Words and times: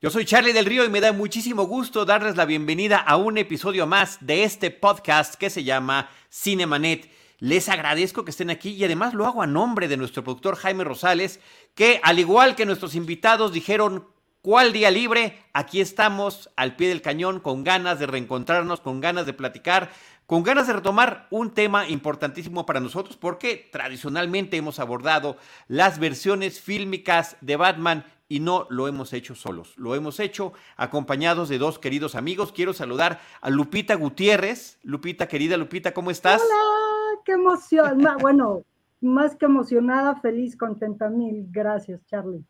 Yo 0.00 0.10
soy 0.10 0.24
Charlie 0.24 0.52
del 0.52 0.64
Río 0.64 0.84
y 0.84 0.90
me 0.90 1.00
da 1.00 1.12
muchísimo 1.12 1.64
gusto 1.64 2.04
darles 2.04 2.36
la 2.36 2.44
bienvenida 2.44 2.98
a 2.98 3.16
un 3.16 3.36
episodio 3.36 3.84
más 3.84 4.24
de 4.24 4.44
este 4.44 4.70
podcast 4.70 5.34
que 5.34 5.50
se 5.50 5.64
llama 5.64 6.08
Cinemanet. 6.30 7.10
Les 7.40 7.68
agradezco 7.68 8.24
que 8.24 8.30
estén 8.30 8.48
aquí 8.48 8.70
y 8.70 8.84
además 8.84 9.12
lo 9.12 9.26
hago 9.26 9.42
a 9.42 9.48
nombre 9.48 9.88
de 9.88 9.96
nuestro 9.96 10.22
productor 10.22 10.54
Jaime 10.54 10.84
Rosales, 10.84 11.40
que 11.74 12.00
al 12.04 12.20
igual 12.20 12.54
que 12.54 12.64
nuestros 12.64 12.94
invitados 12.94 13.52
dijeron, 13.52 14.06
¿cuál 14.40 14.72
día 14.72 14.92
libre? 14.92 15.42
Aquí 15.52 15.80
estamos 15.80 16.48
al 16.54 16.76
pie 16.76 16.90
del 16.90 17.02
cañón 17.02 17.40
con 17.40 17.64
ganas 17.64 17.98
de 17.98 18.06
reencontrarnos, 18.06 18.80
con 18.80 19.00
ganas 19.00 19.26
de 19.26 19.32
platicar, 19.32 19.90
con 20.26 20.44
ganas 20.44 20.68
de 20.68 20.74
retomar 20.74 21.26
un 21.30 21.50
tema 21.54 21.88
importantísimo 21.88 22.66
para 22.66 22.78
nosotros 22.78 23.16
porque 23.16 23.68
tradicionalmente 23.72 24.58
hemos 24.58 24.78
abordado 24.78 25.38
las 25.66 25.98
versiones 25.98 26.60
fílmicas 26.60 27.36
de 27.40 27.56
Batman 27.56 28.04
y 28.28 28.40
no 28.40 28.66
lo 28.70 28.88
hemos 28.88 29.12
hecho 29.12 29.34
solos, 29.34 29.74
lo 29.76 29.94
hemos 29.94 30.20
hecho 30.20 30.52
acompañados 30.76 31.48
de 31.48 31.58
dos 31.58 31.78
queridos 31.78 32.14
amigos. 32.14 32.52
Quiero 32.52 32.72
saludar 32.72 33.20
a 33.40 33.50
Lupita 33.50 33.94
Gutiérrez. 33.94 34.78
Lupita, 34.82 35.28
querida 35.28 35.56
Lupita, 35.56 35.92
¿cómo 35.92 36.10
estás? 36.10 36.42
Hola, 36.42 37.20
qué 37.24 37.32
emoción. 37.32 38.06
bueno, 38.20 38.62
más 39.00 39.36
que 39.36 39.46
emocionada, 39.46 40.16
feliz, 40.20 40.56
contenta. 40.56 41.08
Mil 41.08 41.46
gracias, 41.50 42.00
Charlie. 42.06 42.44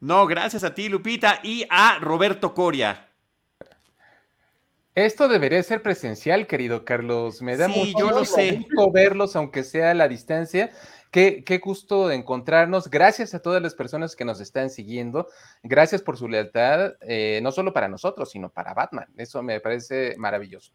No, 0.00 0.26
gracias 0.26 0.64
a 0.64 0.74
ti, 0.74 0.88
Lupita, 0.88 1.38
y 1.44 1.64
a 1.70 1.98
Roberto 2.00 2.54
Coria. 2.54 3.08
Esto 4.94 5.28
debería 5.28 5.62
ser 5.62 5.80
presencial, 5.80 6.46
querido 6.46 6.84
Carlos. 6.84 7.40
Me 7.40 7.56
da 7.56 7.68
sí, 7.68 7.94
yo 7.98 8.10
lo 8.10 8.24
sé. 8.24 8.56
gusto 8.56 8.90
verlos, 8.90 9.36
aunque 9.36 9.64
sea 9.64 9.92
a 9.92 9.94
la 9.94 10.08
distancia. 10.08 10.70
Qué, 11.12 11.44
qué 11.44 11.58
gusto 11.58 12.08
de 12.08 12.16
encontrarnos. 12.16 12.88
Gracias 12.88 13.34
a 13.34 13.42
todas 13.42 13.62
las 13.62 13.74
personas 13.74 14.16
que 14.16 14.24
nos 14.24 14.40
están 14.40 14.70
siguiendo. 14.70 15.28
Gracias 15.62 16.00
por 16.00 16.16
su 16.16 16.26
lealtad, 16.26 16.94
eh, 17.02 17.38
no 17.42 17.52
solo 17.52 17.74
para 17.74 17.86
nosotros, 17.86 18.30
sino 18.30 18.48
para 18.48 18.72
Batman. 18.72 19.06
Eso 19.18 19.42
me 19.42 19.60
parece 19.60 20.14
maravilloso. 20.16 20.72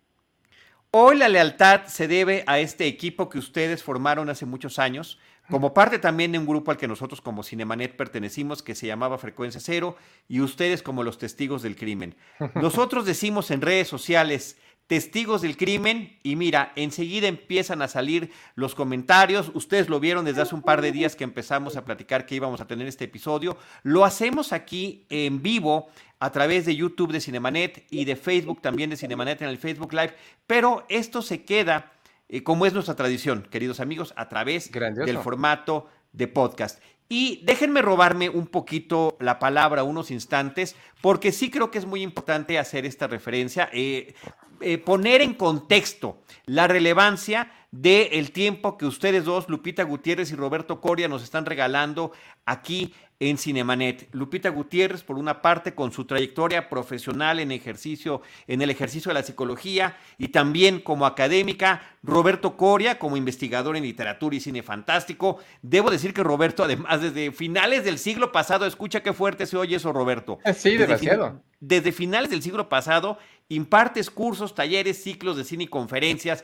Hoy 0.91 1.17
la 1.17 1.27
lealtad 1.27 1.85
se 1.87 2.07
debe 2.07 2.43
a 2.45 2.59
este 2.59 2.85
equipo 2.85 3.29
que 3.29 3.39
ustedes 3.39 3.83
formaron 3.83 4.29
hace 4.29 4.45
muchos 4.45 4.79
años, 4.79 5.19
como 5.49 5.73
parte 5.73 5.99
también 5.99 6.31
de 6.31 6.39
un 6.39 6.45
grupo 6.45 6.71
al 6.71 6.77
que 6.77 6.87
nosotros 6.87 7.19
como 7.19 7.43
Cinemanet 7.43 7.95
pertenecimos, 7.95 8.61
que 8.61 8.75
se 8.75 8.87
llamaba 8.87 9.17
Frecuencia 9.17 9.59
Cero, 9.59 9.97
y 10.27 10.41
ustedes 10.41 10.83
como 10.83 11.03
los 11.03 11.17
testigos 11.17 11.61
del 11.61 11.75
crimen. 11.75 12.15
Nosotros 12.55 13.05
decimos 13.05 13.49
en 13.51 13.61
redes 13.61 13.87
sociales, 13.87 14.57
testigos 14.87 15.41
del 15.41 15.57
crimen 15.57 16.17
y 16.23 16.35
mira, 16.35 16.71
enseguida 16.75 17.27
empiezan 17.27 17.81
a 17.81 17.87
salir 17.87 18.31
los 18.55 18.73
comentarios. 18.73 19.51
Ustedes 19.53 19.89
lo 19.89 19.99
vieron 19.99 20.25
desde 20.25 20.41
hace 20.41 20.55
un 20.55 20.61
par 20.61 20.81
de 20.81 20.91
días 20.91 21.15
que 21.15 21.25
empezamos 21.25 21.75
a 21.75 21.85
platicar 21.85 22.25
que 22.25 22.35
íbamos 22.35 22.61
a 22.61 22.67
tener 22.67 22.87
este 22.87 23.05
episodio. 23.05 23.57
Lo 23.83 24.05
hacemos 24.05 24.53
aquí 24.53 25.05
en 25.09 25.41
vivo 25.41 25.89
a 26.19 26.31
través 26.31 26.65
de 26.65 26.75
YouTube 26.75 27.11
de 27.11 27.21
Cinemanet 27.21 27.85
y 27.91 28.05
de 28.05 28.15
Facebook 28.15 28.61
también 28.61 28.89
de 28.89 28.97
Cinemanet 28.97 29.41
en 29.41 29.49
el 29.49 29.57
Facebook 29.57 29.93
Live, 29.93 30.15
pero 30.47 30.85
esto 30.89 31.21
se 31.21 31.43
queda 31.43 31.91
eh, 32.29 32.43
como 32.43 32.65
es 32.65 32.73
nuestra 32.73 32.95
tradición, 32.95 33.47
queridos 33.49 33.79
amigos, 33.79 34.13
a 34.17 34.27
través 34.29 34.71
del 34.71 35.17
formato 35.19 35.87
de 36.11 36.27
podcast. 36.27 36.81
Y 37.09 37.41
déjenme 37.45 37.81
robarme 37.81 38.27
un 38.27 38.47
poquito 38.47 39.15
la 39.21 39.39
palabra 39.39 39.83
unos 39.83 40.11
instantes, 40.11 40.75
porque 41.01 41.31
sí 41.31 41.49
creo 41.49 41.71
que 41.71 41.77
es 41.77 41.85
muy 41.85 42.01
importante 42.01 42.59
hacer 42.59 42.85
esta 42.85 43.07
referencia. 43.07 43.69
Eh, 43.71 44.13
eh, 44.61 44.77
poner 44.77 45.21
en 45.21 45.33
contexto 45.33 46.21
la 46.45 46.67
relevancia 46.67 47.51
del 47.71 48.31
tiempo 48.31 48.77
que 48.77 48.85
ustedes 48.85 49.25
dos, 49.25 49.49
Lupita 49.49 49.83
Gutiérrez 49.83 50.31
y 50.31 50.35
Roberto 50.35 50.79
Coria, 50.79 51.07
nos 51.07 51.23
están 51.23 51.45
regalando 51.45 52.11
aquí 52.45 52.93
en 53.19 53.37
Cinemanet. 53.37 54.07
Lupita 54.13 54.49
Gutiérrez, 54.49 55.03
por 55.03 55.17
una 55.17 55.41
parte, 55.41 55.73
con 55.73 55.91
su 55.91 56.05
trayectoria 56.05 56.69
profesional 56.69 57.39
en 57.39 57.51
ejercicio, 57.51 58.21
en 58.45 58.61
el 58.61 58.69
ejercicio 58.69 59.09
de 59.09 59.15
la 59.15 59.23
psicología 59.23 59.97
y 60.17 60.29
también 60.29 60.79
como 60.79 61.05
académica. 61.05 61.81
Roberto 62.03 62.55
Coria, 62.55 62.99
como 62.99 63.17
investigador 63.17 63.75
en 63.75 63.83
literatura 63.83 64.35
y 64.35 64.39
cine 64.39 64.63
fantástico. 64.63 65.39
Debo 65.61 65.89
decir 65.89 66.13
que 66.13 66.23
Roberto, 66.23 66.63
además, 66.63 67.01
desde 67.01 67.31
finales 67.31 67.83
del 67.83 67.97
siglo 67.97 68.31
pasado, 68.31 68.65
escucha 68.65 69.01
qué 69.01 69.13
fuerte 69.13 69.45
se 69.45 69.57
oye 69.57 69.75
eso, 69.75 69.91
Roberto. 69.91 70.39
Sí, 70.55 70.71
desde 70.71 70.87
demasiado. 70.87 71.41
desde 71.59 71.91
finales 71.91 72.29
del 72.29 72.43
siglo 72.43 72.69
pasado, 72.69 73.17
impartes 73.49 74.09
cursos, 74.09 74.55
talleres, 74.55 75.01
ciclos 75.01 75.37
de 75.37 75.43
cine 75.43 75.65
y 75.65 75.67
conferencias. 75.67 76.43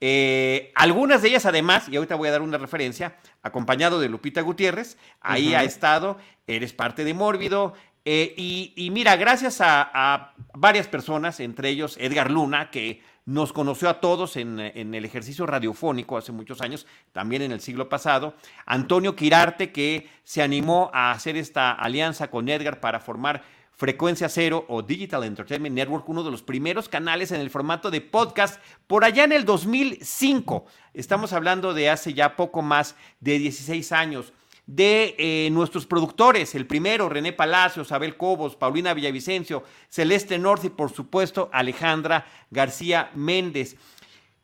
Eh, 0.00 0.72
algunas 0.74 1.22
de 1.22 1.28
ellas, 1.28 1.46
además, 1.46 1.88
y 1.88 1.96
ahorita 1.96 2.16
voy 2.16 2.28
a 2.28 2.32
dar 2.32 2.42
una 2.42 2.58
referencia, 2.58 3.16
acompañado 3.42 4.00
de 4.00 4.08
Lupita 4.08 4.42
Gutiérrez, 4.42 4.98
ahí 5.20 5.54
ha 5.54 5.62
estado, 5.62 6.18
eres 6.46 6.72
parte 6.72 7.04
de 7.04 7.14
Mórbido. 7.14 7.74
Eh, 8.04 8.34
y, 8.36 8.90
mira, 8.90 9.16
gracias 9.16 9.62
a, 9.62 10.34
varias 10.52 10.88
personas, 10.88 11.40
entre 11.40 11.70
ellos 11.70 11.96
Edgar 11.98 12.30
Luna, 12.30 12.70
que 12.70 13.00
nos 13.24 13.54
conoció 13.54 13.88
a 13.88 14.00
todos 14.00 14.36
en, 14.36 14.60
en, 14.60 14.94
el 14.94 15.06
ejercicio 15.06 15.46
radiofónico 15.46 16.18
hace 16.18 16.30
muchos 16.30 16.60
años, 16.60 16.86
también 17.12 17.40
en 17.40 17.52
el 17.52 17.62
siglo 17.62 17.88
pasado, 17.88 18.34
Antonio 18.66 19.16
Quirarte, 19.16 19.72
que 19.72 20.10
se 20.24 20.42
animó 20.42 20.90
a 20.92 21.12
hacer 21.12 21.38
esta 21.38 21.72
alianza 21.72 22.28
con 22.28 22.50
Edgar 22.50 22.80
para 22.80 23.00
formar 23.00 23.42
Frecuencia 23.76 24.28
Cero 24.28 24.64
o 24.68 24.82
Digital 24.82 25.24
Entertainment 25.24 25.74
Network, 25.74 26.08
uno 26.08 26.22
de 26.22 26.30
los 26.30 26.42
primeros 26.42 26.88
canales 26.88 27.32
en 27.32 27.40
el 27.40 27.50
formato 27.50 27.90
de 27.90 28.00
podcast 28.00 28.60
por 28.86 29.04
allá 29.04 29.24
en 29.24 29.32
el 29.32 29.44
2005. 29.44 30.64
Estamos 30.92 31.32
hablando 31.32 31.74
de 31.74 31.90
hace 31.90 32.14
ya 32.14 32.36
poco 32.36 32.62
más 32.62 32.94
de 33.20 33.38
16 33.38 33.92
años. 33.92 34.32
De 34.66 35.14
eh, 35.18 35.50
nuestros 35.50 35.84
productores, 35.84 36.54
el 36.54 36.66
primero, 36.66 37.10
René 37.10 37.34
Palacios, 37.34 37.92
Abel 37.92 38.16
Cobos, 38.16 38.56
Paulina 38.56 38.94
Villavicencio, 38.94 39.62
Celeste 39.90 40.38
North 40.38 40.64
y 40.64 40.70
por 40.70 40.90
supuesto 40.90 41.50
Alejandra 41.52 42.26
García 42.50 43.10
Méndez. 43.14 43.76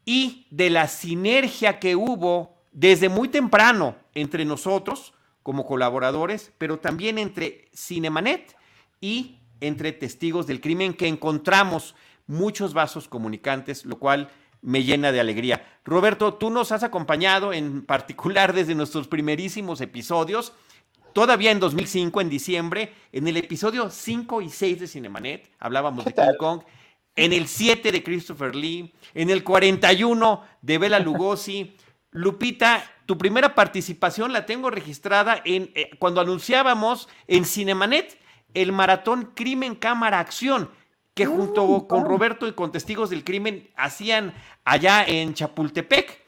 Y 0.05 0.47
de 0.51 0.69
la 0.69 0.89
sinergia 0.89 1.79
que 1.79 1.97
hubo 1.97 2.57
desde 2.73 3.09
muy 3.09 3.29
temprano 3.29 3.97
entre 4.15 4.45
nosotros 4.45 5.15
como 5.43 5.65
colaboradores, 5.65 6.53
pero 6.59 6.79
también 6.79 7.17
entre 7.17 7.71
Cinemanet 7.75 8.60
y 9.01 9.39
entre 9.61 9.93
testigos 9.93 10.47
del 10.47 10.61
crimen 10.61 10.95
que 10.95 11.09
encontramos 11.09 11.95
muchos 12.27 12.75
vasos 12.75 13.09
comunicantes, 13.09 13.85
lo 13.85 13.99
cual 13.99 14.31
me 14.63 14.85
llena 14.85 15.13
de 15.13 15.21
alegría. 15.21 15.67
Roberto, 15.85 16.35
tú 16.35 16.51
nos 16.51 16.73
has 16.73 16.83
acompañado 16.83 17.53
en 17.53 17.85
particular 17.85 18.53
desde 18.55 18.75
nuestros 18.75 19.09
primerísimos 19.09 19.81
episodios, 19.81 20.53
todavía 21.13 21.51
en 21.51 21.61
2005, 21.61 22.21
en 22.21 22.29
diciembre, 22.29 22.95
en 23.13 23.27
el 23.27 23.37
episodio 23.37 23.91
5 23.91 24.43
y 24.43 24.51
6 24.51 24.81
de 24.81 24.87
Cinemanet, 24.87 25.51
hablábamos 25.59 26.05
de 26.05 26.15
King 26.15 26.37
Kong, 26.39 26.63
en 27.17 27.33
el 27.33 27.49
7 27.49 27.91
de 27.91 28.03
Christopher 28.03 28.55
Lee, 28.55 28.95
en 29.15 29.31
el 29.31 29.43
41 29.43 30.45
de 30.63 30.79
Bela 30.79 31.01
Lugosi. 31.01 31.77
Lupita, 32.13 32.85
tu 33.07 33.19
primera 33.19 33.55
participación 33.55 34.33
la 34.33 34.47
tengo 34.47 34.71
registrada 34.71 35.41
en 35.45 35.71
eh, 35.75 35.91
cuando 35.99 36.21
anunciábamos 36.21 37.09
en 37.27 37.45
Cinemanet 37.45 38.20
el 38.55 38.73
maratón 38.73 39.33
Crimen 39.35 39.75
Cámara 39.75 40.19
Acción, 40.19 40.71
que 41.15 41.27
junto 41.27 41.87
con 41.87 42.05
Roberto 42.05 42.47
y 42.47 42.53
con 42.53 42.73
testigos 42.73 43.11
del 43.11 43.25
crimen 43.25 43.69
hacían 43.77 44.35
allá 44.65 45.05
en 45.05 45.35
Chapultepec, 45.35 46.21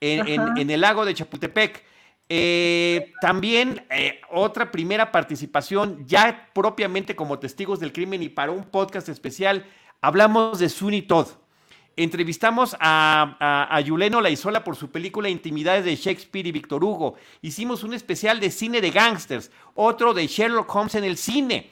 en, 0.00 0.70
el 0.70 0.80
lago 0.80 1.04
de 1.04 1.14
Chapultepec. 1.14 1.84
Eh, 2.32 3.12
también 3.20 3.84
eh, 3.90 4.20
otra 4.30 4.70
primera 4.70 5.10
participación 5.10 6.06
ya 6.06 6.48
propiamente 6.54 7.16
como 7.16 7.40
testigos 7.40 7.80
del 7.80 7.92
crimen 7.92 8.22
y 8.22 8.28
para 8.28 8.52
un 8.52 8.62
podcast 8.64 9.08
especial 9.08 9.66
hablamos 10.00 10.58
de 10.58 10.68
Sunny 10.68 11.02
Todd. 11.02 11.26
Entrevistamos 11.96 12.76
a, 12.78 13.36
a, 13.40 13.76
a, 13.76 13.80
Yuleno 13.80 14.20
Laizola 14.20 14.64
por 14.64 14.76
su 14.76 14.90
película 14.90 15.28
Intimidades 15.28 15.84
de 15.84 15.96
Shakespeare 15.96 16.46
y 16.46 16.52
Víctor 16.52 16.84
Hugo. 16.84 17.16
Hicimos 17.42 17.82
un 17.82 17.94
especial 17.94 18.38
de 18.40 18.50
cine 18.50 18.80
de 18.80 18.90
gangsters, 18.90 19.50
otro 19.74 20.14
de 20.14 20.26
Sherlock 20.26 20.74
Holmes 20.74 20.94
en 20.94 21.04
el 21.04 21.16
cine. 21.16 21.70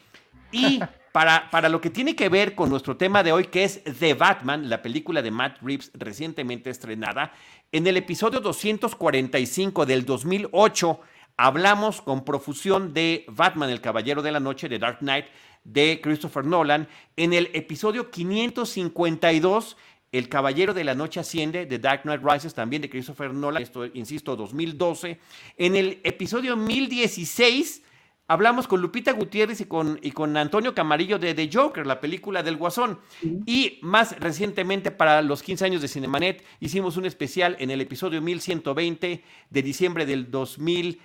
Y 0.51 0.81
para, 1.13 1.51
para 1.51 1.69
lo 1.69 1.81
que 1.81 1.91
tiene 1.91 2.17
que 2.17 2.29
ver 2.29 2.55
con 2.55 2.71
nuestro 2.71 2.97
tema 2.97 3.23
de 3.23 3.33
hoy, 3.33 3.45
que 3.45 3.65
es 3.65 3.83
The 3.85 4.15
Batman, 4.15 4.69
la 4.69 4.83
película 4.83 5.23
de 5.23 5.31
Matt 5.31 5.59
Reeves 5.63 5.91
recientemente 5.95 6.71
estrenada, 6.71 7.33
en 7.73 7.87
el 7.87 7.97
episodio 7.97 8.41
245 8.41 9.85
del 9.85 10.05
2008 10.05 11.01
hablamos 11.39 12.03
con 12.03 12.25
profusión 12.25 12.93
de 12.93 13.25
Batman, 13.29 13.71
el 13.71 13.81
Caballero 13.81 14.23
de 14.23 14.33
la 14.33 14.41
Noche, 14.41 14.69
de 14.69 14.79
Dark 14.79 14.99
Knight, 14.99 15.27
de 15.65 16.01
Christopher 16.03 16.45
Nolan. 16.45 16.89
En 17.17 17.33
el 17.33 17.51
episodio 17.55 18.11
552, 18.11 19.77
El 20.13 20.29
Caballero 20.29 20.75
de 20.75 20.85
la 20.85 20.95
Noche 20.95 21.21
Asciende, 21.21 21.67
de 21.67 21.79
Dark 21.79 22.03
Knight 22.03 22.23
Rises, 22.23 22.55
también 22.55 22.83
de 22.83 22.91
Christopher 22.91 23.33
Nolan, 23.33 23.63
esto, 23.63 23.87
insisto, 23.87 24.35
2012. 24.35 25.21
En 25.57 25.77
el 25.77 26.01
episodio 26.03 26.57
1016, 26.57 27.83
hablamos 28.29 28.69
con 28.69 28.81
Lupita 28.81 29.13
Gutiérrez 29.13 29.61
y 29.61 29.65
con, 29.65 29.99
y 30.03 30.13
con 30.13 30.37
Antonio 30.37 30.75
Camarillo 30.75 31.19
de 31.19 31.35
The 31.35 31.51
Joker, 31.53 31.87
la 31.87 31.99
película 31.99 32.43
del 32.43 32.57
Guasón. 32.57 33.01
Y 33.47 33.79
más 33.83 34.19
recientemente, 34.21 34.91
para 34.91 35.23
los 35.23 35.43
15 35.43 35.65
años 35.65 35.83
de 35.83 35.89
Cinemanet, 35.89 36.45
hicimos 36.61 36.97
un 36.97 37.07
especial 37.07 37.57
en 37.59 37.71
el 37.71 37.81
episodio 37.81 38.21
1120 38.23 39.25
de 39.51 39.63
diciembre 39.63 40.07
del 40.07 40.31
2000. 40.31 41.01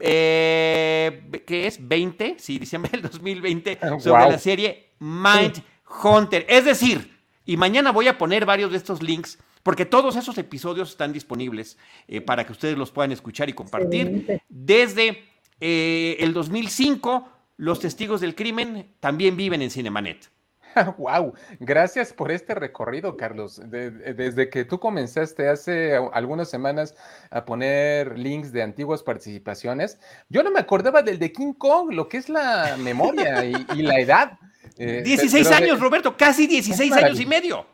Eh, 0.00 1.42
¿Qué 1.46 1.66
es? 1.66 1.80
¿20? 1.80 2.36
Sí, 2.38 2.58
diciembre 2.58 2.90
del 2.92 3.02
2020, 3.02 3.78
sobre 3.98 4.30
la 4.30 4.38
serie 4.38 4.90
Mind 5.00 5.62
Hunter. 6.04 6.46
Es 6.48 6.66
decir, 6.66 7.18
y 7.46 7.56
mañana 7.56 7.90
voy 7.90 8.08
a 8.08 8.18
poner 8.18 8.44
varios 8.44 8.70
de 8.70 8.76
estos 8.76 9.02
links 9.02 9.38
porque 9.62 9.84
todos 9.84 10.16
esos 10.16 10.38
episodios 10.38 10.90
están 10.90 11.12
disponibles 11.12 11.76
eh, 12.06 12.20
para 12.20 12.46
que 12.46 12.52
ustedes 12.52 12.78
los 12.78 12.90
puedan 12.90 13.12
escuchar 13.12 13.50
y 13.50 13.52
compartir. 13.52 14.40
Desde 14.48 15.27
eh, 15.60 16.16
el 16.20 16.32
2005, 16.32 17.28
los 17.56 17.80
testigos 17.80 18.20
del 18.20 18.34
crimen 18.34 18.94
también 19.00 19.36
viven 19.36 19.62
en 19.62 19.70
Cinemanet. 19.70 20.30
wow, 20.98 21.34
gracias 21.60 22.12
por 22.12 22.30
este 22.30 22.54
recorrido, 22.54 23.16
Carlos. 23.16 23.60
desde 23.68 24.50
que 24.50 24.64
tú 24.64 24.78
comenzaste 24.78 25.48
hace 25.48 25.96
algunas 26.12 26.48
semanas 26.48 26.94
a 27.30 27.44
poner 27.44 28.18
links 28.18 28.52
de 28.52 28.62
antiguas 28.62 29.02
participaciones, 29.02 29.98
yo 30.28 30.42
no 30.42 30.50
me 30.50 30.60
acordaba 30.60 31.02
del 31.02 31.18
de 31.18 31.32
King 31.32 31.54
Kong, 31.54 31.92
lo 31.92 32.08
que 32.08 32.18
es 32.18 32.28
la 32.28 32.76
memoria 32.78 33.44
y, 33.44 33.82
la 33.82 33.98
edad. 34.00 34.38
16 34.76 35.34
eh, 35.50 35.54
años, 35.54 35.80
Roberto, 35.80 36.16
casi 36.16 36.46
16 36.46 36.92
años 36.92 37.20
y 37.20 37.26
medio. 37.26 37.66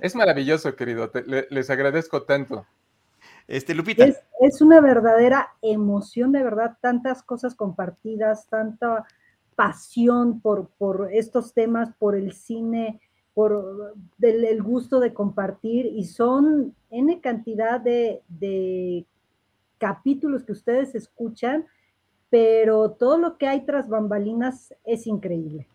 Es 0.00 0.14
maravilloso, 0.14 0.74
querido. 0.74 1.10
les 1.50 1.70
agradezco 1.70 2.22
tanto. 2.22 2.66
Este, 3.50 3.74
Lupita. 3.74 4.06
Es, 4.40 4.62
una 4.62 4.80
verdadera 4.80 5.48
emoción, 5.60 6.30
de 6.30 6.44
verdad, 6.44 6.78
tantas 6.80 7.20
cosas 7.20 7.56
compartidas, 7.56 8.46
tanta 8.46 9.04
pasión 9.56 10.40
por, 10.40 10.68
por 10.78 11.10
estos 11.12 11.52
temas, 11.52 11.92
por 11.98 12.14
el 12.14 12.32
cine, 12.32 13.00
por 13.34 13.96
el 14.22 14.62
gusto 14.62 15.00
de 15.00 15.12
compartir, 15.12 15.86
y 15.86 16.04
son 16.04 16.76
N 16.90 17.20
cantidad 17.20 17.80
de, 17.80 18.22
de 18.28 19.04
capítulos 19.78 20.44
que 20.44 20.52
ustedes 20.52 20.94
escuchan, 20.94 21.66
pero 22.30 22.92
todo 22.92 23.18
lo 23.18 23.36
que 23.36 23.48
hay 23.48 23.62
tras 23.66 23.88
bambalinas 23.88 24.72
es 24.84 25.08
increíble. 25.08 25.66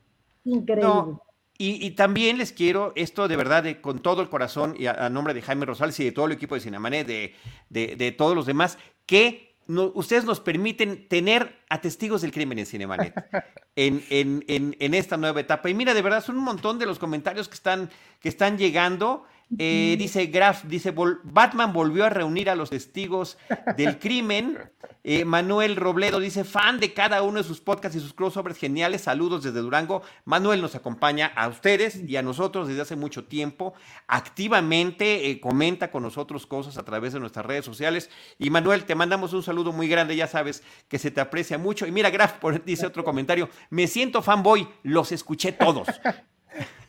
Increíble. 0.46 1.18
Y, 1.58 1.92
también 1.92 2.38
les 2.38 2.52
quiero 2.52 2.92
esto 2.96 3.30
de 3.30 3.38
verdad, 3.38 3.64
de, 3.64 3.80
con 3.80 4.00
todo 4.00 4.22
el 4.22 4.30
corazón, 4.30 4.76
y 4.78 4.88
a, 4.88 5.10
nombre 5.10 5.34
de 5.34 5.42
Jaime 5.42 5.66
Rosales 5.66 5.98
y 6.02 6.04
de 6.04 6.12
todo 6.12 6.26
el 6.26 6.34
equipo 6.34 6.56
de 6.56 6.62
Cinemanet, 6.62 7.08
de, 7.08 7.34
de, 7.70 8.12
todos 8.12 8.36
los 8.36 8.46
demás, 8.46 8.78
que 9.06 9.56
ustedes 9.68 10.26
nos 10.26 10.42
permiten 10.42 11.08
tener 11.08 11.64
a 11.70 11.80
testigos 11.80 12.22
del 12.22 12.34
crimen 12.34 12.60
en 12.60 12.66
Cinemanet 12.66 13.14
en, 13.78 14.04
en, 14.10 14.44
en, 14.50 14.76
en, 14.80 14.94
esta 14.94 15.16
nueva 15.16 15.40
etapa. 15.40 15.70
Y 15.70 15.74
mira, 15.74 15.94
de 15.94 16.02
verdad, 16.02 16.24
son 16.24 16.38
un 16.38 16.44
montón 16.44 16.78
de 16.78 16.86
los 16.88 17.00
comentarios 17.00 17.48
que 17.48 17.56
están, 17.56 17.90
que 18.20 18.28
están 18.28 18.58
llegando. 18.58 19.26
Eh, 19.58 19.96
dice 19.98 20.26
Graf, 20.28 20.64
dice, 20.66 20.94
Batman 21.24 21.72
volvió 21.72 22.06
a 22.06 22.10
reunir 22.10 22.50
a 22.50 22.56
los 22.56 22.70
testigos 22.70 23.38
del 23.78 24.00
crimen. 24.00 24.58
Eh, 25.08 25.24
Manuel 25.24 25.76
Robledo 25.76 26.20
dice, 26.20 26.44
fan 26.44 26.80
de 26.80 26.92
cada 26.92 27.22
uno 27.22 27.38
de 27.38 27.44
sus 27.44 27.62
podcasts 27.62 27.96
y 27.96 28.00
sus 28.00 28.16
crossovers 28.16 28.58
geniales. 28.58 29.02
Saludos 29.02 29.44
desde 29.44 29.60
Durango. 29.60 30.02
Manuel 30.26 30.64
nos 30.64 30.74
acompaña 30.74 31.28
a 31.36 31.48
ustedes 31.48 31.98
y 32.08 32.16
a 32.16 32.24
nosotros 32.24 32.68
desde 32.68 32.82
hace 32.82 32.96
mucho 32.96 33.26
tiempo. 33.26 33.76
Activamente 34.08 35.30
eh, 35.30 35.40
comenta 35.40 35.92
con 35.92 36.02
nosotros 36.02 36.48
cosas 36.48 36.80
a 36.80 36.86
través 36.86 37.14
de 37.14 37.20
nuestras 37.20 37.46
redes 37.46 37.66
sociales. 37.66 38.10
Y 38.40 38.50
Manuel, 38.50 38.86
te 38.86 38.96
mandamos 38.96 39.32
un 39.34 39.44
saludo 39.44 39.72
muy 39.72 39.88
grande. 39.88 40.16
Ya 40.16 40.26
sabes 40.26 40.64
que 40.88 40.98
se 40.98 41.12
te 41.12 41.22
aprecia 41.22 41.60
mucho. 41.60 41.86
Y 41.86 41.92
mira, 41.92 42.10
Graf 42.10 42.44
dice 42.66 42.88
otro 42.88 43.04
comentario. 43.04 43.48
Me 43.70 43.86
siento 43.86 44.24
fanboy, 44.24 44.68
los 44.82 45.12
escuché 45.12 45.52
todos. 45.52 45.88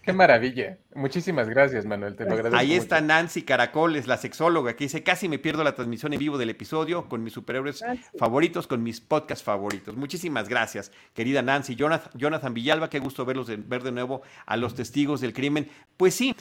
Qué 0.07 0.13
maravilla. 0.13 0.79
Muchísimas 0.95 1.49
gracias, 1.49 1.85
Manuel. 1.85 2.15
Te 2.15 2.25
lo 2.25 2.35
agradezco. 2.35 2.57
Ahí 2.57 2.75
está 2.75 3.01
Nancy 3.01 3.43
Caracoles, 3.43 4.07
la 4.07 4.17
sexóloga, 4.17 4.77
que 4.77 4.85
dice: 4.85 5.03
Casi 5.03 5.29
me 5.29 5.41
pierdo 5.41 5.65
la 5.65 5.75
transmisión 5.75 6.13
en 6.13 6.21
vivo 6.21 6.39
del 6.39 6.49
episodio 6.49 7.09
con 7.09 7.25
mis 7.25 7.33
superhéroes 7.33 7.85
favoritos, 8.17 8.69
con 8.69 8.85
mis 8.85 9.01
podcasts 9.01 9.43
favoritos. 9.45 9.97
Muchísimas 9.97 10.49
gracias, 10.49 10.93
querida 11.13 11.43
Nancy. 11.43 11.75
Jonathan, 11.75 12.13
Jonathan 12.15 12.55
Villalba, 12.55 12.89
qué 12.89 13.01
gusto 13.01 13.25
verlos 13.25 13.49
de, 13.49 13.57
ver 13.57 13.83
de 13.83 13.91
nuevo 13.91 14.23
a 14.47 14.57
los 14.57 14.77
testigos 14.77 15.21
del 15.21 15.33
crimen. 15.33 15.69
Pues 15.97 16.15
sí, 16.15 16.37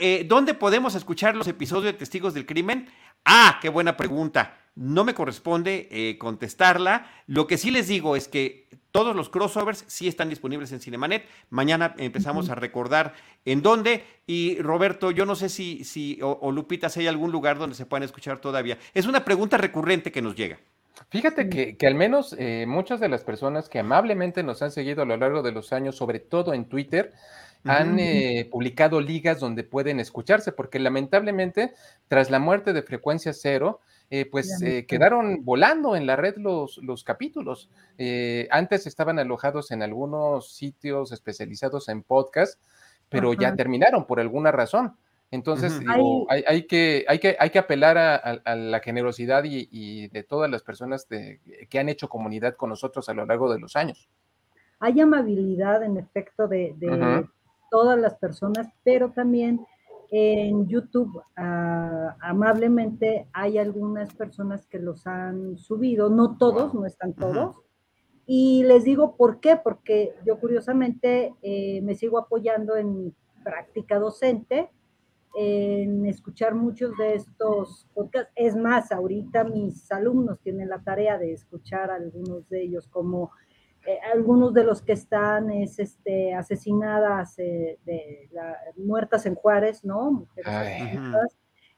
eh, 0.00 0.26
¿dónde 0.28 0.54
podemos 0.54 0.94
escuchar 0.94 1.34
los 1.34 1.48
episodios 1.48 1.92
de 1.92 1.98
Testigos 1.98 2.34
del 2.34 2.44
Crimen? 2.44 2.88
Ah, 3.24 3.58
qué 3.62 3.68
buena 3.68 3.96
pregunta. 3.96 4.58
No 4.74 5.04
me 5.04 5.14
corresponde 5.14 5.88
eh, 5.90 6.16
contestarla. 6.18 7.06
Lo 7.26 7.46
que 7.46 7.58
sí 7.58 7.70
les 7.70 7.88
digo 7.88 8.16
es 8.16 8.28
que 8.28 8.68
todos 8.90 9.14
los 9.14 9.28
crossovers 9.28 9.84
sí 9.86 10.08
están 10.08 10.28
disponibles 10.28 10.72
en 10.72 10.80
Cinemanet. 10.80 11.26
Mañana 11.50 11.94
empezamos 11.98 12.48
a 12.50 12.54
recordar 12.54 13.14
en 13.44 13.62
dónde. 13.62 14.04
Y 14.26 14.58
Roberto, 14.60 15.10
yo 15.10 15.26
no 15.26 15.34
sé 15.34 15.48
si, 15.48 15.84
si 15.84 16.18
o, 16.22 16.50
Lupita, 16.52 16.88
si 16.88 17.00
hay 17.00 17.06
algún 17.06 17.32
lugar 17.32 17.58
donde 17.58 17.76
se 17.76 17.86
puedan 17.86 18.02
escuchar 18.02 18.40
todavía. 18.40 18.78
Es 18.94 19.06
una 19.06 19.24
pregunta 19.24 19.58
recurrente 19.58 20.12
que 20.12 20.22
nos 20.22 20.36
llega. 20.36 20.58
Fíjate 21.10 21.48
que, 21.48 21.76
que 21.76 21.86
al 21.86 21.94
menos 21.94 22.34
eh, 22.38 22.64
muchas 22.66 23.00
de 23.00 23.08
las 23.08 23.24
personas 23.24 23.68
que 23.68 23.78
amablemente 23.78 24.42
nos 24.42 24.62
han 24.62 24.70
seguido 24.70 25.02
a 25.02 25.06
lo 25.06 25.16
largo 25.16 25.42
de 25.42 25.52
los 25.52 25.72
años, 25.72 25.96
sobre 25.96 26.20
todo 26.20 26.54
en 26.54 26.66
Twitter, 26.66 27.12
han 27.64 27.98
eh, 27.98 28.48
publicado 28.50 29.00
ligas 29.00 29.38
donde 29.38 29.64
pueden 29.64 30.00
escucharse, 30.00 30.52
porque 30.52 30.78
lamentablemente, 30.78 31.72
tras 32.08 32.30
la 32.30 32.38
muerte 32.38 32.72
de 32.72 32.82
frecuencia 32.82 33.32
cero, 33.32 33.80
eh, 34.14 34.26
pues 34.26 34.60
eh, 34.60 34.84
quedaron 34.84 35.42
volando 35.42 35.96
en 35.96 36.06
la 36.06 36.16
red 36.16 36.36
los, 36.36 36.76
los 36.82 37.02
capítulos. 37.02 37.70
Eh, 37.96 38.46
antes 38.50 38.86
estaban 38.86 39.18
alojados 39.18 39.70
en 39.70 39.82
algunos 39.82 40.52
sitios 40.52 41.12
especializados 41.12 41.88
en 41.88 42.02
podcast, 42.02 42.60
pero 43.08 43.32
ya 43.32 43.56
terminaron 43.56 44.06
por 44.06 44.20
alguna 44.20 44.52
razón. 44.52 44.98
Entonces, 45.30 45.80
hay, 46.28 46.66
que, 46.66 47.06
hay, 47.08 47.18
que, 47.20 47.36
hay 47.40 47.48
que 47.48 47.58
apelar 47.58 47.96
a, 47.96 48.54
la 48.54 48.80
generosidad 48.80 49.44
y, 49.44 50.08
de 50.08 50.22
todas 50.24 50.50
las 50.50 50.62
personas 50.62 51.06
que 51.06 51.78
han 51.78 51.88
hecho 51.88 52.10
comunidad 52.10 52.54
con 52.56 52.68
nosotros 52.68 53.08
a 53.08 53.14
lo 53.14 53.24
largo 53.24 53.50
de 53.50 53.60
los 53.60 53.76
años. 53.76 54.10
Hay 54.78 55.00
amabilidad, 55.00 55.82
en 55.84 55.96
efecto, 55.96 56.48
de, 56.48 56.76
todas 57.70 57.98
las 57.98 58.16
personas, 58.16 58.68
pero 58.84 59.10
también 59.12 59.64
en 60.14 60.68
YouTube, 60.68 61.22
ah, 61.36 62.18
amablemente, 62.20 63.28
hay 63.32 63.56
algunas 63.56 64.12
personas 64.12 64.66
que 64.66 64.78
los 64.78 65.06
han 65.06 65.56
subido, 65.56 66.10
no 66.10 66.36
todos, 66.36 66.74
no 66.74 66.84
están 66.84 67.14
todos. 67.14 67.56
Y 68.26 68.62
les 68.64 68.84
digo 68.84 69.16
por 69.16 69.40
qué, 69.40 69.56
porque 69.56 70.14
yo 70.26 70.38
curiosamente 70.38 71.34
eh, 71.40 71.80
me 71.80 71.94
sigo 71.94 72.18
apoyando 72.18 72.76
en 72.76 72.94
mi 72.94 73.14
práctica 73.42 73.98
docente, 73.98 74.70
en 75.34 76.04
escuchar 76.04 76.54
muchos 76.54 76.94
de 76.98 77.14
estos 77.14 77.88
podcasts. 77.94 78.30
Es 78.36 78.54
más, 78.54 78.92
ahorita 78.92 79.44
mis 79.44 79.90
alumnos 79.90 80.40
tienen 80.40 80.68
la 80.68 80.82
tarea 80.82 81.16
de 81.16 81.32
escuchar 81.32 81.90
algunos 81.90 82.46
de 82.50 82.64
ellos 82.64 82.86
como 82.86 83.30
eh, 83.84 83.98
algunos 84.12 84.54
de 84.54 84.62
los 84.62 84.80
que 84.80 84.92
están 84.92 85.50
es 85.50 85.78
este, 85.78 86.34
asesinadas, 86.34 87.36
eh, 87.38 87.78
de 87.84 88.28
muertas 88.76 89.26
en 89.26 89.34
Juárez, 89.34 89.84
¿no? 89.84 90.12
Mujeres 90.12 90.46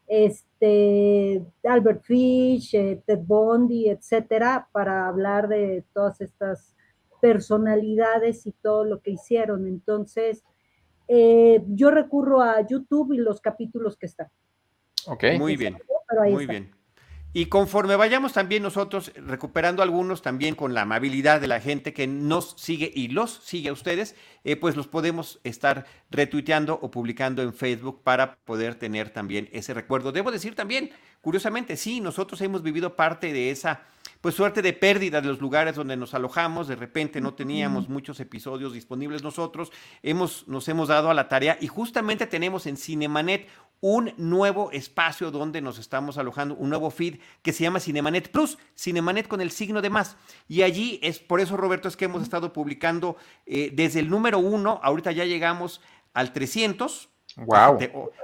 este, 0.06 1.42
Albert 1.64 2.02
Fish, 2.02 2.74
eh, 2.74 3.02
Ted 3.06 3.20
Bundy, 3.20 3.88
etcétera, 3.88 4.68
para 4.70 5.08
hablar 5.08 5.48
de 5.48 5.82
todas 5.94 6.20
estas 6.20 6.76
personalidades 7.22 8.46
y 8.46 8.52
todo 8.52 8.84
lo 8.84 9.00
que 9.00 9.12
hicieron. 9.12 9.66
Entonces, 9.66 10.44
yo 11.08 11.90
recurro 11.90 12.42
a 12.42 12.60
YouTube 12.66 13.14
y 13.14 13.16
los 13.16 13.40
capítulos 13.40 13.96
que 13.96 14.06
están. 14.06 14.28
Ok, 15.06 15.24
muy 15.38 15.56
bien. 15.56 15.78
Muy 16.30 16.46
bien. 16.46 16.70
Y 17.36 17.46
conforme 17.46 17.96
vayamos 17.96 18.32
también 18.32 18.62
nosotros 18.62 19.10
recuperando 19.16 19.82
algunos 19.82 20.22
también 20.22 20.54
con 20.54 20.72
la 20.72 20.82
amabilidad 20.82 21.40
de 21.40 21.48
la 21.48 21.60
gente 21.60 21.92
que 21.92 22.06
nos 22.06 22.54
sigue 22.56 22.92
y 22.94 23.08
los 23.08 23.40
sigue 23.42 23.70
a 23.70 23.72
ustedes, 23.72 24.14
eh, 24.44 24.54
pues 24.54 24.76
los 24.76 24.86
podemos 24.86 25.40
estar 25.42 25.84
retuiteando 26.12 26.78
o 26.80 26.92
publicando 26.92 27.42
en 27.42 27.52
Facebook 27.52 28.02
para 28.04 28.36
poder 28.44 28.76
tener 28.76 29.10
también 29.10 29.48
ese 29.50 29.74
recuerdo. 29.74 30.12
Debo 30.12 30.30
decir 30.30 30.54
también, 30.54 30.92
curiosamente, 31.22 31.76
sí, 31.76 32.00
nosotros 32.00 32.40
hemos 32.40 32.62
vivido 32.62 32.94
parte 32.94 33.32
de 33.32 33.50
esa 33.50 33.82
pues 34.24 34.36
suerte 34.36 34.62
de 34.62 34.72
pérdida 34.72 35.20
de 35.20 35.28
los 35.28 35.38
lugares 35.38 35.76
donde 35.76 35.98
nos 35.98 36.14
alojamos, 36.14 36.66
de 36.66 36.76
repente 36.76 37.20
no 37.20 37.34
teníamos 37.34 37.90
muchos 37.90 38.18
episodios 38.20 38.72
disponibles 38.72 39.22
nosotros, 39.22 39.70
hemos, 40.02 40.48
nos 40.48 40.66
hemos 40.66 40.88
dado 40.88 41.10
a 41.10 41.14
la 41.14 41.28
tarea 41.28 41.58
y 41.60 41.66
justamente 41.66 42.26
tenemos 42.26 42.64
en 42.64 42.78
Cinemanet 42.78 43.46
un 43.82 44.14
nuevo 44.16 44.70
espacio 44.70 45.30
donde 45.30 45.60
nos 45.60 45.78
estamos 45.78 46.16
alojando, 46.16 46.54
un 46.54 46.70
nuevo 46.70 46.90
feed 46.90 47.18
que 47.42 47.52
se 47.52 47.64
llama 47.64 47.80
Cinemanet 47.80 48.30
Plus, 48.30 48.56
Cinemanet 48.74 49.28
con 49.28 49.42
el 49.42 49.50
signo 49.50 49.82
de 49.82 49.90
más. 49.90 50.16
Y 50.48 50.62
allí 50.62 50.98
es 51.02 51.18
por 51.18 51.42
eso, 51.42 51.58
Roberto, 51.58 51.86
es 51.86 51.94
que 51.98 52.06
hemos 52.06 52.22
estado 52.22 52.54
publicando 52.54 53.18
eh, 53.44 53.72
desde 53.74 54.00
el 54.00 54.08
número 54.08 54.38
uno, 54.38 54.80
ahorita 54.82 55.12
ya 55.12 55.26
llegamos 55.26 55.82
al 56.14 56.32
300. 56.32 57.10
Wow. 57.36 57.78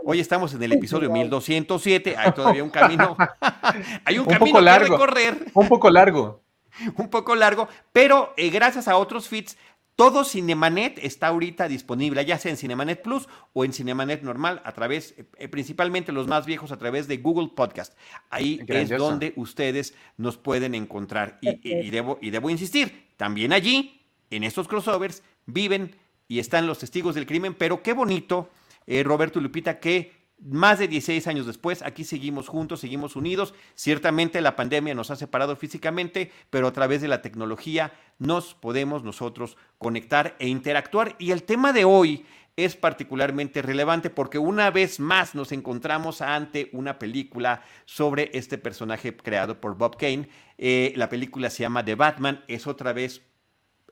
Hoy 0.04 0.20
estamos 0.20 0.54
en 0.54 0.62
el 0.62 0.72
episodio 0.72 1.10
1207, 1.10 2.16
hay 2.16 2.32
todavía 2.32 2.62
un 2.62 2.70
camino, 2.70 3.16
hay 4.04 4.18
un, 4.18 4.26
camino 4.26 4.60
largo, 4.60 4.86
que 4.86 5.06
recorrer. 5.06 5.46
Un 5.54 5.68
poco 5.68 5.90
largo. 5.90 6.42
un 6.96 7.08
poco 7.08 7.34
largo, 7.34 7.68
pero 7.92 8.32
eh, 8.36 8.50
gracias 8.50 8.88
a 8.88 8.96
otros 8.96 9.28
feeds 9.28 9.56
todo 10.00 10.24
Cinemanet 10.24 10.98
está 11.02 11.26
ahorita 11.26 11.68
disponible, 11.68 12.24
ya 12.24 12.38
sea 12.38 12.50
en 12.50 12.56
Cinemanet 12.56 13.02
Plus 13.02 13.28
o 13.52 13.66
en 13.66 13.74
Cinemanet 13.74 14.22
normal, 14.22 14.62
a 14.64 14.72
través, 14.72 15.14
eh, 15.36 15.46
principalmente 15.48 16.10
los 16.10 16.26
más 16.26 16.46
viejos, 16.46 16.72
a 16.72 16.78
través 16.78 17.06
de 17.06 17.18
Google 17.18 17.50
Podcast. 17.54 17.92
Ahí 18.30 18.62
es 18.66 18.88
donde 18.88 19.34
ustedes 19.36 19.94
nos 20.16 20.38
pueden 20.38 20.74
encontrar. 20.74 21.38
Y, 21.42 21.90
debo, 21.90 22.18
y 22.22 22.30
debo 22.30 22.48
insistir, 22.48 23.08
también 23.18 23.52
allí, 23.52 24.00
en 24.30 24.42
estos 24.42 24.68
crossovers, 24.68 25.22
viven 25.44 25.94
y 26.28 26.38
están 26.38 26.66
los 26.66 26.78
testigos 26.78 27.14
del 27.14 27.26
crimen, 27.26 27.52
pero 27.52 27.82
qué 27.82 27.92
bonito, 27.92 28.48
eh, 28.90 29.04
Roberto 29.04 29.38
y 29.38 29.42
Lupita, 29.42 29.78
que 29.78 30.12
más 30.42 30.80
de 30.80 30.88
16 30.88 31.28
años 31.28 31.46
después, 31.46 31.80
aquí 31.80 32.02
seguimos 32.02 32.48
juntos, 32.48 32.80
seguimos 32.80 33.14
unidos. 33.14 33.54
Ciertamente 33.76 34.40
la 34.40 34.56
pandemia 34.56 34.96
nos 34.96 35.12
ha 35.12 35.16
separado 35.16 35.54
físicamente, 35.54 36.32
pero 36.50 36.66
a 36.66 36.72
través 36.72 37.00
de 37.00 37.06
la 37.06 37.22
tecnología 37.22 37.92
nos 38.18 38.54
podemos 38.54 39.04
nosotros 39.04 39.56
conectar 39.78 40.34
e 40.40 40.48
interactuar. 40.48 41.14
Y 41.20 41.30
el 41.30 41.44
tema 41.44 41.72
de 41.72 41.84
hoy 41.84 42.26
es 42.56 42.74
particularmente 42.74 43.62
relevante 43.62 44.10
porque 44.10 44.38
una 44.38 44.72
vez 44.72 44.98
más 44.98 45.36
nos 45.36 45.52
encontramos 45.52 46.20
ante 46.20 46.68
una 46.72 46.98
película 46.98 47.62
sobre 47.84 48.30
este 48.32 48.58
personaje 48.58 49.16
creado 49.16 49.60
por 49.60 49.76
Bob 49.76 49.96
Kane. 49.98 50.28
Eh, 50.58 50.92
la 50.96 51.08
película 51.08 51.48
se 51.48 51.62
llama 51.62 51.84
The 51.84 51.94
Batman, 51.94 52.42
es 52.48 52.66
otra 52.66 52.92
vez, 52.92 53.22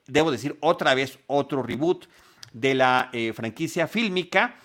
debo 0.09 0.33
decir, 0.33 0.59
otra 0.61 0.95
vez 0.95 1.21
otro 1.29 1.63
reboot 1.63 2.07
de 2.53 2.75
la 2.75 3.11
eh, 3.13 3.33
franquicia 3.33 3.87
fílmica 3.87 4.57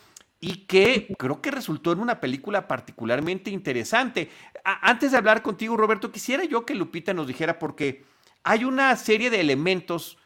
y 0.43 0.65
que 0.65 1.15
creo 1.17 1.41
que 1.41 1.51
resultó 1.51 1.93
en 1.93 1.99
una 1.99 2.19
película 2.19 2.67
particularmente 2.67 3.49
interesante. 3.49 4.29
antes 4.65 5.11
de 5.11 5.17
hablar 5.17 5.41
contigo, 5.41 5.77
Roberto, 5.77 6.11
quisiera 6.11 6.43
yo 6.43 6.65
que 6.65 6.75
Lupita 6.75 7.13
nos 7.13 7.27
dijera, 7.27 7.59
porque 7.59 8.03
hay 8.43 8.65
una 8.65 8.93
serie 8.97 9.29
de 9.29 9.39
elementos 9.39 10.17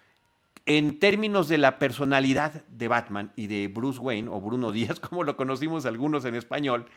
en 0.65 0.97
términos 0.97 1.47
de 1.49 1.59
la 1.59 1.77
personalidad 1.77 2.65
de 2.65 2.87
Batman 2.87 3.31
y 3.35 3.45
de 3.45 3.67
Bruce 3.67 3.99
Wayne, 3.99 4.27
o 4.31 4.41
Bruno 4.41 4.71
Díaz, 4.73 4.99
como 4.99 5.23
lo 5.23 5.37
conocimos 5.37 5.85
algunos 5.85 6.25
en 6.25 6.33
español, 6.33 6.87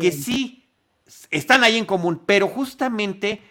que 0.00 0.10
sí 0.10 0.64
están 1.30 1.62
ahí 1.62 1.76
en 1.76 1.84
común, 1.84 2.22
pero 2.24 2.48
justamente 2.48 3.42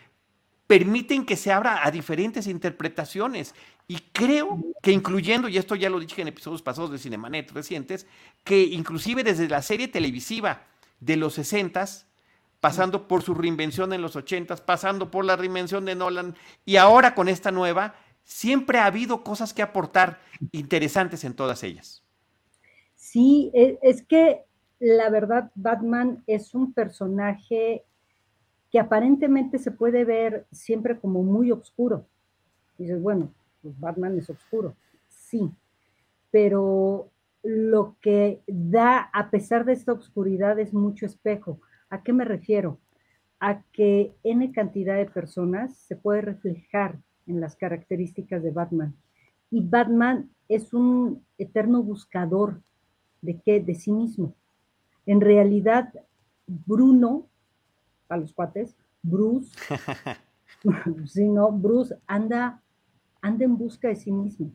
permiten 0.70 1.26
que 1.26 1.36
se 1.36 1.52
abra 1.52 1.84
a 1.84 1.90
diferentes 1.90 2.46
interpretaciones. 2.46 3.56
Y 3.88 4.02
creo 4.14 4.60
que 4.84 4.92
incluyendo, 4.92 5.50
y 5.50 5.58
esto 5.58 5.74
ya 5.74 5.90
lo 5.90 6.00
dije 6.00 6.22
en 6.22 6.28
episodios 6.28 6.62
pasados 6.62 6.92
de 6.92 7.00
Cinemanet 7.00 7.50
recientes, 7.54 8.06
que 8.44 8.62
inclusive 8.62 9.24
desde 9.24 9.50
la 9.50 9.64
serie 9.64 9.88
televisiva 9.88 10.62
de 11.00 11.16
los 11.16 11.34
60 11.34 11.86
pasando 12.60 13.08
por 13.08 13.24
su 13.24 13.34
reinvención 13.34 13.94
en 13.94 14.04
los 14.04 14.16
80 14.16 14.58
pasando 14.58 15.10
por 15.10 15.26
la 15.26 15.36
reinvención 15.36 15.86
de 15.86 15.96
Nolan 15.96 16.36
y 16.66 16.76
ahora 16.76 17.16
con 17.16 17.30
esta 17.30 17.50
nueva, 17.50 17.96
siempre 18.24 18.78
ha 18.78 18.86
habido 18.86 19.24
cosas 19.24 19.56
que 19.56 19.64
aportar 19.64 20.20
interesantes 20.52 21.24
en 21.24 21.34
todas 21.34 21.64
ellas. 21.64 22.04
Sí, 22.94 23.50
e, 23.56 23.80
es 23.82 24.04
que 24.04 24.44
la 24.78 25.10
verdad 25.10 25.50
Batman 25.56 26.24
es 26.28 26.54
un 26.54 26.74
personaje 26.74 27.86
que 28.72 28.80
aparentemente 28.80 29.58
se 29.58 29.72
puede 29.72 30.06
ver 30.06 30.46
siempre 30.52 31.00
como 31.00 31.24
muy 31.24 31.52
oscuro. 31.52 32.06
Dices, 32.78 33.02
bueno, 33.02 33.34
pues 33.62 33.80
Batman 33.80 34.18
es 34.18 34.30
oscuro, 34.30 34.76
sí, 35.08 35.50
pero 36.32 37.10
lo 37.44 37.96
que 38.02 38.42
da, 38.48 39.10
a 39.14 39.30
pesar 39.30 39.66
de 39.66 39.74
esta 39.74 39.94
oscuridad, 39.94 40.60
es 40.60 40.74
mucho 40.74 41.06
espejo. 41.06 41.60
¿A 41.90 42.04
qué 42.04 42.14
me 42.14 42.26
refiero? 42.26 42.80
A 43.40 43.62
que 43.72 44.14
N 44.24 44.52
cantidad 44.52 44.98
de 44.98 45.06
personas 45.06 45.76
se 45.78 45.96
puede 45.96 46.22
reflejar 46.22 47.00
en 47.28 47.40
las 47.40 47.56
características 47.56 48.44
de 48.44 48.52
Batman. 48.52 48.96
Y 49.50 49.62
Batman 49.62 50.30
es 50.48 50.74
un 50.74 51.24
eterno 51.38 51.82
buscador 51.82 52.62
de 53.22 53.40
qué? 53.40 53.60
De 53.60 53.76
sí 53.76 53.92
mismo. 53.92 54.36
En 55.06 55.22
realidad, 55.22 55.94
Bruno, 56.48 57.28
a 58.10 58.18
los 58.18 58.34
cuates, 58.34 58.76
Bruce, 59.02 59.56
si 61.06 61.30
no, 61.30 61.52
Bruce 61.52 61.96
anda 62.08 62.62
anda 63.22 63.46
en 63.46 63.58
busca 63.58 63.88
de 63.88 63.96
sí 63.96 64.12
mismo. 64.12 64.52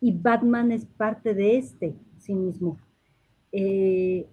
Y 0.00 0.12
Batman 0.12 0.72
es 0.72 0.86
parte 0.86 1.34
de 1.34 1.58
este 1.58 1.94
sí 2.18 2.34
mismo. 2.34 2.78
Eh, 3.52 4.26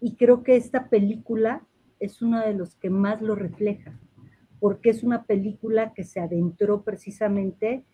y 0.00 0.16
creo 0.16 0.42
que 0.42 0.56
esta 0.56 0.88
película 0.88 1.66
es 2.00 2.22
uno 2.22 2.40
de 2.40 2.54
los 2.54 2.74
que 2.76 2.90
más 2.90 3.22
lo 3.22 3.34
refleja, 3.34 3.98
porque 4.60 4.90
es 4.90 5.02
una 5.02 5.24
película 5.24 5.92
que 5.94 6.04
se 6.04 6.20
adentró 6.20 6.82
precisamente 6.82 7.84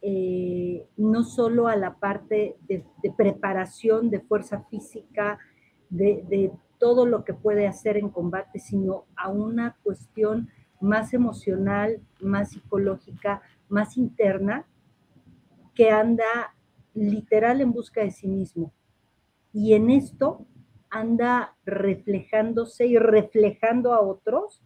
eh, 0.00 0.86
no 0.96 1.24
solo 1.24 1.66
a 1.66 1.74
la 1.74 1.98
parte 1.98 2.56
de, 2.68 2.84
preparación 3.16 4.10
de 4.10 4.20
fuerza 4.20 4.64
física, 4.70 5.38
de, 5.88 6.52
todo 6.78 7.06
lo 7.06 7.24
que 7.24 7.34
puede 7.34 7.66
hacer 7.66 7.96
en 7.96 8.08
combate, 8.08 8.58
sino 8.58 9.04
a 9.16 9.30
una 9.30 9.76
cuestión 9.82 10.48
más 10.80 11.12
emocional, 11.12 12.00
más 12.20 12.50
psicológica, 12.50 13.42
más 13.68 13.96
interna, 13.96 14.66
que 15.74 15.90
anda 15.90 16.54
literal 16.94 17.60
en 17.60 17.72
busca 17.72 18.02
de 18.02 18.10
sí 18.10 18.28
mismo. 18.28 18.72
Y 19.52 19.74
en 19.74 19.90
esto 19.90 20.46
anda 20.90 21.56
reflejándose 21.64 22.86
y 22.86 22.98
reflejando 22.98 23.92
a 23.92 24.00
otros, 24.00 24.62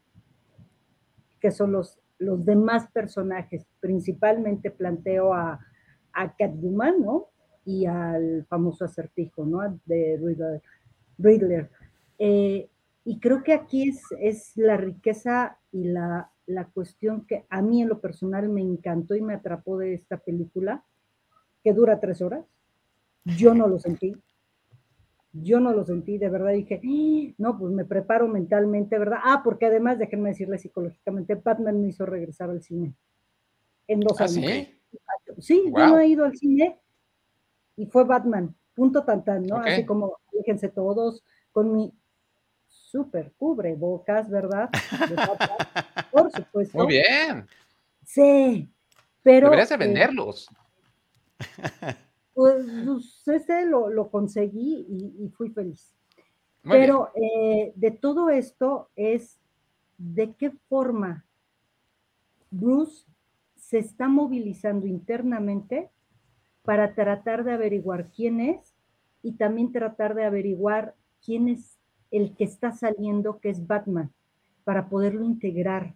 que 1.41 1.51
son 1.51 1.73
los, 1.73 1.99
los 2.19 2.45
demás 2.45 2.89
personajes. 2.93 3.67
Principalmente 3.81 4.71
planteo 4.71 5.35
a, 5.35 5.61
a 6.13 6.37
Catwoman, 6.37 7.03
¿no? 7.03 7.27
Y 7.65 7.87
al 7.87 8.45
famoso 8.49 8.85
acertijo, 8.85 9.45
¿no? 9.45 9.61
De 9.85 10.19
Riddler. 11.19 11.71
Eh, 12.19 12.69
y 13.05 13.19
creo 13.19 13.43
que 13.43 13.53
aquí 13.53 13.89
es, 13.89 14.03
es 14.21 14.53
la 14.57 14.77
riqueza 14.77 15.59
y 15.73 15.85
la, 15.85 16.31
la, 16.47 16.67
cuestión 16.67 17.27
que 17.27 17.45
a 17.49 17.61
mí 17.63 17.83
en 17.83 17.89
lo 17.89 18.01
personal 18.01 18.49
me 18.49 18.61
encantó 18.61 19.17
y 19.17 19.21
me 19.21 19.35
atrapó 19.35 19.79
de 19.79 19.95
esta 19.95 20.19
película, 20.19 20.85
que 21.65 21.73
dura 21.73 22.01
tres 22.01 22.23
horas. 22.23 22.45
Yo 23.25 23.55
no 23.55 23.67
lo 23.67 23.79
sentí. 23.79 24.17
Yo 25.33 25.61
no 25.61 25.73
lo 25.73 25.85
sentí, 25.85 26.19
de 26.19 26.29
verdad 26.29 26.53
dije, 26.53 26.81
¡Ah! 26.85 27.35
no, 27.39 27.59
pues 27.59 27.73
me 27.73 27.87
preparo 27.87 28.29
mentalmente, 28.29 28.99
¿verdad? 28.99 29.19
Ah, 29.23 29.41
porque 29.43 29.67
además, 29.67 29.99
déjenme 29.99 30.29
decirle 30.29 30.59
psicológicamente, 30.59 31.37
Batman 31.37 31.81
me 31.81 31.89
hizo 31.89 32.05
regresar 32.05 32.51
al 32.51 32.63
cine. 32.63 32.95
En 33.89 34.01
dos 34.01 34.21
¿Ah, 34.21 34.25
años. 34.25 34.69
Sí, 35.39 35.73
yo 35.75 35.87
no 35.87 35.99
he 35.99 36.09
ido 36.09 36.27
al 36.27 36.37
cine 36.37 36.79
y 37.77 37.87
fue 37.87 38.05
Batman, 38.05 38.55
punto 38.75 39.05
tan 39.05 39.25
tan, 39.25 39.45
¿no? 39.45 39.57
Así 39.57 39.87
como, 39.87 40.19
fíjense 40.31 40.69
todos, 40.69 41.25
con 41.51 41.73
mi 41.73 41.93
súper 42.93 43.33
cubre 43.39 43.75
bocas, 43.75 44.29
¿verdad? 44.29 44.69
Por 46.13 46.31
supuesto. 46.31 46.79
Muy 46.79 46.87
bien. 46.89 47.47
Sí, 48.05 48.71
pero... 49.23 49.47
Deberías 49.47 49.71
de 49.71 49.75
eh, 49.77 49.79
venderlos. 49.79 50.47
pues, 52.35 52.67
pues, 52.85 53.29
ese 53.29 53.65
lo, 53.65 54.11
conseguí 54.11 54.87
y, 55.19 55.29
fui 55.31 55.49
feliz. 55.49 55.95
pero 56.63 57.11
eh, 57.15 57.73
de 57.75 57.91
todo 57.93 58.29
esto 58.29 58.91
es 58.95 59.41
de 59.97 60.35
qué 60.35 60.51
forma 60.69 61.25
Bruce 62.51 63.07
se 63.57 63.79
está 63.79 64.07
movilizando 64.07 64.87
internamente 64.87 65.91
para 66.63 66.95
tratar 66.95 67.43
de 67.43 67.53
averiguar 67.53 68.11
quién 68.11 68.41
es 68.41 68.75
y 69.23 69.33
también 69.33 69.73
tratar 69.73 70.15
de 70.15 70.25
averiguar 70.25 70.95
quién 71.25 71.49
es 71.49 71.79
el 72.13 72.35
que 72.37 72.45
está 72.45 72.73
saliendo, 72.73 73.41
que 73.41 73.51
es 73.51 73.67
Batman, 73.67 74.13
para 74.65 74.89
poderlo 74.89 75.25
integrar, 75.25 75.95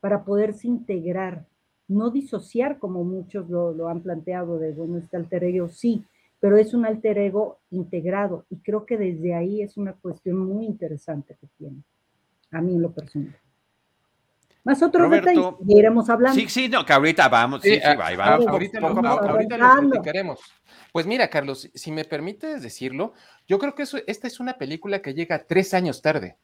para 0.00 0.24
poderse 0.24 0.66
integrar, 0.66 1.46
no 1.88 2.10
disociar 2.10 2.78
como 2.78 3.04
muchos 3.04 3.50
lo, 3.50 3.88
han 3.88 4.00
planteado 4.00 4.58
de, 4.58 4.72
bueno, 4.72 4.98
este 4.98 5.16
alter 5.16 5.44
ego, 5.44 5.68
sí, 5.68 6.04
pero 6.38 6.56
es 6.56 6.72
un 6.72 6.86
alter 6.86 7.18
ego 7.18 7.58
integrado 7.70 8.46
y 8.48 8.56
creo 8.58 8.86
que 8.86 8.96
desde 8.96 9.34
ahí 9.34 9.60
es 9.60 9.76
una 9.76 9.92
cuestión 9.92 10.38
muy 10.38 10.64
interesante 10.64 11.36
que 11.38 11.48
tiene, 11.58 11.82
a 12.52 12.62
mí 12.62 12.74
en 12.74 12.82
lo 12.82 12.92
personal. 12.92 13.36
Más 14.64 14.82
otros 14.82 15.10
detalles 15.10 15.44
iremos 15.66 16.10
hablando. 16.10 16.38
Sí, 16.38 16.48
sí, 16.48 16.68
no, 16.68 16.84
que 16.84 16.92
ahorita 16.92 17.28
vamos, 17.28 17.62
sí, 17.62 17.70
sí, 17.70 17.76
sí 17.76 17.82
ahí 17.82 18.16
vamos. 18.16 18.46
Ahorita, 18.46 18.80
lo, 18.80 18.88
ahorita 18.88 19.56
lo 19.56 19.88
platicaremos. 19.88 20.38
Pues 20.92 21.06
mira, 21.06 21.28
Carlos, 21.28 21.70
si 21.72 21.92
me 21.92 22.04
permites 22.04 22.62
decirlo, 22.62 23.14
yo 23.46 23.58
creo 23.58 23.74
que 23.74 23.84
eso, 23.84 23.98
esta 24.06 24.26
es 24.26 24.40
una 24.40 24.54
película 24.54 25.00
que 25.00 25.14
llega 25.14 25.46
tres 25.46 25.72
años 25.72 26.02
tarde. 26.02 26.36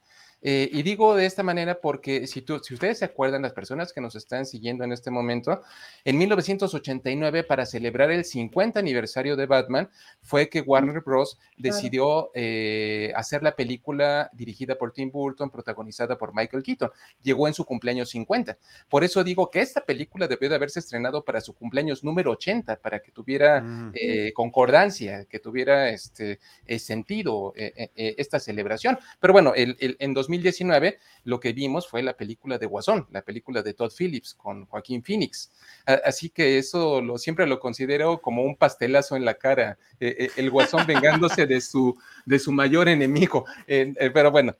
Eh, 0.42 0.68
y 0.72 0.82
digo 0.82 1.16
de 1.16 1.26
esta 1.26 1.42
manera 1.42 1.80
porque 1.80 2.26
si, 2.26 2.42
tú, 2.42 2.60
si 2.62 2.74
ustedes 2.74 2.98
se 2.98 3.04
acuerdan, 3.04 3.42
las 3.42 3.52
personas 3.52 3.92
que 3.92 4.00
nos 4.00 4.14
están 4.14 4.44
siguiendo 4.46 4.84
en 4.84 4.92
este 4.92 5.10
momento, 5.10 5.62
en 6.04 6.18
1989, 6.18 7.44
para 7.44 7.64
celebrar 7.64 8.10
el 8.10 8.24
50 8.24 8.78
aniversario 8.78 9.36
de 9.36 9.46
Batman, 9.46 9.90
fue 10.22 10.48
que 10.48 10.60
Warner 10.60 11.00
Bros. 11.00 11.38
decidió 11.56 12.30
eh, 12.34 13.12
hacer 13.16 13.42
la 13.42 13.56
película 13.56 14.30
dirigida 14.34 14.76
por 14.76 14.92
Tim 14.92 15.10
Burton, 15.10 15.50
protagonizada 15.50 16.18
por 16.18 16.34
Michael 16.34 16.62
Keaton. 16.62 16.90
Llegó 17.22 17.48
en 17.48 17.54
su 17.54 17.64
cumpleaños 17.64 18.10
50. 18.10 18.58
Por 18.88 19.04
eso 19.04 19.24
digo 19.24 19.50
que 19.50 19.60
esta 19.60 19.80
película 19.80 20.28
debió 20.28 20.48
de 20.48 20.56
haberse 20.56 20.80
estrenado 20.80 21.24
para 21.24 21.40
su 21.40 21.54
cumpleaños 21.54 22.04
número 22.04 22.32
80, 22.32 22.76
para 22.76 23.00
que 23.00 23.10
tuviera 23.10 23.90
eh, 23.94 24.32
concordancia, 24.34 25.24
que 25.24 25.38
tuviera 25.38 25.88
este, 25.88 26.38
sentido 26.78 27.52
esta 27.56 28.38
celebración. 28.38 28.98
Pero 29.18 29.32
bueno, 29.32 29.54
el, 29.54 29.76
el, 29.80 29.96
en 29.98 30.14
2019 30.26 30.98
lo 31.24 31.40
que 31.40 31.52
vimos 31.52 31.88
fue 31.88 32.02
la 32.02 32.16
película 32.16 32.58
de 32.58 32.66
Guasón, 32.66 33.06
la 33.10 33.22
película 33.22 33.62
de 33.62 33.74
Todd 33.74 33.92
Phillips 33.96 34.34
con 34.34 34.66
Joaquín 34.66 35.02
Phoenix. 35.02 35.52
Así 35.86 36.30
que 36.30 36.58
eso 36.58 37.00
lo, 37.00 37.18
siempre 37.18 37.46
lo 37.46 37.60
considero 37.60 38.20
como 38.20 38.42
un 38.42 38.56
pastelazo 38.56 39.16
en 39.16 39.24
la 39.24 39.34
cara, 39.34 39.78
eh, 40.00 40.16
eh, 40.18 40.30
el 40.36 40.50
Guasón 40.50 40.86
vengándose 40.86 41.46
de 41.46 41.60
su, 41.60 41.96
de 42.24 42.38
su 42.38 42.52
mayor 42.52 42.88
enemigo. 42.88 43.44
Eh, 43.66 43.94
pero 44.12 44.30
bueno, 44.30 44.56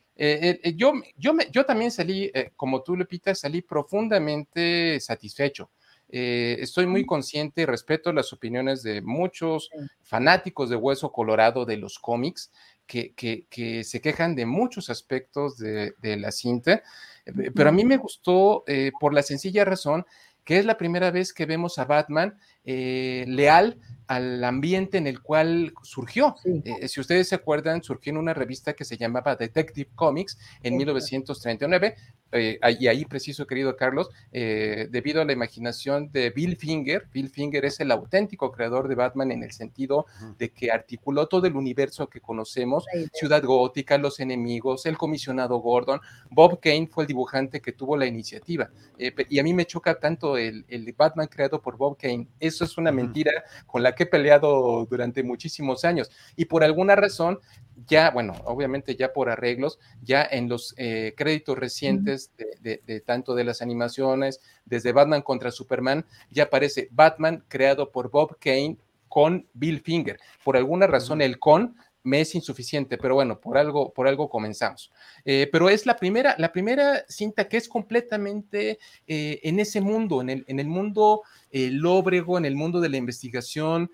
yo, 0.77 0.93
yo, 1.17 1.37
yo 1.51 1.65
también 1.65 1.91
salí, 1.91 2.31
como 2.55 2.83
tú, 2.83 2.97
Lupita, 2.97 3.35
salí 3.35 3.63
profundamente 3.63 5.01
satisfecho. 5.01 5.71
Estoy 6.09 6.87
muy 6.87 7.05
consciente 7.05 7.63
y 7.63 7.65
respeto 7.65 8.13
las 8.13 8.33
opiniones 8.33 8.83
de 8.83 9.03
muchos 9.03 9.71
fanáticos 10.03 10.71
de 10.71 10.77
Hueso 10.77 11.11
Colorado 11.13 11.65
de 11.65 11.77
los 11.77 11.99
cómics 11.99 12.51
que, 12.87 13.85
se 13.85 14.01
quejan 14.01 14.35
de 14.35 14.47
muchos 14.47 14.91
aspectos 14.91 15.59
de, 15.59 15.95
la 16.03 16.31
cinta, 16.31 16.83
eh, 17.27 17.51
pero 17.55 17.69
a 17.69 17.73
mí 17.73 17.85
me 17.85 17.97
gustó 17.97 18.65
eh, 18.67 18.93
por 18.99 19.13
la 19.13 19.23
sencilla 19.23 19.65
razón 19.65 20.07
que 20.47 20.59
es 20.59 20.65
la 20.65 20.79
primera 20.79 21.11
vez 21.11 21.33
que 21.33 21.45
vemos 21.45 21.77
a 21.79 21.85
Batman 21.87 22.39
eh, 22.65 23.25
leal 23.27 23.81
al 24.07 24.45
ambiente 24.45 24.97
en 24.97 25.09
el 25.09 25.21
cual 25.21 25.75
surgió. 25.83 26.37
Eh, 26.45 26.87
si 26.87 27.01
ustedes 27.01 27.29
se 27.29 27.35
acuerdan, 27.35 27.83
surgió 27.83 28.13
en 28.13 28.19
una 28.19 28.33
revista 28.33 28.73
que 28.73 28.85
se 28.85 28.97
llamaba 28.97 29.35
Detective 29.35 29.91
Comics 29.97 30.39
en 30.63 30.77
1939, 30.77 31.97
eh, 32.37 32.59
y 32.79 32.87
ahí 32.87 33.05
preciso, 33.05 33.47
querido 33.47 33.77
Carlos, 33.77 34.11
debido 34.33 35.23
a 35.23 35.25
la 35.25 35.33
imaginación 35.33 36.11
de 36.13 36.31
Bill 36.31 36.57
Finger, 36.57 37.09
Bill 37.13 37.31
Finger 37.31 37.65
es 37.65 37.81
el 37.81 37.91
auténtico 37.91 38.53
creador 38.53 38.89
de 38.89 38.95
Batman 38.95 39.33
en 39.33 39.43
el 39.43 39.53
sentido 39.53 40.07
de 40.39 40.51
que 40.51 40.71
articuló 40.71 41.27
todo 41.27 41.47
el 41.47 41.57
universo 41.57 42.09
que 42.09 42.21
conocemos, 42.21 42.85
Ciudad 43.13 43.43
Gótica, 43.43 43.99
los 43.99 44.21
enemigos, 44.21 44.87
el 44.87 44.97
comisionado 44.97 45.59
Gordon, 45.59 46.01
Bob 46.31 46.61
Kane 46.61 46.87
fue 46.87 47.05
el 47.05 47.09
dibujante 47.09 47.61
que 47.61 47.73
tuvo 47.73 47.97
la 47.97 48.07
iniciativa, 48.07 48.71
y 48.99 49.39
a 49.39 49.43
mí 49.43 49.55
me 49.55 49.65
choca 49.65 49.99
tanto 49.99 50.37
el, 50.37 50.65
el 50.69 50.93
Batman 50.93 51.29
creado 51.29 51.61
por 51.61 51.77
Bob 51.77 51.97
Kane, 51.97 52.29
eso 52.41 52.65
es 52.65 52.77
una 52.77 52.93
mentira 52.93 53.33
con 53.67 53.83
la 53.83 53.95
que 53.95 54.05
he 54.05 54.07
peleado 54.07 54.87
durante 54.87 55.23
muchísimos 55.23 55.85
años. 55.85 56.11
Y 56.37 56.47
por 56.47 56.65
alguna 56.65 56.97
razón, 56.97 57.39
ya, 57.87 58.11
bueno, 58.11 58.35
obviamente 58.45 58.97
ya 58.97 59.13
por 59.13 59.29
arreglos, 59.29 59.79
ya 60.03 60.27
en 60.31 60.49
los 60.49 60.75
eh, 60.79 61.15
créditos 61.17 61.59
recientes 61.59 62.31
de, 62.37 63.03
tanto 63.05 63.35
de 63.35 63.45
las 63.45 63.63
animaciones, 63.63 64.41
desde 64.65 64.93
Batman 64.93 65.23
contra 65.23 65.51
Superman, 65.51 66.05
ya 66.31 66.45
aparece 66.45 66.89
Batman 66.91 67.45
creado 67.49 67.91
por 67.91 68.11
Bob 68.11 68.39
Kane 68.39 68.79
con 69.09 69.47
Bill 69.53 69.81
Finger. 69.81 70.19
Por 70.43 70.57
alguna 70.57 70.87
razón, 70.87 71.21
el 71.21 71.39
con 71.39 71.77
me 72.03 72.21
es 72.21 72.37
insuficiente, 72.37 72.99
pero 72.99 73.17
bueno, 73.17 73.41
por 73.41 73.59
algo, 73.59 73.93
por 73.93 74.07
algo 74.07 74.29
comenzamos. 74.29 74.93
Eh, 75.25 75.49
pero 75.51 75.69
es 75.69 75.87
la 75.87 75.97
primera, 75.97 76.37
la 76.39 76.53
primera 76.53 77.05
cinta 77.09 77.49
que 77.49 77.57
es 77.57 77.69
completamente 77.69 78.79
eh, 79.09 79.41
en 79.43 79.59
ese 79.59 79.81
mundo, 79.81 80.21
en 80.21 80.31
el, 80.31 80.45
en 80.47 80.61
el 80.61 80.69
mundo 80.69 81.23
lóbrego, 81.53 82.37
en 82.37 82.45
el 82.45 82.55
mundo 82.55 82.81
de 82.81 82.91
la 82.91 82.99
investigación, 82.99 83.91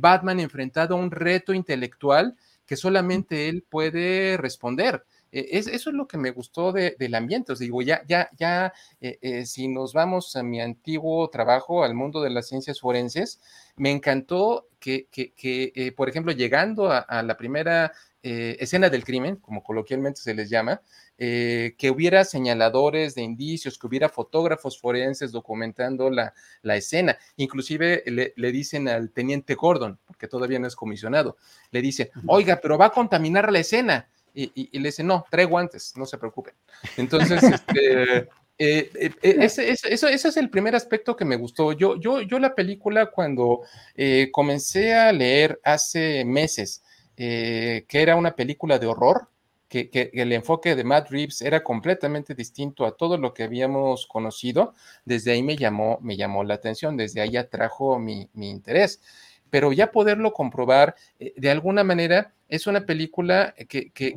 Batman 0.00 0.38
enfrentado 0.38 0.94
a 0.94 0.98
un 0.98 1.10
reto 1.10 1.54
intelectual 1.54 2.36
que 2.66 2.76
solamente 2.76 3.48
él 3.48 3.64
puede 3.68 4.36
responder. 4.36 5.04
eso 5.30 5.70
es 5.70 5.86
lo 5.86 6.06
que 6.06 6.18
me 6.18 6.30
gustó 6.30 6.72
del 6.72 7.14
ambiente. 7.14 7.52
Os 7.52 7.58
digo, 7.58 7.82
ya, 7.82 8.02
ya, 8.06 8.30
ya, 8.38 8.72
si 9.44 9.68
nos 9.68 9.92
vamos 9.92 10.34
a 10.36 10.42
mi 10.42 10.60
antiguo 10.60 11.28
trabajo, 11.28 11.84
al 11.84 11.94
mundo 11.94 12.22
de 12.22 12.30
las 12.30 12.48
ciencias 12.48 12.80
forenses, 12.80 13.40
me 13.76 13.90
encantó 13.90 14.68
que, 14.78 15.08
eh, 15.42 15.92
por 15.92 16.08
ejemplo, 16.08 16.32
llegando 16.32 16.90
a, 16.90 17.22
la 17.22 17.36
primera 17.36 17.92
eh, 18.28 18.56
escena 18.58 18.90
del 18.90 19.04
crimen, 19.04 19.36
como 19.36 19.62
coloquialmente 19.62 20.20
se 20.20 20.34
les 20.34 20.50
llama, 20.50 20.82
eh, 21.16 21.76
que 21.78 21.92
hubiera 21.92 22.24
señaladores 22.24 23.14
de 23.14 23.22
indicios, 23.22 23.78
que 23.78 23.86
hubiera 23.86 24.08
fotógrafos 24.08 24.80
forenses 24.80 25.30
documentando 25.30 26.10
la, 26.10 26.34
escena. 26.64 27.16
Inclusive 27.36 28.02
le, 28.04 28.50
dicen 28.50 28.88
al 28.88 29.12
teniente 29.12 29.54
Gordon, 29.54 30.00
porque 30.04 30.26
todavía 30.26 30.58
no 30.58 30.66
es 30.66 30.74
comisionado, 30.74 31.36
le 31.70 31.80
dice, 31.80 32.10
oiga, 32.26 32.58
pero 32.60 32.76
va 32.76 32.86
a 32.86 32.90
contaminar 32.90 33.52
la 33.52 33.60
escena. 33.60 34.08
Y, 34.34 34.76
le 34.76 34.88
dice, 34.88 35.04
no, 35.04 35.24
trae 35.30 35.44
guantes, 35.44 35.92
no 35.96 36.04
se 36.04 36.18
preocupen. 36.18 36.54
Entonces, 36.96 37.40
este, 37.44 38.18
eh, 38.58 38.90
eh, 38.92 39.10
ese, 39.22 39.70
eso, 39.70 40.08
es 40.08 40.36
el 40.36 40.50
primer 40.50 40.74
aspecto 40.74 41.14
que 41.14 41.24
me 41.24 41.36
gustó. 41.36 41.70
Yo, 41.74 41.94
yo, 42.00 42.22
yo 42.22 42.40
la 42.40 42.56
película 42.56 43.06
cuando 43.06 43.60
comencé 44.32 44.94
a 44.94 45.12
leer 45.12 45.60
hace 45.62 46.24
meses 46.24 46.82
que 47.16 47.86
era 47.90 48.16
una 48.16 48.36
película 48.36 48.78
de 48.78 48.86
horror, 48.86 49.28
que, 49.68 50.10
el 50.12 50.32
enfoque 50.32 50.74
de 50.74 50.84
Matt 50.84 51.10
Reeves 51.10 51.42
era 51.42 51.62
completamente 51.62 52.34
distinto 52.34 52.86
a 52.86 52.96
todo 52.96 53.18
lo 53.18 53.34
que 53.34 53.42
habíamos 53.42 54.06
conocido, 54.06 54.74
desde 55.04 55.32
ahí 55.32 55.42
me 55.42 55.56
llamó, 55.56 55.98
me 56.02 56.16
llamó 56.16 56.44
la 56.44 56.54
atención, 56.54 56.96
desde 56.96 57.20
ahí 57.20 57.36
atrajo 57.36 57.98
mi, 57.98 58.28
interés. 58.34 59.00
Pero 59.50 59.72
ya 59.72 59.92
poderlo 59.92 60.32
comprobar 60.32 60.96
de 61.18 61.50
alguna 61.50 61.84
manera 61.84 62.34
es 62.48 62.66
una 62.66 62.84
película 62.84 63.54
que, 63.68 63.90
que, 63.90 64.16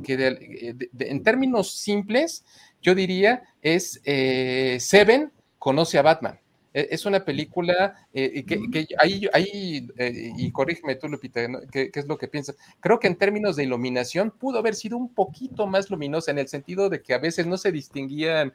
en 1.00 1.24
términos 1.24 1.72
simples, 1.78 2.46
yo 2.82 2.96
diría, 2.96 3.44
es 3.62 4.02
eh, 4.06 4.78
Seven 4.80 5.32
conoce 5.58 6.00
a 6.00 6.02
Batman. 6.02 6.40
E, 6.74 6.88
es 6.92 7.06
una 7.06 7.24
película 7.24 8.08
eh, 8.14 8.44
que, 8.46 8.88
ahí, 9.00 9.28
ahí 9.34 9.88
eh, 9.98 10.32
y 10.38 10.52
corrígeme 10.52 10.96
tú, 10.96 11.08
Lupita, 11.08 11.48
¿Qué, 11.72 11.92
es 11.94 12.08
lo 12.08 12.18
que 12.18 12.28
piensas? 12.28 12.56
Creo 12.80 13.00
que 13.00 13.08
en 13.08 13.16
términos 13.16 13.56
de 13.56 13.64
iluminación 13.64 14.32
pudo 14.32 14.60
haber 14.60 14.76
sido 14.76 14.98
un 14.98 15.14
poquito 15.14 15.68
más 15.68 15.90
luminosa 15.90 16.32
en 16.32 16.40
el 16.40 16.48
sentido 16.48 16.90
de 16.90 17.02
que 17.02 17.14
a 17.14 17.20
veces 17.20 17.48
no 17.48 17.58
se 17.58 17.72
distinguían 17.72 18.54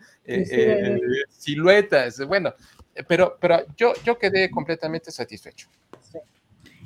siluetas. 1.28 2.26
Bueno, 2.26 2.54
pero, 3.08 3.36
pero 3.40 3.60
yo, 3.76 3.92
yo 4.04 4.18
quedé 4.18 4.50
completamente 4.50 5.10
satisfecho. 5.10 5.68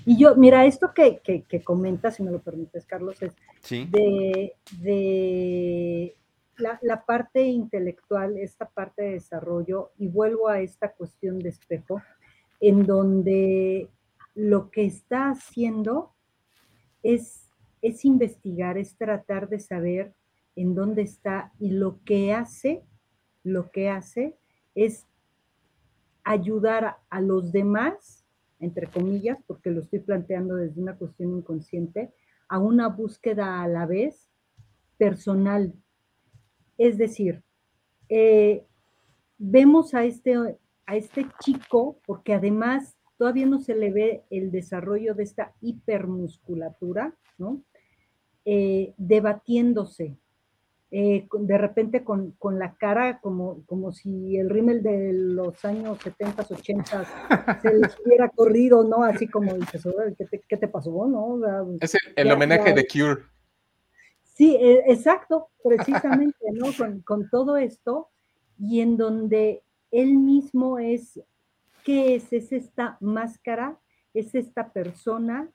Y 0.07 0.17
yo, 0.17 0.35
mira, 0.37 0.65
esto 0.65 0.93
que, 0.95 1.21
que, 1.21 1.61
comentas, 1.63 2.17
si 2.17 2.23
me 2.23 2.31
lo 2.31 2.39
permites, 2.39 2.87
Carlos, 2.87 3.21
es 3.23 3.33
de, 3.91 4.55
de 4.81 6.15
la, 6.59 7.05
parte 7.05 7.43
intelectual, 7.47 8.37
esta 8.39 8.69
parte 8.69 9.03
de 9.03 9.13
desarrollo, 9.13 9.93
y 9.99 10.09
vuelvo 10.09 10.49
a 10.49 10.61
esta 10.61 10.93
cuestión 10.93 11.39
de 11.39 11.51
espejo, 11.51 12.03
en 12.61 12.85
donde 12.85 13.89
lo 14.35 14.71
que 14.71 14.85
está 14.85 15.31
haciendo 15.31 16.13
es, 17.03 17.51
es 17.83 18.05
investigar, 18.05 18.79
es 18.79 18.97
tratar 18.97 19.49
de 19.49 19.61
saber 19.61 20.15
en 20.57 20.75
dónde 20.75 21.03
está 21.03 21.53
y 21.59 21.71
lo 21.71 22.03
que 22.05 22.33
hace, 22.33 22.83
lo 23.45 23.71
que 23.71 23.89
hace 23.89 24.37
es 24.75 25.07
ayudar 26.25 26.97
a 27.09 27.21
los 27.21 27.53
demás, 27.53 28.25
entre 28.61 28.89
comillas, 28.89 29.39
porque 29.47 29.71
lo 29.71 29.81
estoy 29.81 30.01
planteando 30.01 30.57
desde 30.57 30.81
una 30.81 30.97
cuestión 30.97 31.31
inconsciente, 31.31 32.13
a 32.49 32.59
una 32.59 32.89
búsqueda 32.89 33.63
a 33.63 33.69
la 33.69 33.87
vez 33.87 34.29
personal, 34.99 35.73
es 36.79 36.97
decir, 36.97 37.43
eh, 38.09 38.65
vemos 39.37 39.95
a 39.95 40.05
este, 40.05 40.35
a 40.87 40.97
este 40.97 41.27
chico, 41.41 42.01
porque 42.07 42.33
además 42.33 42.97
todavía 43.19 43.47
no 43.47 43.61
se 43.61 43.75
le 43.75 43.91
ve 43.91 44.23
el 44.31 44.51
desarrollo 44.51 45.15
de 45.15 45.25
esta 45.25 45.53
hipermusculatura, 45.61 47.15
¿no? 47.37 47.63
Eh, 48.45 48.95
debatiéndose, 48.97 50.17
eh, 50.91 51.29
de 51.39 51.59
repente 51.59 52.03
con, 52.03 52.35
la 52.53 52.75
cara 52.77 53.21
como, 53.21 53.63
como 53.67 53.93
si 53.93 54.39
el 54.39 54.49
rímel 54.49 54.83
de 54.83 55.13
los 55.13 55.63
años 55.67 55.99
70, 56.03 56.47
80 56.49 57.05
se 57.63 57.75
les 57.75 57.99
hubiera 58.03 58.31
corrido, 58.31 58.85
¿no? 58.85 59.03
Así 59.03 59.29
como 59.29 59.53
dices, 59.55 59.85
¿qué 60.49 60.57
te, 60.57 60.69
pasó? 60.69 60.91
¿no? 61.07 61.39
es 61.81 61.95
el, 62.17 62.33
homenaje 62.33 62.73
de 62.73 62.87
Cure. 62.87 63.23
Sí, 64.39 64.55
e, 64.55 64.85
exacto, 64.93 65.49
precisamente, 65.65 66.39
¿no? 66.53 66.67
Con, 67.05 67.29
todo 67.29 67.57
esto. 67.57 68.09
y 68.57 68.81
en 68.81 68.97
donde 68.97 69.65
él 69.91 70.17
mismo 70.17 70.79
es, 70.79 71.21
¿qué 71.85 72.15
es? 72.15 72.33
Es 72.33 72.53
esta 72.53 72.99
máscara, 73.01 73.81
es 74.15 74.37
esta 74.37 74.73
persona, 74.73 75.51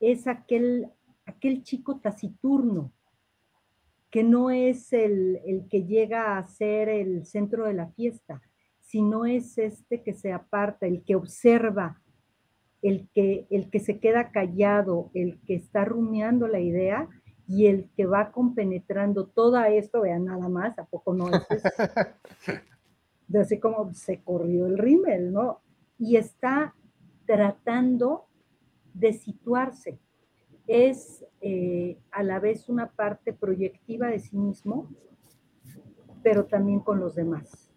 es 0.00 0.26
aquel, 0.26 0.90
aquel 1.24 1.62
chico 1.62 1.98
taciturno, 1.98 2.92
que 4.10 4.22
no 4.22 4.50
es 4.50 4.92
el, 4.92 5.40
el, 5.46 5.66
que 5.70 5.84
llega 5.84 6.36
a 6.36 6.46
ser 6.46 6.90
el 6.90 7.24
centro 7.24 7.64
de 7.64 7.72
la 7.72 7.86
fiesta, 7.88 8.42
sino 8.80 9.24
es 9.24 9.56
este 9.56 10.02
que 10.02 10.12
se 10.12 10.32
aparta, 10.32 10.86
el 10.86 11.02
que 11.04 11.16
observa, 11.16 12.02
el 12.82 13.08
que, 13.14 13.46
el 13.48 13.70
que 13.70 13.80
se 13.80 13.98
queda 13.98 14.30
callado, 14.30 15.10
el 15.14 15.40
que 15.46 15.54
está 15.54 15.86
rumiando 15.86 16.46
la 16.48 16.60
idea 16.60 17.08
y 17.48 17.66
el 17.66 17.88
que 17.96 18.06
va 18.06 18.32
compenetrando 18.32 19.26
todo 19.26 19.62
esto, 19.64 20.00
vean 20.00 20.24
nada 20.24 20.48
más, 20.48 20.78
¿a 20.78 20.84
poco 20.84 21.14
no 21.14 21.28
es? 21.28 21.42
de 23.28 23.40
así 23.40 23.58
como 23.58 23.92
se 23.94 24.20
corrió 24.20 24.66
el 24.66 24.78
rímel, 24.78 25.32
¿no? 25.32 25.60
Y 25.98 26.16
está 26.16 26.74
tratando 27.26 28.26
de 28.94 29.12
situarse. 29.12 29.98
Es 30.66 31.24
eh, 31.40 31.98
a 32.10 32.22
la 32.22 32.40
vez 32.40 32.68
una 32.68 32.90
parte 32.90 33.32
proyectiva 33.32 34.08
de 34.08 34.18
sí 34.18 34.36
mismo, 34.36 34.90
pero 36.22 36.46
también 36.46 36.80
con 36.80 36.98
los 36.98 37.14
demás. 37.14 37.70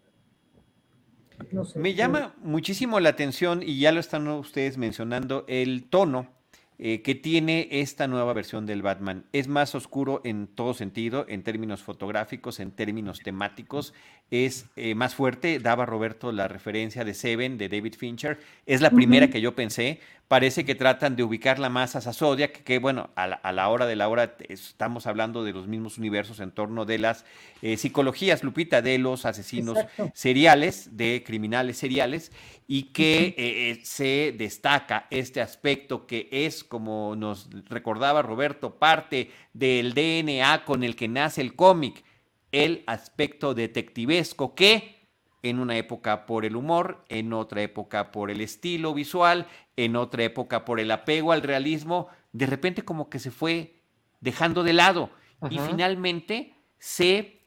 Me 1.74 1.94
llama 1.94 2.34
muchísimo 2.42 3.00
la 3.00 3.10
atención, 3.10 3.62
y 3.62 3.80
ya 3.80 3.92
lo 3.92 4.00
están 4.00 4.28
ustedes 4.28 4.76
mencionando, 4.76 5.44
el 5.48 5.88
tono 5.88 6.39
eh, 6.82 7.02
que 7.02 7.14
tiene 7.14 7.68
esta 7.70 8.06
nueva 8.06 8.32
versión 8.32 8.64
del 8.64 8.80
Batman. 8.80 9.26
Es 9.34 9.48
más 9.48 9.74
oscuro 9.74 10.22
en 10.24 10.46
todo 10.46 10.72
sentido, 10.72 11.26
en 11.28 11.42
términos 11.42 11.82
fotográficos, 11.82 12.58
en 12.58 12.70
términos 12.70 13.20
temáticos, 13.20 13.92
es 14.30 14.64
eh, 14.76 14.94
más 14.94 15.14
fuerte. 15.14 15.58
Daba 15.58 15.84
Roberto 15.84 16.32
la 16.32 16.48
referencia 16.48 17.04
de 17.04 17.12
Seven, 17.12 17.58
de 17.58 17.68
David 17.68 17.96
Fincher. 17.98 18.38
Es 18.64 18.80
la 18.80 18.88
primera 18.88 19.28
que 19.28 19.42
yo 19.42 19.54
pensé. 19.54 20.00
Parece 20.30 20.64
que 20.64 20.76
tratan 20.76 21.16
de 21.16 21.24
ubicarla 21.24 21.70
más 21.70 21.96
a 21.96 22.12
Zodiac, 22.12 22.62
que 22.62 22.78
bueno, 22.78 23.10
a 23.16 23.26
la, 23.50 23.68
hora 23.68 23.86
de 23.86 23.96
la 23.96 24.08
hora 24.08 24.36
estamos 24.48 25.08
hablando 25.08 25.42
de 25.42 25.52
los 25.52 25.66
mismos 25.66 25.98
universos 25.98 26.38
en 26.38 26.52
torno 26.52 26.84
de 26.84 26.98
las 27.00 27.24
eh, 27.62 27.76
psicologías, 27.76 28.44
Lupita, 28.44 28.80
de 28.80 28.98
los 28.98 29.26
asesinos 29.26 29.76
seriales, 30.14 30.96
de 30.96 31.24
criminales 31.26 31.78
seriales, 31.78 32.30
y 32.68 32.92
que 32.92 33.80
se 33.82 34.32
destaca 34.38 35.08
este 35.10 35.40
aspecto 35.40 36.06
que 36.06 36.28
es 36.30 36.62
como 36.62 37.16
nos 37.16 37.48
recordaba 37.68 38.22
Roberto, 38.22 38.76
parte 38.78 39.32
del 39.52 39.94
DNA 39.94 40.64
con 40.64 40.84
el 40.84 40.94
que 40.94 41.08
nace 41.08 41.40
el 41.40 41.56
cómic, 41.56 42.04
el 42.52 42.84
aspecto 42.86 43.52
detectivesco 43.52 44.54
que 44.54 44.99
en 45.42 45.58
una 45.58 45.76
época 45.76 46.26
por 46.26 46.44
el 46.44 46.56
humor, 46.56 47.04
en 47.08 47.32
otra 47.32 47.62
época 47.62 48.10
por 48.10 48.30
el 48.30 48.40
estilo 48.40 48.94
visual, 48.94 49.46
en 49.76 49.96
otra 49.96 50.24
época 50.24 50.64
por 50.64 50.80
el 50.80 50.90
apego 50.90 51.32
al 51.32 51.42
realismo, 51.42 52.08
de 52.32 52.46
repente 52.46 52.82
como 52.82 53.08
que 53.08 53.18
se 53.18 53.30
fue 53.30 53.82
dejando 54.20 54.62
de 54.62 54.72
lado. 54.72 55.10
Y 55.48 55.58
finalmente 55.58 56.54
se 56.78 57.40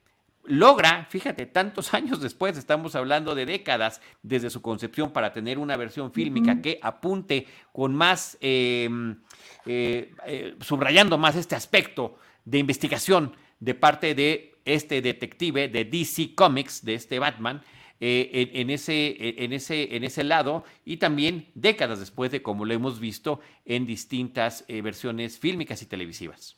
logra, 0.43 1.08
fíjate, 1.10 1.45
tantos 1.45 1.93
años 1.93 2.21
después, 2.21 2.58
estamos 2.58 2.95
hablando 2.95 3.36
de 3.36 3.45
décadas 3.45 4.01
desde 4.21 4.49
su 4.49 4.62
concepción 4.62 5.12
para 5.12 5.32
tener 5.32 5.58
una 5.58 5.77
versión 5.77 6.12
fílmica 6.12 6.62
que 6.62 6.79
apunte 6.82 7.47
con 7.71 7.95
más, 7.95 8.38
em, 8.41 9.21
eh, 9.65 10.13
eh, 10.25 10.56
subrayando 10.62 11.17
más 11.17 11.36
este 11.36 11.56
aspecto 11.56 12.17
de 12.45 12.58
investigación 12.58 13.36
de 13.60 13.75
parte 13.75 14.15
de 14.15 14.56
este 14.65 15.01
detective 15.01 15.67
de 15.67 15.86
DC 15.86 16.36
Comics, 16.36 16.84
de 16.84 16.95
este 16.95 17.19
Batman, 17.19 17.62
eh, 18.05 18.51
en, 18.53 18.69
ese, 18.69 19.15
en, 19.43 19.53
ese, 19.53 19.95
en 19.95 20.03
ese 20.03 20.23
lado 20.23 20.63
y 20.83 20.97
también 20.97 21.47
décadas 21.55 21.99
después 21.99 22.31
de 22.31 22.41
como 22.41 22.65
lo 22.65 22.73
hemos 22.73 22.99
visto 22.99 23.39
en 23.65 23.85
distintas 23.85 24.65
versiones 24.67 25.39
fílmicas 25.39 25.81
y 25.81 25.85
televisivas. 25.85 26.57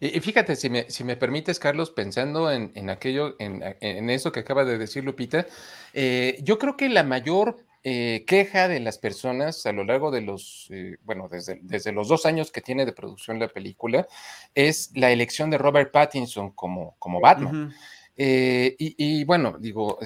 Y, 0.00 0.20
fíjate, 0.20 0.56
si 0.56 0.70
me, 0.70 0.90
si 0.90 1.04
me 1.04 1.16
permites, 1.16 1.58
Carlos, 1.58 1.90
pensando 1.90 2.50
en, 2.50 2.72
en 2.74 2.90
aquello, 2.90 3.36
en, 3.38 3.62
en, 3.80 4.10
eso 4.10 4.32
que 4.32 4.40
acaba 4.40 4.64
de 4.64 4.78
decir 4.78 5.04
Lupita, 5.04 5.46
eh, 5.92 6.38
yo 6.42 6.58
creo 6.58 6.76
que 6.76 6.88
la 6.88 7.02
mayor 7.02 7.64
eh, 7.84 8.24
queja 8.26 8.68
de 8.68 8.80
las 8.80 8.98
personas 8.98 9.64
a 9.66 9.72
lo 9.72 9.84
largo 9.84 10.10
de 10.10 10.20
los, 10.20 10.68
eh, 10.70 10.98
bueno, 11.04 11.28
desde, 11.28 11.58
desde, 11.62 11.92
los 11.92 12.08
dos 12.08 12.26
años 12.26 12.50
que 12.50 12.60
tiene 12.60 12.86
de 12.86 12.92
producción 12.92 13.38
la 13.38 13.48
película, 13.48 14.06
es 14.54 14.90
la 14.94 15.10
elección 15.10 15.50
de 15.50 15.58
Robert 15.58 15.90
Pattinson 15.92 16.50
como, 16.52 16.96
como 16.98 17.20
Batman. 17.20 17.74
Y, 18.18 18.74
y, 18.78 19.24
bueno, 19.24 19.56
digo, 19.58 19.98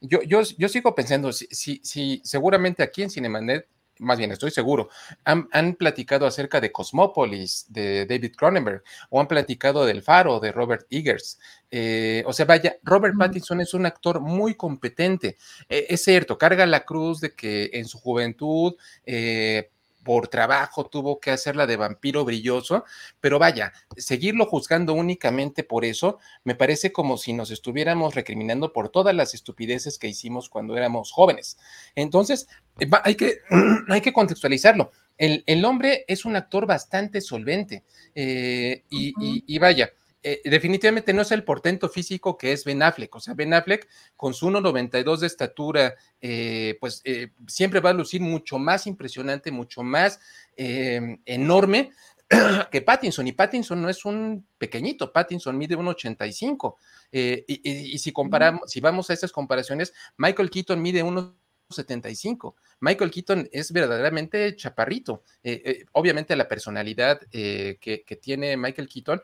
yo, 0.00 0.22
yo, 0.22 0.42
yo, 0.42 0.68
sigo 0.68 0.94
pensando, 0.94 1.32
si, 1.32 1.46
si, 1.46 1.80
si, 1.82 2.20
seguramente 2.24 2.82
aquí 2.82 3.02
en 3.02 3.10
Cinemanet 3.10 3.66
más 3.98 4.18
bien 4.18 4.32
estoy 4.32 4.50
seguro, 4.50 4.88
han, 5.24 5.74
platicado 5.74 6.26
acerca 6.26 6.60
de 6.60 6.72
Cosmópolis, 6.72 7.66
de 7.68 8.06
David 8.06 8.34
Cronenberg, 8.36 8.82
o 9.10 9.20
han 9.20 9.28
platicado 9.28 9.84
del 9.86 10.02
Faro, 10.02 10.40
de 10.40 10.52
Robert 10.52 10.86
Eggers. 10.90 11.38
Eh, 11.70 12.22
o 12.26 12.32
sea, 12.32 12.46
vaya, 12.46 12.76
Robert 12.82 13.14
Pattinson 13.18 13.60
es 13.60 13.74
un 13.74 13.86
actor 13.86 14.20
muy 14.20 14.54
competente. 14.54 15.36
Eh, 15.68 15.86
es 15.88 16.02
cierto, 16.04 16.38
carga 16.38 16.66
la 16.66 16.84
cruz 16.84 17.20
de 17.20 17.34
que 17.34 17.70
en 17.72 17.86
su 17.86 17.98
juventud 17.98 18.74
eh, 19.06 19.70
por 20.04 20.28
trabajo 20.28 20.86
tuvo 20.86 21.18
que 21.18 21.30
hacerla 21.30 21.66
de 21.66 21.76
vampiro 21.76 22.24
brilloso, 22.24 22.84
pero 23.20 23.38
vaya, 23.38 23.72
seguirlo 23.96 24.46
juzgando 24.46 24.92
únicamente 24.92 25.64
por 25.64 25.84
eso, 25.84 26.18
me 26.44 26.54
parece 26.54 26.92
como 26.92 27.16
si 27.16 27.32
nos 27.32 27.50
estuviéramos 27.50 28.14
recriminando 28.14 28.72
por 28.72 28.90
todas 28.90 29.14
las 29.14 29.34
estupideces 29.34 29.98
que 29.98 30.08
hicimos 30.08 30.48
cuando 30.48 30.76
éramos 30.76 31.10
jóvenes. 31.10 31.58
Entonces, 31.94 32.46
eh, 32.78 32.88
hay 33.02 33.16
que, 33.16 33.38
hay 33.88 34.00
que 34.00 34.12
contextualizarlo. 34.12 34.92
El, 35.16 35.64
hombre 35.64 36.04
es 36.08 36.24
un 36.24 36.36
actor 36.36 36.66
bastante 36.66 37.20
solvente 37.20 37.84
eh, 38.14 38.82
y 38.90 39.58
vaya, 39.58 39.90
eh, 40.26 40.40
definitivamente 40.48 41.12
no 41.12 41.20
es 41.20 41.30
el 41.32 41.44
portento 41.44 41.90
físico 41.90 42.38
que 42.38 42.52
es 42.52 42.64
Ben 42.64 42.82
Affleck. 42.82 43.14
O 43.14 43.20
sea, 43.20 43.34
Ben 43.34 43.52
Affleck 43.52 43.86
con 44.16 44.32
su 44.32 44.48
1,92 44.48 45.18
de 45.18 45.26
estatura, 45.26 45.94
eh, 46.18 46.78
pues 46.80 47.02
eh, 47.04 47.32
siempre 47.46 47.80
va 47.80 47.90
a 47.90 47.92
lucir 47.92 48.22
mucho 48.22 48.58
más 48.58 48.86
impresionante, 48.86 49.50
mucho 49.50 49.82
más 49.82 50.18
enorme 50.56 51.90
que 52.72 52.80
Pattinson. 52.80 53.26
Y 53.26 53.32
Pattinson 53.32 53.82
no 53.82 53.90
es 53.90 54.06
un 54.06 54.46
pequeñito, 54.56 55.12
Pattinson 55.12 55.58
mide 55.58 55.76
1,85. 55.76 56.76
Y, 57.12 57.92
y, 57.92 57.98
si 57.98 58.10
comparamos, 58.10 58.70
si 58.70 58.80
vamos 58.80 59.10
a 59.10 59.12
esas 59.12 59.30
comparaciones, 59.30 59.92
Michael 60.16 60.48
Keaton 60.48 60.80
mide 60.80 61.04
1,75. 61.04 61.43
75. 61.70 62.56
Michael 62.80 63.10
Keaton 63.10 63.48
es 63.52 63.72
verdaderamente 63.72 64.54
chaparrito. 64.56 65.22
Eh, 65.42 65.62
eh, 65.64 65.84
obviamente 65.92 66.36
la 66.36 66.48
personalidad 66.48 67.20
eh, 67.32 67.78
que, 67.80 68.04
tiene 68.20 68.56
Michael 68.56 68.88
Keaton 68.88 69.20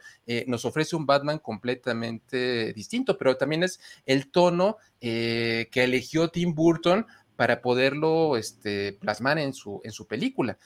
nos 0.47 0.65
ofrece 0.65 0.97
un 0.97 1.07
Batman 1.07 1.39
completamente 1.39 2.73
distinto, 2.73 3.17
pero 3.17 3.37
también 3.37 3.63
es 3.63 3.81
el 4.05 4.31
tono 4.31 4.79
que 5.01 5.69
eligió 5.73 6.29
Tim 6.29 6.55
Burton 6.55 7.07
para 7.37 7.63
poderlo 7.63 8.37
este, 8.37 8.95
plasmar 8.95 9.39
en 9.39 9.55
su, 9.55 9.81
en 9.85 9.93
su 9.93 10.07
película. 10.07 10.59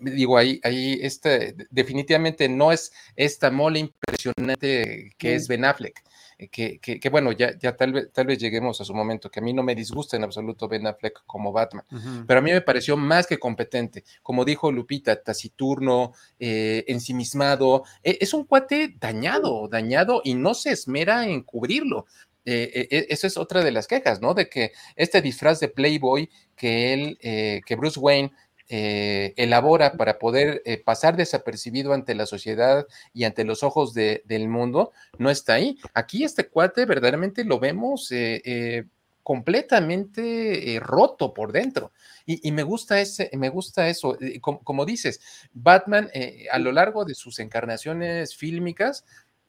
digo, 0.00 0.38
ahí, 0.38 0.60
ahí 0.62 0.98
este, 1.02 1.56
definitivamente 1.70 2.48
no 2.48 2.70
es 2.70 2.92
esta 3.16 3.50
mole 3.50 3.80
impresionante 3.80 5.12
que 5.18 5.34
es 5.34 5.48
Ben 5.48 5.64
Affleck. 5.64 6.04
Eh, 6.42 6.78
que, 6.80 7.08
bueno, 7.10 7.32
ya, 7.32 7.56
ya 7.58 7.76
tal, 7.76 7.92
vez, 7.92 8.12
tal 8.12 8.26
vez 8.26 8.38
lleguemos 8.38 8.80
a 8.80 8.84
su 8.84 8.94
momento, 8.94 9.30
que 9.30 9.40
a 9.40 9.42
mí 9.42 9.52
no 9.52 9.62
me 9.62 9.74
disgusta 9.74 10.16
en 10.16 10.24
absoluto 10.24 10.68
Ben 10.68 10.86
Affleck 10.86 11.22
como 11.26 11.52
Batman, 11.52 11.84
pero 12.26 12.38
a 12.38 12.42
mí 12.42 12.50
me 12.50 12.62
pareció 12.62 12.96
más 12.96 13.26
que 13.26 13.38
competente, 13.38 14.04
como 14.22 14.46
dijo 14.46 14.72
Lupita, 14.72 15.22
taciturno, 15.22 16.12
eh, 16.38 16.84
ensimismado, 16.88 17.84
e, 18.02 18.16
es 18.22 18.32
un 18.32 18.44
cuate 18.44 18.94
dañado, 18.98 19.68
dañado 19.68 20.22
y 20.24 20.32
no 20.32 20.54
se 20.54 20.70
esmera 20.70 21.26
en 21.26 21.42
cubrirlo. 21.42 22.06
Eh, 22.46 22.88
e, 22.90 23.06
eso 23.10 23.26
es 23.26 23.36
otra 23.36 23.62
de 23.62 23.70
las 23.70 23.86
quejas, 23.86 24.22
¿no? 24.22 24.32
De 24.32 24.48
que 24.48 24.72
este 24.96 25.20
disfraz 25.20 25.60
de 25.60 25.68
Playboy 25.68 26.30
que 26.56 26.94
él, 26.94 27.18
que 27.20 27.76
Bruce 27.76 28.00
Wayne 28.00 28.32
eh, 28.72 29.34
elabora 29.36 29.94
para 29.94 30.20
poder 30.20 30.62
eh, 30.64 30.80
pasar 30.80 31.16
desapercibido 31.16 31.92
ante 31.92 32.14
la 32.14 32.24
sociedad 32.24 32.86
y 33.12 33.24
ante 33.24 33.42
los 33.42 33.64
ojos 33.64 33.94
del 33.94 34.48
mundo, 34.48 34.92
no 35.18 35.28
está 35.28 35.54
ahí. 35.54 35.76
Aquí 35.92 36.22
este 36.22 36.46
cuate 36.46 36.86
verdaderamente 36.86 37.44
lo 37.44 37.58
vemos 37.58 38.12
eh, 38.12 38.84
completamente 39.24 40.78
roto 40.80 41.34
por 41.34 41.50
dentro. 41.50 41.90
Y, 42.26 42.52
me 42.52 42.62
gusta 42.62 43.00
ese, 43.00 43.28
me 43.36 43.48
gusta 43.48 43.88
eso. 43.88 44.16
como 44.40 44.84
dices, 44.84 45.20
Batman 45.52 46.08
a 46.52 46.58
lo 46.60 46.70
largo 46.70 47.04
de 47.04 47.16
sus 47.16 47.40
encarnaciones 47.40 48.36
fílmicas 48.36 49.04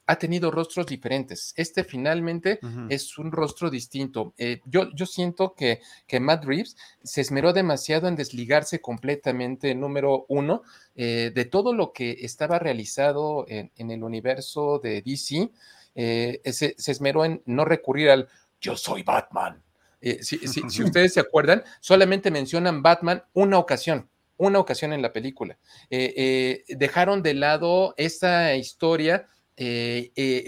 ha 0.06 0.16
tenido 0.16 0.50
rostros 0.50 0.86
diferentes. 0.86 1.54
Este 1.56 1.84
finalmente 1.84 2.58
es 2.88 3.18
un 3.18 3.30
rostro 3.30 3.70
distinto. 3.70 4.34
Eh, 4.36 4.60
yo, 4.64 4.90
yo 4.94 5.06
siento 5.06 5.54
que, 5.54 5.80
que 6.06 6.20
Matt 6.20 6.44
Reeves 6.44 6.76
se 7.02 7.20
esmeró 7.20 7.52
demasiado 7.52 8.08
en 8.08 8.16
desligarse 8.16 8.80
completamente, 8.80 9.74
número 9.74 10.26
uno, 10.28 10.62
eh, 10.96 11.30
de 11.34 11.44
todo 11.44 11.72
lo 11.72 11.92
que 11.92 12.18
estaba 12.20 12.58
realizado 12.58 13.46
en, 13.48 13.90
el 13.90 14.02
universo 14.02 14.80
de 14.82 15.02
DC. 15.02 15.50
Eh, 15.94 16.40
se, 16.52 16.74
esmeró 16.86 17.24
en 17.24 17.42
no 17.46 17.64
recurrir 17.64 18.10
al 18.10 18.28
yo 18.60 18.76
soy 18.76 19.02
Batman. 19.02 19.62
Eh, 20.00 20.22
si, 20.22 20.36
ustedes 20.82 21.14
se 21.14 21.20
acuerdan, 21.20 21.62
solamente 21.80 22.30
mencionan 22.30 22.82
Batman 22.82 23.22
una 23.34 23.58
ocasión, 23.58 24.08
una 24.36 24.58
ocasión 24.58 24.92
en 24.92 25.02
la 25.02 25.12
película. 25.12 25.58
Eh, 25.90 26.64
dejaron 26.68 27.22
de 27.22 27.34
lado 27.34 27.94
esta 27.96 28.54
historia 28.56 29.28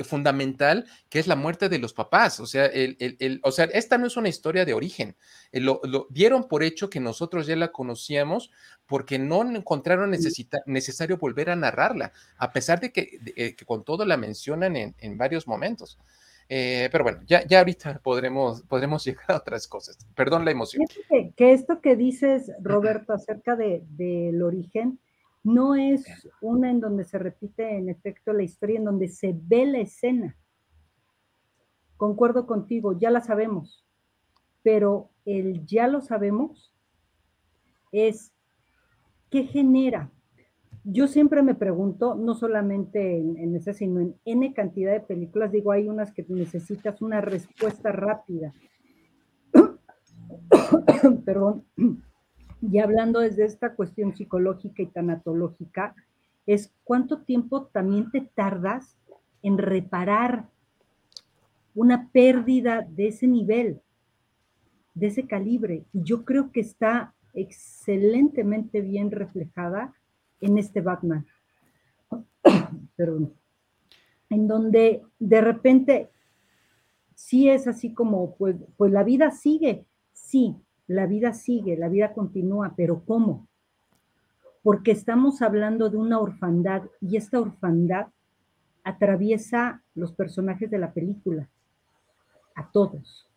fundamental 0.05 0.87
que 1.09 1.19
es 1.19 1.27
la 1.27 1.37
muerte 1.37 1.69
de 1.69 1.79
los 1.79 1.93
papás. 1.93 2.41
O 2.41 2.47
sea, 2.47 2.67
el, 2.67 3.41
o 3.43 3.53
sea, 3.53 3.67
esta 3.67 3.99
no 3.99 4.07
es 4.07 4.17
una 4.17 4.29
historia 4.29 4.65
de 4.65 4.75
origen. 4.75 5.17
lo, 5.53 5.81
dieron 6.11 6.49
por 6.49 6.63
hecho 6.63 6.91
que 6.91 7.01
nosotros 7.01 7.47
ya 7.47 7.57
la 7.57 7.73
conocíamos 7.73 8.51
porque 8.87 9.19
no 9.19 9.43
encontraron 9.43 10.11
necesario 10.67 11.17
volver 11.17 11.51
a 11.51 11.57
narrarla, 11.57 12.13
a 12.37 12.53
pesar 12.53 12.81
de 12.81 12.93
que, 12.93 13.19
eh, 13.37 13.57
con 13.65 13.85
todo 13.85 14.05
la 14.05 14.17
mencionan 14.17 14.77
en, 14.77 15.19
varios 15.19 15.47
momentos. 15.47 15.99
Eh, 16.49 16.91
pero 16.93 17.05
bueno, 17.05 17.21
ya, 17.27 17.47
ya 17.47 17.61
ahorita 17.61 18.01
podremos, 18.03 18.63
podremos 18.63 19.05
llegar 19.07 19.25
a 19.29 19.37
otras 19.37 19.67
cosas. 19.67 19.97
Perdón 20.15 20.45
la 20.45 20.51
emoción. 20.51 20.85
Que, 21.37 21.53
esto 21.53 21.81
que 21.81 21.97
dices, 21.97 22.51
Roberto, 22.61 23.15
acerca 23.15 23.57
del 23.57 23.85
de, 23.97 24.43
origen, 24.43 24.99
no 25.45 25.75
es 25.75 26.05
una 26.41 26.71
en 26.71 26.81
donde 26.81 27.05
se 27.05 27.19
repite 27.19 27.77
en 27.77 27.91
efecto 27.91 28.33
la 28.33 28.43
historia, 28.43 28.79
en 28.79 28.85
donde 28.85 29.09
se 29.09 29.39
ve 29.39 29.67
la 29.67 29.79
escena. 29.79 30.37
Concuerdo 31.99 32.47
contigo, 32.47 32.99
ya 32.99 33.11
la 33.11 33.21
sabemos, 33.21 33.87
pero 34.63 35.11
el 35.27 35.65
ya 35.67 35.87
lo 35.87 36.01
sabemos 36.01 36.75
es 37.93 38.33
¿qué 39.31 39.45
genera? 39.45 40.11
Yo 40.83 41.09
siempre 41.09 41.43
me 41.43 41.55
pregunto, 41.55 42.15
no 42.15 42.35
solamente 42.35 43.19
en, 43.19 43.37
en 43.39 43.57
esa, 43.57 43.73
sino 43.73 44.01
en 44.01 44.17
N 44.25 44.53
cantidad 44.55 44.93
de 44.93 45.01
películas, 45.01 45.53
digo, 45.53 45.73
hay 45.73 45.89
unas 45.89 46.13
que 46.13 46.25
necesitas 46.29 47.01
una 47.01 47.21
respuesta 47.21 47.93
rápida. 47.93 48.53
Perdón. 51.25 51.65
Y 52.71 52.79
hablando 52.79 53.21
desde 53.21 53.45
esta 53.45 53.75
cuestión 53.75 54.17
psicológica 54.17 54.83
y 54.83 54.87
tanatológica, 54.87 55.95
es 56.47 56.73
cuánto 56.83 57.23
tiempo 57.23 57.67
también 57.67 58.11
te 58.11 58.23
tardas 58.23 58.97
en 59.43 59.59
reparar 59.59 60.49
una 61.75 62.09
pérdida 62.11 62.87
de 62.89 63.09
ese 63.09 63.27
nivel, 63.27 63.83
de 64.95 65.09
ese 65.09 65.27
calibre. 65.27 65.85
Y 65.93 66.03
yo 66.05 66.25
creo 66.25 66.53
que 66.53 66.61
está 66.61 67.15
excelentemente 67.35 68.81
bien 68.81 69.11
reflejada 69.11 69.93
en 70.41 70.57
este 70.57 70.81
Batman. 70.81 71.27
Perdón. 72.97 73.35
En 74.31 74.49
donde 74.49 75.03
de 75.19 75.41
repente 75.41 76.11
sí 77.15 77.49
es 77.49 77.67
así 77.67 77.93
como, 77.93 78.37
pues, 78.37 78.57
pues 78.77 78.91
la 78.91 79.05
vida 79.05 79.31
sigue, 79.31 79.85
sí, 80.13 80.57
la 80.87 81.07
vida 81.07 81.33
sigue, 81.33 81.77
la 81.77 81.89
vida 81.89 82.13
continúa, 82.13 82.75
pero 82.77 83.05
¿cómo? 83.05 83.49
Porque 84.63 84.91
estamos 84.91 85.43
hablando 85.43 85.91
de 85.91 85.97
una 85.97 86.19
orfandad 86.19 86.83
y 87.01 87.17
esta 87.17 87.41
orfandad 87.41 88.09
atraviesa 88.83 89.83
los 89.95 90.13
personajes 90.13 90.71
de 90.71 90.79
la 90.79 90.93
película, 90.93 91.49
a 92.55 92.71
todos 92.71 93.29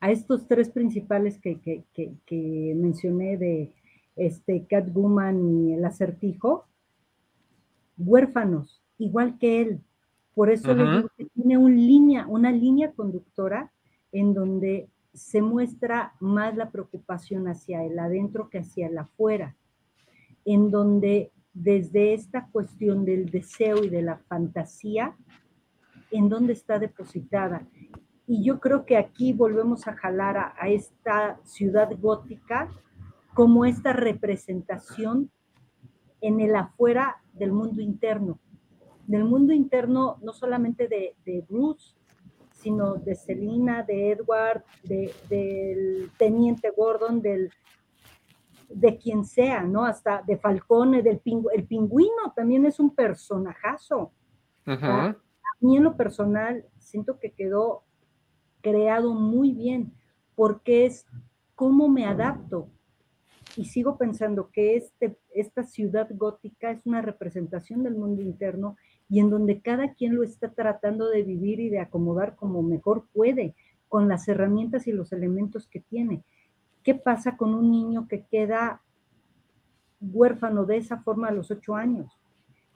a 0.00 0.10
estos 0.10 0.46
tres 0.46 0.70
principales 0.70 1.38
que, 1.40 2.74
mencioné 2.76 3.36
de 3.36 3.72
este 4.16 4.64
Catwoman 4.68 5.66
y 5.66 5.74
el 5.74 5.84
acertijo, 5.84 6.66
huérfanos, 7.96 8.80
igual 8.98 9.38
que 9.38 9.60
él. 9.60 9.80
Por 10.34 10.50
eso 10.50 10.74
digo 10.74 11.08
que 11.16 11.24
tiene 11.26 11.58
un 11.58 11.76
línea, 11.76 12.26
una 12.28 12.52
línea 12.52 12.92
conductora 12.92 13.72
en 14.12 14.34
donde 14.34 14.88
se 15.18 15.42
muestra 15.42 16.14
más 16.20 16.56
la 16.56 16.70
preocupación 16.70 17.48
hacia 17.48 17.84
el 17.84 17.98
adentro 17.98 18.48
que 18.48 18.58
hacia 18.58 18.86
el 18.86 18.98
afuera, 18.98 19.56
en 20.44 20.70
donde 20.70 21.32
desde 21.52 22.14
esta 22.14 22.48
cuestión 22.50 23.04
del 23.04 23.30
deseo 23.30 23.84
y 23.84 23.88
de 23.88 24.02
la 24.02 24.18
fantasía, 24.18 25.16
en 26.10 26.28
donde 26.28 26.54
está 26.54 26.78
depositada 26.78 27.66
y 28.30 28.44
yo 28.44 28.60
creo 28.60 28.84
que 28.84 28.98
aquí 28.98 29.32
volvemos 29.32 29.88
a 29.88 29.94
jalar 29.94 30.36
a, 30.36 30.68
esta 30.68 31.40
ciudad 31.44 31.88
gótica 31.98 32.68
como 33.32 33.64
esta 33.64 33.94
representación 33.94 35.30
en 36.20 36.40
el 36.40 36.54
afuera 36.54 37.22
del 37.32 37.52
mundo 37.52 37.80
interno. 37.80 38.38
Del 39.06 39.24
mundo 39.24 39.54
interno 39.54 40.18
no 40.20 40.34
solamente 40.34 40.88
de, 40.88 41.46
Bruce, 41.48 41.96
sino 42.58 42.94
de 42.94 43.14
Selina, 43.14 43.84
de 43.84 44.10
Edward, 44.10 44.64
del 44.82 46.10
teniente 46.18 46.70
Gordon, 46.76 47.22
del, 47.22 47.50
de 48.68 48.98
quien 48.98 49.24
sea, 49.24 49.62
¿no? 49.62 49.84
Hasta 49.84 50.22
de 50.26 50.36
Falcone, 50.36 51.02
del 51.02 51.22
el 51.54 51.64
pingüino 51.66 52.32
también 52.34 52.66
es 52.66 52.80
un 52.80 52.94
personajazo. 52.94 54.12
A 54.66 55.16
mí 55.60 55.76
en 55.76 55.84
lo 55.84 55.96
personal 55.96 56.66
siento 56.78 57.18
que 57.18 57.32
quedó 57.32 57.84
creado 58.60 59.14
muy 59.14 59.52
bien, 59.52 59.94
porque 60.34 60.84
es 60.86 61.06
cómo 61.54 61.88
me 61.88 62.06
adapto. 62.06 62.68
Y 63.56 63.64
sigo 63.66 63.96
pensando 63.96 64.50
que 64.50 64.76
este, 64.76 65.16
esta 65.32 65.62
ciudad 65.62 66.08
gótica 66.10 66.70
es 66.70 66.84
una 66.86 67.02
representación 67.02 67.82
del 67.82 67.94
mundo 67.94 68.20
interno 68.20 68.76
y 69.08 69.20
en 69.20 69.30
donde 69.30 69.60
cada 69.60 69.94
quien 69.94 70.14
lo 70.14 70.22
está 70.22 70.50
tratando 70.50 71.08
de 71.08 71.22
vivir 71.22 71.60
y 71.60 71.70
de 71.70 71.80
acomodar 71.80 72.36
como 72.36 72.62
mejor 72.62 73.06
puede, 73.12 73.54
con 73.88 74.08
las 74.08 74.28
herramientas 74.28 74.86
y 74.86 74.92
los 74.92 75.12
elementos 75.12 75.66
que 75.66 75.80
tiene. 75.80 76.22
¿Qué 76.82 76.94
pasa 76.94 77.36
con 77.36 77.54
un 77.54 77.70
niño 77.70 78.06
que 78.06 78.24
queda 78.24 78.82
huérfano 80.00 80.64
de 80.64 80.76
esa 80.76 80.98
forma 80.98 81.28
a 81.28 81.32
los 81.32 81.50
ocho 81.50 81.74
años? 81.74 82.12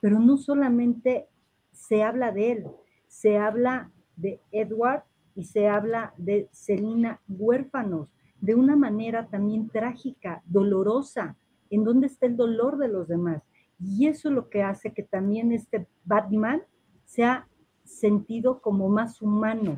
Pero 0.01 0.19
no 0.19 0.37
solamente 0.37 1.27
se 1.71 2.03
habla 2.03 2.31
de 2.31 2.51
él, 2.51 2.67
se 3.07 3.37
habla 3.37 3.91
de 4.15 4.39
Edward 4.51 5.03
y 5.35 5.45
se 5.45 5.67
habla 5.67 6.13
de 6.17 6.49
Celina 6.51 7.21
huérfanos, 7.27 8.09
de 8.41 8.55
una 8.55 8.75
manera 8.75 9.27
también 9.27 9.69
trágica, 9.69 10.41
dolorosa, 10.45 11.35
en 11.69 11.83
donde 11.83 12.07
está 12.07 12.25
el 12.25 12.35
dolor 12.35 12.77
de 12.77 12.87
los 12.87 13.07
demás. 13.07 13.41
Y 13.83 14.07
eso 14.07 14.29
es 14.29 14.35
lo 14.35 14.49
que 14.49 14.63
hace 14.63 14.93
que 14.93 15.03
también 15.03 15.51
este 15.51 15.87
Batman 16.05 16.63
sea 17.05 17.47
sentido 17.83 18.61
como 18.61 18.87
más 18.87 19.21
humano, 19.21 19.77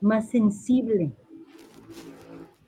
más 0.00 0.30
sensible, 0.30 1.12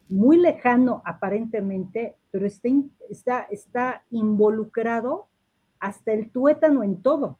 muy 0.08 0.38
lejano 0.38 1.02
aparentemente, 1.04 2.16
pero 2.30 2.46
está, 2.46 2.68
está, 3.08 3.40
está 3.42 4.04
involucrado 4.10 5.28
hasta 5.78 6.12
el 6.12 6.30
tuétano 6.30 6.82
en 6.82 7.00
todo. 7.00 7.38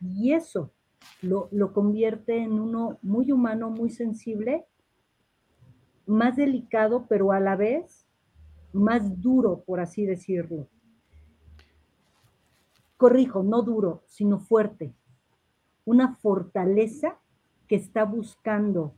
Y 0.00 0.32
eso 0.32 0.72
lo, 1.22 1.72
convierte 1.72 2.38
en 2.38 2.52
uno 2.52 2.98
muy 3.02 3.32
humano, 3.32 3.70
muy 3.70 3.90
sensible, 3.90 4.66
más 6.06 6.36
delicado, 6.36 7.06
pero 7.08 7.32
a 7.32 7.40
la 7.40 7.56
vez 7.56 8.06
más 8.72 9.20
duro, 9.20 9.62
por 9.64 9.80
así 9.80 10.04
decirlo. 10.04 10.68
Corrijo, 13.04 13.42
no 13.42 13.60
duro, 13.60 14.02
sino 14.06 14.38
fuerte. 14.38 14.94
Una 15.84 16.16
fortaleza 16.16 17.18
que 17.68 17.76
está 17.76 18.04
buscando 18.04 18.94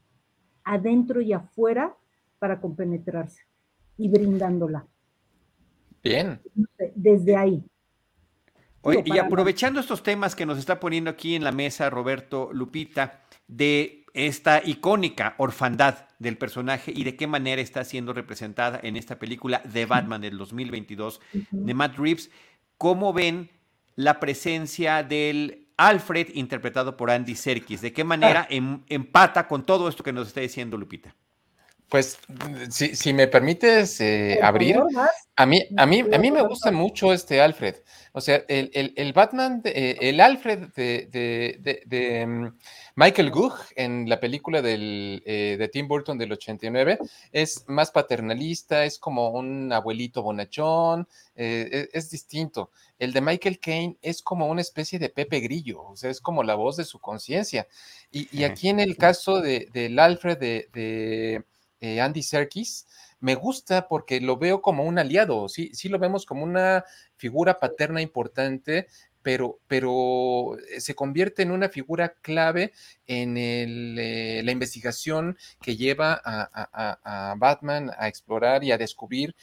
adentro 0.63 1.21
y 1.21 1.33
afuera 1.33 1.97
para 2.39 2.61
compenetrarse 2.61 3.43
y 3.99 4.09
brindándola. 4.09 4.87
Bien. 6.05 6.41
Desde 6.95 7.37
ahí 7.37 7.65
y 9.05 9.19
aprovechando 9.19 9.81
estos 9.81 10.05
temas 10.05 10.37
que 10.37 10.47
nos 10.47 10.57
está 10.57 10.79
poniendo 10.79 11.11
aquí 11.11 11.35
en 11.35 11.43
la 11.43 11.51
mesa 11.51 11.91
Roberto 11.91 12.51
Lupita, 12.53 13.23
de 13.49 14.05
esta 14.15 14.63
icónica 14.65 15.35
orfandad 15.39 16.07
del 16.21 16.39
personaje 16.39 16.93
y 16.95 17.03
de 17.03 17.17
qué 17.17 17.27
manera 17.27 17.61
está 17.61 17.83
siendo 17.83 18.13
representada 18.13 18.79
en 18.85 18.97
esta 18.97 19.19
película 19.19 19.63
de 19.65 19.85
Batman 19.85 20.21
del 20.21 20.39
2022 20.39 21.21
de 21.51 21.75
Matt 21.75 21.99
Reeves, 21.99 22.31
¿cómo 22.79 23.13
ven 23.13 23.51
la 23.97 24.21
presencia 24.21 25.03
del 25.03 25.67
Alfred 25.77 26.29
interpretado 26.35 26.97
por 26.97 27.11
Andy 27.11 27.35
Serkis? 27.35 27.81
¿De 27.81 27.93
qué 27.93 28.05
manera 28.05 28.43
ah. 28.43 28.47
em, 28.51 28.83
empata 28.89 29.49
con 29.49 29.67
todo 29.67 29.89
esto 29.89 30.05
que 30.05 30.13
nos 30.13 30.29
está 30.29 30.41
diciendo 30.41 30.77
Lupita? 30.77 31.15
Pues, 31.89 32.19
si, 32.71 33.13
me 33.13 33.29
permites 33.29 34.01
eh, 34.01 34.41
abrir, 34.43 34.83
a 35.37 35.47
mí, 35.47 35.63
a, 35.77 35.87
mí, 35.87 36.01
a 36.01 36.19
mí 36.19 36.31
me 36.33 36.43
gusta 36.43 36.73
mucho 36.73 37.13
este 37.13 37.41
Alfred. 37.41 37.77
O 38.11 38.21
sea, 38.21 38.45
el, 38.49 39.13
Batman, 39.13 39.63
eh, 39.65 39.97
el 40.01 40.21
Alfred 40.21 40.71
de, 40.75 42.25
mm, 42.27 42.47
Michael 42.97 43.31
Gough 43.31 43.59
en 43.77 44.09
la 44.09 44.19
película 44.19 44.63
del, 44.63 45.23
eh, 45.27 45.55
de 45.57 45.69
Tim 45.69 45.87
Burton 45.87 46.19
del 46.19 46.33
89 46.33 46.99
es 47.31 47.65
más 47.69 47.93
paternalista, 47.93 48.85
es 48.85 48.99
como 48.99 49.31
un 49.31 49.73
abuelito 49.73 50.23
bonachón, 50.23 51.07
e, 51.37 51.89
es, 51.93 52.11
distinto. 52.11 52.71
El 52.99 53.13
de 53.13 53.21
Michael 53.21 53.61
Caine 53.61 53.97
es 54.03 54.23
como 54.23 54.49
una 54.49 54.63
especie 54.63 54.99
de 54.99 55.11
Pepe 55.11 55.39
Grillo, 55.39 55.83
o 55.83 55.97
sea, 55.97 56.11
es 56.11 56.21
como 56.21 56.43
la 56.43 56.57
voz 56.57 56.77
de 56.77 56.85
su 56.85 56.99
conciencia. 56.99 57.69
Y, 58.11 58.43
aquí 58.43 58.71
en 58.71 58.81
el 58.81 58.97
caso 58.97 59.41
del 59.41 59.99
Alfred 60.01 60.39
de 60.39 61.45
eh, 61.81 62.01
Andy 62.01 62.23
Serkis, 62.23 62.87
me 63.21 63.35
gusta 63.35 63.89
porque 63.89 64.21
lo 64.21 64.37
veo 64.37 64.63
como 64.63 64.85
un 64.85 64.99
aliado, 64.99 65.49
sí, 65.49 65.71
sí 65.75 65.89
lo 65.89 65.99
vemos 65.99 66.27
como 66.27 66.45
una 66.45 66.85
figura 67.17 67.59
paterna 67.59 68.01
importante, 68.01 68.87
pero, 69.23 69.59
pero 69.67 70.57
eh, 70.59 70.81
se 70.81 70.95
convierte 70.95 71.43
en 71.43 71.51
una 71.51 71.69
figura 71.69 72.15
clave 72.23 72.73
en 73.07 73.37
eh, 73.37 74.43
la 74.45 74.53
investigación 74.53 75.37
que 75.61 75.77
lleva 75.77 76.21
a, 76.25 77.35
Batman 77.37 77.91
a 77.99 78.09
explorar 78.09 78.63
y 78.65 78.73
a 78.73 78.79
descubrir 78.79 79.35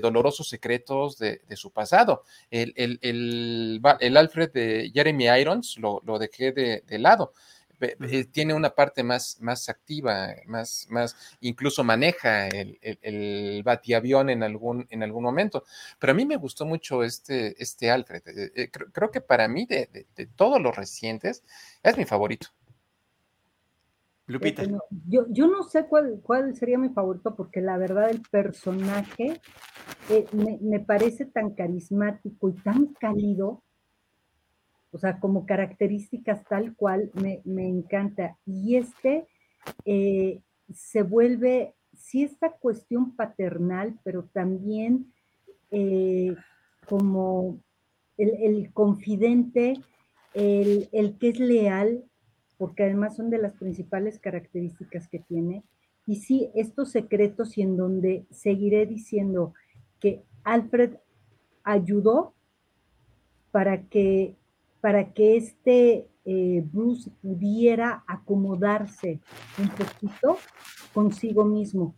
dolorosos 0.00 0.48
secretos 0.48 1.18
de, 1.18 1.40
su 1.54 1.70
pasado. 1.70 2.24
El, 2.50 3.80
Alfred 4.16 4.50
de 4.52 4.90
Jeremy 4.92 5.26
Irons 5.26 5.76
lo, 5.78 6.18
dejé 6.18 6.52
de 6.52 6.98
lado 6.98 7.32
tiene 8.32 8.54
una 8.54 8.70
parte 8.70 9.02
más, 9.02 9.38
más 9.40 9.68
activa, 9.68 10.28
más, 10.46 10.86
más, 10.90 11.16
incluso 11.40 11.84
maneja 11.84 12.48
el, 12.48 12.78
el, 12.80 13.62
batiavión 13.62 14.30
en 14.30 14.42
algún, 14.42 14.86
en 14.90 15.02
algún 15.02 15.22
momento. 15.22 15.64
Pero 15.98 16.12
a 16.12 16.14
mí 16.14 16.24
me 16.24 16.36
gustó 16.36 16.64
mucho 16.64 17.02
este, 17.02 17.60
este 17.62 17.90
Alfred. 17.90 18.22
Eh, 18.26 18.52
eh, 18.54 18.70
creo, 18.70 19.10
que 19.10 19.20
para 19.20 19.48
mí, 19.48 19.66
de, 19.66 20.06
todos 20.36 20.60
los 20.60 20.74
recientes, 20.74 21.42
es 21.82 21.96
mi 21.96 22.04
favorito. 22.04 22.48
Lupita. 24.28 24.64
yo, 25.06 25.26
yo 25.28 25.46
no 25.46 25.62
sé 25.62 25.86
cuál, 25.86 26.20
cuál 26.20 26.56
sería 26.56 26.78
mi 26.78 26.88
favorito, 26.88 27.36
porque 27.36 27.60
la 27.60 27.78
verdad 27.78 28.10
el 28.10 28.22
personaje 28.22 29.40
me, 30.32 30.58
me 30.60 30.80
parece 30.80 31.26
tan 31.26 31.54
carismático 31.54 32.48
y 32.48 32.54
tan 32.54 32.86
cálido 32.94 33.62
o 34.96 34.98
sea, 34.98 35.20
como 35.20 35.44
características 35.44 36.42
tal 36.44 36.74
cual 36.74 37.10
me, 37.12 37.68
encanta. 37.68 38.38
Y 38.46 38.76
este 38.76 39.26
eh, 39.84 40.40
se 40.72 41.02
vuelve, 41.02 41.74
sí, 41.94 42.22
esta 42.22 42.52
cuestión 42.52 43.14
paternal, 43.14 44.00
pero 44.04 44.24
también 44.24 45.12
eh, 45.70 46.34
como 46.88 47.60
el, 48.16 48.72
confidente, 48.72 49.74
el, 50.32 50.88
el, 50.92 51.18
que 51.18 51.28
es 51.28 51.40
leal, 51.40 52.02
porque 52.56 52.84
además 52.84 53.16
son 53.16 53.28
de 53.28 53.36
las 53.36 53.52
principales 53.52 54.18
características 54.18 55.08
que 55.08 55.18
tiene. 55.18 55.62
Y 56.06 56.22
sí, 56.22 56.50
estos 56.54 56.90
secretos 56.90 57.58
y 57.58 57.60
en 57.60 57.76
donde 57.76 58.24
seguiré 58.30 58.86
diciendo 58.86 59.52
que 60.00 60.22
Alfred 60.42 60.94
ayudó 61.64 62.32
para 63.50 63.82
que 63.82 64.36
para 64.80 65.12
que 65.12 65.36
este 65.36 66.08
eh, 66.24 66.64
Bruce 66.72 67.10
pudiera 67.22 68.04
acomodarse 68.06 69.20
un 69.58 69.68
poquito 69.68 70.38
consigo 70.92 71.44
mismo. 71.44 71.94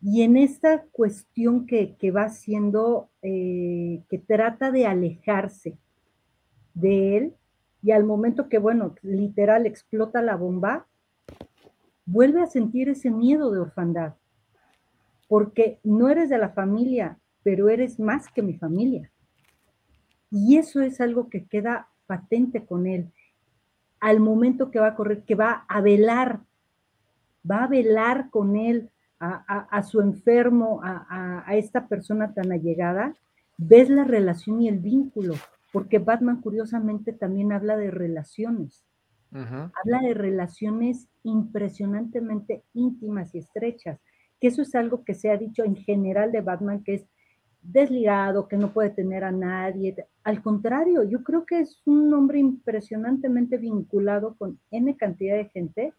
Y 0.00 0.22
en 0.22 0.36
esta 0.36 0.84
cuestión 0.92 1.66
que, 1.66 1.96
va 2.10 2.24
haciendo, 2.24 3.10
eh, 3.22 4.02
que 4.08 4.18
trata 4.18 4.70
de 4.70 4.86
alejarse 4.86 5.78
de 6.74 7.16
él, 7.16 7.34
y 7.82 7.92
al 7.92 8.04
momento 8.04 8.48
que, 8.48 8.58
bueno, 8.58 8.94
literal 9.02 9.66
explota 9.66 10.22
la 10.22 10.36
bomba, 10.36 10.86
vuelve 12.04 12.42
a 12.42 12.46
sentir 12.46 12.88
ese 12.88 13.10
miedo 13.10 13.50
de 13.50 13.60
orfandad, 13.60 14.14
porque 15.28 15.80
no 15.84 16.08
eres 16.08 16.28
de 16.28 16.38
la 16.38 16.50
familia, 16.50 17.18
pero 17.42 17.68
eres 17.68 18.00
más 18.00 18.28
que 18.28 18.42
mi 18.42 18.54
familia. 18.54 19.12
Y 20.30 20.56
eso 20.56 20.80
es 20.80 21.00
algo 21.00 21.28
que 21.28 21.46
queda 21.46 21.88
patente 22.06 22.64
con 22.64 22.86
él, 22.86 23.10
al 24.00 24.20
momento 24.20 24.70
que 24.70 24.78
va 24.78 24.88
a 24.88 24.94
correr, 24.94 25.22
que 25.22 25.34
va 25.34 25.64
a 25.68 25.80
velar, 25.80 26.40
va 27.48 27.64
a 27.64 27.68
velar 27.68 28.30
con 28.30 28.56
él 28.56 28.90
a, 29.18 29.82
su 29.82 30.00
enfermo, 30.00 30.80
a, 30.82 31.44
esta 31.56 31.88
persona 31.88 32.34
tan 32.34 32.52
allegada, 32.52 33.14
ves 33.56 33.88
la 33.88 34.04
relación 34.04 34.60
y 34.60 34.68
el 34.68 34.78
vínculo, 34.78 35.34
porque 35.72 35.98
Batman 35.98 36.40
curiosamente 36.40 37.12
también 37.12 37.52
habla 37.52 37.76
de 37.76 37.90
relaciones. 37.90 38.84
Habla 39.32 40.00
de 40.02 40.14
relaciones 40.14 41.08
impresionantemente 41.22 42.62
íntimas 42.72 43.34
y 43.34 43.38
estrechas, 43.38 44.00
que 44.40 44.48
eso 44.48 44.62
es 44.62 44.74
algo 44.74 45.04
que 45.04 45.14
se 45.14 45.30
ha 45.30 45.36
dicho 45.36 45.64
en 45.64 45.76
general 45.76 46.32
de 46.32 46.40
Batman, 46.40 46.82
que 46.82 46.94
es 46.94 47.06
desligado, 47.72 48.48
que 48.48 48.56
no 48.56 48.72
puede 48.72 48.90
tener 48.90 49.24
a 49.24 49.32
nadie. 49.32 49.96
Al 50.24 50.42
contrario, 50.42 51.02
yo 51.04 51.22
creo 51.22 51.44
que 51.44 51.60
es 51.60 51.82
un 51.84 52.12
hombre 52.14 52.38
impresionantemente 52.38 53.56
vinculado 53.56 54.34
con 54.36 54.58
N 54.70 54.96
cantidad 54.96 55.36
de 55.36 55.48
gente 55.48 55.92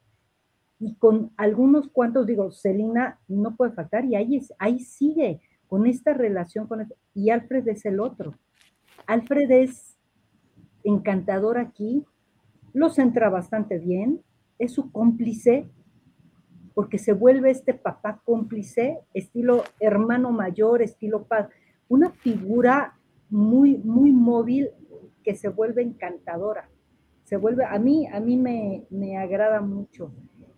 y 0.79 0.95
con 0.95 1.31
algunos 1.37 1.87
cuantos, 1.89 2.27
digo, 2.27 2.51
Celina 2.51 3.19
no 3.27 3.55
puede 3.55 3.71
faltar 3.71 4.05
y 4.05 4.15
ahí, 4.15 4.37
es, 4.37 4.53
ahí 4.59 4.79
sigue 4.79 5.41
con 5.67 5.87
esta 5.87 6.13
relación 6.13 6.67
con 6.67 6.87
y 7.13 7.29
Alfred 7.29 7.67
es 7.67 7.85
el 7.85 7.99
otro. 7.99 8.35
Alfred 9.05 9.49
es 9.51 9.97
encantador 10.83 11.57
aquí, 11.57 12.05
lo 12.73 12.89
centra 12.89 13.29
bastante 13.29 13.79
bien, 13.79 14.21
es 14.59 14.73
su 14.73 14.91
cómplice, 14.91 15.69
porque 16.77 16.99
se 16.99 17.11
vuelve 17.11 17.49
este 17.49 17.73
papá 17.73 18.21
cómplice, 18.23 18.99
estilo 19.11 19.63
hermano 19.79 20.29
mayor, 20.31 20.83
estilo 20.83 21.23
paz, 21.23 21.49
una 21.89 22.11
figura 22.11 22.99
muy, 23.31 23.79
muy 23.79 24.11
móvil 24.11 24.69
que 25.23 25.33
se 25.33 25.49
vuelve 25.49 25.81
encantadora. 25.81 26.69
Se 27.23 27.35
vuelve, 27.35 27.65
a 27.65 27.79
mí, 27.79 28.05
a 28.05 28.19
mí 28.19 28.37
me, 28.37 28.85
me 28.91 29.17
agrada 29.17 29.59
mucho. 29.59 30.13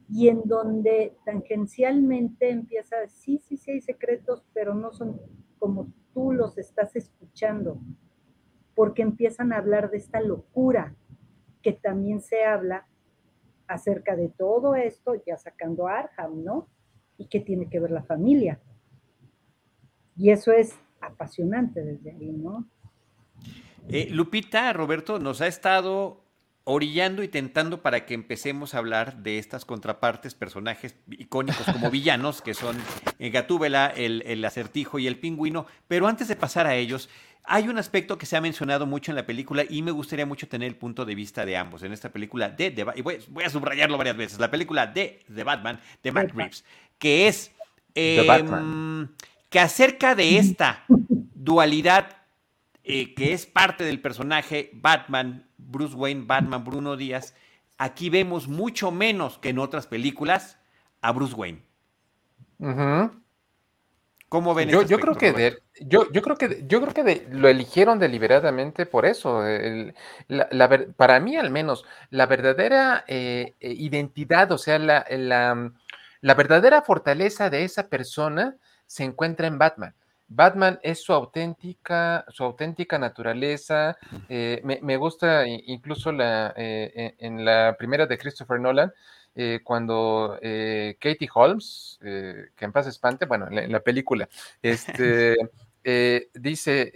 Y 0.10 0.27
en 0.27 0.41
donde 0.43 1.15
tangencialmente 1.23 2.49
empieza, 2.49 2.97
sí, 3.08 3.38
sí, 3.38 3.55
sí 3.55 3.71
hay 3.71 3.79
secretos, 3.79 4.43
pero 4.53 4.75
no 4.75 4.91
son 4.91 5.21
como 5.58 5.88
tú 6.13 6.34
los 6.34 6.58
estás 6.58 6.97
escuchando, 6.97 7.79
porque 8.75 9.03
empiezan 9.03 9.53
a 9.53 9.58
hablar 9.60 9.89
de 9.89 9.99
esta 9.99 10.19
locura 10.19 10.97
que 11.62 11.71
también 11.71 12.19
se 12.19 12.43
habla 12.43 12.88
acerca 13.69 14.15
de 14.15 14.29
todo 14.29 14.75
esto, 14.75 15.13
ya 15.25 15.38
sacando 15.38 15.88
a 15.88 15.99
Arham, 15.99 16.43
¿no? 16.43 16.67
Y 17.17 17.27
qué 17.27 17.39
tiene 17.39 17.69
que 17.69 17.79
ver 17.79 17.91
la 17.91 18.03
familia. 18.03 18.60
Y 20.17 20.32
eso 20.32 20.51
es 20.51 20.75
apasionante 20.99 21.84
desde 21.84 22.12
ahí, 22.12 22.32
¿no? 22.32 22.67
Eh, 23.88 24.10
Lupita, 24.10 24.73
Roberto, 24.73 25.19
nos 25.19 25.41
ha 25.41 25.47
estado 25.47 26.23
orillando 26.63 27.23
y 27.23 27.27
tentando 27.27 27.81
para 27.81 28.05
que 28.05 28.13
empecemos 28.13 28.73
a 28.73 28.77
hablar 28.77 29.23
de 29.23 29.39
estas 29.39 29.65
contrapartes, 29.65 30.35
personajes 30.35 30.95
icónicos 31.09 31.65
como 31.65 31.89
villanos, 31.91 32.41
que 32.41 32.53
son 32.53 32.77
eh, 33.17 33.29
Gatúbela, 33.29 33.87
el, 33.87 34.23
el, 34.25 34.43
acertijo 34.45 34.99
y 34.99 35.07
el 35.07 35.17
pingüino. 35.17 35.65
Pero 35.87 36.07
antes 36.07 36.27
de 36.27 36.35
pasar 36.35 36.67
a 36.67 36.75
ellos, 36.75 37.09
hay 37.43 37.67
un 37.67 37.79
aspecto 37.79 38.17
que 38.17 38.27
se 38.27 38.37
ha 38.37 38.41
mencionado 38.41 38.85
mucho 38.85 39.11
en 39.11 39.15
la 39.15 39.25
película 39.25 39.63
y 39.67 39.81
me 39.81 39.91
gustaría 39.91 40.25
mucho 40.25 40.47
tener 40.47 40.67
el 40.67 40.75
punto 40.75 41.05
de 41.05 41.15
vista 41.15 41.45
de 41.45 41.57
ambos. 41.57 41.81
En 41.81 41.91
esta 41.91 42.09
película 42.09 42.49
de, 42.49 42.69
de 42.69 42.85
y 42.95 43.01
voy, 43.01 43.19
a 43.43 43.49
subrayarlo 43.49 43.97
varias 43.97 44.17
veces, 44.17 44.39
la 44.39 44.51
película 44.51 44.85
de 44.85 45.25
The 45.33 45.43
Batman, 45.43 45.79
de 46.03 46.11
Matt 46.11 46.31
Reeves, 46.31 46.63
que 46.99 47.27
es 47.27 47.51
em, 47.95 49.07
que 49.49 49.59
acerca 49.59 50.13
de 50.13 50.37
esta 50.37 50.85
dualidad 50.87 52.17
eh, 52.83 53.13
que 53.13 53.33
es 53.33 53.45
parte 53.45 53.83
del 53.83 53.99
personaje 53.99 54.69
Batman, 54.73 55.48
Bruce 55.59 55.95
Wayne, 55.95 56.25
Batman, 56.25 56.63
Bruno 56.63 56.95
Díaz, 56.95 57.35
aquí 57.77 58.09
vemos 58.09 58.47
mucho 58.47 58.91
menos 58.91 59.37
que 59.37 59.49
en 59.49 59.59
otras 59.59 59.87
películas 59.87 60.57
a 61.01 61.11
Bruce 61.11 61.35
Wayne. 61.35 61.63
¿Cómo 64.29 64.53
ven 64.53 64.69
yo, 64.69 64.83
yo 64.83 64.99
creo 64.99 65.15
que 65.15 65.57
yo, 65.81 66.11
yo 66.11 66.21
creo 66.21 66.37
que 66.37 66.63
yo 66.67 66.81
creo 66.81 66.93
que 66.93 67.27
lo 67.31 67.47
eligieron 67.47 67.97
deliberadamente 67.97 68.85
por 68.85 69.07
eso. 69.07 69.43
para 70.95 71.19
mí, 71.19 71.35
al 71.35 71.49
menos, 71.49 71.83
la 72.11 72.27
verdadera 72.27 73.05
eh, 73.07 73.55
eh, 73.59 73.73
identidad, 73.73 74.51
o 74.51 74.59
sea, 74.59 74.77
la, 74.77 75.03
la, 76.21 76.33
verdadera 76.35 76.83
fortaleza 76.83 77.49
de 77.49 77.63
esa 77.63 77.87
persona 77.87 78.57
se 78.85 79.03
encuentra 79.03 79.47
en 79.47 79.57
Batman. 79.57 79.95
Batman 80.29 80.79
es 80.83 81.03
su 81.03 81.11
auténtica, 81.11 82.23
su 82.29 82.43
auténtica 82.43 82.99
naturaleza. 82.99 83.97
Eh, 84.29 84.61
me, 84.63 84.97
gusta 84.97 85.47
incluso 85.47 86.11
la, 86.11 86.53
en 86.55 87.43
la 87.43 87.75
primera 87.77 88.05
de 88.05 88.17
Christopher 88.17 88.59
Nolan, 88.59 88.93
eh, 89.35 89.59
cuando 89.63 90.37
eh, 90.41 90.97
Katie 90.99 91.29
Holmes, 91.33 91.97
que 91.99 92.65
en 92.65 92.71
paz 92.71 92.87
espante, 92.87 93.25
bueno, 93.25 93.47
en 93.49 93.71
la, 93.71 93.79
película, 93.79 94.29
este, 94.62 95.35
dice, 96.33 96.91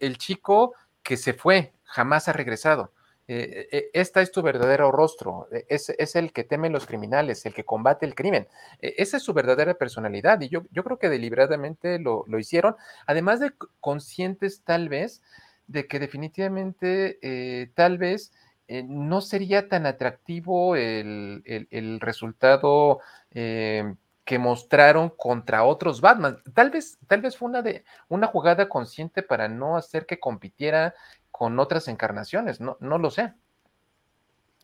el 0.00 0.18
chico 0.18 0.74
que 1.02 1.16
se 1.16 1.32
fue 1.32 1.72
jamás 1.84 2.28
ha 2.28 2.32
regresado. 2.32 2.92
Esta 3.26 4.20
es 4.20 4.32
tu 4.32 4.42
verdadero 4.42 4.92
rostro, 4.92 5.48
es, 5.68 5.90
es, 5.90 6.14
el 6.14 6.32
que 6.32 6.44
teme 6.44 6.68
los 6.68 6.86
criminales, 6.86 7.46
el 7.46 7.54
que 7.54 7.64
combate 7.64 8.04
el 8.04 8.14
crimen. 8.14 8.46
esa 8.80 9.16
es 9.16 9.22
su 9.22 9.32
verdadera 9.32 9.74
personalidad 9.74 10.40
y 10.42 10.48
yo, 10.48 10.62
yo 10.70 10.84
creo 10.84 10.98
que 10.98 11.08
deliberadamente 11.08 11.98
lo, 11.98 12.24
lo, 12.26 12.38
hicieron, 12.38 12.76
además 13.06 13.40
de 13.40 13.52
conscientes 13.80 14.62
tal 14.62 14.88
vez 14.88 15.22
de 15.66 15.86
que 15.86 15.98
definitivamente 15.98 17.70
tal 17.74 17.96
vez 17.98 18.32
eh, 18.66 18.82
no 18.82 19.20
sería 19.20 19.68
tan 19.68 19.84
atractivo 19.86 20.74
el, 20.76 21.98
resultado 22.00 23.00
eh, 23.30 23.94
que 24.24 24.38
mostraron 24.38 25.10
contra 25.10 25.64
otros 25.64 26.00
Batman. 26.00 26.38
Tal 26.54 26.70
vez, 26.70 26.98
tal 27.06 27.20
vez 27.20 27.36
fue 27.36 27.48
una, 27.48 27.60
de, 27.60 27.84
una 28.08 28.26
jugada 28.26 28.68
consciente 28.68 29.22
para 29.22 29.48
no 29.48 29.76
hacer 29.76 30.06
que 30.06 30.18
compitiera 30.18 30.94
con 31.36 31.58
otras 31.58 31.88
encarnaciones, 31.88 32.60
no, 32.60 32.76
no 32.78 32.96
lo 32.96 33.10
sé. 33.10 33.32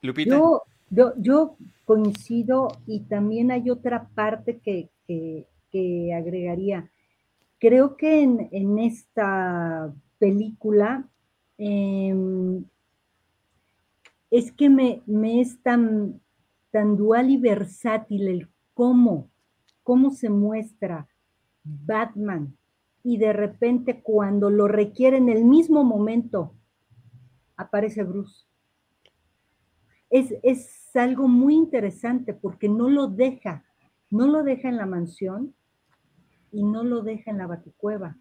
Lupita. 0.03 0.39
Yo, 0.89 1.13
yo, 1.17 1.57
coincido 1.85 2.69
y 2.87 3.01
también 3.01 3.51
hay 3.51 3.71
otra 3.71 4.09
parte 4.15 4.61
que, 4.61 5.49
agregaría. 6.15 6.89
Creo 7.59 7.97
que 7.97 8.23
en, 8.23 8.79
esta 8.79 9.93
película 10.21 11.09
em, 11.59 12.65
es 14.31 14.53
que 14.53 14.71
me, 14.71 15.03
me 15.07 15.41
es 15.41 15.61
tan, 15.65 16.21
tan 16.71 16.97
dual 16.97 17.31
y 17.31 17.37
versátil 17.37 18.29
el 18.29 18.49
cómo, 18.75 19.29
cómo 19.83 20.13
se 20.13 20.31
muestra 20.31 21.09
Batman 21.65 22.57
y 23.03 23.17
de 23.17 23.33
repente 23.33 24.03
cuando 24.03 24.51
lo 24.51 24.69
requiere 24.69 25.17
en 25.17 25.29
el 25.29 25.45
mismo 25.45 25.83
momento 25.83 26.55
aparece 27.61 28.03
Bruce. 28.03 28.47
Es, 30.09 30.35
es 30.43 30.97
algo 30.97 31.29
muy 31.29 31.55
interesante 31.55 32.35
porque 32.35 32.69
no 32.69 32.89
lo 32.89 33.07
deja, 33.07 33.65
no 34.11 34.27
lo 34.27 34.43
deja 34.43 34.69
en 34.69 34.77
la 34.77 34.87
mansión 34.87 35.55
y 36.51 36.65
no 36.65 36.83
lo 36.83 37.03
deja 37.03 37.31
en 37.31 37.39
la 37.39 37.47
baticueva. 37.47 38.17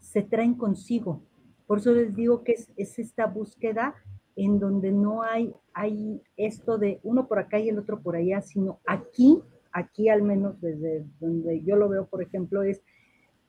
Se 0.00 0.22
traen 0.22 0.54
consigo. 0.54 1.22
Por 1.66 1.78
eso 1.78 1.92
les 1.92 2.14
digo 2.14 2.42
que 2.42 2.52
es, 2.52 2.72
es 2.76 2.98
esta 2.98 3.26
búsqueda 3.26 3.94
en 4.36 4.58
donde 4.58 4.90
no 4.90 5.22
hay, 5.22 5.54
hay 5.72 6.20
esto 6.36 6.78
de 6.78 7.00
uno 7.04 7.28
por 7.28 7.38
acá 7.38 7.58
y 7.58 7.68
el 7.68 7.78
otro 7.78 8.00
por 8.00 8.16
allá, 8.16 8.40
sino 8.40 8.80
aquí, 8.86 9.40
aquí 9.72 10.08
al 10.08 10.22
menos 10.22 10.60
desde 10.60 11.06
donde 11.20 11.62
yo 11.62 11.76
lo 11.76 11.88
veo, 11.88 12.06
por 12.06 12.22
ejemplo, 12.22 12.62
es, 12.62 12.82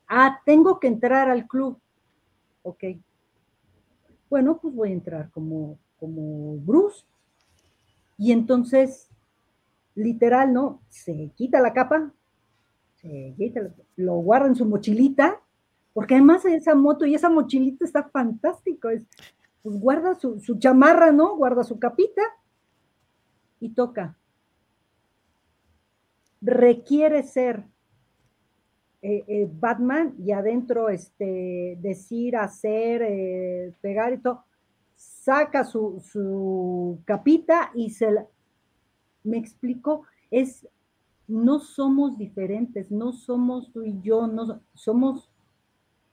ah, 0.07 0.39
tengo 0.45 0.79
que 0.79 0.87
entrar 0.87 1.29
al 1.29 1.47
club. 1.47 1.79
Ok. 2.61 2.83
Bueno, 4.35 4.57
pues 4.61 4.75
voy 4.75 4.89
a 4.89 4.93
entrar 4.95 5.31
como, 5.31 5.79
como 5.97 6.57
Bruce. 6.57 7.05
Y 8.17 8.33
entonces, 8.33 9.07
literal, 9.95 10.51
¿no? 10.51 10.81
Se 10.89 11.31
quita 11.37 11.61
la 11.61 11.71
capa, 11.71 12.11
se 12.95 13.33
quita, 13.37 13.61
lo 13.95 14.15
guarda 14.15 14.47
en 14.47 14.57
su 14.57 14.65
mochilita, 14.65 15.39
porque 15.93 16.15
además 16.15 16.43
esa 16.43 16.75
moto 16.75 17.05
y 17.05 17.15
esa 17.15 17.29
mochilita 17.29 17.85
está 17.85 18.09
fantástico. 18.09 18.89
Es, 18.89 19.03
pues 19.63 19.79
guarda 19.79 20.15
su, 20.15 20.59
chamarra, 20.59 21.13
¿no? 21.13 21.37
Guarda 21.37 21.63
su 21.63 21.79
capita 21.79 22.21
y 23.61 23.69
toca. 23.69 24.17
Requiere 26.41 27.23
ser 27.23 27.63
eh, 29.07 29.23
eh, 29.27 29.47
Batman 29.47 30.15
y 30.17 30.31
adentro 30.31 30.89
este, 30.89 31.77
decir, 31.79 32.35
hacer, 32.35 33.03
eh, 33.03 33.71
pegar 33.79 34.13
y 34.13 34.17
todo. 34.17 34.45
Saca 34.95 35.63
su, 35.63 36.01
su 36.03 37.03
capita 37.05 37.69
y 37.75 37.91
se 37.91 38.11
la... 38.11 38.25
Me 39.23 39.37
explico, 39.37 40.05
es, 40.31 40.67
no 41.27 41.59
somos 41.59 42.17
diferentes, 42.17 42.89
no 42.89 43.11
somos 43.13 43.71
tú 43.71 43.83
y 43.83 44.01
yo, 44.01 44.25
no 44.25 44.59
somos 44.73 45.29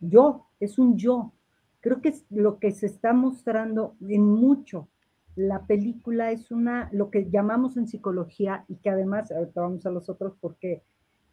yo, 0.00 0.48
es 0.60 0.78
un 0.78 0.98
yo. 0.98 1.32
Creo 1.80 2.02
que 2.02 2.10
es 2.10 2.26
lo 2.28 2.58
que 2.58 2.72
se 2.72 2.84
está 2.84 3.14
mostrando 3.14 3.96
en 4.06 4.22
mucho. 4.22 4.88
La 5.34 5.66
película 5.66 6.30
es 6.30 6.50
una, 6.50 6.90
lo 6.92 7.08
que 7.08 7.30
llamamos 7.30 7.78
en 7.78 7.88
psicología 7.88 8.66
y 8.68 8.76
que 8.76 8.90
además, 8.90 9.32
vamos 9.54 9.86
a 9.86 9.90
los 9.90 10.10
otros 10.10 10.34
porque 10.38 10.82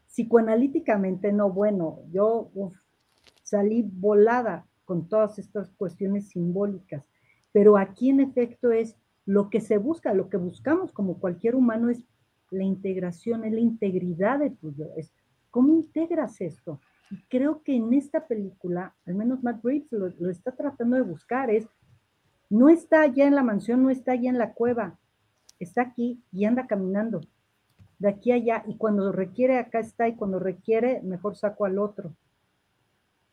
psicoanalíticamente 0.09 1.31
no, 1.31 1.51
bueno, 1.51 1.99
yo 2.11 2.51
salí 3.43 3.83
volada 3.83 4.65
con 4.83 5.07
todas 5.07 5.37
estas 5.37 5.71
cuestiones 5.71 6.29
simbólicas, 6.29 7.05
pero 7.51 7.77
aquí 7.77 8.09
en 8.09 8.19
efecto 8.19 8.71
es 8.71 8.97
lo 9.25 9.49
que 9.49 9.61
se 9.61 9.77
busca, 9.77 10.13
lo 10.13 10.29
que 10.29 10.37
buscamos 10.37 10.91
como 10.91 11.19
cualquier 11.19 11.55
humano 11.55 11.89
es 11.89 12.03
la 12.49 12.63
integración, 12.63 13.45
es 13.45 13.53
la 13.53 13.59
integridad 13.59 14.39
de 14.39 14.49
tu 14.49 14.73
yo, 14.73 14.87
es 14.97 15.13
cómo 15.51 15.73
integras 15.73 16.41
esto, 16.41 16.81
y 17.11 17.21
creo 17.29 17.61
que 17.63 17.75
en 17.75 17.93
esta 17.93 18.27
película, 18.27 18.95
al 19.05 19.15
menos 19.15 19.43
Matt 19.43 19.63
Reeves 19.63 19.91
lo, 19.91 20.29
está 20.29 20.55
tratando 20.55 20.95
de 20.95 21.03
buscar, 21.03 21.51
es, 21.51 21.67
no 22.49 22.69
está 22.69 23.01
allá 23.01 23.27
en 23.27 23.35
la 23.35 23.43
mansión, 23.43 23.83
no 23.83 23.91
está 23.91 24.13
allá 24.13 24.29
en 24.29 24.39
la 24.39 24.53
cueva, 24.53 24.99
está 25.59 25.83
aquí 25.83 26.23
y 26.31 26.45
anda 26.45 26.65
caminando 26.65 27.21
de 27.99 28.09
aquí 28.09 28.31
a 28.31 28.35
allá 28.35 28.63
y 28.67 28.75
cuando 28.75 29.11
requiere 29.11 29.59
acá 29.59 29.79
está 29.79 30.07
y 30.07 30.15
cuando 30.15 30.39
requiere 30.39 31.01
mejor 31.03 31.35
saco 31.35 31.65
al 31.65 31.77
otro 31.77 32.15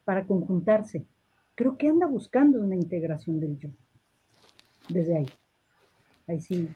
para 0.05 0.27
conjuntarse. 0.27 1.07
Creo 1.55 1.79
que 1.79 1.89
anda 1.89 2.07
buscando 2.07 2.61
una 2.61 2.77
integración 2.77 3.41
del 3.41 3.59
yo. 3.59 3.71
Desde 4.89 5.17
ahí. 5.17 5.31
Ahí 6.29 6.41
sí. 6.41 6.69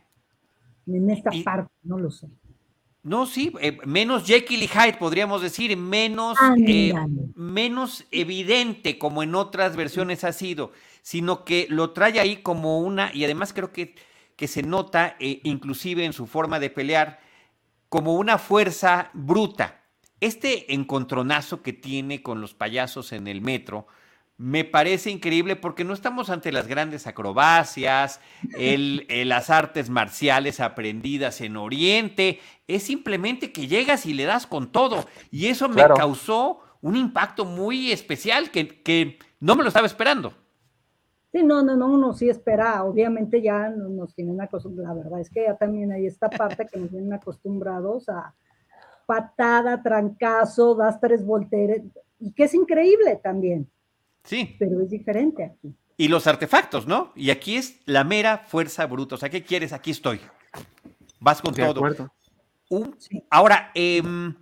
En 0.86 1.10
esta 1.10 1.30
parte, 1.44 1.70
no 1.82 1.98
lo 1.98 2.10
sé. 2.10 2.28
No, 3.02 3.24
sí, 3.24 3.52
eh, 3.60 3.78
menos 3.86 4.26
Jekyll 4.26 4.62
y 4.62 4.68
Hyde, 4.68 4.98
podríamos 4.98 5.40
decir, 5.40 5.74
menos, 5.76 6.36
eh, 6.66 6.92
menos 7.34 8.04
evidente 8.10 8.98
como 8.98 9.22
en 9.22 9.34
otras 9.34 9.74
versiones 9.74 10.22
ha 10.22 10.32
sido, 10.32 10.72
sino 11.00 11.46
que 11.46 11.66
lo 11.70 11.92
trae 11.92 12.20
ahí 12.20 12.42
como 12.42 12.80
una, 12.80 13.10
y 13.14 13.24
además 13.24 13.54
creo 13.54 13.72
que, 13.72 13.94
que 14.36 14.48
se 14.48 14.62
nota, 14.62 15.16
eh, 15.18 15.40
inclusive 15.44 16.04
en 16.04 16.12
su 16.12 16.26
forma 16.26 16.60
de 16.60 16.68
pelear, 16.68 17.20
como 17.90 18.14
una 18.14 18.38
fuerza 18.38 19.10
bruta. 19.12 19.82
Este 20.20 20.72
encontronazo 20.72 21.60
que 21.60 21.74
tiene 21.74 22.22
con 22.22 22.40
los 22.40 22.54
payasos 22.54 23.12
en 23.12 23.26
el 23.26 23.42
metro, 23.42 23.86
me 24.38 24.64
parece 24.64 25.10
increíble 25.10 25.54
porque 25.54 25.84
no 25.84 25.92
estamos 25.92 26.30
ante 26.30 26.50
las 26.50 26.66
grandes 26.66 27.06
acrobacias, 27.06 28.20
el, 28.56 29.06
las 29.26 29.50
artes 29.50 29.90
marciales 29.90 30.60
aprendidas 30.60 31.42
en 31.42 31.58
Oriente, 31.58 32.40
es 32.66 32.84
simplemente 32.84 33.52
que 33.52 33.66
llegas 33.66 34.06
y 34.06 34.14
le 34.14 34.24
das 34.24 34.46
con 34.46 34.72
todo. 34.72 35.06
Y 35.30 35.48
eso 35.48 35.68
me 35.68 35.82
causó 35.82 36.62
un 36.80 36.96
impacto 36.96 37.44
muy 37.44 37.92
especial 37.92 38.50
que, 38.50 38.82
que, 38.82 39.18
no 39.40 39.56
me 39.56 39.62
lo 39.62 39.68
estaba 39.68 39.86
esperando. 39.86 40.34
Sí, 41.32 41.42
no, 41.44 41.62
no, 41.62 41.76
no, 41.76 41.86
uno 41.86 42.12
sí 42.12 42.28
espera, 42.28 42.82
obviamente 42.82 43.40
ya 43.40 43.68
nos 43.68 44.14
tienen 44.14 44.40
acostumbrados, 44.40 44.96
la 44.96 45.02
verdad 45.02 45.20
es 45.20 45.30
que 45.30 45.44
ya 45.44 45.56
también 45.56 45.92
hay 45.92 46.06
esta 46.06 46.28
parte 46.28 46.66
que 46.66 46.78
nos 46.78 46.90
tienen 46.90 47.12
acostumbrados 47.12 48.08
a 48.08 48.34
patada, 49.06 49.82
trancazo, 49.82 50.74
das 50.74 51.00
tres 51.00 51.24
volteres, 51.24 51.82
y 52.18 52.32
que 52.32 52.44
es 52.44 52.54
increíble 52.54 53.20
también. 53.22 53.68
Sí. 54.24 54.56
Pero 54.58 54.80
es 54.80 54.90
diferente 54.90 55.44
aquí. 55.44 55.74
Y 55.96 56.08
los 56.08 56.26
artefactos, 56.26 56.86
¿no? 56.86 57.12
Y 57.14 57.30
aquí 57.30 57.56
es 57.56 57.80
la 57.86 58.04
mera 58.04 58.38
fuerza 58.38 58.86
bruta. 58.86 59.16
O 59.16 59.18
sea, 59.18 59.28
¿qué 59.28 59.42
quieres? 59.42 59.72
Aquí 59.72 59.90
estoy. 59.90 60.20
Vas 61.18 61.42
con 61.42 61.54
todo. 61.54 61.82
Ahora, 63.28 63.70
em, 63.74 64.34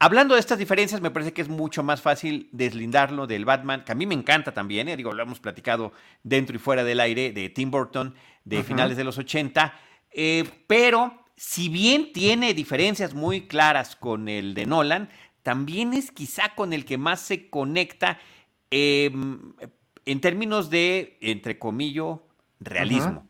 hablando 0.00 0.34
de 0.34 0.40
estas 0.40 0.58
diferencias, 0.58 1.00
me 1.00 1.12
parece 1.12 1.32
que 1.32 1.42
es 1.42 1.48
mucho 1.48 1.84
más 1.84 2.02
fácil 2.02 2.48
deslindarlo 2.50 3.28
del 3.28 3.44
Batman, 3.44 3.84
que 3.84 3.92
a 3.92 3.94
mí 3.94 4.04
me 4.06 4.14
encanta 4.14 4.52
también, 4.52 4.88
¿eh? 4.88 4.96
digo, 4.96 5.12
lo 5.12 5.22
hemos 5.22 5.38
platicado 5.38 5.92
dentro 6.24 6.56
y 6.56 6.58
fuera 6.58 6.82
del 6.82 6.98
aire, 6.98 7.30
de 7.30 7.48
Tim 7.50 7.70
Burton, 7.70 8.14
de 8.44 8.64
finales 8.64 8.96
de 8.96 9.04
los 9.04 9.16
80, 9.16 9.72
eh, 10.10 10.44
pero 10.66 11.24
si 11.36 11.68
bien 11.68 12.12
tiene 12.12 12.52
diferencias 12.54 13.14
muy 13.14 13.46
claras 13.46 13.94
con 13.94 14.28
el 14.28 14.54
de 14.54 14.66
Nolan, 14.66 15.08
también 15.44 15.94
es 15.94 16.10
quizá 16.10 16.54
con 16.56 16.72
el 16.72 16.84
que 16.84 16.98
más 16.98 17.20
se 17.20 17.48
conecta 17.48 18.18
Em, 18.70 19.52
en 20.06 20.20
términos 20.20 20.70
de, 20.70 21.18
entre 21.20 21.58
comillas, 21.58 22.18
realismo. 22.60 23.28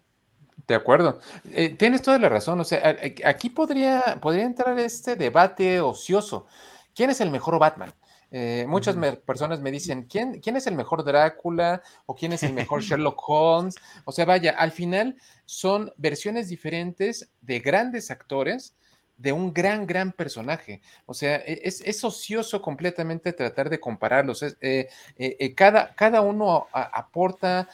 De 0.71 0.77
acuerdo. 0.77 1.18
Eh, 1.51 1.71
tienes 1.71 2.01
toda 2.01 2.21
la 2.21 2.29
razón. 2.29 2.61
O 2.61 2.64
sea, 2.64 2.97
aquí 3.25 3.51
podría, 3.51 4.21
podría 4.23 4.45
entrar 4.45 4.79
este 4.79 5.16
debate 5.16 5.81
ocioso. 5.81 6.47
¿Quién 6.95 7.11
es 7.11 7.21
el 7.21 7.33
mejor 7.33 7.59
Batman? 7.59 7.93
Eh, 8.31 8.66
muchas 8.68 8.95
personas 9.27 9.59
me 9.61 9.73
dicen, 9.73 10.05
¿quién, 10.05 10.41
¿quién 10.41 10.57
es 10.57 10.68
el 10.68 10.77
mejor 10.77 11.03
Drácula? 11.03 11.83
¿O 12.07 12.14
quién 12.14 12.33
es 12.35 12.45
el 12.45 12.53
mejor 12.53 12.83
Sherlock 12.85 13.21
Holmes? 13.27 13.75
O 14.05 14.12
sea, 14.12 14.27
vaya, 14.27 14.53
al 14.53 14.71
final 14.71 15.16
son 15.45 15.93
versiones 15.97 16.49
diferentes 16.49 17.29
de 17.41 17.59
grandes 17.59 18.12
actores 18.12 18.77
de 19.21 19.33
un 19.33 19.53
gran, 19.53 19.87
gran 19.87 20.12
personaje. 20.12 20.81
O 21.05 21.12
sea, 21.12 21.37
e, 21.37 21.61
es, 21.64 22.05
ocioso 22.05 22.62
completamente 22.62 23.35
tratar 23.35 23.68
de 23.68 23.79
compararlos. 23.79 24.43
Eh, 24.43 24.57
eh, 24.61 24.89
eh, 25.16 25.55
cada, 25.55 25.95
cada, 25.95 26.23
uno 26.23 26.68
aporta 26.73 27.68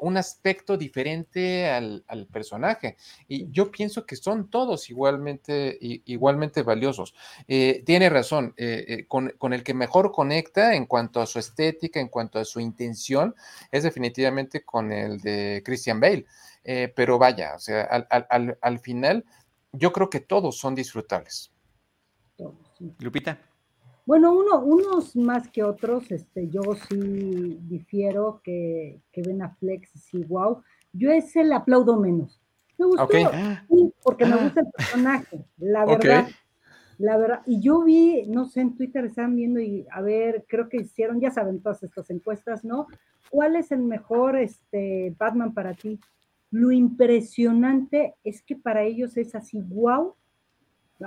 un 0.00 0.16
aspecto 0.16 0.78
diferente 0.78 1.68
al, 1.68 2.26
personaje. 2.32 2.96
Y 3.28 3.50
yo 3.50 3.70
pienso 3.70 4.06
que 4.06 4.16
son 4.16 4.48
todos 4.48 4.88
igualmente, 4.88 5.76
igualmente 6.06 6.62
valiosos. 6.62 7.14
tiene 7.46 8.08
razón, 8.08 8.54
con, 9.06 9.34
con, 9.36 9.52
el 9.52 9.62
que 9.62 9.74
mejor 9.74 10.12
conecta 10.12 10.74
en 10.74 10.86
cuanto 10.86 11.20
a 11.20 11.26
su 11.26 11.38
estética, 11.38 12.00
en 12.00 12.08
cuanto 12.08 12.38
a 12.38 12.46
su 12.46 12.58
intención, 12.58 13.34
es 13.70 13.82
definitivamente 13.82 14.62
con 14.62 14.92
el 14.92 15.20
de 15.20 15.60
Christian 15.62 16.00
Bale. 16.00 16.24
pero 16.96 17.18
vaya, 17.18 17.54
o 17.54 17.58
sea, 17.58 17.82
al, 17.82 18.06
al, 18.30 18.58
al 18.62 18.78
final 18.78 19.26
yo 19.72 19.92
creo 19.92 20.10
que 20.10 20.20
todos 20.20 20.58
son 20.58 20.74
disfrutables. 20.74 21.52
Todos, 22.36 22.54
Lupita. 22.98 23.38
Bueno, 24.06 24.32
uno, 24.32 24.58
unos 24.60 25.14
más 25.14 25.48
que 25.48 25.62
otros, 25.62 26.10
este, 26.10 26.48
yo 26.48 26.62
sí 26.88 27.58
difiero 27.62 28.40
que, 28.42 29.00
que 29.12 29.22
Ben 29.22 29.42
Affleck, 29.42 29.86
sí, 29.94 30.24
wow. 30.24 30.62
Yo 30.92 31.10
ese 31.12 31.44
le 31.44 31.54
aplaudo 31.54 31.96
menos. 31.96 32.40
Me 32.76 32.86
gustó, 32.86 33.08
sí, 33.68 33.92
porque 34.02 34.24
me 34.24 34.36
gusta 34.36 34.62
el 34.62 34.70
personaje, 34.70 35.44
la 35.58 35.84
verdad. 35.84 36.28
La 36.98 37.16
verdad, 37.16 37.40
y 37.46 37.62
yo 37.62 37.82
vi, 37.82 38.26
no 38.26 38.46
sé, 38.46 38.60
en 38.60 38.74
Twitter 38.74 39.04
estaban 39.06 39.34
viendo 39.34 39.58
y 39.58 39.86
a 39.90 40.02
ver, 40.02 40.44
creo 40.46 40.68
que 40.68 40.78
hicieron, 40.78 41.18
ya 41.18 41.30
saben 41.30 41.62
todas 41.62 41.82
estas 41.82 42.10
encuestas, 42.10 42.62
¿no? 42.62 42.88
¿Cuál 43.30 43.56
es 43.56 43.72
el 43.72 43.80
mejor 43.80 44.36
este, 44.36 45.14
Batman 45.18 45.54
para 45.54 45.72
ti? 45.72 45.98
Lo 46.50 46.72
impresionante 46.72 48.16
es 48.24 48.42
que 48.42 48.56
para 48.56 48.82
ellos 48.82 49.16
es 49.16 49.34
así, 49.34 49.60
wow, 49.60 50.14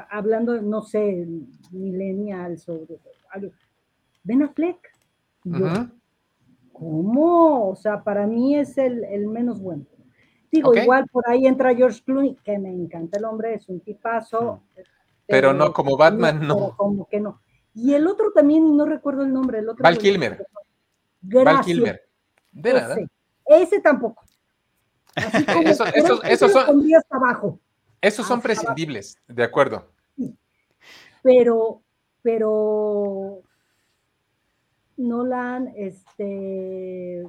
hablando, 0.09 0.61
no 0.61 0.81
sé, 0.81 1.27
millennials 1.71 2.67
o 2.69 2.85
algo. 3.31 3.51
Ben 4.23 4.43
Affleck. 4.43 4.77
¿Cómo? 6.71 7.69
O 7.69 7.75
sea, 7.75 8.03
para 8.03 8.25
mí 8.25 8.55
es 8.57 8.77
el, 8.77 9.27
menos 9.27 9.61
bueno. 9.61 9.85
Digo, 10.51 10.75
igual 10.75 11.07
por 11.11 11.27
ahí 11.27 11.45
entra 11.45 11.75
George 11.75 12.01
Clooney, 12.03 12.37
que 12.43 12.57
me 12.59 12.69
encanta 12.69 13.17
el 13.17 13.25
hombre, 13.25 13.55
es 13.55 13.67
un 13.69 13.79
tipazo. 13.79 14.61
Pero, 15.27 15.53
no 15.53 15.73
como 15.73 15.97
Batman, 15.97 16.47
no. 16.47 16.75
Como 16.77 17.07
que 17.07 17.19
no. 17.19 17.41
Y 17.73 17.93
el 17.93 18.07
otro 18.07 18.31
también, 18.31 18.77
no 18.77 18.85
recuerdo 18.85 19.23
el 19.23 19.33
nombre, 19.33 19.59
el 19.59 19.69
otro. 19.69 19.83
Val 19.83 19.97
Kilmer. 19.97 20.45
Gracias. 21.21 21.55
Val 21.55 21.65
Kilmer. 21.65 22.01
De 22.51 22.73
nada. 22.73 22.97
ese 23.45 23.79
tampoco. 23.81 24.22
esos 26.25 26.51
son, 26.51 26.83
abajo. 27.09 27.59
Esos 28.01 28.27
son 28.27 28.41
prescindibles, 28.41 29.17
de 29.27 29.43
acuerdo. 29.43 29.89
Pero, 31.21 31.81
pero 32.21 33.41
Nolan, 34.97 35.73
este, 35.75 37.21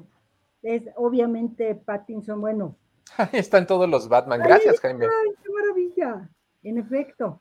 es 0.62 0.82
obviamente 0.96 1.74
Pattinson, 1.74 2.40
bueno. 2.40 2.76
Ahí 3.16 3.28
están 3.32 3.66
todos 3.66 3.88
los 3.88 4.08
Batman, 4.08 4.40
gracias 4.42 4.80
Jaime. 4.80 5.06
qué 5.42 5.50
maravilla, 5.52 6.28
en 6.62 6.78
efecto. 6.78 7.40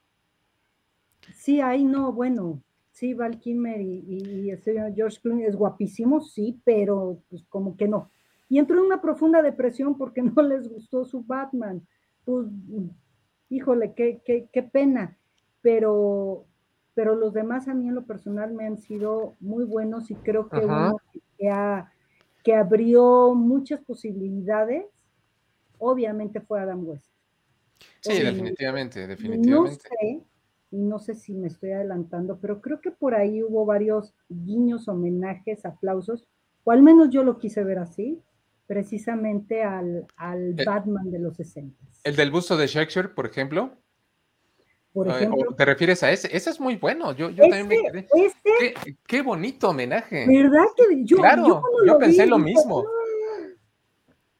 Sí, 1.33 1.61
ahí 1.61 1.85
no, 1.85 2.11
bueno, 2.11 2.61
sí, 2.91 3.13
Val 3.13 3.39
Kimmer 3.39 3.79
y, 3.79 4.03
y, 4.07 4.51
este 4.51 4.73
George 4.93 5.19
Clooney 5.21 5.45
es 5.45 5.55
guapísimo, 5.55 6.19
sí, 6.19 6.61
pero 6.65 7.17
pues 7.29 7.43
como 7.47 7.77
que 7.77 7.87
no 7.87 8.11
y 8.54 8.60
entró 8.60 8.78
en 8.78 8.86
una 8.86 9.01
profunda 9.01 9.41
depresión 9.41 9.97
porque 9.97 10.22
no 10.38 10.43
les 10.43 10.70
gustó 10.70 11.06
su 11.06 11.24
Batman. 11.24 11.82
Pues, 12.24 12.45
híjole, 13.49 13.95
qué, 13.95 14.22
qué, 14.24 14.64
pena. 14.64 15.18
Pero, 15.64 16.45
pero 16.93 17.16
los 17.16 17.34
demás 17.34 17.68
a 17.68 17.74
mí 17.74 17.88
en 17.88 17.95
lo 17.95 18.06
personal 18.06 18.54
me 18.54 18.68
han 18.68 18.78
sido 18.78 19.36
muy 19.39 19.64
buenos 19.66 20.12
y 20.12 20.16
creo 20.16 20.49
que 20.49 20.60
uno 20.60 20.97
que, 21.39 21.51
que 22.43 22.54
abrió 22.54 23.34
muchas 23.34 23.84
posibilidades, 23.84 24.86
obviamente 25.80 26.39
fue 26.39 26.62
Adam 26.62 26.88
West. 26.88 27.10
Sí, 28.01 28.22
definitivamente, 28.22 29.08
definitivamente. 29.08 29.89
No 29.89 29.99
sé, 29.99 30.22
no 30.70 30.99
sé 30.99 31.16
si 31.16 31.34
me 31.34 31.47
estoy 31.47 31.72
adelantando, 31.72 32.38
pero 32.39 32.62
creo 32.62 32.80
que 32.82 32.91
por 32.91 33.16
ahí 33.16 33.41
hubo 33.41 33.66
varios 33.66 34.14
guiños, 34.30 34.88
homenajes, 34.88 35.66
aplausos, 35.66 36.28
o 36.64 36.72
al 36.72 36.84
menos 36.84 37.10
yo 37.10 37.24
lo 37.24 37.39
quise 37.39 37.64
ver 37.64 37.80
así, 37.80 38.22
precisamente 38.66 39.64
al, 39.64 40.05
al 40.16 40.59
eh, 40.59 40.64
Batman 40.66 41.11
de 41.11 41.20
los 41.20 41.36
60. 41.36 41.78
¿El 42.03 42.16
del 42.16 42.32
busto 42.32 42.57
de 42.57 42.68
Shakespeare, 42.68 43.14
por 43.14 43.26
ejemplo? 43.26 43.78
Por 44.93 45.07
ejemplo. 45.07 45.55
¿Te 45.55 45.66
refieres 45.66 46.03
a 46.03 46.11
ese? 46.11 46.36
Ese 46.36 46.51
es 46.51 46.59
muy 46.59 46.76
bueno. 46.76 47.14
Yo, 47.14 47.32
yo 47.32 47.43
también 47.49 47.68
me 47.68 47.82
quedé. 47.82 48.74
qué, 49.07 49.22
bonito 49.24 49.70
homenaje. 49.70 50.28
¿Verdad 50.28 50.66
que 50.76 51.03
yo, 51.03 51.18
claro, 51.18 51.64
yo, 51.86 51.97
pensé 51.97 52.28
lo 52.28 52.38
mismo. 52.38 52.86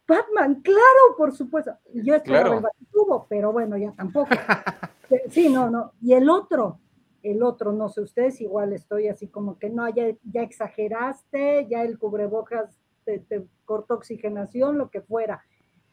Batman, 0.08 0.62
claro, 0.62 1.18
por 1.18 1.36
supuesto. 1.36 1.76
Yo 1.94 2.14
esperaba 2.14 2.44
claro. 2.44 2.58
el 2.58 2.64
Batitubo, 2.64 3.26
pero 3.28 3.52
bueno, 3.52 3.78
ya 3.78 3.94
tampoco. 3.94 4.30
sí, 5.30 5.50
no, 5.50 5.72
no. 5.72 5.94
Y 6.02 6.14
el 6.14 6.30
otro, 6.30 6.80
el 7.24 7.42
otro, 7.42 7.72
no 7.72 7.90
sé, 7.90 8.02
ustedes 8.02 8.40
igual 8.40 8.74
estoy 8.74 9.08
así 9.08 9.28
como 9.28 9.58
que 9.58 9.70
no, 9.70 9.90
ya, 9.90 10.12
ya 10.24 10.44
exageraste, 10.44 11.68
ya 11.68 11.82
el 11.84 11.98
cubrebocas 11.98 12.83
te, 13.04 13.46
cortó 13.66 13.96
oxigenación, 13.96 14.78
lo 14.78 14.90
que 14.90 15.02
fuera. 15.02 15.44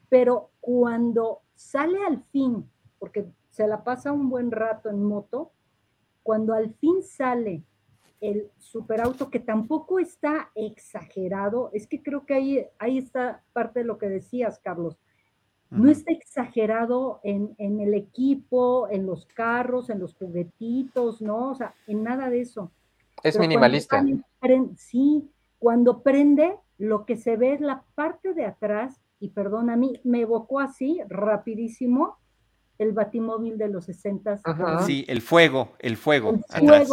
Pero 0.09 0.51
cuando 0.61 1.43
sale 1.55 2.05
al 2.05 2.23
fin, 2.33 2.69
porque 2.99 3.27
se 3.51 3.67
la 3.67 3.85
pasa 3.85 4.13
un 4.13 4.29
buen 4.29 4.51
rato 4.51 4.91
en 4.91 5.03
moto, 5.03 5.53
cuando 6.23 6.55
al 6.55 6.75
fin 6.75 7.03
sale 7.03 7.65
el 8.21 8.51
superauto, 8.59 9.31
que 9.31 9.41
tampoco 9.41 9.99
está 9.99 10.51
exagerado, 10.55 11.71
es 11.73 11.87
que 11.87 12.03
creo 12.03 12.27
que 12.27 12.35
ahí, 12.35 12.67
ahí 12.79 12.99
está 12.99 13.43
parte 13.53 13.81
de 13.81 13.87
lo 13.87 13.99
que 13.99 14.09
decías, 14.09 14.59
Carlos. 14.59 14.99
No 15.71 15.89
está 15.89 16.11
exagerado 16.11 17.21
en, 17.23 17.55
en, 17.57 17.79
el 17.81 17.95
equipo, 17.95 18.89
en 18.91 19.07
los 19.07 19.25
carros, 19.27 19.89
en 19.89 20.01
los 20.01 20.17
juguetitos, 20.17 21.23
¿no? 21.23 21.53
O 21.53 21.55
sea, 21.55 21.75
en 21.87 22.03
nada 22.03 22.29
de 22.29 22.41
eso. 22.41 22.73
Es 23.23 23.39
minimalista. 23.39 24.05
sí, 24.77 25.31
cuando 25.59 26.03
prende, 26.03 26.57
lo 26.81 27.05
que 27.05 27.17
se 27.17 27.37
ve 27.37 27.53
es 27.53 27.61
la 27.61 27.85
parte 27.95 28.33
de 28.33 28.47
atrás, 28.47 29.03
y 29.21 29.29
perdón, 29.29 29.69
a 29.69 29.77
mí 29.77 30.01
me 30.03 30.23
evocó 30.23 30.61
así, 30.61 30.99
rapidísimo, 31.09 32.17
el 32.79 32.93
batimóvil 32.93 33.59
de 33.59 33.69
los 33.69 33.85
60. 33.85 34.41
Sí, 34.87 35.05
el 35.07 35.21
fuego, 35.21 35.75
el 35.79 35.99
fuego. 35.99 36.41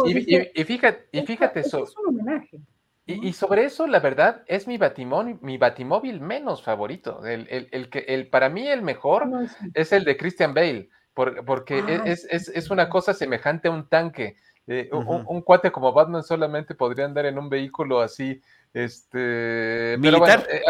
y, 0.04 0.64
fíjate, 0.64 1.08
y 1.10 1.22
fíjate 1.22 1.60
eso. 1.60 1.84
Es 1.84 1.96
un 1.96 2.08
homenaje. 2.08 2.60
Y, 3.06 3.32
sobre 3.32 3.64
eso, 3.64 3.86
la 3.86 4.00
verdad, 4.00 4.42
es 4.46 4.68
mi 4.68 4.76
batimóvil, 4.76 5.38
mi 5.40 5.56
batimóvil 5.56 6.20
menos 6.20 6.62
favorito. 6.62 7.24
El, 7.24 7.88
que, 7.88 8.00
el, 8.00 8.28
para 8.28 8.50
mí 8.50 8.68
el 8.68 8.82
mejor 8.82 9.26
es 9.72 9.94
el 9.94 10.04
de 10.04 10.18
Christian 10.18 10.52
Bale, 10.52 10.90
porque 11.14 11.78
e, 11.78 11.96
ah, 11.96 12.02
es, 12.04 12.70
una 12.70 12.90
cosa 12.90 13.14
semejante 13.14 13.68
a 13.68 13.70
un 13.70 13.88
tanque. 13.88 14.36
Eh, 14.66 14.90
un, 14.92 15.40
cuate 15.40 15.72
como 15.72 15.94
Batman 15.94 16.22
solamente 16.22 16.74
podría 16.74 17.06
andar 17.06 17.24
en 17.24 17.38
un 17.38 17.48
vehículo 17.48 18.02
así 18.02 18.42
este, 18.72 19.96
¿Militar? 19.98 20.46
Eh, 20.50 20.62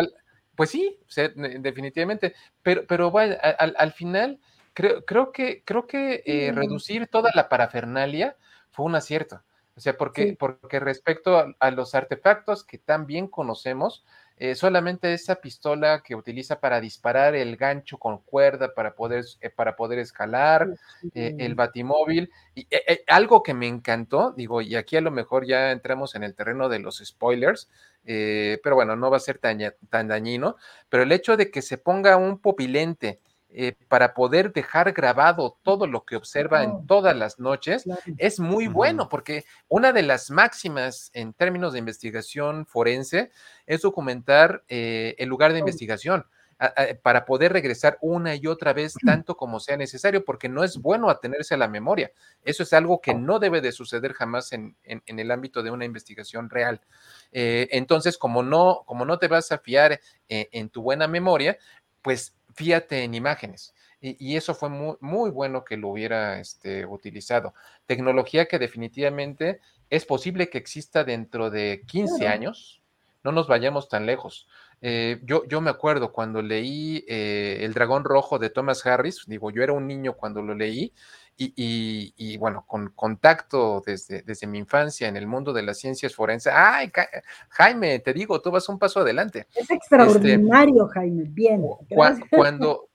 pues 0.54 0.70
sí, 0.70 0.98
definitivamente. 1.36 2.34
Pero, 2.62 2.84
pero 2.86 3.10
bueno, 3.10 3.36
al, 3.40 3.92
final, 3.92 4.40
creo, 4.74 5.04
creo 5.04 5.30
que, 5.30 5.62
creo 5.64 5.86
que 5.86 6.22
eh, 6.26 6.52
reducir 6.52 7.06
toda 7.06 7.30
la 7.34 7.48
parafernalia 7.48 8.36
fue 8.70 8.86
un 8.86 8.96
acierto. 8.96 9.42
O 9.76 9.80
sea, 9.80 9.96
porque, 9.96 10.36
porque 10.36 10.80
respecto 10.80 11.54
a, 11.60 11.70
los 11.70 11.94
artefactos 11.94 12.64
que 12.64 12.78
tan 12.78 13.06
bien 13.06 13.28
conocemos, 13.28 14.04
eh, 14.40 14.54
solamente 14.54 15.12
esa 15.12 15.36
pistola 15.36 16.02
que 16.04 16.14
utiliza 16.14 16.60
para 16.60 16.80
disparar 16.80 17.34
el 17.34 17.56
gancho 17.56 17.98
con 17.98 18.18
cuerda 18.18 18.72
para 18.74 18.94
poder, 18.94 19.24
eh, 19.40 19.50
para 19.50 19.74
poder 19.74 19.98
escalar, 19.98 20.68
eh, 21.14 21.34
el 21.38 21.54
batimóvil. 21.54 22.30
Y 22.54 22.66
algo 23.06 23.42
que 23.42 23.54
me 23.54 23.66
encantó, 23.66 24.32
digo, 24.36 24.62
y 24.62 24.76
aquí 24.76 24.96
a 24.96 25.00
lo 25.00 25.10
mejor 25.10 25.46
ya 25.46 25.72
entramos 25.72 26.14
en 26.14 26.22
el 26.22 26.34
terreno 26.34 26.68
de 26.68 26.78
los 26.78 26.98
spoilers, 27.04 27.68
pero 28.04 28.74
bueno, 28.74 28.96
no 28.96 29.10
va 29.10 29.18
a 29.18 29.20
ser 29.20 29.38
tan, 29.38 29.58
tan 29.90 30.08
dañino, 30.08 30.56
pero 30.88 31.02
el 31.02 31.12
hecho 31.12 31.36
de 31.36 31.50
que 31.50 31.60
se 31.60 31.76
ponga 31.76 32.16
un 32.16 32.38
popilente 32.38 33.20
eh, 33.50 33.74
para 33.88 34.12
poder 34.12 34.52
dejar 34.52 34.92
grabado 34.92 35.58
todo 35.62 35.86
lo 35.86 36.04
que 36.04 36.16
observa 36.16 36.64
en 36.64 36.86
todas 36.86 37.16
las 37.16 37.38
noches 37.38 37.86
es 38.18 38.40
muy 38.40 38.66
bueno, 38.66 39.08
porque 39.08 39.46
una 39.68 39.92
de 39.92 40.02
las 40.02 40.30
máximas 40.30 41.10
en 41.14 41.32
términos 41.32 41.72
de 41.72 41.78
investigación 41.78 42.66
forense 42.66 43.30
es 43.66 43.80
documentar 43.80 44.64
eh, 44.68 45.14
el 45.18 45.30
lugar 45.30 45.54
de 45.54 45.60
investigación. 45.60 46.26
para 47.02 47.24
poder 47.24 47.52
regresar 47.52 47.98
una 48.00 48.34
y 48.34 48.48
otra 48.48 48.72
vez 48.72 48.94
tanto 49.06 49.36
como 49.36 49.60
sea 49.60 49.76
necesario, 49.76 50.24
porque 50.24 50.48
no 50.48 50.64
es 50.64 50.76
bueno 50.76 51.08
atenerse 51.08 51.54
a 51.54 51.56
la 51.56 51.68
memoria. 51.68 52.10
Eso 52.42 52.64
es 52.64 52.72
algo 52.72 53.00
que 53.00 53.14
no 53.14 53.38
debe 53.38 53.60
de 53.60 53.70
suceder 53.70 54.12
jamás 54.12 54.52
en, 54.52 54.76
el 54.84 55.30
ámbito 55.30 55.62
de 55.62 55.70
una 55.70 55.84
investigación 55.84 56.50
real. 56.50 56.80
Eh, 57.30 57.68
entonces, 57.70 58.18
como 58.18 58.42
no, 58.42 58.82
como 58.86 59.04
no 59.04 59.20
te 59.20 59.28
vas 59.28 59.52
a 59.52 59.58
fiar 59.58 60.00
eh, 60.28 60.48
en 60.50 60.68
tu 60.68 60.82
buena 60.82 61.06
memoria, 61.06 61.56
pues 62.02 62.34
fíate 62.58 63.04
en 63.04 63.14
imágenes. 63.14 63.72
Y, 64.00 64.36
eso 64.36 64.54
fue 64.54 64.68
muy, 64.68 64.96
muy, 65.00 65.30
bueno 65.30 65.64
que 65.64 65.76
lo 65.76 65.88
hubiera 65.88 66.38
este, 66.38 66.86
utilizado. 66.86 67.54
Tecnología 67.86 68.46
que 68.46 68.58
definitivamente 68.60 69.60
es 69.90 70.04
posible 70.04 70.48
que 70.48 70.58
exista 70.58 71.02
dentro 71.02 71.50
de 71.50 71.82
15 71.86 72.28
años, 72.28 72.80
no 73.24 73.32
nos 73.32 73.48
vayamos 73.48 73.88
tan 73.88 74.06
lejos. 74.06 74.46
Eh, 74.82 75.20
yo, 75.24 75.44
yo 75.48 75.60
me 75.60 75.70
acuerdo 75.70 76.12
cuando 76.12 76.42
leí 76.42 77.04
eh, 77.08 77.58
El 77.62 77.74
Dragón 77.74 78.04
Rojo 78.04 78.38
de 78.38 78.50
Thomas 78.50 78.86
Harris, 78.86 79.24
digo, 79.26 79.50
yo 79.50 79.64
era 79.64 79.72
un 79.72 79.88
niño 79.88 80.12
cuando 80.12 80.42
lo 80.42 80.54
leí, 80.54 80.92
y, 81.40 82.36
bueno, 82.36 82.64
con 82.66 82.90
contacto 82.90 83.82
desde, 83.86 84.22
desde, 84.22 84.46
mi 84.46 84.58
infancia 84.58 85.06
en 85.06 85.16
el 85.16 85.26
mundo 85.26 85.52
de 85.52 85.62
las 85.62 85.78
ciencias 85.78 86.14
forenses. 86.14 86.52
¡Ay, 86.54 86.90
Jaime! 87.50 88.00
Te 88.00 88.12
digo, 88.12 88.40
tú 88.40 88.50
vas 88.50 88.68
un 88.68 88.78
paso 88.78 89.00
adelante. 89.00 89.46
Es 89.54 89.70
extraordinario, 89.70 90.88
Jaime. 90.88 91.24
Bien. 91.28 91.62
Cuando, 92.30 92.88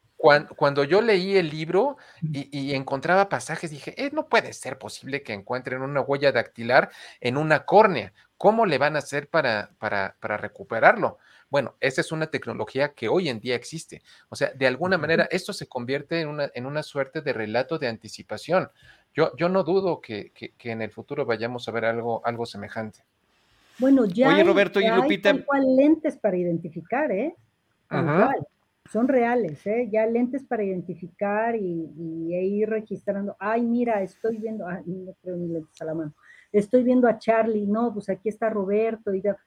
cuando, 0.56 0.84
yo 0.84 1.02
leí 1.02 1.38
el 1.38 1.50
libro 1.50 1.98
y, 2.22 2.74
encontraba 2.74 3.30
pasajes, 3.30 3.72
dije, 3.72 3.94
eh, 3.98 4.10
no 4.14 4.28
puede 4.28 4.54
ser 4.54 4.78
posible 4.78 5.22
que 5.22 5.34
encuentren 5.34 5.82
una 5.82 6.02
huella 6.02 6.32
dactilar 6.32 6.90
en 7.20 7.38
una 7.38 7.66
córnea. 7.66 8.14
¿Cómo 8.38 8.66
le 8.66 8.78
van 8.78 8.96
a 8.96 9.00
hacer 9.00 9.30
para, 9.30 9.72
para, 9.80 10.16
para 10.20 10.38
recuperarlo? 10.38 11.18
Bueno, 11.54 11.76
esa 11.80 12.02
es 12.02 12.12
una 12.12 12.32
tecnología 12.32 12.96
que 12.96 13.08
hoy 13.08 13.30
en 13.30 13.40
día 13.40 13.54
existe. 13.54 14.02
O 14.30 14.36
sea, 14.36 14.52
de 14.56 14.66
alguna 14.66 14.98
manera 14.98 15.28
esto 15.30 15.54
se 15.54 15.68
convierte 15.68 16.20
en 16.20 16.28
una, 16.28 16.50
en 16.56 16.66
una 16.66 16.82
suerte 16.82 17.22
de 17.22 17.32
relato 17.32 17.78
de 17.78 17.88
anticipación. 17.88 18.70
Yo, 19.14 19.36
yo 19.38 19.50
no 19.50 19.64
dudo 19.64 20.02
que, 20.02 20.32
en 20.64 20.82
el 20.82 20.90
futuro 20.90 21.28
vayamos 21.28 21.70
a 21.70 21.72
ver 21.72 21.86
algo, 21.86 22.26
algo 22.26 22.48
semejante. 22.48 23.06
Bueno, 23.78 24.06
ya, 24.06 24.30
Oye, 24.30 24.44
Roberto 24.44 24.82
y 24.82 24.88
Lupita. 24.88 25.30
Hay 25.30 25.76
lentes 25.76 26.18
para 26.18 26.36
identificar, 26.38 27.12
¿eh? 27.12 27.36
son 28.92 29.08
reales, 29.08 29.64
¿eh? 29.68 29.88
ya 29.92 30.08
lentes 30.08 30.44
para 30.44 30.64
identificar 30.64 31.56
y, 31.56 32.34
ir 32.34 32.68
registrando. 32.68 33.36
Ay, 33.38 33.62
mira, 33.62 34.02
estoy 34.02 34.38
viendo, 34.38 34.68
ay, 34.68 34.82
no 34.88 35.14
creo 35.22 35.36
ni 35.36 35.50
lentes 35.50 35.80
a 35.80 35.86
la 35.86 35.94
mano. 35.94 36.16
Estoy 36.52 36.84
viendo 36.84 37.08
a 37.08 37.20
Charlie, 37.20 37.68
no, 37.68 37.94
pues 37.94 38.10
aquí 38.10 38.30
está 38.30 38.50
Roberto, 38.50 39.14
y 39.14 39.22
ya, 39.22 39.38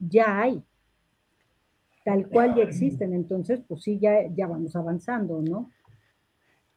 ya 0.00 0.40
hay, 0.40 0.64
tal 2.10 2.28
cual 2.28 2.54
ya 2.56 2.64
existen. 2.64 3.14
Entonces, 3.14 3.60
pues 3.66 3.82
sí, 3.82 3.98
ya, 4.00 4.26
ya 4.34 4.48
vamos 4.48 4.74
avanzando, 4.74 5.40
¿no? 5.40 5.70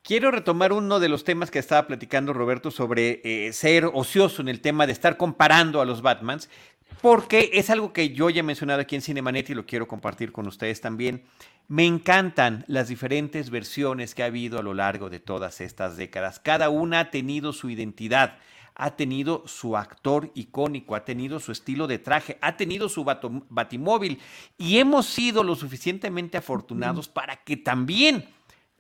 Quiero 0.04 0.32
retomar 0.32 0.74
uno 0.74 1.00
de 1.00 1.10
los 1.10 1.24
temas 1.24 1.50
que 1.50 1.60
estaba 1.60 1.88
platicando 1.88 2.34
Roberto 2.34 2.72
sobre 2.72 3.22
eh, 3.24 3.54
ser 3.54 3.86
ocioso 3.86 4.42
en 4.42 4.50
el 4.50 4.60
tema 4.60 4.86
de 4.86 4.92
estar 4.92 5.18
comparando 5.18 5.80
a 5.82 5.86
los 5.86 6.02
Batmans, 6.02 6.50
porque 7.02 7.50
es 7.54 7.70
algo 7.70 7.94
que 7.94 8.10
yo 8.10 8.30
ya 8.30 8.42
he 8.42 8.44
mencionado 8.44 8.82
aquí 8.82 8.96
en 8.96 9.02
Cinemanet 9.02 9.50
y 9.50 9.56
lo 9.56 9.66
quiero 9.66 9.88
compartir 9.88 10.32
con 10.32 10.46
ustedes 10.46 10.82
también. 10.82 11.24
Me 11.68 11.86
encantan 11.86 12.66
las 12.68 12.90
diferentes 12.90 13.50
versiones 13.50 14.14
que 14.14 14.24
ha 14.24 14.28
habido 14.28 14.60
a 14.60 14.64
lo 14.64 14.74
largo 14.74 15.10
de 15.10 15.20
todas 15.20 15.62
estas 15.62 15.96
décadas. 15.96 16.40
Cada 16.40 16.70
una 16.70 17.00
ha 17.00 17.10
tenido 17.10 17.54
su 17.54 17.70
identidad, 17.70 18.38
ha 18.76 18.96
tenido 18.96 19.44
su 19.48 19.78
actor 19.78 20.32
icónico, 20.36 20.96
ha 20.96 21.06
tenido 21.06 21.40
su 21.40 21.52
estilo 21.52 21.88
de 21.88 22.00
traje, 22.00 22.38
ha 22.42 22.58
tenido 22.58 22.90
su 22.90 23.04
batimóvil 23.04 24.20
y 24.58 24.80
hemos 24.80 25.06
sido 25.06 25.44
lo 25.44 25.56
suficientemente 25.56 26.38
afortunados 26.38 27.08
para 27.08 27.38
que 27.38 27.58
también 27.58 28.26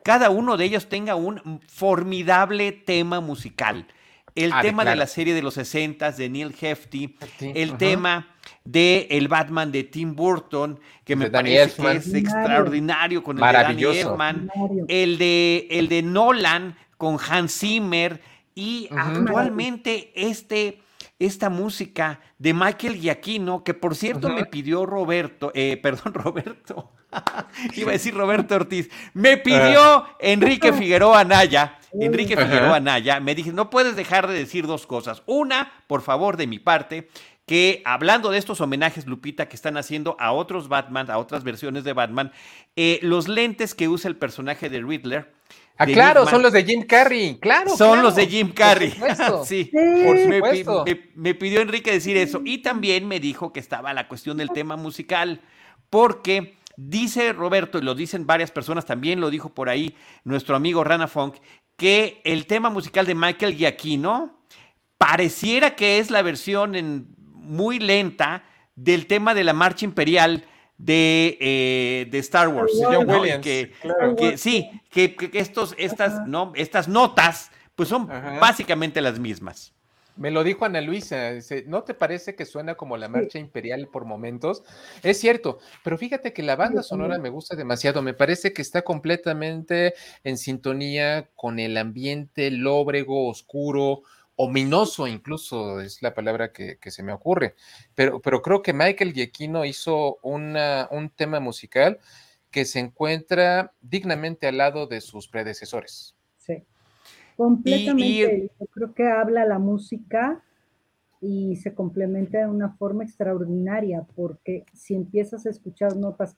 cada 0.03 0.29
uno 0.29 0.57
de 0.57 0.65
ellos 0.65 0.89
tenga 0.89 1.15
un 1.15 1.61
formidable 1.67 2.71
tema 2.71 3.21
musical. 3.21 3.87
El 4.35 4.51
ah, 4.51 4.61
tema 4.61 4.83
de 4.83 4.95
la 4.95 5.05
serie 5.05 5.35
de 5.35 5.43
los 5.43 5.53
60 5.53 6.11
de 6.11 6.29
Neil 6.29 6.55
Hefti, 6.59 7.15
el 7.39 7.77
tema 7.77 8.35
de 8.63 9.07
el 9.11 9.27
Batman 9.27 9.71
de 9.71 9.83
Tim 9.83 10.15
Burton, 10.15 10.79
que 11.03 11.15
me 11.15 11.29
parece 11.29 11.81
que 11.81 11.91
es 11.91 12.13
extraordinario 12.13 13.23
con 13.23 13.37
el 13.37 13.43
de 13.43 13.53
Danny 13.53 13.83
Elfman, 13.83 14.49
el 14.87 15.19
de, 15.19 15.67
el 15.69 15.87
de 15.87 16.01
Nolan 16.01 16.75
con 16.97 17.17
Hans 17.29 17.59
Zimmer 17.59 18.21
y 18.55 18.89
actualmente 18.91 20.11
este 20.15 20.79
esta 21.19 21.49
música 21.49 22.19
de 22.37 22.53
Michael 22.53 22.95
Giacchino, 22.95 23.63
que 23.63 23.73
por 23.73 23.95
cierto 23.95 24.29
me 24.29 24.45
pidió 24.45 24.85
Roberto, 24.85 25.51
eh, 25.53 25.77
perdón, 25.81 26.13
Roberto, 26.13 26.91
iba 27.75 27.89
a 27.89 27.93
decir 27.93 28.13
Roberto 28.13 28.55
Ortiz, 28.55 28.89
me 29.13 29.37
pidió. 29.37 30.05
Enrique 30.19 30.73
Figueroa 30.73 31.19
Anaya, 31.19 31.79
Enrique 31.93 32.35
Figueroa 32.35 32.77
Anaya, 32.77 33.19
me 33.19 33.35
dije, 33.35 33.53
no 33.53 33.69
puedes 33.69 33.95
dejar 33.95 34.27
de 34.27 34.33
decir 34.33 34.67
dos 34.67 34.87
cosas. 34.87 35.23
Una, 35.25 35.71
por 35.87 36.01
favor, 36.01 36.37
de 36.37 36.47
mi 36.47 36.59
parte, 36.59 37.09
que 37.45 37.81
hablando 37.85 38.31
de 38.31 38.37
estos 38.37 38.61
homenajes, 38.61 39.05
Lupita, 39.05 39.47
que 39.47 39.55
están 39.55 39.77
haciendo 39.77 40.15
a 40.19 40.31
otros 40.31 40.69
Batman, 40.69 41.11
a 41.11 41.17
otras 41.17 41.43
versiones 41.43 41.83
de 41.83 41.93
Batman, 41.93 42.31
eh, 42.75 42.99
los 43.01 43.27
lentes 43.27 43.75
que 43.75 43.89
usa 43.89 44.09
el 44.09 44.15
personaje 44.15 44.69
de 44.69 44.81
Riddler, 44.81 45.33
Ah, 45.77 45.85
claro, 45.87 46.27
son 46.27 46.43
los 46.43 46.53
de 46.53 46.63
Jim 46.63 46.83
Carrey, 46.83 47.39
claro. 47.39 47.75
Son 47.75 48.03
los 48.03 48.15
de 48.15 48.27
Jim 48.27 48.51
Carrey. 48.53 48.91
sí, 49.45 49.71
por 50.05 50.19
supuesto. 50.19 50.85
Me, 51.15 51.33
pidió 51.33 51.61
Enrique 51.61 51.91
decir 51.91 52.15
eso. 52.15 52.41
Y 52.45 52.59
también 52.59 53.07
me 53.07 53.19
dijo 53.19 53.51
que 53.51 53.59
estaba 53.59 53.93
la 53.93 54.07
cuestión 54.07 54.37
del 54.37 54.51
tema 54.51 54.75
musical, 54.75 55.41
porque 55.89 56.57
dice 56.77 57.33
Roberto, 57.33 57.79
y 57.79 57.81
lo 57.81 57.95
dicen 57.95 58.27
varias 58.27 58.51
personas, 58.51 58.85
también 58.85 59.19
lo 59.19 59.31
dijo 59.31 59.49
por 59.49 59.69
ahí 59.69 59.95
nuestro 60.23 60.55
amigo 60.55 60.83
Rana 60.83 61.07
Funk, 61.07 61.35
que 61.75 62.21
el 62.23 62.45
tema 62.45 62.69
musical 62.69 63.07
de 63.07 63.15
Michael 63.15 63.55
Giacchino 63.55 64.43
pareciera 64.99 65.75
que 65.75 65.97
es 65.97 66.11
la 66.11 66.21
versión 66.21 66.75
en, 66.75 67.07
muy 67.33 67.79
lenta 67.79 68.43
del 68.75 69.07
tema 69.07 69.33
de 69.33 69.43
la 69.43 69.53
marcha 69.53 69.85
imperial 69.85 70.45
de, 70.77 71.37
eh, 71.39 72.07
de 72.09 72.19
Star 72.19 72.49
Wars. 72.49 72.71
Que, 73.41 74.37
sí, 74.37 74.69
que, 74.89 75.15
estos, 75.33 75.75
estas, 75.77 76.27
¿no? 76.27 76.51
estas 76.55 76.87
notas 76.87 77.51
pues 77.75 77.89
son 77.89 78.07
básicamente 78.07 79.01
las 79.01 79.19
mismas. 79.19 79.73
Me 80.15 80.29
lo 80.29 80.43
dijo 80.43 80.63
Ana 80.63 80.79
Luisa, 80.79 81.31
¿no 81.65 81.83
te 81.83 81.95
parece 81.95 82.35
que 82.35 82.45
suena 82.45 82.75
como 82.75 82.97
la 82.97 83.07
marcha 83.07 83.39
imperial 83.39 83.87
por 83.91 84.05
momentos? 84.05 84.63
Es 85.01 85.19
cierto, 85.19 85.57
pero 85.83 85.97
fíjate 85.97 86.33
que 86.33 86.43
la 86.43 86.55
banda 86.55 86.83
sonora 86.83 87.17
me 87.17 87.29
gusta 87.29 87.55
demasiado, 87.55 88.03
me 88.03 88.13
parece 88.13 88.53
que 88.53 88.61
está 88.61 88.83
completamente 88.83 89.95
en 90.23 90.37
sintonía 90.37 91.31
con 91.35 91.57
el 91.57 91.77
ambiente 91.77 92.51
lóbrego, 92.51 93.27
oscuro, 93.27 94.03
ominoso 94.35 95.07
incluso 95.07 95.81
es 95.81 96.01
la 96.01 96.13
palabra 96.13 96.51
que, 96.51 96.77
se 96.85 97.03
me 97.03 97.13
ocurre. 97.13 97.55
Pero, 97.95 98.21
pero 98.21 98.41
creo 98.41 98.61
que 98.61 98.73
Michael 98.73 99.13
Giacchino 99.13 99.65
hizo 99.65 100.17
una, 100.21 100.87
un 100.91 101.09
tema 101.09 101.39
musical 101.39 101.99
que 102.51 102.65
se 102.65 102.79
encuentra 102.79 103.73
dignamente 103.81 104.47
al 104.47 104.57
lado 104.57 104.87
de 104.87 105.01
sus 105.01 105.27
predecesores. 105.27 106.15
Sí, 106.37 106.63
completamente. 107.35 108.51
Yo 108.59 108.65
creo 108.67 108.93
que 108.93 109.07
habla 109.07 109.45
la 109.45 109.59
música 109.59 110.43
y 111.19 111.55
se 111.55 111.73
complementa 111.73 112.39
de 112.39 112.47
una 112.47 112.73
forma 112.73 113.03
extraordinaria, 113.03 114.05
porque 114.15 114.65
si 114.73 114.93
empiezas 114.93 115.45
a 115.45 115.49
escuchar 115.49 115.95
notas, 115.95 116.37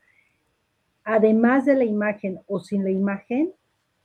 además 1.03 1.65
de 1.65 1.75
la 1.75 1.83
imagen 1.83 2.39
o 2.47 2.59
sin 2.59 2.83
la 2.83 2.91
imagen, 2.91 3.53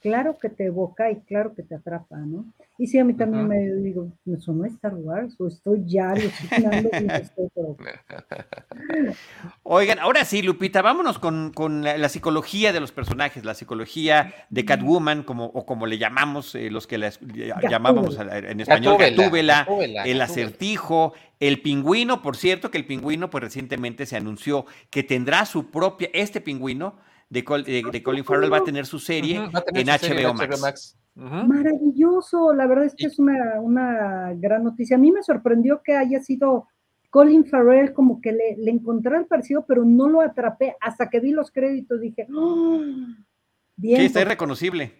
claro 0.00 0.38
que 0.38 0.48
te 0.48 0.66
evoca 0.66 1.10
y 1.10 1.20
claro 1.20 1.54
que 1.54 1.62
te 1.62 1.74
atrapa, 1.74 2.16
¿no? 2.18 2.46
Y 2.78 2.86
sí, 2.86 2.98
a 2.98 3.04
mí 3.04 3.12
también 3.12 3.46
me 3.46 3.58
digo, 3.58 4.10
¿me 4.24 4.38
sonó 4.38 4.64
Star 4.64 4.94
Wars 4.94 5.36
o 5.38 5.46
estoy 5.46 5.82
ya 5.84 6.12
alucinando 6.12 6.88
Oigan, 9.62 9.98
ahora 9.98 10.24
sí, 10.24 10.40
Lupita, 10.40 10.80
vámonos 10.80 11.18
con, 11.18 11.52
la, 11.82 12.08
psicología 12.08 12.72
de 12.72 12.80
los 12.80 12.90
personajes, 12.90 13.44
la 13.44 13.52
psicología 13.52 14.32
de 14.48 14.64
Catwoman, 14.64 15.24
como, 15.24 15.44
o 15.44 15.66
como 15.66 15.86
le 15.86 15.98
llamamos 15.98 16.54
eh, 16.54 16.70
los 16.70 16.86
que 16.86 16.96
la 16.96 17.12
llamábamos 17.68 18.18
en 18.18 18.60
español, 18.60 18.96
Gatúbela, 18.98 19.68
el 20.06 20.22
acertijo, 20.22 21.12
el 21.38 21.60
pingüino, 21.60 22.22
por 22.22 22.36
cierto, 22.36 22.70
que 22.70 22.78
el 22.78 22.86
pingüino, 22.86 23.28
pues 23.28 23.44
recientemente 23.44 24.06
se 24.06 24.16
anunció 24.16 24.64
que 24.88 25.02
tendrá 25.02 25.44
su 25.44 25.70
propia, 25.70 26.08
este 26.14 26.40
pingüino, 26.40 26.94
de, 27.30 27.44
Colin 28.02 28.24
Farrell 28.24 28.52
va 28.52 28.58
a 28.58 28.64
tener 28.64 28.84
su 28.84 28.98
serie 28.98 29.36
en 29.36 29.86
HBO 29.86 30.34
Max. 30.34 30.98
Maravilloso, 31.14 32.52
la 32.52 32.66
verdad 32.66 32.86
es 32.86 32.94
que 32.94 33.06
es 33.06 33.18
una, 33.18 34.32
gran 34.34 34.64
noticia. 34.64 34.96
A 34.96 34.98
mí 34.98 35.12
me 35.12 35.22
sorprendió 35.22 35.80
que 35.82 35.96
haya 35.96 36.20
sido 36.20 36.66
Colin 37.08 37.46
Farrell, 37.46 37.92
como 37.92 38.20
que 38.20 38.32
le, 38.32 38.56
le 38.58 38.70
encontré 38.70 39.16
el 39.16 39.26
parecido, 39.26 39.64
pero 39.66 39.84
no 39.84 40.08
lo 40.08 40.20
atrapé 40.20 40.76
hasta 40.80 41.08
que 41.08 41.20
vi 41.20 41.30
los 41.30 41.50
créditos. 41.50 42.00
Dije, 42.00 42.26
¡Oh! 42.34 42.80
bien. 43.76 44.00
Sí, 44.00 44.06
está 44.06 44.22
irreconocible. 44.22 44.92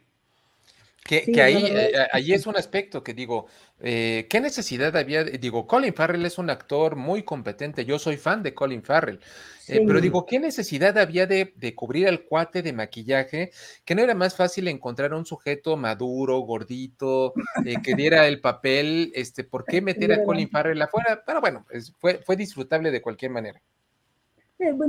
Que, 1.11 1.43
ahí, 1.43 1.65
eh, 1.67 1.93
ahí 2.13 2.33
es 2.33 2.47
un 2.47 2.57
aspecto 2.57 3.03
que 3.03 3.15
digo, 3.15 3.47
eh, 3.81 4.29
¿qué 4.31 4.41
necesidad 4.41 4.97
había? 4.97 5.25
Digo, 5.25 5.67
Colin 5.67 5.93
Farrell 5.93 6.25
es 6.25 6.39
un 6.39 6.51
actor 6.51 6.95
muy 6.95 7.25
competente, 7.25 7.85
yo 7.85 7.99
soy 7.99 8.17
fan 8.17 8.45
de 8.45 8.55
Colin 8.55 8.85
Farrell, 8.85 9.19
eh, 9.67 9.83
pero 9.85 10.01
digo, 10.01 10.25
¿qué 10.25 10.39
necesidad 10.39 10.97
había 10.99 11.27
de, 11.27 11.75
cubrir 11.75 12.07
al 12.07 12.23
cuate 12.23 12.63
de 12.63 12.73
maquillaje? 12.73 13.51
Que 13.85 13.97
no 13.97 14.03
era 14.03 14.15
más 14.15 14.37
fácil 14.37 14.69
encontrar 14.69 15.13
un 15.13 15.27
sujeto 15.27 15.77
maduro, 15.77 16.39
gordito, 16.43 17.35
que 17.83 17.95
diera 17.97 18.29
el 18.29 18.41
papel, 18.41 19.11
este, 19.17 19.43
¿por 19.43 19.65
qué 19.65 19.83
meter 19.83 20.13
a 20.13 20.23
Colin 20.23 20.49
Farrell 20.49 20.81
afuera? 20.81 21.25
Pero 21.27 21.41
bueno, 21.41 21.67
fue, 21.99 22.19
fue 22.19 22.37
disfrutable 22.37 22.93
de 22.93 23.03
cualquier 23.03 23.33
manera. 23.33 23.61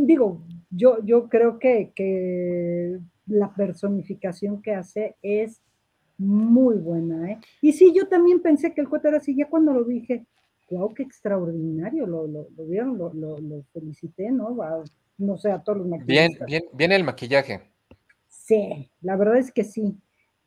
digo, 0.02 0.44
yo, 0.70 1.04
yo 1.04 1.28
creo 1.30 1.58
que, 1.58 1.94
que 1.96 3.00
la 3.26 3.56
personificación 3.56 4.62
que 4.62 4.76
hace 4.76 5.16
es 5.24 5.62
muy 6.22 6.76
buena, 6.76 7.32
¿eh? 7.32 7.40
Y 7.62 7.74
sí, 7.74 7.92
yo 7.96 8.08
también 8.08 8.42
pensé 8.42 8.74
que 8.74 8.82
el 8.82 8.88
cuate 8.88 9.08
era 9.08 9.18
así, 9.18 9.36
ya 9.36 9.50
cuando 9.50 9.74
lo 9.74 9.84
dije, 9.84 10.26
wow, 10.70 10.94
qué 10.94 11.04
extraordinario, 11.04 12.06
lo, 12.06 12.28
lo, 12.28 12.48
lo 12.56 12.66
vieron, 12.66 12.98
lo, 12.98 13.12
lo, 13.14 13.64
felicité, 13.74 14.32
¿no? 14.32 14.56
no 15.18 15.38
sé, 15.38 15.52
a 15.52 15.60
todos 15.60 15.80
los 15.80 15.88
maquillistas. 15.88 16.48
Bien, 16.48 16.62
bien, 16.62 16.64
bien 16.74 16.92
el 16.92 17.04
maquillaje. 17.04 17.62
Sí, 18.28 18.90
la 19.02 19.16
verdad 19.16 19.38
es 19.38 19.52
que 19.52 19.64
sí. 19.64 19.98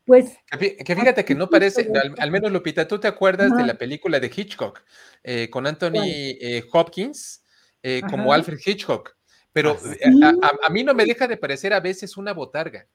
Pues. 0.07 0.37
Que, 0.59 0.95
fíjate 0.95 1.25
que 1.25 1.35
no 1.35 1.49
parece, 1.49 1.91
al, 2.18 2.31
menos 2.31 2.53
Lupita, 2.53 2.87
¿tú 2.87 2.99
te 2.99 3.09
acuerdas 3.09 3.57
de 3.57 3.64
la 3.64 3.75
película 3.75 4.20
de 4.20 4.31
Hitchcock 4.35 4.83
eh, 5.22 5.49
con 5.51 5.66
Anthony 5.66 6.05
eh, 6.05 6.62
Hopkins 6.72 7.43
eh, 7.83 8.03
como 8.09 8.33
Alfred 8.33 8.59
Hitchcock? 8.64 9.16
Pero 9.53 9.77
¿Ah, 10.22 10.35
a, 10.43 10.66
a, 10.66 10.70
mí 10.70 10.85
no 10.85 10.95
me 10.95 11.05
deja 11.05 11.27
de 11.27 11.37
parecer 11.37 11.72
a 11.72 11.81
veces 11.81 12.16
una 12.16 12.33
botarga. 12.33 12.87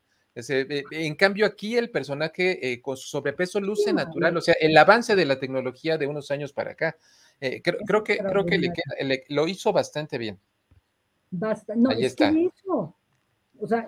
Eh, 0.48 0.84
en 0.92 1.16
cambio, 1.16 1.46
aquí 1.46 1.76
el 1.76 1.90
personaje 1.90 2.72
eh, 2.72 2.82
con 2.82 2.98
su 2.98 3.08
sobrepeso 3.08 3.60
luce 3.60 3.94
natural, 3.94 4.38
o 4.38 4.42
sea, 4.42 4.56
el 4.60 4.78
avance 4.78 5.16
de 5.16 5.26
la 5.26 5.40
tecnología 5.40 5.98
de 5.98 6.08
unos 6.08 6.32
años 6.32 6.54
para 6.54 6.72
acá. 6.72 6.98
Eh, 7.42 7.62
creo, 7.62 8.04
que, 8.04 8.18
creo 8.18 8.46
que 8.46 9.26
lo 9.30 9.48
hizo 9.48 9.72
bastante 9.72 10.18
bien. 10.18 10.40
Basta. 11.32 11.74
No, 11.76 11.90
Ahí 11.92 12.06
está. 12.06 12.34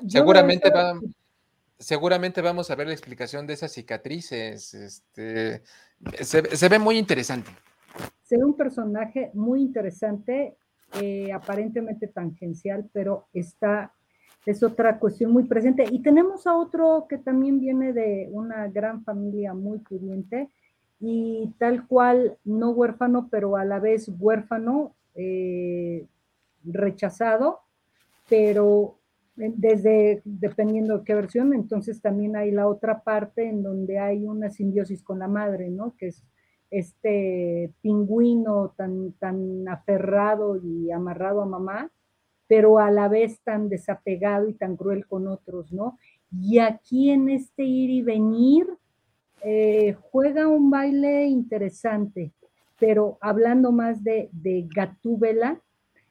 seguramente, 0.07 0.71
seguramente 1.77 2.41
vamos 2.41 2.71
a 2.71 2.75
ver 2.75 2.87
la 2.87 2.93
explicación 2.93 3.45
de 3.45 3.53
esas 3.53 3.71
cicatrices. 3.71 4.73
Este, 4.73 5.63
se, 6.21 6.69
ve 6.69 6.79
muy 6.79 6.97
interesante. 6.97 7.51
Se 8.23 8.37
ve 8.37 8.45
un 8.45 8.55
personaje 8.55 9.31
muy 9.33 9.61
interesante, 9.61 10.55
aparentemente 11.33 12.07
tangencial, 12.07 12.89
pero 12.93 13.27
está 13.33 13.93
es 14.45 14.63
otra 14.63 14.99
cuestión 14.99 15.31
muy 15.31 15.43
presente. 15.43 15.85
Y 15.89 16.01
tenemos 16.01 16.47
a 16.47 16.57
otro 16.57 17.05
que 17.07 17.17
también 17.17 17.59
viene 17.59 17.93
de 17.93 18.29
una 18.31 18.67
gran 18.67 19.03
familia 19.03 19.53
muy 19.53 19.79
pudiente 19.79 20.49
y 20.99 21.53
tal 21.57 21.87
cual, 21.87 22.37
no 22.43 22.71
huérfano, 22.71 23.27
pero 23.31 23.57
a 23.57 23.65
la 23.65 23.79
vez 23.79 24.09
huérfano, 24.19 24.93
eh, 25.15 26.05
rechazado, 26.63 27.59
pero 28.29 28.95
desde, 29.35 30.21
dependiendo 30.23 30.99
de 30.99 31.03
qué 31.03 31.15
versión, 31.15 31.53
entonces 31.53 32.01
también 32.01 32.35
hay 32.35 32.51
la 32.51 32.67
otra 32.67 33.01
parte 33.01 33.47
en 33.47 33.63
donde 33.63 33.97
hay 33.97 34.25
una 34.25 34.49
simbiosis 34.49 35.01
con 35.01 35.19
la 35.19 35.27
madre, 35.27 35.69
¿no? 35.69 35.95
Que 35.97 36.07
es 36.07 36.23
este 36.69 37.73
pingüino 37.81 38.73
tan, 38.77 39.13
tan 39.13 39.67
aferrado 39.67 40.57
y 40.57 40.91
amarrado 40.91 41.41
a 41.41 41.45
mamá, 41.45 41.91
pero 42.51 42.79
a 42.79 42.91
la 42.91 43.07
vez 43.07 43.39
tan 43.45 43.69
desapegado 43.69 44.49
y 44.49 44.53
tan 44.53 44.75
cruel 44.75 45.07
con 45.07 45.25
otros, 45.25 45.71
¿no? 45.71 45.97
Y 46.37 46.59
aquí 46.59 47.09
en 47.09 47.29
este 47.29 47.63
ir 47.63 47.89
y 47.89 48.01
venir 48.01 48.67
eh, 49.41 49.95
juega 50.11 50.49
un 50.49 50.69
baile 50.69 51.27
interesante, 51.27 52.33
pero 52.77 53.17
hablando 53.21 53.71
más 53.71 54.03
de, 54.03 54.27
de 54.33 54.67
Gatúbela, 54.69 55.61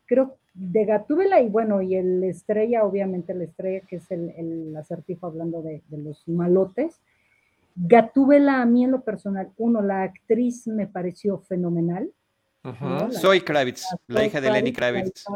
creo 0.07 0.39
de 0.55 0.87
Gatúbela 0.87 1.43
y 1.43 1.51
bueno, 1.51 1.83
y 1.83 1.97
el 1.97 2.25
estrella, 2.25 2.85
obviamente 2.85 3.35
la 3.35 3.45
estrella, 3.45 3.81
que 3.87 3.97
es 3.97 4.11
el, 4.11 4.75
acertijo 4.79 5.27
hablando 5.27 5.61
de, 5.61 5.83
los 5.91 6.27
malotes. 6.27 7.03
Gatúbela 7.75 8.63
a 8.63 8.65
mí 8.65 8.85
en 8.85 8.93
lo 8.93 9.03
personal, 9.03 9.51
uno, 9.59 9.83
la 9.83 10.05
actriz 10.05 10.67
me 10.67 10.87
pareció 10.87 11.41
fenomenal. 11.41 12.11
Soy 13.11 13.43
Kravitz, 13.43 13.85
la 14.07 14.25
hija 14.25 14.41
de 14.41 14.51
Lenny 14.51 14.73
Kravitz. 14.73 15.27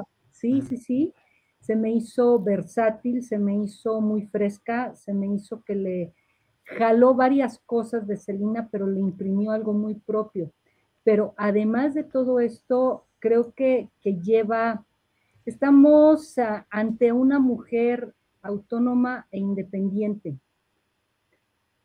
Sí, 0.45 0.61
sí, 0.61 0.76
sí. 0.76 1.14
Se 1.59 1.74
me 1.74 1.90
hizo 1.90 2.38
versátil, 2.38 3.22
se 3.22 3.38
me 3.38 3.57
hizo 3.57 4.03
muy 4.03 4.26
fresca, 4.26 4.95
se 4.95 5.14
me 5.14 5.26
hizo 5.26 5.62
que 5.62 5.74
le 5.74 6.12
jaló 6.64 7.14
varias 7.14 7.61
cosas 7.61 8.07
de 8.07 8.18
Celina, 8.18 8.68
pero 8.70 8.86
le 8.86 9.01
imprimió 9.01 9.53
algo 9.53 9.72
muy 9.72 9.95
propio. 9.95 10.53
Pero 11.03 11.32
además 11.38 11.95
de 11.95 12.05
todo 12.05 12.40
esto, 12.40 13.07
creo 13.20 13.55
que, 13.55 13.88
lleva, 14.03 14.84
estamos 15.47 16.34
ante 16.68 17.11
una 17.12 17.38
mujer 17.38 18.12
autónoma 18.42 19.26
e 19.30 19.38
independiente. 19.38 20.36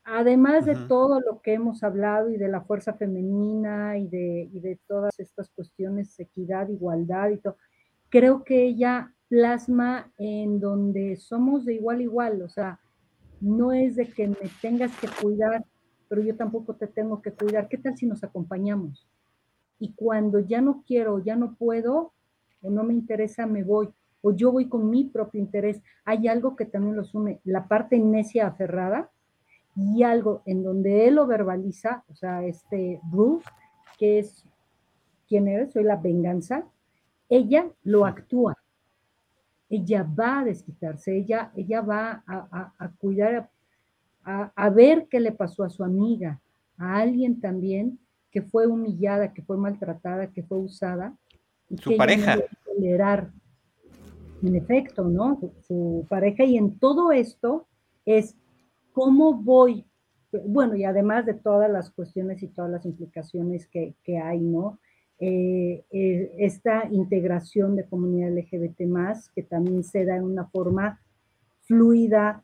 Además 0.04 0.66
de 0.66 0.76
todo 0.76 1.22
lo 1.22 1.42
que 1.42 1.54
hemos 1.54 1.82
hablado 1.82 2.30
y 2.30 2.36
de 2.36 2.50
la 2.50 2.60
fuerza 2.60 2.94
femenina 2.94 3.98
y 3.98 4.10
de, 4.10 4.50
y 4.52 4.60
de 4.60 4.78
todas 4.86 5.18
estas 5.18 5.50
cuestiones, 5.52 6.20
equidad, 6.20 6.68
igualdad 6.68 7.30
y 7.30 7.38
todo, 7.38 7.56
creo 8.10 8.44
que 8.44 8.66
ella 8.66 9.14
plasma 9.30 10.12
en 10.18 10.60
donde 10.60 11.16
somos 11.18 11.66
de 11.66 11.76
igual 11.76 12.00
a 12.00 12.04
igual, 12.04 12.42
o 12.42 12.50
sea, 12.50 12.80
no 13.42 13.72
es 13.72 13.96
de 13.96 14.08
que 14.08 14.28
me 14.28 14.50
tengas 14.62 14.92
que 15.00 15.08
cuidar, 15.22 15.64
pero 16.08 16.22
yo 16.22 16.36
tampoco 16.36 16.76
te 16.76 16.88
tengo 16.88 17.22
que 17.22 17.32
cuidar. 17.32 17.70
¿Qué 17.70 17.78
tal 17.78 17.96
si 17.96 18.06
nos 18.06 18.24
acompañamos? 18.24 19.08
Y 19.80 19.94
cuando 19.94 20.40
ya 20.40 20.60
no 20.60 20.84
quiero, 20.86 21.20
ya 21.20 21.36
no 21.36 21.56
puedo, 21.56 22.12
o 22.62 22.70
no 22.70 22.84
me 22.84 22.94
interesa, 22.94 23.46
me 23.46 23.64
voy, 23.64 23.90
o 24.22 24.32
yo 24.32 24.52
voy 24.52 24.68
con 24.68 24.90
mi 24.90 25.06
propio 25.06 25.40
interés. 25.40 25.82
Hay 26.04 26.28
algo 26.28 26.56
que 26.56 26.66
también 26.66 26.98
los 26.98 27.14
une, 27.16 27.40
la 27.46 27.68
parte 27.68 27.98
necia 27.98 28.48
aferrada 28.48 29.10
y 29.76 30.04
algo 30.04 30.42
en 30.46 30.64
donde 30.64 31.08
él 31.08 31.16
lo 31.16 31.28
verbaliza, 31.28 32.04
o 32.10 32.16
sea, 32.16 32.44
este 32.44 33.00
Bruce, 33.04 33.48
que 33.98 34.20
es, 34.20 34.44
¿quién 35.28 35.48
eres? 35.48 35.72
Soy 35.72 35.84
la 35.84 35.96
venganza, 35.96 36.66
ella 37.30 37.72
lo 37.84 38.06
actúa. 38.06 38.58
Ella 39.70 40.04
va 40.04 40.40
a 40.40 40.46
desquitarse, 40.46 41.16
ella, 41.16 41.52
ella 41.56 41.82
va 41.82 42.24
a, 42.26 42.92
cuidar, 42.98 43.52
a, 44.24 44.70
ver 44.72 45.08
qué 45.10 45.20
le 45.20 45.32
pasó 45.32 45.64
a 45.64 45.70
su 45.70 45.84
amiga, 45.84 46.42
a 46.78 46.98
alguien 46.98 47.40
también 47.40 48.00
que 48.32 48.42
fue 48.42 48.66
humillada, 48.66 49.32
que 49.32 49.44
fue 49.44 49.58
maltratada, 49.58 50.32
que 50.32 50.42
fue 50.42 50.58
usada. 50.58 51.16
Y 51.70 51.78
su 51.78 51.96
pareja. 51.96 52.38
tolerar. 52.66 53.32
En 54.42 54.56
efecto, 54.56 55.04
¿no? 55.04 55.40
Su, 55.68 56.06
pareja. 56.10 56.46
Y 56.46 56.58
en 56.58 56.80
todo 56.80 57.12
esto 57.12 57.68
es 58.06 58.36
cómo 58.92 59.34
voy, 59.34 59.86
bueno, 60.46 60.76
y 60.76 60.84
además 60.84 61.28
de 61.28 61.36
todas 61.36 61.70
las 61.70 61.92
cuestiones 61.92 62.42
y 62.42 62.48
todas 62.48 62.72
las 62.72 62.86
implicaciones 62.86 63.68
que, 63.68 63.94
que 64.04 64.18
hay, 64.18 64.40
¿no? 64.40 64.80
Eh, 65.22 65.84
eh, 65.92 66.32
esta 66.38 66.88
integración 66.90 67.76
de 67.76 67.86
comunidad 67.86 68.32
LGBT 68.32 68.82
más, 68.88 69.30
que 69.32 69.44
también 69.44 69.84
se 69.84 70.06
da 70.06 70.16
en 70.16 70.24
una 70.24 70.46
forma 70.46 71.02
fluida, 71.64 72.42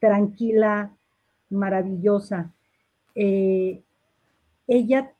tranquila, 0.00 0.92
maravillosa. 1.50 2.52
Eh, 3.14 3.84
ella 4.66 5.12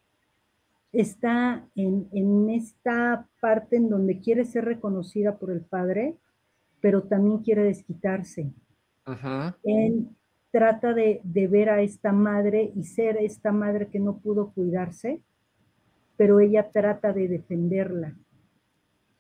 está 0.91 1.65
en, 1.77 2.51
esta 2.51 3.29
parte 3.41 3.77
en 3.77 3.89
donde 3.89 4.19
quiere 4.19 4.45
ser 4.45 4.65
reconocida 4.65 5.39
por 5.39 5.53
el 5.53 5.61
padre, 5.61 6.17
pero 6.81 7.05
también 7.05 7.39
quiere 7.39 7.63
desquitarse. 7.63 8.51
trata 10.51 10.93
de, 10.93 11.21
de, 11.23 11.47
ver 11.47 11.71
a 11.71 11.83
esta 11.83 12.13
madre 12.13 12.73
y 12.75 12.83
ser 12.85 13.17
esta 13.19 13.53
madre 13.53 13.89
que 13.89 14.01
no 14.01 14.19
pudo 14.19 14.51
cuidarse 14.53 15.21
pero 16.17 16.41
ella 16.41 16.71
trata 16.71 17.13
de 17.13 17.29
defenderla 17.29 18.17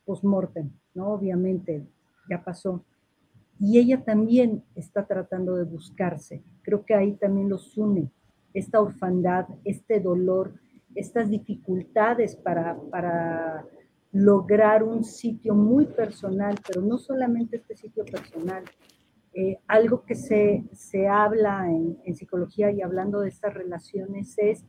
post-mortem, 0.04 0.70
¿no? 0.94 1.08
Obviamente, 1.08 1.86
ya 2.28 2.42
pasó. 2.42 2.84
Y 3.58 3.78
ella 3.78 4.02
también 4.02 4.62
está 4.74 5.06
tratando 5.06 5.56
de 5.56 5.64
buscarse. 5.64 6.42
Creo 6.62 6.84
que 6.84 6.94
ahí 6.94 7.12
también 7.12 7.48
los 7.48 7.76
une 7.76 8.10
esta 8.52 8.80
orfandad, 8.80 9.46
este 9.64 10.00
dolor, 10.00 10.54
estas 10.94 11.28
dificultades 11.28 12.36
para, 12.36 12.78
para 12.90 13.66
lograr 14.12 14.84
un 14.84 15.02
sitio 15.02 15.54
muy 15.54 15.86
personal, 15.86 16.56
pero 16.66 16.80
no 16.80 16.98
solamente 16.98 17.56
este 17.56 17.76
sitio 17.76 18.04
personal. 18.04 18.62
Eh, 19.34 19.58
algo 19.66 20.04
que 20.04 20.14
se, 20.14 20.62
se 20.72 21.08
habla 21.08 21.68
en, 21.68 21.98
en 22.04 22.14
psicología 22.14 22.70
y 22.70 22.80
hablando 22.80 23.20
de 23.20 23.30
estas 23.30 23.52
relaciones 23.52 24.36
es 24.38 24.64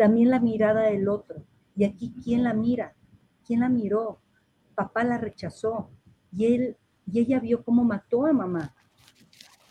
también 0.00 0.30
la 0.30 0.40
mirada 0.40 0.84
del 0.84 1.10
otro. 1.10 1.44
Y 1.76 1.84
aquí, 1.84 2.14
¿quién 2.24 2.42
la 2.42 2.54
mira? 2.54 2.94
¿Quién 3.46 3.60
la 3.60 3.68
miró? 3.68 4.18
Papá 4.74 5.04
la 5.04 5.18
rechazó 5.18 5.90
y 6.32 6.46
él 6.46 6.76
y 7.04 7.20
ella 7.20 7.38
vio 7.38 7.62
cómo 7.62 7.84
mató 7.84 8.24
a 8.24 8.32
mamá. 8.32 8.74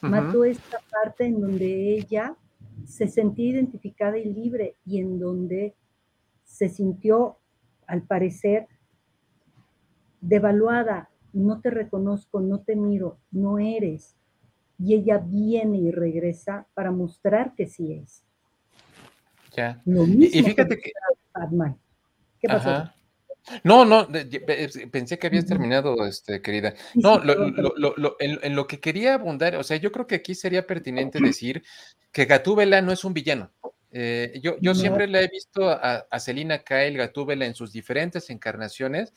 Mató 0.02 0.46
esta 0.46 0.78
parte 0.92 1.26
en 1.26 1.42
donde 1.42 1.96
ella 1.96 2.38
se 2.86 3.08
sentía 3.08 3.54
identificada 3.54 4.20
y 4.20 4.32
libre 4.32 4.76
y 4.86 5.00
en 5.00 5.18
donde 5.18 5.76
se 6.44 6.70
sintió, 6.70 7.40
al 7.88 8.04
parecer, 8.04 8.68
devaluada, 10.22 11.10
no 11.34 11.60
te 11.60 11.72
reconozco, 11.72 12.40
no 12.40 12.60
te 12.60 12.76
miro, 12.76 13.18
no 13.32 13.58
eres. 13.58 14.16
Y 14.78 14.94
ella 14.94 15.18
viene 15.18 15.80
y 15.80 15.92
regresa 15.92 16.68
para 16.76 16.92
mostrar 16.92 17.56
que 17.56 17.66
sí 17.66 17.94
es. 17.94 18.29
Ya. 19.52 19.82
y 19.86 20.44
fíjate 20.44 20.78
que... 20.78 20.92
¿Qué 22.40 22.48
pasó? 22.48 22.90
No, 23.64 23.84
no, 23.86 24.08
pensé 24.92 25.18
que 25.18 25.28
habías 25.28 25.46
terminado, 25.46 26.06
este, 26.06 26.42
querida. 26.42 26.76
No, 26.96 27.22
en, 28.20 28.56
lo 28.56 28.68
que 28.68 28.80
quería 28.80 29.16
abundar, 29.16 29.56
o 29.56 29.64
sea, 29.64 29.78
yo 29.78 29.92
creo 29.92 30.08
que 30.08 30.16
aquí 30.16 30.36
sería 30.36 30.68
pertinente 30.68 31.20
decir 31.20 31.64
que 32.12 32.26
Gatúbela 32.26 32.82
no 32.82 32.92
es 32.92 33.04
un 33.04 33.14
villano. 33.14 33.52
Eh, 33.92 34.40
yo, 34.44 34.58
yo 34.62 34.76
siempre 34.76 35.08
le 35.08 35.24
he 35.24 35.28
visto 35.28 35.68
a, 35.68 36.06
a 36.10 36.20
Selina 36.20 36.60
Kyle 36.60 36.96
Gatúbela 36.96 37.46
en 37.46 37.56
sus 37.56 37.72
diferentes 37.72 38.30
encarnaciones 38.30 39.14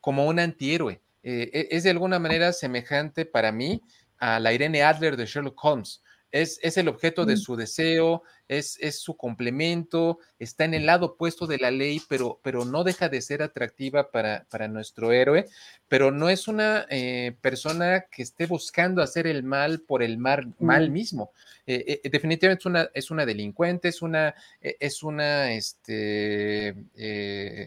como 0.00 0.26
un 0.26 0.40
antihéroe. 0.40 1.00
Eh, 1.22 1.50
e, 1.52 1.68
es 1.70 1.84
de 1.84 1.90
alguna 1.90 2.18
manera 2.18 2.52
semejante 2.52 3.26
para 3.26 3.52
mí 3.52 3.82
a 4.18 4.40
la 4.40 4.52
Irene 4.52 4.82
Adler 4.82 5.16
de 5.16 5.26
Sherlock 5.26 5.62
Holmes. 5.64 6.02
Es, 6.30 6.58
es 6.62 6.76
el 6.76 6.88
objeto 6.88 7.24
de 7.24 7.36
su 7.36 7.56
deseo, 7.56 8.22
es, 8.48 8.78
su 8.98 9.16
complemento, 9.16 10.18
está 10.38 10.64
en 10.64 10.74
el 10.74 10.86
lado 10.86 11.06
opuesto 11.06 11.46
de 11.46 11.58
la 11.58 11.70
ley, 11.70 12.00
pero, 12.08 12.40
pero 12.42 12.64
no 12.64 12.82
deja 12.82 13.08
de 13.08 13.20
ser 13.20 13.42
atractiva 13.42 14.10
para, 14.10 14.46
para 14.50 14.68
nuestro 14.68 15.12
héroe, 15.12 15.46
pero 15.88 16.10
no 16.10 16.28
es 16.28 16.48
una 16.48 16.86
eh, 16.90 17.36
persona 17.40 18.06
que 18.10 18.22
esté 18.22 18.46
buscando 18.46 19.02
hacer 19.02 19.26
el 19.26 19.42
mal 19.42 19.80
por 19.80 20.02
el 20.02 20.18
mal, 20.18 20.52
mal 20.58 20.90
mismo. 20.90 21.32
Eh, 21.66 22.00
eh, 22.02 22.08
definitivamente 22.10 22.62
es 22.62 22.66
una, 22.66 22.90
es 22.94 23.10
una 23.10 23.26
delincuente, 23.26 23.88
es 23.88 24.00
una, 24.00 24.34
es 24.60 25.02
una 25.02 25.52
este, 25.52 26.74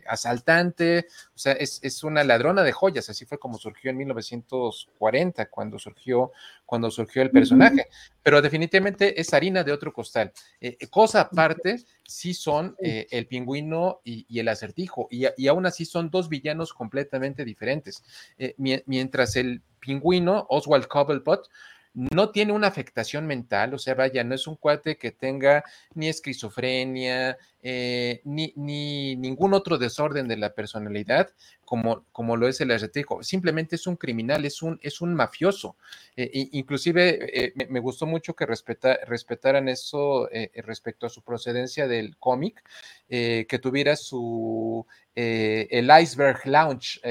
asaltante, 0.07 1.07
o 1.35 1.37
sea, 1.37 1.53
es, 1.53 1.79
es, 1.83 2.03
una 2.03 2.23
ladrona 2.23 2.63
de 2.63 2.71
joyas, 2.71 3.09
así 3.09 3.25
fue 3.25 3.37
como 3.37 3.59
surgió 3.59 3.91
en 3.91 3.97
1940, 3.97 5.45
cuando 5.49 5.77
surgió, 5.77 6.31
cuando 6.65 6.89
surgió 6.89 7.21
el 7.21 7.31
personaje, 7.31 7.87
pero 8.23 8.41
definitivamente 8.41 9.19
es 9.19 9.33
harina 9.33 9.63
de 9.63 9.71
otro 9.71 9.93
costal. 9.93 10.31
Eh, 10.79 10.87
cosa 10.87 11.21
aparte, 11.21 11.83
sí 12.05 12.33
son 12.33 12.75
eh, 12.83 13.07
el 13.11 13.27
pingüino 13.27 14.01
y, 14.03 14.39
el 14.39 14.47
acertijo, 14.47 15.07
y, 15.09 15.25
y, 15.37 15.47
aún 15.47 15.65
así 15.65 15.85
son 15.85 16.09
dos 16.09 16.29
villanos 16.29 16.73
completamente 16.73 17.45
diferentes. 17.45 18.03
Eh, 18.37 18.55
mientras 18.57 19.35
el 19.35 19.61
pingüino, 19.79 20.45
Oswald 20.49 20.87
Cobblepot, 20.87 21.49
no 21.93 22.29
tiene 22.31 22.53
una 22.53 22.67
afectación 22.67 23.27
mental, 23.27 23.73
o 23.73 23.77
sea, 23.77 23.95
vaya, 23.95 24.23
no 24.23 24.33
es 24.33 24.47
un 24.47 24.55
cuate 24.55 24.97
que 24.97 25.11
tenga 25.11 25.63
ni 25.93 26.07
esquizofrenia, 26.07 27.37
eh, 27.63 28.21
ni, 28.23 28.53
ni, 28.55 29.15
ningún 29.15 29.53
otro 29.53 29.77
desorden 29.77 30.27
de 30.27 30.35
la 30.35 30.53
personalidad, 30.55 31.29
como, 31.63 32.05
como 32.11 32.35
lo 32.35 32.47
es 32.47 32.59
el 32.59 32.71
acertijo. 32.71 33.21
Simplemente 33.23 33.75
es 33.75 33.85
un 33.85 33.95
criminal, 33.97 34.45
es 34.45 34.61
un, 34.63 34.79
es 34.81 34.99
un 34.99 35.13
mafioso. 35.13 35.75
Eh, 36.15 36.49
inclusive 36.53 37.19
eh, 37.31 37.67
me, 37.69 37.79
gustó 37.79 38.07
mucho 38.07 38.35
que 38.35 38.45
respeta, 38.47 38.97
respetaran 39.05 39.69
eso 39.69 40.27
respecto 40.55 41.05
a 41.05 41.09
su 41.09 41.21
procedencia 41.21 41.87
del 41.87 42.17
cómic, 42.17 42.63
que 43.07 43.59
tuviera 43.61 43.95
su 43.95 44.85
el 45.13 45.91
Iceberg 46.01 46.45
Lounge, 46.45 47.01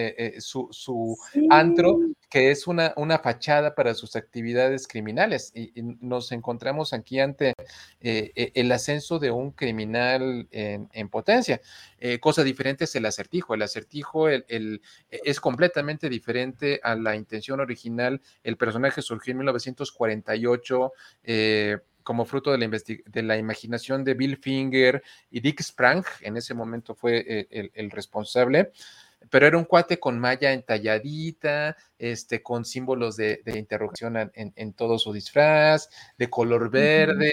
su, 0.40 0.68
su 0.70 1.16
antro, 1.50 1.98
que 2.30 2.50
es 2.50 2.66
una, 2.66 2.94
una 2.96 3.18
fachada 3.18 3.74
para 3.74 3.94
sus 3.94 4.16
actividades 4.16 4.88
criminales. 4.88 5.52
Y, 5.54 5.78
y 5.78 5.82
nos 6.00 6.32
encontramos 6.32 6.94
aquí 6.94 7.20
ante 7.20 7.52
el 8.00 8.72
ascenso 8.72 9.18
de 9.18 9.30
un 9.30 9.50
criminal 9.52 10.39
en, 10.50 11.08
potencia. 11.08 11.60
Eh, 11.98 12.18
cosa 12.18 12.44
diferente 12.44 12.84
es 12.84 12.94
el 12.94 13.06
acertijo. 13.06 13.54
El 13.54 13.62
acertijo 13.62 14.28
el, 14.28 14.82
es 15.10 15.40
completamente 15.40 16.08
diferente 16.08 16.80
a 16.82 16.94
la 16.94 17.16
intención 17.16 17.60
original. 17.60 18.20
El 18.42 18.56
personaje 18.56 19.02
surgió 19.02 19.32
en 19.32 19.38
1948. 19.38 20.92
Eh, 21.24 21.78
como 22.02 22.24
fruto 22.24 22.50
de 22.50 22.58
la, 22.58 22.66
de 22.66 23.22
la, 23.22 23.36
imaginación 23.36 24.04
de 24.04 24.14
Bill 24.14 24.38
Finger 24.38 25.02
y 25.30 25.40
Dick 25.40 25.60
Sprang, 25.60 26.02
en 26.22 26.38
ese 26.38 26.54
momento 26.54 26.94
fue 26.94 27.24
eh, 27.28 27.70
el 27.74 27.90
responsable 27.90 28.72
pero 29.28 29.46
era 29.46 29.58
un 29.58 29.64
cuate 29.64 29.98
con 29.98 30.18
malla 30.18 30.52
entalladita, 30.52 31.76
este, 32.00 32.42
con 32.42 32.64
símbolos 32.64 33.16
de, 33.16 33.42
interrogation 33.46 33.60
interrupción 33.70 34.32
en, 34.34 34.72
todo 34.72 34.98
su 34.98 35.12
disfraz, 35.12 35.90
de 36.16 36.30
color 36.30 36.70
verde, 36.70 37.30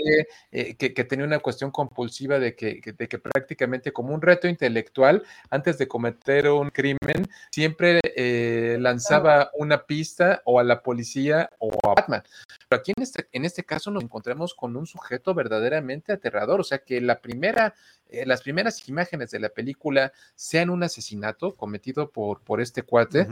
eh, 0.52 0.76
que, 0.76 1.04
tenía 1.06 1.26
una 1.26 1.40
cuestión 1.40 1.72
compulsiva 1.72 2.38
de 2.38 2.54
que, 2.56 2.82
de 2.98 3.08
que 3.08 3.18
prácticamente 3.18 3.94
como 3.94 4.14
un 4.14 4.22
reto 4.22 4.48
intelectual, 4.48 5.24
antes 5.50 5.78
de 5.78 5.88
cometer 5.88 6.50
un 6.50 6.70
crimen, 6.70 7.30
siempre 7.50 8.02
eh, 8.04 8.78
lanzaba 8.80 9.52
una 9.54 9.86
pista 9.86 10.42
o 10.44 10.60
a 10.60 10.64
la 10.64 10.84
policía 10.84 11.50
o 11.60 11.72
a 11.84 11.94
Batman. 11.96 12.24
Pero 12.68 12.82
aquí 12.82 12.92
en 12.96 13.04
este, 13.04 13.28
en 13.32 13.46
este 13.46 13.64
caso 13.64 13.90
nos 13.90 14.04
encontramos 14.04 14.54
con 14.54 14.76
un 14.76 14.86
sujeto 14.86 15.34
verdaderamente 15.34 16.12
aterrador, 16.12 16.60
o 16.60 16.66
sea 16.66 16.80
que 16.80 17.00
la 17.00 17.22
primera 17.22 17.74
eh, 18.10 18.26
las 18.26 18.42
primeras 18.42 18.88
imágenes 18.88 19.32
de 19.32 19.40
la 19.40 19.50
película 19.50 20.14
sean 20.34 20.70
un 20.70 20.82
asesinato 20.82 21.56
cometido 21.56 22.10
por, 22.10 22.40
por 22.40 22.62
este 22.62 22.84
cuate, 22.84 23.28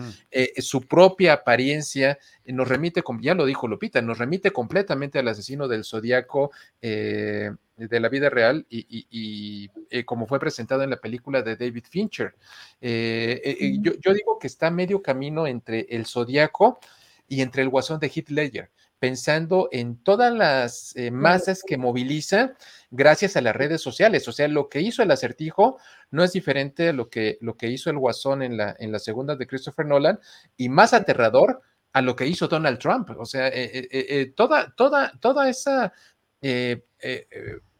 su 0.57 0.81
propia 0.81 1.24
apariencia 1.29 2.17
nos 2.45 2.67
remite, 2.67 3.03
ya 3.21 3.33
lo 3.33 3.45
dijo 3.45 3.67
Lupita, 3.67 4.01
nos 4.01 4.17
remite 4.17 4.51
completamente 4.51 5.19
al 5.19 5.27
asesino 5.27 5.67
del 5.67 5.83
zodiaco 5.83 6.51
eh, 6.81 7.51
de 7.77 7.99
la 7.99 8.09
vida 8.09 8.29
real 8.29 8.65
y, 8.69 9.69
como 10.05 10.27
fue 10.27 10.39
presentado 10.39 10.83
en 10.83 10.89
la 10.89 11.01
película 11.01 11.41
de 11.41 11.55
David 11.55 11.85
Fincher. 11.89 12.35
yo, 12.81 13.93
yo, 13.99 14.13
digo 14.13 14.39
que 14.39 14.47
está 14.47 14.71
medio 14.71 15.01
camino 15.01 15.47
entre 15.47 15.87
el 15.89 16.05
zodiaco 16.05 16.79
y 17.27 17.41
entre 17.41 17.63
el 17.63 17.69
guasón 17.69 17.99
de 17.99 18.07
Heath 18.07 18.29
Ledger 18.29 18.69
pensando 18.99 19.69
en 19.71 20.01
todas 20.01 20.33
las 20.33 20.95
eh, 20.95 21.11
masas 21.11 21.63
que 21.65 21.77
moviliza 21.77 22.53
gracias 22.91 23.35
a 23.35 23.41
las 23.41 23.55
redes 23.55 23.81
sociales. 23.81 24.27
O 24.27 24.31
sea, 24.31 24.47
lo 24.47 24.69
que 24.69 24.81
hizo 24.81 25.03
el 25.03 25.11
acertijo 25.11 25.77
no 26.11 26.23
es 26.23 26.33
diferente 26.33 26.89
a 26.89 26.93
lo 26.93 27.09
que, 27.09 27.37
lo 27.41 27.55
que 27.57 27.67
hizo 27.67 27.89
el 27.89 27.97
Guasón 27.97 28.41
en 28.41 28.57
la, 28.57 28.75
en 28.79 28.91
la 28.91 28.99
segunda 28.99 29.35
de 29.35 29.47
Christopher 29.47 29.85
Nolan 29.85 30.19
y 30.57 30.69
más 30.69 30.93
aterrador 30.93 31.61
a 31.93 32.01
lo 32.01 32.15
que 32.15 32.27
hizo 32.27 32.47
Donald 32.47 32.79
Trump. 32.79 33.09
O 33.17 33.25
sea, 33.25 33.47
eh, 33.47 33.87
eh, 33.91 34.33
toda, 34.35 34.73
toda, 34.75 35.11
toda 35.19 35.49
esa 35.49 35.93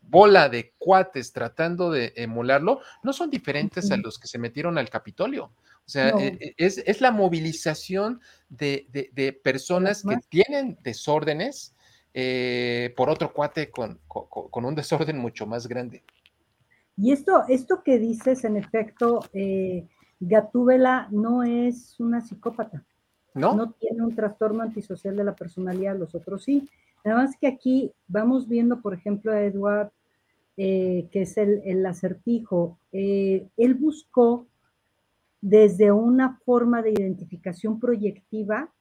bola 0.01 0.49
de 0.49 0.73
cuates 0.77 1.33
tratando 1.33 1.91
de 1.91 2.13
emularlo 2.15 2.81
no 3.03 3.13
son 3.13 3.29
diferentes 3.29 3.91
a 3.91 3.97
los 3.97 4.19
que 4.19 4.27
se 4.27 4.39
metieron 4.39 4.77
al 4.77 4.89
Capitolio. 4.89 5.51
O 5.87 5.89
sea, 5.89 6.09
e, 6.17 6.39
e, 6.39 6.53
es, 6.57 7.01
la 7.01 7.11
movilización 7.11 8.19
de, 8.49 9.39
personas 9.43 10.01
que 10.01 10.17
tienen 10.29 10.79
desórdenes 10.81 11.75
eh, 12.17 12.93
por 12.95 13.09
otro 13.09 13.33
cuate 13.33 13.69
con, 13.69 13.99
un 14.09 14.75
desorden 14.75 15.19
mucho 15.19 15.45
más 15.45 15.67
grande. 15.67 16.03
Y 16.97 17.11
esto, 17.11 17.43
esto 17.49 17.83
que 17.83 17.99
dices, 17.99 18.45
en 18.45 18.57
efecto, 18.57 19.19
eh, 19.33 19.85
Gatúbela 20.19 21.07
no 21.11 21.43
es 21.43 21.99
una 21.99 22.21
psicópata. 22.21 22.83
¿No? 23.33 23.53
No 23.53 23.71
tiene 23.73 24.01
un 24.01 24.15
trastorno 24.15 24.63
antisocial 24.63 25.17
de 25.17 25.25
la 25.25 25.35
personalidad, 25.35 25.97
los 25.97 26.15
otros 26.15 26.45
sí. 26.45 26.69
Nada 27.03 27.17
más 27.17 27.35
que 27.35 27.47
aquí 27.47 27.91
vamos 28.07 28.47
viendo, 28.47 28.81
por 28.81 28.93
ejemplo, 28.93 29.33
a 29.33 29.41
Edward, 29.41 29.91
eh, 30.55 31.09
que 31.11 31.23
es 31.23 31.35
el, 31.37 31.61
el 31.65 31.85
acertijo. 31.85 32.79
él 32.93 33.73
buscó 33.77 34.47
desde 35.41 35.91
una 35.91 36.39
forma 36.45 36.81
de 36.81 36.91
identificación 36.91 37.79
proyectiva, 37.79 38.73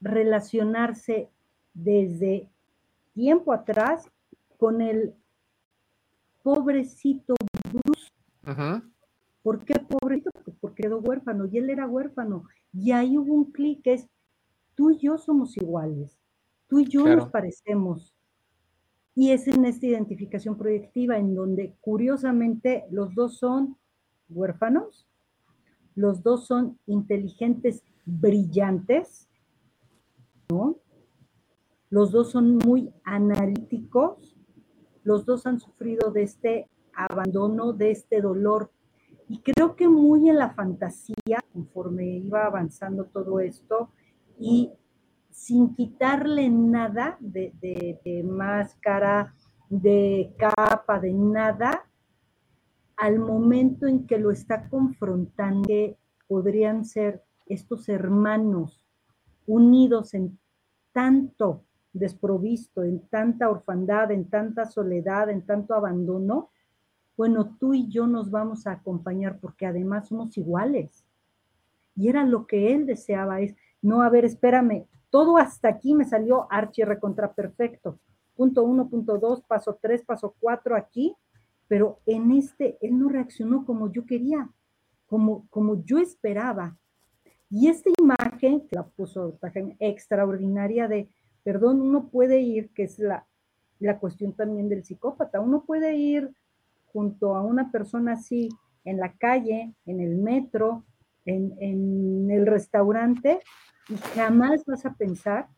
relacionarse 0.00 1.30
desde 1.74 2.48
tiempo 3.12 3.52
atrás 3.52 4.10
con 4.58 4.80
el 4.80 5.14
pobrecito 6.42 7.34
Bruce. 7.72 8.12
¿Por 9.42 9.64
qué 9.64 9.74
pobrecito? 9.74 10.30
Porque 10.60 10.84
quedó 10.84 10.98
huérfano 10.98 11.46
y 11.46 11.58
él 11.58 11.70
era 11.70 11.86
huérfano. 11.86 12.44
Y 12.72 12.92
ahí 12.92 13.18
hubo 13.18 13.34
un 13.34 13.52
clic 13.52 13.82
que 13.82 13.94
es, 13.94 14.08
tú 14.74 14.90
y 14.90 14.98
yo 14.98 15.18
somos 15.18 15.56
iguales, 15.56 16.18
tú 16.68 16.80
y 16.80 16.86
yo 16.86 17.06
nos 17.06 17.28
parecemos. 17.30 18.14
Y 19.14 19.30
es 19.30 19.46
en 19.46 19.64
esta 19.64 19.86
identificación 19.86 20.56
proyectiva 20.56 21.18
en 21.18 21.34
donde 21.34 21.76
curiosamente 21.80 22.84
los 22.90 23.14
dos 23.14 23.38
son 23.38 23.76
huérfanos, 24.28 25.06
los 25.94 26.22
dos 26.22 26.46
son 26.46 26.78
inteligentes, 26.86 27.82
brillantes, 28.04 29.28
¿no? 30.50 30.76
Los 31.90 32.10
dos 32.10 32.32
son 32.32 32.58
muy 32.58 32.92
analíticos, 33.04 34.36
los 35.04 35.24
dos 35.24 35.46
han 35.46 35.60
sufrido 35.60 36.10
de 36.10 36.22
este 36.22 36.68
abandono, 36.94 37.72
de 37.72 37.92
este 37.92 38.20
dolor. 38.20 38.70
Y 39.28 39.40
creo 39.40 39.76
que 39.76 39.88
muy 39.88 40.28
en 40.28 40.38
la 40.38 40.50
fantasía, 40.50 41.40
conforme 41.52 42.16
iba 42.16 42.44
avanzando 42.44 43.04
todo 43.04 43.40
esto, 43.40 43.90
y 44.38 44.72
sin 45.30 45.74
quitarle 45.74 46.48
nada 46.48 47.16
de, 47.20 48.24
máscara, 48.24 49.34
de 49.68 50.34
capa, 50.38 51.00
de 51.00 51.12
nada, 51.12 51.86
al 52.96 53.18
momento 53.18 53.86
en 53.86 54.06
que 54.06 54.18
lo 54.18 54.30
está 54.30 54.68
confrontando, 54.68 55.96
podrían 56.26 56.84
ser 56.84 57.22
estos 57.46 57.88
hermanos 57.88 58.84
unidos 59.46 60.14
en 60.14 60.38
tanto 60.92 61.64
desprovisto, 61.92 62.82
en 62.82 63.00
tanta 63.08 63.48
orfandad, 63.48 64.10
en 64.10 64.28
tanta 64.28 64.66
soledad, 64.66 65.30
en 65.30 65.42
tanto 65.42 65.74
abandono, 65.74 66.50
bueno, 67.16 67.56
tú 67.60 67.74
y 67.74 67.88
yo 67.88 68.06
nos 68.06 68.30
vamos 68.30 68.66
a 68.66 68.72
acompañar 68.72 69.38
porque 69.38 69.66
además 69.66 70.08
somos 70.08 70.36
iguales. 70.36 71.04
Y 71.94 72.08
era 72.08 72.24
lo 72.24 72.46
que 72.46 72.74
él 72.74 72.86
deseaba, 72.86 73.40
es, 73.40 73.54
no, 73.80 74.02
a 74.02 74.10
ver, 74.10 74.24
espérame, 74.24 74.86
todo 75.10 75.36
hasta 75.36 75.68
aquí 75.68 75.94
me 75.94 76.04
salió 76.04 76.48
archi 76.50 76.82
recontra 76.82 77.32
perfecto. 77.32 78.00
Punto 78.34 78.64
uno, 78.64 78.88
punto 78.88 79.16
dos, 79.18 79.42
paso 79.42 79.78
tres, 79.80 80.02
paso 80.02 80.34
cuatro 80.40 80.74
aquí, 80.74 81.14
pero 81.74 81.98
en 82.06 82.30
este, 82.30 82.78
él 82.82 82.96
no 83.00 83.08
reaccionó 83.08 83.66
como 83.66 83.90
yo 83.90 84.06
quería, 84.06 84.48
como, 85.06 85.48
como 85.50 85.84
yo 85.84 85.98
esperaba. 85.98 86.78
Y 87.50 87.66
esta 87.66 87.90
imagen, 87.98 88.60
que 88.68 88.76
la 88.76 88.86
puso 88.86 89.36
extraordinaria 89.80 90.86
de, 90.86 91.10
perdón, 91.42 91.80
uno 91.80 92.10
puede 92.10 92.38
ir, 92.42 92.70
que 92.74 92.84
es 92.84 93.00
la, 93.00 93.26
la 93.80 93.98
cuestión 93.98 94.34
también 94.34 94.68
del 94.68 94.84
psicópata, 94.84 95.40
uno 95.40 95.64
puede 95.64 95.96
ir 95.96 96.32
junto 96.92 97.34
a 97.34 97.42
una 97.42 97.72
persona 97.72 98.12
así 98.12 98.50
en 98.84 98.98
la 98.98 99.12
calle, 99.12 99.74
en 99.84 99.98
el 99.98 100.16
metro, 100.16 100.84
en, 101.24 101.56
en 101.58 102.30
el 102.30 102.46
restaurante, 102.46 103.40
y 103.88 103.96
jamás 104.14 104.64
vas 104.64 104.86
a 104.86 104.94
pensar, 104.94 105.48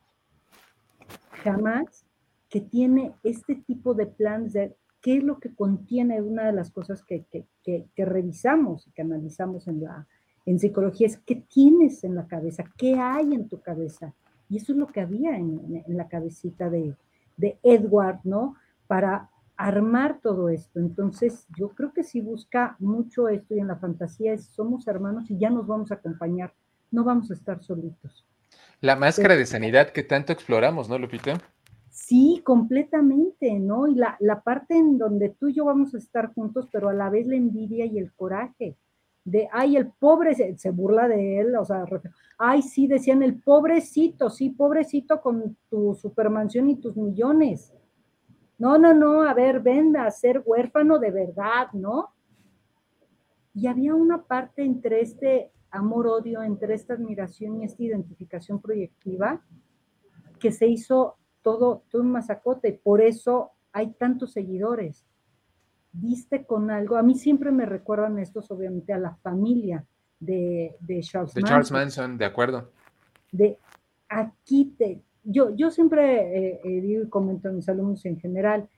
jamás, 1.44 2.06
que 2.48 2.62
tiene 2.62 3.12
este 3.22 3.56
tipo 3.56 3.92
de 3.92 4.06
plans 4.06 4.54
de 4.54 4.74
qué 5.06 5.18
es 5.18 5.22
lo 5.22 5.38
que 5.38 5.54
contiene 5.54 6.20
una 6.20 6.46
de 6.46 6.52
las 6.52 6.72
cosas 6.72 7.04
que, 7.04 7.26
que, 7.30 7.86
que 7.94 8.04
revisamos 8.04 8.88
y 8.88 8.90
que 8.90 9.02
analizamos 9.02 9.68
en 9.68 9.84
la, 9.84 10.04
en 10.44 10.58
psicología 10.58 11.06
es 11.06 11.18
qué 11.18 11.36
tienes 11.36 12.02
en 12.02 12.16
la 12.16 12.26
cabeza, 12.26 12.64
qué 12.76 12.94
hay 12.98 13.32
en 13.32 13.48
tu 13.48 13.60
cabeza. 13.60 14.14
Y 14.48 14.56
eso 14.56 14.72
es 14.72 14.78
lo 14.78 14.88
que 14.88 15.00
había 15.00 15.36
en, 15.36 15.84
la 15.86 16.08
cabecita 16.08 16.70
de, 16.70 16.96
de, 17.36 17.56
Edward, 17.62 18.18
¿no? 18.24 18.56
Para 18.88 19.30
armar 19.56 20.18
todo 20.20 20.48
esto. 20.48 20.80
Entonces, 20.80 21.46
yo 21.56 21.68
creo 21.68 21.92
que 21.92 22.02
si 22.02 22.20
busca 22.20 22.74
mucho 22.80 23.28
esto 23.28 23.54
y 23.54 23.60
en 23.60 23.68
la 23.68 23.76
fantasía 23.76 24.32
es, 24.32 24.46
somos 24.46 24.88
hermanos 24.88 25.30
y 25.30 25.38
ya 25.38 25.50
nos 25.50 25.68
vamos 25.68 25.92
a 25.92 25.96
acompañar, 25.96 26.52
no 26.90 27.04
vamos 27.04 27.30
a 27.30 27.34
estar 27.34 27.62
solitos. 27.62 28.26
La 28.80 28.96
máscara 28.96 29.36
de 29.36 29.46
sanidad 29.46 29.90
que 29.90 30.02
tanto 30.02 30.32
exploramos, 30.32 30.88
¿no, 30.88 30.98
Lupita? 30.98 31.40
Sí, 32.06 32.40
completamente, 32.44 33.58
¿no? 33.58 33.88
Y 33.88 33.96
la, 33.96 34.16
la 34.20 34.40
parte 34.40 34.76
en 34.76 34.96
donde 34.96 35.30
tú 35.30 35.48
y 35.48 35.54
yo 35.54 35.64
vamos 35.64 35.92
a 35.92 35.98
estar 35.98 36.32
juntos, 36.32 36.68
pero 36.70 36.88
a 36.88 36.94
la 36.94 37.10
vez 37.10 37.26
la 37.26 37.34
envidia 37.34 37.84
y 37.84 37.98
el 37.98 38.12
coraje 38.12 38.76
de, 39.24 39.48
ay, 39.50 39.76
el 39.76 39.90
pobre, 39.90 40.36
se, 40.56 40.70
burla 40.70 41.08
de 41.08 41.40
él, 41.40 41.56
o 41.56 41.64
sea, 41.64 41.84
ay, 42.38 42.62
sí, 42.62 42.86
decían 42.86 43.24
el 43.24 43.42
pobrecito, 43.42 44.30
sí, 44.30 44.50
pobrecito 44.50 45.20
con 45.20 45.56
tu 45.68 45.96
supermansión 45.96 46.70
y 46.70 46.76
tus 46.76 46.96
millones. 46.96 47.74
No, 48.56 48.78
no, 48.78 48.94
no, 48.94 49.22
a 49.22 49.34
ver, 49.34 49.58
ven 49.58 49.96
a 49.96 50.08
ser 50.12 50.44
huérfano 50.46 51.00
de 51.00 51.10
verdad, 51.10 51.72
¿no? 51.72 52.10
Y 53.52 53.66
había 53.66 53.96
una 53.96 54.22
parte 54.22 54.62
entre 54.62 55.00
este 55.00 55.50
amor-odio, 55.72 56.44
entre 56.44 56.74
esta 56.74 56.94
admiración 56.94 57.56
y 57.56 57.64
esta 57.64 57.82
identificación 57.82 58.60
proyectiva, 58.60 59.44
que 60.38 60.52
se 60.52 60.68
hizo 60.68 61.16
todo, 61.46 61.84
todo 61.92 62.02
un 62.02 62.10
masacote, 62.10 62.72
por 62.72 63.00
eso 63.00 63.52
hay 63.72 63.92
tantos 63.92 64.32
seguidores 64.32 65.06
viste 66.00 66.44
con 66.44 66.72
algo. 66.72 66.96
A 66.96 67.02
mí 67.04 67.14
siempre 67.14 67.52
me 67.52 67.66
recuerdan 67.66 68.18
estos, 68.18 68.50
obviamente, 68.50 68.92
a 68.92 68.98
la 68.98 69.14
familia 69.16 69.84
de, 70.18 70.76
de 70.80 71.00
Charles 71.02 71.34
de 71.34 71.42
Charles 71.42 71.70
Manson, 71.70 72.18
de 72.18 72.24
acuerdo. 72.24 72.70
De 73.30 73.58
aquí 74.08 74.74
te. 74.76 75.02
Yo, 75.22 75.54
yo 75.54 75.70
siempre 75.70 76.48
eh, 76.54 76.60
eh, 76.64 76.80
digo 76.80 77.04
y 77.04 77.08
comento 77.08 77.48
a 77.48 77.52
mis 77.52 77.68
alumnos 77.68 78.04
en 78.06 78.18
general, 78.18 78.68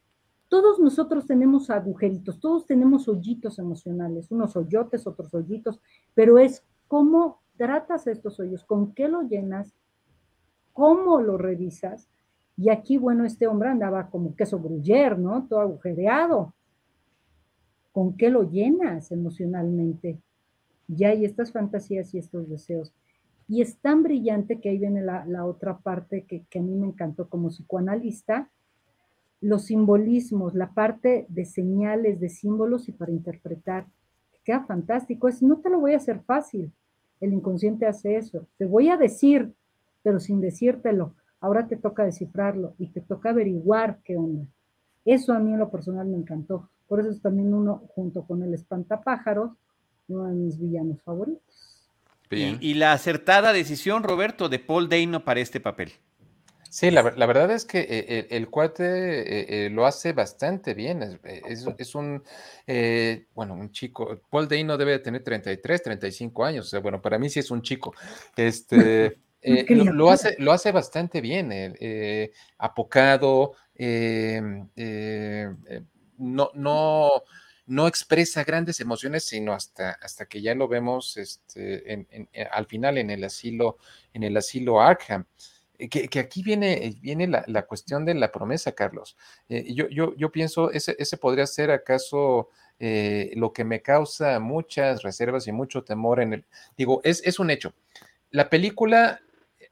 todos 0.48 0.78
nosotros 0.78 1.26
tenemos 1.26 1.70
agujeritos, 1.70 2.38
todos 2.38 2.66
tenemos 2.66 3.08
hoyitos 3.08 3.58
emocionales, 3.58 4.30
unos 4.30 4.56
hoyotes, 4.56 5.06
otros 5.06 5.32
hoyitos, 5.34 5.80
pero 6.14 6.38
es 6.38 6.64
cómo 6.86 7.42
tratas 7.56 8.06
estos 8.06 8.38
hoyos, 8.38 8.64
con 8.64 8.94
qué 8.94 9.08
lo 9.08 9.22
llenas, 9.22 9.74
cómo 10.72 11.20
lo 11.20 11.36
revisas. 11.36 12.08
Y 12.58 12.70
aquí, 12.70 12.98
bueno, 12.98 13.24
este 13.24 13.46
hombre 13.46 13.68
andaba 13.68 14.10
como 14.10 14.34
queso 14.34 14.58
gruyer, 14.58 15.16
¿no? 15.16 15.46
Todo 15.46 15.60
agujereado. 15.60 16.54
¿Con 17.92 18.16
qué 18.16 18.30
lo 18.30 18.50
llenas 18.50 19.12
emocionalmente? 19.12 20.18
Ya 20.88 21.10
hay 21.10 21.24
estas 21.24 21.52
fantasías 21.52 22.12
y 22.12 22.18
estos 22.18 22.48
deseos. 22.48 22.92
Y 23.46 23.62
es 23.62 23.78
tan 23.78 24.02
brillante 24.02 24.60
que 24.60 24.70
ahí 24.70 24.78
viene 24.78 25.02
la, 25.02 25.46
otra 25.46 25.78
parte 25.78 26.24
que, 26.24 26.58
a 26.58 26.62
mí 26.62 26.74
me 26.74 26.88
encantó 26.88 27.28
como 27.28 27.48
psicoanalista, 27.48 28.50
los 29.40 29.66
simbolismos, 29.66 30.56
la 30.56 30.74
parte 30.74 31.26
de 31.28 31.44
señales, 31.44 32.18
de 32.18 32.28
símbolos 32.28 32.88
y 32.88 32.92
para 32.92 33.12
interpretar. 33.12 33.86
Queda 34.42 34.64
fantástico. 34.64 35.28
Es, 35.28 35.44
no 35.44 35.58
te 35.58 35.70
lo 35.70 35.78
voy 35.78 35.92
a 35.92 35.98
hacer 35.98 36.22
fácil. 36.22 36.72
El 37.20 37.32
inconsciente 37.32 37.86
hace 37.86 38.16
eso. 38.16 38.48
Te 38.58 38.64
voy 38.64 38.88
a 38.88 38.96
decir, 38.96 39.54
pero 40.02 40.18
sin 40.18 40.40
decírtelo. 40.40 41.14
Ahora 41.40 41.66
te 41.68 41.76
toca 41.76 42.04
descifrarlo 42.04 42.74
y 42.78 42.88
te 42.88 43.00
toca 43.00 43.30
averiguar 43.30 43.98
qué 44.04 44.16
onda. 44.16 44.46
Eso 45.04 45.32
a 45.32 45.38
mí 45.38 45.52
en 45.52 45.58
lo 45.58 45.70
personal 45.70 46.06
me 46.06 46.16
encantó. 46.16 46.68
Por 46.88 47.00
eso 47.00 47.10
es 47.10 47.20
también 47.20 47.54
uno, 47.54 47.82
junto 47.94 48.24
con 48.24 48.42
el 48.42 48.54
espantapájaros, 48.54 49.52
uno 50.08 50.26
de 50.26 50.34
mis 50.34 50.58
villanos 50.58 51.00
favoritos. 51.02 51.78
Y, 52.30 52.74
la 52.74 52.92
acertada 52.92 53.52
decisión, 53.52 54.02
Roberto, 54.02 54.48
de 54.48 54.58
Paul 54.58 54.88
Dano 54.88 55.24
para 55.24 55.40
este 55.40 55.60
papel. 55.60 55.92
Sí, 56.68 56.90
la, 56.90 57.02
verdad 57.02 57.50
es 57.50 57.64
que 57.64 57.78
eh, 57.88 58.26
el, 58.28 58.50
cuate 58.50 58.84
eh, 58.84 59.66
eh, 59.66 59.70
lo 59.70 59.86
hace 59.86 60.12
bastante 60.12 60.74
bien. 60.74 61.18
Es, 61.22 61.94
un, 61.94 62.22
bueno, 63.34 63.54
un 63.54 63.70
chico. 63.70 64.20
Paul 64.28 64.46
Dano 64.46 64.76
debe 64.76 64.98
tener 64.98 65.24
33, 65.24 65.82
35 65.82 66.44
años. 66.44 66.66
O 66.66 66.68
sea, 66.68 66.80
bueno, 66.80 67.00
para 67.00 67.18
mí 67.18 67.30
sí 67.30 67.40
es 67.40 67.50
un 67.50 67.62
chico. 67.62 67.94
Este. 68.36 69.18
lo, 69.42 70.10
hace, 70.10 70.36
lo 70.38 70.52
hace 70.52 70.72
bastante 70.72 71.20
bien, 71.20 71.52
apocado, 72.58 73.54
no, 76.18 76.50
no, 76.54 77.10
no 77.68 77.86
expresa 77.86 78.44
grandes 78.44 78.80
emociones, 78.80 79.24
sino 79.24 79.52
hasta, 79.52 79.92
hasta 79.92 80.26
que 80.26 80.40
ya 80.40 80.54
lo 80.54 80.68
vemos 80.68 81.16
este, 81.18 81.92
eh, 81.92 82.48
al 82.50 82.66
final 82.66 82.96
en 82.96 83.10
el 83.10 83.22
asilo, 83.24 83.76
en 84.14 84.22
el 84.22 84.36
asilo 84.36 84.80
Arkham. 84.80 85.26
Eh, 85.78 85.88
que, 85.88 86.18
aquí 86.18 86.42
viene, 86.42 86.96
viene 87.00 87.28
la, 87.28 87.66
cuestión 87.66 88.06
de 88.06 88.14
la 88.14 88.32
promesa, 88.32 88.72
Carlos. 88.72 89.16
Eh, 89.50 89.72
yo, 89.74 89.86
yo, 89.90 90.16
yo, 90.16 90.32
pienso, 90.32 90.72
ese, 90.72 90.96
ese 90.98 91.18
podría 91.18 91.46
ser 91.46 91.70
acaso 91.70 92.48
lo 92.80 93.52
que 93.52 93.64
me 93.64 93.82
causa 93.82 94.38
muchas 94.38 95.02
reservas 95.02 95.48
y 95.48 95.52
mucho 95.52 95.82
temor 95.82 96.20
en 96.20 96.32
el... 96.32 96.44
Digo, 96.76 97.00
es, 97.02 97.20
es 97.24 97.40
un 97.40 97.50
hecho. 97.50 97.74
La 98.30 98.48
película 98.48 99.20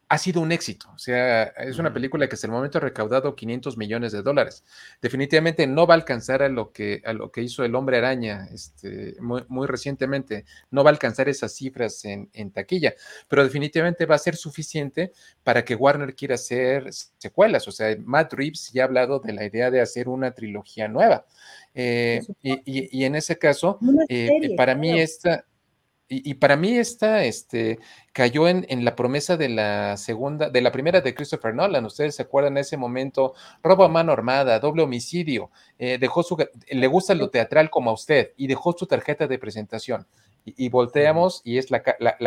ha 0.08 0.18
sido 0.18 0.40
un 0.40 0.52
éxito. 0.52 0.88
O 0.94 0.98
sea, 0.98 1.44
es 1.44 1.78
una 1.78 1.92
película 1.92 2.28
que 2.28 2.34
hasta 2.34 2.46
el 2.46 2.52
momento 2.52 2.78
ha 2.78 2.80
recaudado 2.80 3.34
500 3.34 3.76
millones 3.76 4.12
de 4.12 4.22
dólares. 4.22 4.64
Definitivamente 5.02 5.66
no 5.66 5.86
va 5.86 5.94
a 5.94 5.96
alcanzar 5.96 6.42
a 6.42 6.48
lo 6.48 6.72
que, 6.72 7.02
a 7.04 7.12
lo 7.12 7.32
que 7.32 7.42
hizo 7.42 7.64
el 7.64 7.74
hombre 7.74 7.98
araña 7.98 8.46
este, 8.52 9.16
muy, 9.20 9.66
recientemente. 9.66 10.44
No 10.70 10.84
va 10.84 10.90
a 10.90 10.92
alcanzar 10.92 11.28
esas 11.28 11.54
cifras 11.54 12.04
en, 12.04 12.50
taquilla, 12.52 12.94
pero 13.28 13.42
definitivamente 13.42 14.06
va 14.06 14.14
a 14.14 14.18
ser 14.18 14.36
suficiente 14.36 15.12
para 15.42 15.64
que 15.64 15.74
Warner 15.74 16.14
quiera 16.14 16.36
hacer 16.36 16.92
secuelas. 17.18 17.66
O 17.66 17.72
sea, 17.72 17.96
Matt 18.04 18.32
Reeves 18.32 18.70
ya 18.72 18.82
ha 18.82 18.86
hablado 18.86 19.18
de 19.18 19.32
la 19.32 19.44
idea 19.44 19.70
de 19.70 19.80
hacer 19.80 20.08
una 20.08 20.30
trilogía 20.32 20.86
nueva. 20.86 21.26
Eh, 21.74 22.20
y, 22.42 23.04
en 23.04 23.16
ese 23.16 23.36
caso, 23.38 23.78
eh, 24.08 24.54
para 24.56 24.74
mí 24.74 25.00
esta 25.00 25.44
y, 26.08 26.34
para 26.34 26.56
mí 26.56 26.76
esta 26.76 27.24
este, 27.24 27.80
cayó 28.12 28.46
en, 28.46 28.84
la 28.84 28.94
promesa 28.94 29.36
de 29.36 29.48
la 29.48 29.96
segunda, 29.96 30.50
de 30.50 30.60
la 30.60 30.70
primera 30.70 31.00
de 31.00 31.14
Christopher 31.14 31.52
Nolan. 31.52 31.84
Ustedes 31.84 32.14
se 32.14 32.22
acuerdan 32.22 32.52
en 32.54 32.58
ese 32.58 32.76
momento, 32.76 33.34
robo 33.60 33.84
a 33.84 33.88
mano 33.88 34.12
armada, 34.12 34.60
doble 34.60 34.82
homicidio, 34.82 35.50
eh, 35.78 35.98
dejó 35.98 36.22
su, 36.22 36.36
le 36.68 36.86
gusta 36.86 37.14
lo 37.14 37.30
teatral 37.30 37.70
como 37.70 37.90
a 37.90 37.94
usted 37.94 38.32
y 38.36 38.46
dejó 38.46 38.72
su 38.72 38.86
tarjeta 38.86 39.26
de 39.26 39.38
presentación. 39.38 40.06
Y, 40.44 40.68
volteamos 40.68 41.42
y 41.42 41.58
es 41.58 41.72
la, 41.72 41.82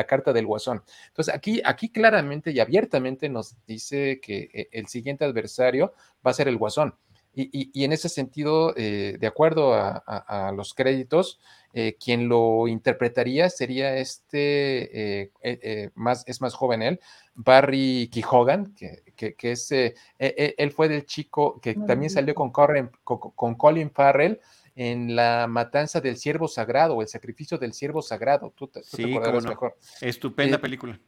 carta 0.06 0.34
del 0.34 0.46
guasón. 0.46 0.84
Entonces 1.08 1.34
aquí, 1.34 1.62
aquí 1.64 1.88
claramente 1.88 2.52
y 2.52 2.60
abiertamente 2.60 3.30
nos 3.30 3.56
dice 3.66 4.20
que 4.22 4.50
eh, 4.54 4.68
el 4.74 4.88
siguiente 4.88 5.24
adversario 5.24 5.94
va 6.26 6.32
a 6.32 6.34
ser 6.34 6.50
el 6.50 6.58
guasón. 6.58 6.96
Y, 7.34 7.84
en 7.86 7.94
ese 7.94 8.10
sentido, 8.10 8.74
eh, 8.76 9.16
de 9.20 9.28
acuerdo 9.28 9.74
a, 9.74 10.52
los 10.54 10.74
créditos, 10.74 11.40
eh, 11.74 11.96
quien 12.04 12.28
lo 12.28 12.68
interpretaría 12.68 13.50
sería 13.50 13.98
este, 13.98 15.32
eh, 15.42 15.90
más, 15.96 16.24
es 16.28 16.42
más 16.42 16.54
joven 16.54 16.82
él, 16.82 17.00
Barry 17.42 18.10
Kehogan, 18.12 18.76
que, 18.76 19.34
que, 19.36 19.52
es, 19.52 19.72
eh, 19.72 19.96
e, 20.18 20.36
e, 20.38 20.56
él 20.58 20.72
fue 20.72 20.90
del 20.90 21.06
chico 21.06 21.60
que 21.62 21.74
también 21.74 22.10
salió 22.10 22.36
con, 22.36 22.52
con, 22.52 23.56
Colin 23.56 23.92
Farrell 23.92 24.42
en 24.76 25.16
la 25.16 25.48
matanza 25.48 26.02
del 26.02 26.18
siervo 26.18 26.50
sagrado 26.50 26.96
o 26.96 27.02
el 27.02 27.08
sacrificio 27.08 27.58
del 27.58 27.74
siervo 27.74 28.02
sagrado. 28.02 28.54
Tú 28.56 28.68
te, 28.68 28.84
sí, 28.84 29.06
mejor. 29.06 29.78
Estupenda 30.02 30.58
eh, 30.58 30.60
película. 30.60 31.00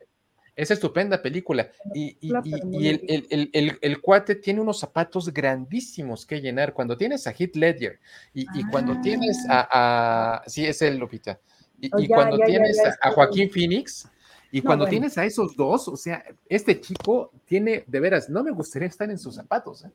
Es 0.55 0.69
estupenda 0.69 1.21
película. 1.21 1.71
Y, 1.93 2.17
el, 3.81 4.01
cuate 4.01 4.35
tiene 4.35 4.61
unos 4.61 4.79
zapatos 4.79 5.33
grandísimos 5.33 6.25
que 6.25 6.41
llenar. 6.41 6.73
Cuando 6.73 6.97
tienes 6.97 7.25
a 7.27 7.31
Heath 7.31 7.55
Ledger 7.55 7.99
y, 8.33 8.45
cuando 8.69 8.99
tienes 9.01 9.45
a, 9.49 10.41
a, 10.41 10.43
Sí, 10.47 10.65
es 10.65 10.81
el 10.81 10.97
Lupita. 10.97 11.39
Y, 11.79 12.07
cuando 12.07 12.37
tienes 12.37 12.79
a, 13.01 13.11
Joaquín 13.11 13.49
Phoenix, 13.49 14.07
y 14.51 14.61
cuando 14.61 14.85
tienes 14.85 15.17
a 15.17 15.25
esos 15.25 15.55
dos, 15.55 15.87
o 15.87 15.95
sea, 15.95 16.23
este 16.49 16.79
chico 16.81 17.31
tiene, 17.45 17.85
de 17.87 17.99
veras, 17.99 18.29
no 18.29 18.43
me 18.43 18.51
gustaría 18.51 18.87
estar 18.87 19.09
en 19.09 19.17
sus 19.17 19.35
zapatos. 19.35 19.85
¿eh? 19.85 19.91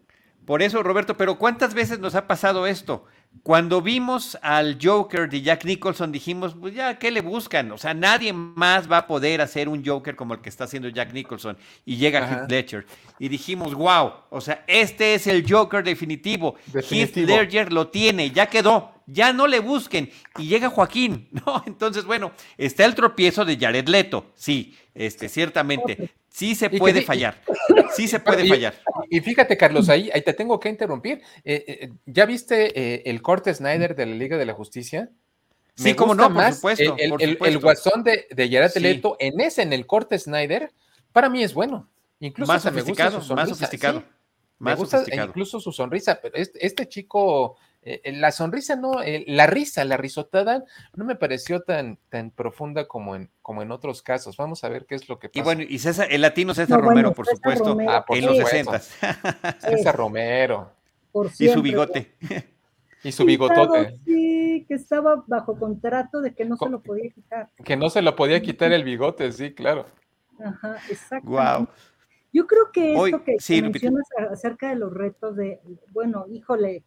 Por 0.47 0.63
eso, 0.63 0.83
Roberto, 0.83 1.17
pero 1.17 1.39
¿cuántas 1.39 1.75
veces 1.75 1.99
nos 1.99 2.15
ha 2.15 2.27
pasado 2.27 2.67
esto? 2.67 3.05
Cuando 3.43 3.82
vimos 3.82 4.39
al 4.43 4.78
Joker 4.80 5.28
de 5.28 5.43
Jack 5.43 5.64
Nicholson, 5.64 6.12
dijimos, 6.12 6.55
pues 6.59 6.74
ya, 6.74 6.99
¿qué 6.99 7.11
le 7.11 7.20
buscan? 7.20 7.70
O 7.72 7.78
sea, 7.78 7.95
nadie 7.95 8.32
más 8.32 8.91
va 8.91 8.99
a 8.99 9.07
poder 9.07 9.41
hacer 9.41 9.68
un 9.68 9.84
Joker 9.84 10.16
como 10.16 10.34
el 10.34 10.41
que 10.41 10.49
está 10.49 10.64
haciendo 10.64 10.89
Jack 10.89 11.12
Nicholson. 11.12 11.57
Y 11.84 11.97
llega 11.97 12.26
Heath 12.28 12.51
Ledger. 12.51 12.87
Y 13.18 13.28
dijimos, 13.28 13.74
wow, 13.74 14.12
o 14.30 14.41
sea, 14.41 14.64
este 14.66 15.14
es 15.14 15.26
el 15.26 15.45
Joker 15.49 15.84
definitivo. 15.84 16.57
Heath 16.72 17.16
Ledger 17.16 17.72
lo 17.72 17.89
tiene, 17.89 18.30
ya 18.30 18.47
quedó, 18.47 18.93
ya 19.07 19.32
no 19.32 19.47
le 19.47 19.61
busquen. 19.61 20.11
Y 20.39 20.47
llega 20.47 20.68
Joaquín, 20.68 21.28
¿no? 21.47 21.62
Entonces, 21.66 22.05
bueno, 22.05 22.32
está 22.57 22.84
el 22.84 22.95
tropiezo 22.95 23.45
de 23.45 23.57
Jared 23.57 23.89
Leto, 23.89 24.26
sí, 24.34 24.76
este, 24.95 25.28
ciertamente. 25.28 26.11
Sí 26.37 26.55
se 26.55 26.68
puede 26.68 27.01
fallar. 27.01 27.43
Sí 27.95 28.09
se 28.09 28.20
puede 28.20 28.47
fallar. 28.47 28.74
Y 29.09 29.20
fíjate, 29.20 29.57
Carlos, 29.57 29.89
ahí, 29.89 30.11
ahí 30.12 30.20
te 30.20 30.34
tengo 30.34 30.61
que 30.61 30.68
interrumpir. 30.68 31.22
Eh, 31.45 31.64
eh, 31.66 31.93
¿Ya 32.05 32.26
viste 32.26 32.78
eh, 32.78 33.03
el 33.07 33.22
corte 33.22 33.55
Snyder 33.55 33.97
de 33.97 34.05
la 34.05 34.14
Liga 34.14 34.37
de 34.37 34.45
la 34.45 34.53
Justicia? 34.53 35.09
sí, 35.74 35.95
como 35.95 36.14
no, 36.14 36.32
por 36.32 36.53
supuesto. 36.53 36.95
El, 36.99 37.59
guasón 37.59 38.03
de, 38.05 38.26
de 38.30 38.51
Jared 38.51 38.76
Leto, 38.76 39.16
en 39.18 39.41
ese, 39.41 39.62
en 39.62 39.72
el 39.72 39.87
corte 39.87 40.18
Snyder, 40.18 40.72
para 41.11 41.30
mí 41.30 41.43
es 41.43 41.55
bueno. 41.55 41.89
Incluso 42.20 42.53
más 42.53 42.62
sofisticado, 42.62 43.22
más 43.34 43.49
sofisticado. 43.49 44.05
me 44.59 44.74
gusta 44.74 45.05
incluso 45.11 45.59
su 45.59 45.72
sonrisa, 45.72 46.20
pero 46.20 46.37
este, 46.37 46.66
este 46.66 46.87
chico 46.87 47.57
eh, 47.89 48.01
eh, 48.03 48.12
la 48.16 48.32
sonrisa 48.32 48.74
no, 48.74 49.01
eh, 49.01 49.22
la 49.28 49.47
risa, 49.47 49.84
la 49.84 49.97
risotada 49.97 50.64
no 50.97 51.05
me 51.05 51.14
pareció 51.14 51.61
tan, 51.61 52.01
tan 52.09 52.32
profunda 52.32 52.89
como 52.89 53.14
en, 53.14 53.30
como 53.43 53.62
en 53.62 53.70
otros 53.70 54.03
casos. 54.03 54.37
Vamos 54.37 54.64
a 54.64 54.68
ver 54.68 54.87
qué 54.87 54.97
es 54.97 55.09
lo 55.09 55.20
que 55.20 55.28
pasa. 55.28 55.39
Y 55.39 55.43
bueno, 55.45 55.62
y 55.62 55.78
César, 55.78 56.09
el 56.11 56.22
latino 56.22 56.53
César 56.53 56.80
Romero, 56.80 57.12
por 57.12 57.28
supuesto, 57.28 57.78
ah, 57.89 58.05
en 58.09 58.26
los 58.26 58.39
60. 58.39 58.78
César 59.61 59.95
Romero. 59.95 60.72
y 61.39 61.49
su 61.49 61.62
bigote. 61.62 62.16
Y 63.05 63.12
su 63.12 63.24
bigotote. 63.24 64.01
Sí, 64.05 64.64
que 64.66 64.74
estaba 64.74 65.22
bajo 65.28 65.57
contrato 65.57 66.20
de 66.20 66.34
que 66.34 66.45
no 66.45 66.57
se 66.57 66.68
lo 66.68 66.82
podía 66.82 67.09
quitar. 67.11 67.51
Que 67.64 67.76
no 67.76 67.89
se 67.89 68.03
lo 68.03 68.16
podía 68.16 68.43
quitar 68.43 68.72
el 68.72 68.82
bigote, 68.82 69.30
sí, 69.30 69.55
claro. 69.55 69.87
Ajá, 70.45 70.76
exacto. 70.91 71.30
Wow. 71.30 71.68
Yo 72.32 72.49
creo 72.49 72.72
que 72.72 72.95
esto 72.95 73.22
que, 73.22 73.62
mencionas 73.62 74.09
acerca 74.28 74.70
de 74.70 74.74
los 74.74 74.93
retos 74.93 75.37
de, 75.37 75.61
bueno, 75.93 76.26
híjole, 76.28 76.82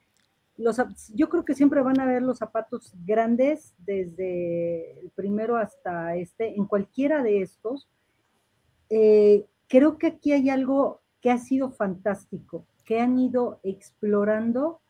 yo 1.14 1.30
creo 1.30 1.46
que 1.46 1.56
siempre 1.56 1.82
van 1.82 2.00
a 2.00 2.06
ver 2.06 2.22
los 2.22 2.38
zapatos 2.38 2.94
grandes 3.06 3.74
desde 3.78 5.00
el 5.00 5.10
primero 5.12 5.56
hasta 5.56 6.16
este, 6.16 6.56
en 6.56 6.66
cualquiera 6.66 7.24
de 7.24 7.42
estos. 7.42 7.88
Eh, 8.90 9.46
creo 9.68 9.98
que 9.98 10.08
aquí 10.08 10.34
hay 10.34 10.50
algo 10.50 11.02
que 11.22 11.32
ha 11.32 11.38
sido 11.38 11.72
fantástico, 11.72 12.66
que 12.86 13.00
han 13.00 13.18
ido 13.20 13.60
explorando 13.64 14.82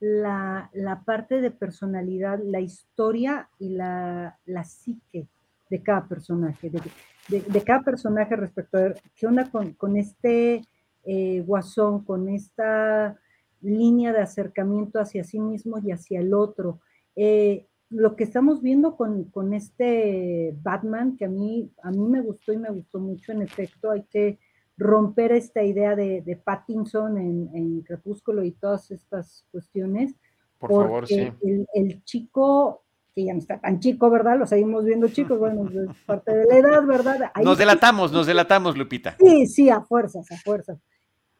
la, 0.00 0.70
parte 1.04 1.40
de 1.40 1.50
personalidad, 1.50 2.38
la 2.42 2.60
historia 2.60 3.48
y 3.58 3.70
la, 3.70 4.38
psique 4.64 5.26
de 5.68 5.82
cada 5.82 6.06
personaje, 6.06 6.70
de, 6.70 7.62
cada 7.64 7.82
personaje 7.82 8.36
respecto 8.36 8.78
a 8.78 8.94
qué 9.14 9.26
onda 9.26 9.50
con, 9.50 9.96
este 9.96 10.62
eh, 11.04 11.42
guasón, 11.44 12.04
con 12.04 12.28
esta 12.28 13.18
línea 13.60 14.12
de 14.12 14.20
acercamiento 14.20 15.00
hacia 15.00 15.24
sí 15.24 15.40
mismo 15.40 15.78
y 15.78 15.92
hacia 15.92 16.20
el 16.20 16.34
otro. 16.34 16.80
Eh, 17.16 17.66
lo 17.90 18.16
que 18.16 18.24
estamos 18.24 18.60
viendo 18.60 18.96
con, 18.96 19.54
este 19.54 20.54
Batman, 20.62 21.16
que 21.16 21.24
a 21.24 21.28
mí, 21.28 21.70
a 21.82 21.90
mí 21.90 22.06
me 22.06 22.20
gustó 22.20 22.52
y 22.52 22.58
me 22.58 22.70
gustó 22.70 22.98
mucho, 22.98 23.32
en 23.32 23.42
efecto, 23.42 23.90
hay 23.90 24.02
que 24.04 24.38
romper 24.76 25.32
esta 25.32 25.62
idea 25.62 25.96
de, 25.96 26.40
Pattinson 26.44 27.18
en, 27.18 27.82
Crepúsculo 27.82 28.44
y 28.44 28.52
todas 28.52 28.90
estas 28.90 29.44
cuestiones. 29.50 30.14
Por 30.58 30.70
favor, 30.70 31.06
sí. 31.06 31.32
El, 31.72 32.04
chico, 32.04 32.84
que 33.14 33.24
ya 33.24 33.32
no 33.32 33.38
está 33.38 33.58
tan 33.58 33.80
chico, 33.80 34.10
¿verdad? 34.10 34.38
Lo 34.38 34.46
seguimos 34.46 34.84
viendo 34.84 35.08
chicos, 35.08 35.38
bueno, 35.38 35.68
es 35.68 35.96
parte 36.06 36.36
de 36.36 36.46
la 36.46 36.58
edad, 36.58 36.86
¿verdad? 36.86 37.32
nos 37.42 37.56
delatamos, 37.56 38.12
nos 38.12 38.26
delatamos, 38.26 38.76
Lupita. 38.76 39.16
Sí, 39.18 39.46
sí, 39.46 39.70
a 39.70 39.80
fuerzas, 39.80 40.30
a 40.30 40.36
fuerzas. 40.36 40.78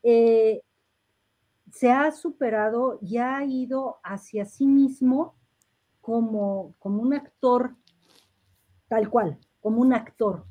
Eh, 0.02 0.62
se 1.78 1.92
ha 1.92 2.10
superado 2.10 2.98
y 3.00 3.18
ha 3.18 3.44
ido 3.44 3.98
hacia 4.02 4.44
sí 4.44 4.66
mismo 4.66 5.36
como, 6.00 6.74
como 6.80 7.00
un 7.02 7.14
actor 7.14 7.76
tal 8.88 9.08
cual, 9.08 9.38
como 9.60 9.80
un 9.82 9.92
actor. 9.92 10.44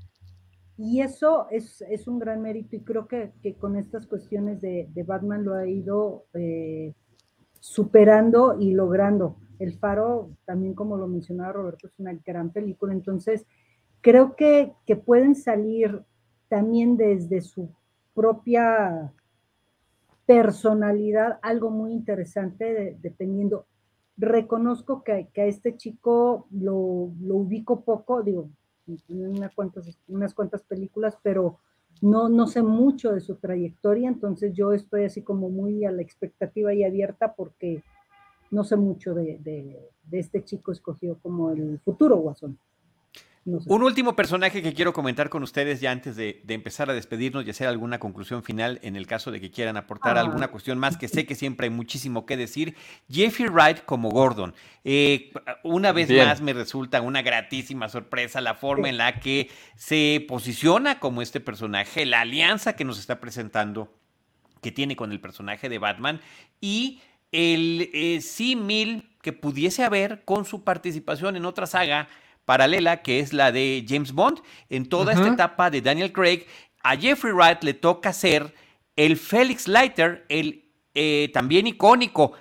Y 0.77 1.01
eso 1.01 1.47
es, 1.49 2.07
un 2.07 2.19
gran 2.19 2.41
mérito 2.41 2.77
y 2.77 2.81
creo 2.81 3.09
que, 3.09 3.33
con 3.59 3.75
estas 3.75 4.07
cuestiones 4.07 4.61
de, 4.61 5.03
Batman 5.05 5.43
lo 5.43 5.55
ha 5.55 5.67
ido 5.67 6.27
eh, 6.33 6.93
superando 7.59 8.55
y 8.57 8.71
logrando. 8.71 9.35
El 9.59 9.73
Faro, 9.73 10.29
también 10.45 10.75
como 10.75 10.95
lo 10.95 11.07
mencionaba 11.07 11.51
Roberto, 11.51 11.87
es 11.87 11.99
una 11.99 12.13
gran 12.25 12.51
película. 12.51 12.93
Entonces, 12.93 13.45
creo 13.99 14.37
que, 14.37 14.75
que 14.85 14.95
pueden 14.95 15.35
salir 15.35 16.05
también 16.47 16.95
desde 16.95 17.41
su 17.41 17.69
propia 18.13 19.13
personalidad, 20.27 21.39
algo 21.41 21.71
muy 21.71 21.93
interesante 21.93 22.97
dependiendo. 23.01 23.65
Reconozco 24.17 25.01
que, 25.03 25.29
a 25.35 25.45
este 25.45 25.77
chico 25.77 26.47
lo, 26.51 26.75
ubico 26.75 27.81
poco, 27.81 28.21
digo, 28.21 28.49
unas 29.07 29.55
cuantas, 29.55 29.97
unas 30.07 30.33
cuantas 30.33 30.63
películas, 30.63 31.17
pero 31.23 31.59
no, 32.01 32.29
no 32.29 32.45
sé 32.45 32.61
mucho 32.61 33.13
de 33.13 33.21
su 33.21 33.35
trayectoria, 33.35 34.09
entonces 34.09 34.53
yo 34.53 34.73
estoy 34.73 35.05
así 35.05 35.21
como 35.21 35.49
muy 35.49 35.85
a 35.85 35.91
la 35.91 36.01
expectativa 36.01 36.73
y 36.73 36.83
abierta 36.83 37.33
porque 37.33 37.83
no 38.51 38.63
sé 38.63 38.75
mucho 38.75 39.13
de, 39.13 39.39
de 39.43 40.19
este 40.19 40.43
chico 40.43 40.71
escogido 40.71 41.17
como 41.21 41.51
el 41.51 41.79
futuro 41.79 42.17
Guasón. 42.17 42.59
Un 43.47 43.81
último 43.81 44.13
personaje 44.13 44.61
que 44.61 44.73
quiero 44.73 44.91
comentar 44.91 45.29
con 45.29 45.41
ustedes 45.41 45.79
ya 45.79 45.91
antes 45.91 46.17
de, 46.17 46.43
empezar 46.49 46.89
a 46.89 46.93
despedirnos 46.93 47.47
y 47.47 47.49
hacer 47.49 47.69
alguna 47.69 47.97
conclusión 47.97 48.43
final 48.43 48.77
en 48.83 48.97
el 48.97 49.07
caso 49.07 49.31
de 49.31 49.39
que 49.39 49.51
quieran 49.51 49.77
aportar 49.77 50.17
ah. 50.17 50.21
alguna 50.21 50.49
cuestión 50.49 50.77
más, 50.77 50.97
que 50.97 51.07
sé 51.07 51.25
que 51.25 51.33
siempre 51.33 51.67
hay 51.67 51.69
muchísimo 51.69 52.25
que 52.25 52.35
decir. 52.35 52.75
Jeffrey 53.09 53.47
Wright 53.47 53.85
como 53.85 54.09
Gordon. 54.09 54.53
Eh, 54.83 55.31
una 55.63 55.93
vez 55.93 56.09
más 56.09 56.41
me 56.41 56.51
resulta 56.51 56.99
una 56.99 57.21
gratísima 57.21 57.87
sorpresa 57.87 58.41
la 58.41 58.53
forma 58.53 58.89
en 58.89 58.97
la 58.97 59.21
que 59.21 59.49
se 59.77 60.25
posiciona 60.27 60.99
como 60.99 61.21
este 61.21 61.39
personaje, 61.39 62.05
la 62.05 62.21
alianza 62.21 62.75
que 62.75 62.83
nos 62.83 62.99
está 62.99 63.21
presentando, 63.21 63.93
que 64.61 64.73
tiene 64.73 64.97
con 64.97 65.13
el 65.13 65.21
personaje 65.21 65.69
de 65.69 65.79
Batman 65.79 66.19
y 66.59 66.99
el 67.31 67.89
eh, 67.93 68.19
símil 68.19 69.09
que 69.21 69.31
pudiese 69.31 69.85
haber 69.85 70.25
con 70.25 70.43
su 70.43 70.65
participación 70.65 71.37
en 71.37 71.45
otra 71.45 71.65
saga 71.65 72.09
paralela, 72.47 73.01
que 73.03 73.19
es 73.19 73.33
la 73.33 73.51
de 73.51 73.85
James 73.85 74.13
Bond. 74.13 74.39
En 74.69 74.87
toda 74.87 75.11
esta 75.11 75.27
etapa 75.27 75.69
de 75.69 75.81
Daniel 75.81 76.13
Craig, 76.13 76.47
a 76.81 76.95
Jeffrey 76.95 77.33
Wright 77.33 77.61
le 77.61 77.73
toca 77.73 78.13
ser 78.13 78.55
el 78.95 79.17
Felix 79.17 79.67
Leiter, 79.67 80.25
el 80.29 80.71
eh, 80.95 81.29
también 81.33 81.67
icónico 81.67 82.31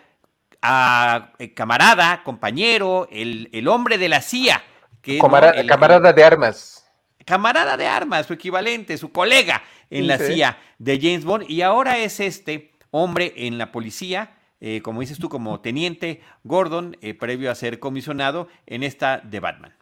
a, 0.63 1.33
eh, 1.41 1.53
camarada, 1.55 2.23
compañero, 2.23 3.09
el, 3.11 3.51
el, 3.53 3.67
hombre 3.67 3.99
de 3.99 4.09
la 4.09 4.21
CIA. 4.21 4.63
Que, 5.03 5.19
camarada 5.19 6.13
de 6.13 6.25
armas. 6.25 6.89
Camarada 7.25 7.77
de 7.77 7.89
armas, 7.89 8.27
su 8.27 8.33
equivalente, 8.33 8.97
su 8.99 9.11
colega 9.11 9.65
en 9.91 10.07
la 10.07 10.19
CIA 10.19 10.57
de 10.79 11.01
James 11.01 11.25
Bond. 11.25 11.51
Y 11.51 11.63
ahora 11.63 11.99
es 11.99 12.21
este 12.21 12.79
hombre 12.93 13.35
en 13.37 13.59
la 13.59 13.73
policía, 13.73 14.39
eh, 14.61 14.81
como 14.83 15.01
dices 15.01 15.19
tú, 15.19 15.29
como 15.29 15.61
teniente 15.61 16.23
Gordon, 16.45 16.97
previo 17.19 17.51
a 17.51 17.57
ser 17.57 17.81
comisionado 17.81 18.47
en 18.67 18.85
esta 18.85 19.19
de 19.19 19.41
Batman. 19.41 19.75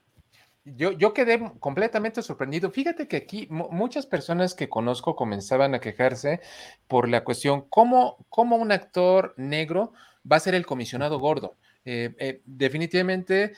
Yo, 0.65 0.93
yo 0.93 1.13
quedé 1.13 1.39
completamente 1.61 2.23
sorprendido. 2.23 2.71
Fíjate 2.71 3.07
que 3.07 3.17
aquí 3.17 3.47
muchas 3.51 4.07
personas 4.07 4.55
que 4.55 4.71
conozco 4.71 5.15
comenzaban 5.15 5.75
a 5.75 5.81
quejarse 5.81 6.41
por 6.89 7.09
la 7.09 7.23
cuestión, 7.23 7.67
¿cómo, 7.69 8.25
cómo 8.31 8.57
un 8.57 8.73
actor 8.73 9.35
negro 9.37 9.93
va 10.31 10.37
a 10.37 10.41
ser 10.41 10.55
el 10.55 10.65
comisionado 10.65 11.19
gordo? 11.19 11.57
Eh, 11.87 12.41
definitivamente, 12.47 13.53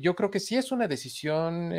yo 0.00 0.16
creo 0.16 0.30
que 0.30 0.40
sí 0.40 0.56
es 0.56 0.72
una 0.72 0.88
decisión 0.88 1.74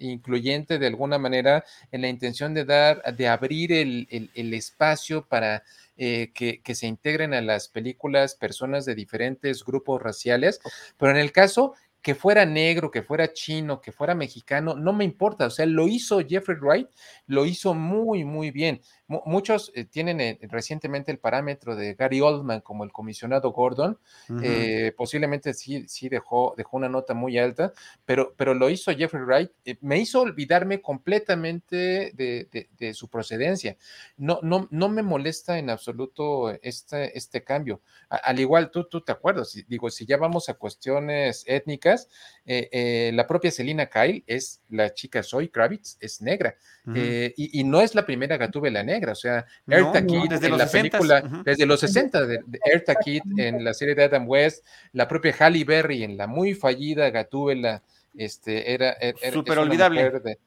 incluyente 0.00 0.80
de 0.80 0.88
alguna 0.88 1.18
manera 1.18 1.64
en 1.92 2.02
la 2.02 2.08
intención 2.08 2.52
de 2.52 2.64
dar, 2.64 3.14
de 3.14 3.28
abrir 3.28 3.72
el, 3.72 4.54
espacio 4.54 5.24
para 5.24 5.62
que, 5.96 6.60
que, 6.64 6.74
se 6.74 6.88
integren 6.88 7.32
a 7.32 7.42
las 7.42 7.68
películas 7.68 8.34
personas 8.34 8.84
de 8.86 8.96
diferentes 8.96 9.64
grupos 9.64 10.02
raciales, 10.02 10.58
pero 10.98 11.12
en 11.12 11.18
el 11.18 11.30
caso 11.30 11.74
que 12.04 12.14
fuera 12.14 12.44
negro, 12.44 12.90
que 12.90 13.02
fuera 13.02 13.32
chino, 13.32 13.80
que 13.80 13.90
fuera 13.90 14.14
mexicano, 14.14 14.74
no 14.74 14.92
me 14.92 15.04
importa. 15.04 15.46
O 15.46 15.50
sea, 15.50 15.64
lo 15.64 15.88
hizo 15.88 16.20
Jeffrey 16.20 16.58
Wright, 16.60 16.88
lo 17.26 17.46
hizo 17.46 17.72
muy, 17.72 18.26
muy 18.26 18.50
bien. 18.50 18.82
Muchos 19.06 19.72
eh, 19.74 19.84
tienen 19.84 20.20
eh, 20.20 20.38
recientemente 20.42 21.12
el 21.12 21.18
parámetro 21.18 21.76
de 21.76 21.94
Gary 21.94 22.20
Oldman 22.20 22.60
como 22.60 22.84
el 22.84 22.92
comisionado 22.92 23.52
Gordon. 23.52 23.98
Eh, 24.42 24.92
posiblemente 24.96 25.54
sí, 25.54 25.86
sí 25.88 26.08
dejó, 26.08 26.54
dejó 26.56 26.76
una 26.76 26.88
nota 26.88 27.14
muy 27.14 27.38
alta, 27.38 27.72
pero, 28.04 28.34
pero 28.36 28.54
lo 28.54 28.70
hizo 28.70 28.92
Jeffrey 28.92 29.22
Wright. 29.22 29.50
me 29.80 29.98
hizo 29.98 30.22
olvidarme 30.22 30.80
completamente 30.80 32.12
de, 32.14 32.94
su 32.94 33.08
procedencia. 33.08 33.76
No, 34.16 34.40
no, 34.42 34.68
no 34.70 34.88
me 34.88 35.02
molesta 35.02 35.58
en 35.58 35.70
absoluto 35.70 36.50
este, 36.62 37.16
este 37.16 37.42
cambio. 37.42 37.80
al 38.08 38.38
igual, 38.40 38.70
tú, 38.70 38.84
tú 38.84 39.00
te 39.00 39.12
acuerdas, 39.12 39.54
digo, 39.68 39.90
si 39.90 40.06
ya 40.06 40.16
vamos 40.16 40.48
a 40.48 40.54
cuestiones 40.54 41.44
étnicas, 41.46 42.08
eh, 42.46 42.68
eh, 42.72 43.10
la 43.14 43.26
propia 43.26 43.50
Selina 43.50 43.86
Kyle 43.86 44.22
es 44.26 44.62
la 44.68 44.92
chica 44.92 45.22
Zoe 45.22 45.50
Kravitz, 45.50 45.96
es 46.00 46.20
negra. 46.20 46.56
Eh, 46.94 47.32
y, 47.36 47.64
no 47.64 47.80
es 47.80 47.94
la 47.94 48.04
primera 48.04 48.36
Gatúbela 48.36 48.82
negra, 48.82 48.93
o 49.12 49.14
sea, 49.14 49.46
Erta 49.66 50.04
Kitt 50.04 50.30
desde 50.30 50.48
los 50.48 50.58
la 50.58 50.66
película, 50.66 51.42
desde 51.44 51.66
los 51.66 51.80
60, 51.80 52.26
de, 52.26 52.40
Erta 52.64 52.94
Kitt 52.96 53.24
en 53.36 53.64
la 53.64 53.74
serie 53.74 53.94
de 53.94 54.04
Adam 54.04 54.28
West, 54.28 54.64
la 54.92 55.08
propia 55.08 55.34
Halle 55.38 55.64
Berry 55.64 56.02
en 56.02 56.16
la 56.16 56.26
muy 56.26 56.54
fallida 56.54 57.10
Gatúbela, 57.10 57.82
este, 58.14 58.72
era... 58.72 58.92
era 59.00 59.32
Súper 59.32 59.58
olvidable. 59.58 60.38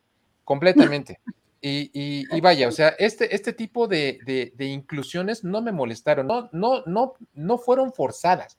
completamente. 0.43 1.19
Y, 1.61 2.39
vaya, 2.39 2.67
o 2.67 2.71
sea, 2.71 2.89
este, 2.99 3.35
este 3.35 3.51
tipo 3.51 3.87
de, 3.87 4.19
de, 4.25 4.65
inclusiones 4.65 5.43
no 5.43 5.61
me 5.61 5.71
molestaron, 5.71 6.27
no, 6.27 6.49
no, 6.53 6.83
no, 6.85 7.13
no 7.33 7.57
fueron 7.57 7.91
forzadas 7.91 8.57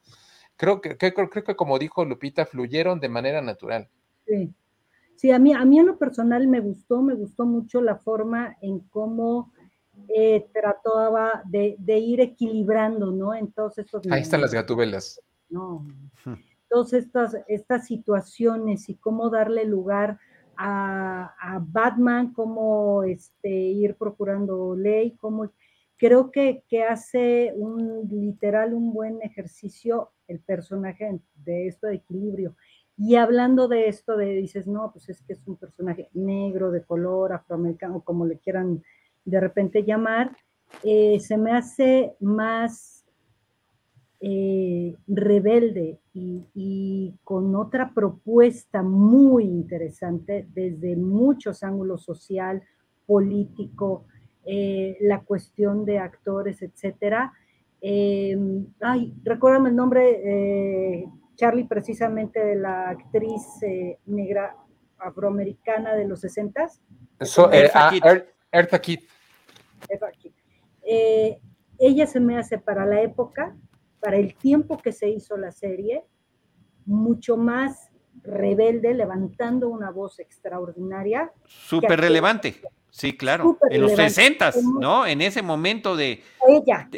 creo 0.59 0.81
que, 0.83 0.99
creo, 0.99 1.31
que 1.31 1.57
como 1.57 1.79
dijo 1.79 2.05
Lupita, 2.05 2.45
fluyeron 2.45 3.01
de 3.01 3.09
manera 3.09 3.41
natural. 3.41 3.89
Sí. 4.27 4.53
Sí, 5.17 5.33
a 5.33 5.39
mí, 5.39 5.53
a 5.53 5.65
mí 5.65 5.81
en 5.81 5.87
lo 5.87 5.99
personal 5.99 6.47
me 6.47 6.61
gustó, 6.61 7.03
me 7.03 7.15
gustó 7.15 7.45
mucho 7.45 7.81
la 7.81 7.97
forma 7.97 8.57
en 8.61 8.81
cómo 8.81 9.53
eh, 10.09 10.49
trataba 10.53 11.43
de, 11.45 11.77
ir 11.99 12.21
equilibrando, 12.21 13.13
¿no? 13.13 13.35
Entonces 13.35 13.87
Ahí 14.11 14.23
están 14.23 14.41
las 14.41 14.55
gatubelas. 14.55 15.21
No. 15.49 15.87
Todas 16.69 16.93
estas, 16.93 17.37
estas 17.47 17.87
situaciones 17.87 18.89
y 18.89 18.97
cómo 18.97 19.31
darle 19.31 19.65
lugar 19.65 20.19
a, 20.57 21.35
a, 21.41 21.63
Batman, 21.63 22.33
cómo 22.33 23.03
este, 23.05 23.49
ir 23.49 23.95
procurando 23.97 24.75
ley, 24.75 25.17
cómo 25.19 25.51
creo 25.97 26.31
que, 26.31 26.65
que, 26.69 26.83
hace 26.85 27.53
un 27.57 28.09
literal 28.11 28.75
un 28.75 28.93
buen 28.93 29.23
ejercicio 29.23 30.11
el 30.27 30.41
personaje 30.41 31.21
de 31.45 31.67
esto 31.67 31.87
de 31.87 31.97
equilibrio. 31.97 32.55
Y 32.97 33.15
hablando 33.15 33.69
de 33.69 33.89
esto, 33.89 34.17
de 34.17 34.27
dices, 34.35 34.67
no, 34.67 34.91
pues 34.93 35.09
es 35.09 35.23
que 35.23 35.33
es 35.33 35.47
un 35.47 35.57
personaje 35.57 36.11
negro, 36.15 36.71
de 36.71 36.83
color, 36.83 37.33
afroamericano, 37.33 38.03
como 38.03 38.27
le 38.27 38.39
quieran 38.39 38.83
de 39.29 39.41
repente 39.41 39.85
llamar, 39.85 40.37
eh, 40.83 41.19
se 41.21 41.37
me 41.37 41.53
hace 41.53 42.15
más 42.21 43.05
eh, 44.21 44.95
rebelde 45.07 46.01
y, 46.13 46.45
y, 46.55 47.15
con 47.25 47.55
otra 47.55 47.93
propuesta 47.95 48.83
muy 48.83 49.45
interesante 49.45 50.47
desde 50.53 50.97
muchos 50.97 51.63
ángulos 51.63 52.03
social, 52.03 52.63
político, 53.07 54.05
eh, 54.51 54.97
la 55.01 55.21
cuestión 55.21 55.85
de 55.85 55.99
actores, 55.99 56.63
etcétera. 56.63 57.35
Eh, 57.83 58.35
ay, 58.81 59.15
recuérdame 59.23 59.69
el 59.69 59.77
nombre, 59.77 60.21
eh, 60.25 61.05
Charlie, 61.35 61.65
precisamente 61.65 62.43
de 62.43 62.57
la 62.57 62.89
actriz 62.89 63.43
negra 64.07 64.57
afroamericana 64.99 65.95
de 65.95 66.07
los 66.07 66.21
60 66.21 66.67
Eso, 67.21 67.51
ah, 67.75 67.93
Kitt. 70.19 70.35
ella 71.79 72.07
se 72.07 72.21
me 72.21 72.39
hace 72.39 72.59
para 72.59 72.87
la 72.87 73.03
época, 73.03 73.57
para 74.01 74.17
el 74.17 74.35
tiempo 74.35 74.79
que 74.79 74.93
se 74.93 75.09
hizo 75.09 75.37
la 75.37 75.51
serie, 75.51 76.05
mucho 76.87 77.37
más 77.37 77.91
rebelde, 78.23 78.95
levantando 78.95 79.69
una 79.69 79.91
voz 79.91 80.19
extraordinaria. 80.19 81.33
Súper 81.45 82.01
relevante. 82.01 82.61
Sí, 82.91 83.17
claro. 83.17 83.59
En 83.71 83.83
los 83.83 83.93
60, 83.93 84.53
¿no? 84.81 85.07
En 85.07 85.21
ese 85.21 85.43
momento 85.43 85.97
de. 85.97 86.23
Ella. 86.47 86.89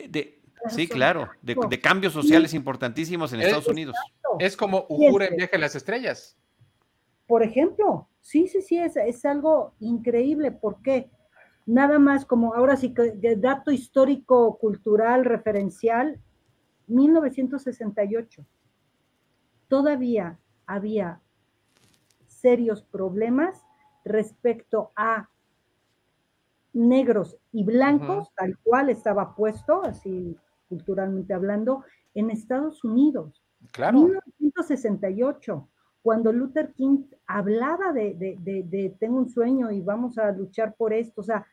sí, 0.69 0.87
claro. 0.87 1.29
De, 1.43 1.81
cambios 1.81 2.13
sociales 2.13 2.55
importantísimos 2.55 3.33
en 3.33 3.41
Estados 3.41 3.69
Unidos. 3.69 3.97
Es 4.39 4.57
como 4.57 4.87
Uhura 4.89 5.27
en 5.27 5.37
Viaje 5.37 5.57
a 5.57 5.59
las 5.59 5.75
Estrellas. 5.75 6.37
Por 7.27 7.43
ejemplo, 7.43 8.09
sí, 8.21 8.49
sí, 8.49 8.61
sí, 8.63 8.79
es, 8.79 8.97
es 8.97 9.25
algo 9.25 9.75
increíble. 9.81 10.51
¿Por 10.51 10.83
qué? 10.83 11.11
Nada 11.67 11.99
más 11.99 12.25
como 12.25 12.55
ahora 12.55 12.77
sí 12.77 12.95
que 12.95 13.37
dato 13.37 13.71
histórico, 13.71 14.59
cultural, 14.59 15.25
referencial, 15.25 16.21
1968. 16.89 18.45
Todavía 19.69 20.39
había 20.67 21.21
serios 22.27 22.83
problemas 22.83 23.65
respecto 24.05 24.93
a 24.97 25.29
negros 26.73 27.37
y 27.53 27.65
blancos, 27.65 28.33
tal 28.35 28.57
cual 28.63 28.91
estaba 28.91 29.35
puesto, 29.35 29.83
así 29.85 30.37
culturalmente 30.69 31.35
hablando, 31.35 31.85
en 32.15 32.31
Estados 32.31 32.85
Unidos. 32.85 33.43
Claro. 33.73 33.99
1968, 33.99 35.69
cuando 36.03 36.33
Luther 36.33 36.73
King 36.73 37.05
hablaba 37.27 37.93
de, 37.93 38.15
de, 38.15 38.97
tengo 38.99 39.19
un 39.19 39.29
sueño 39.29 39.71
y 39.71 39.81
vamos 39.81 40.19
a 40.19 40.33
luchar 40.33 40.75
por 40.75 40.93
esto, 40.93 41.21
o 41.21 41.25
sea, 41.25 41.47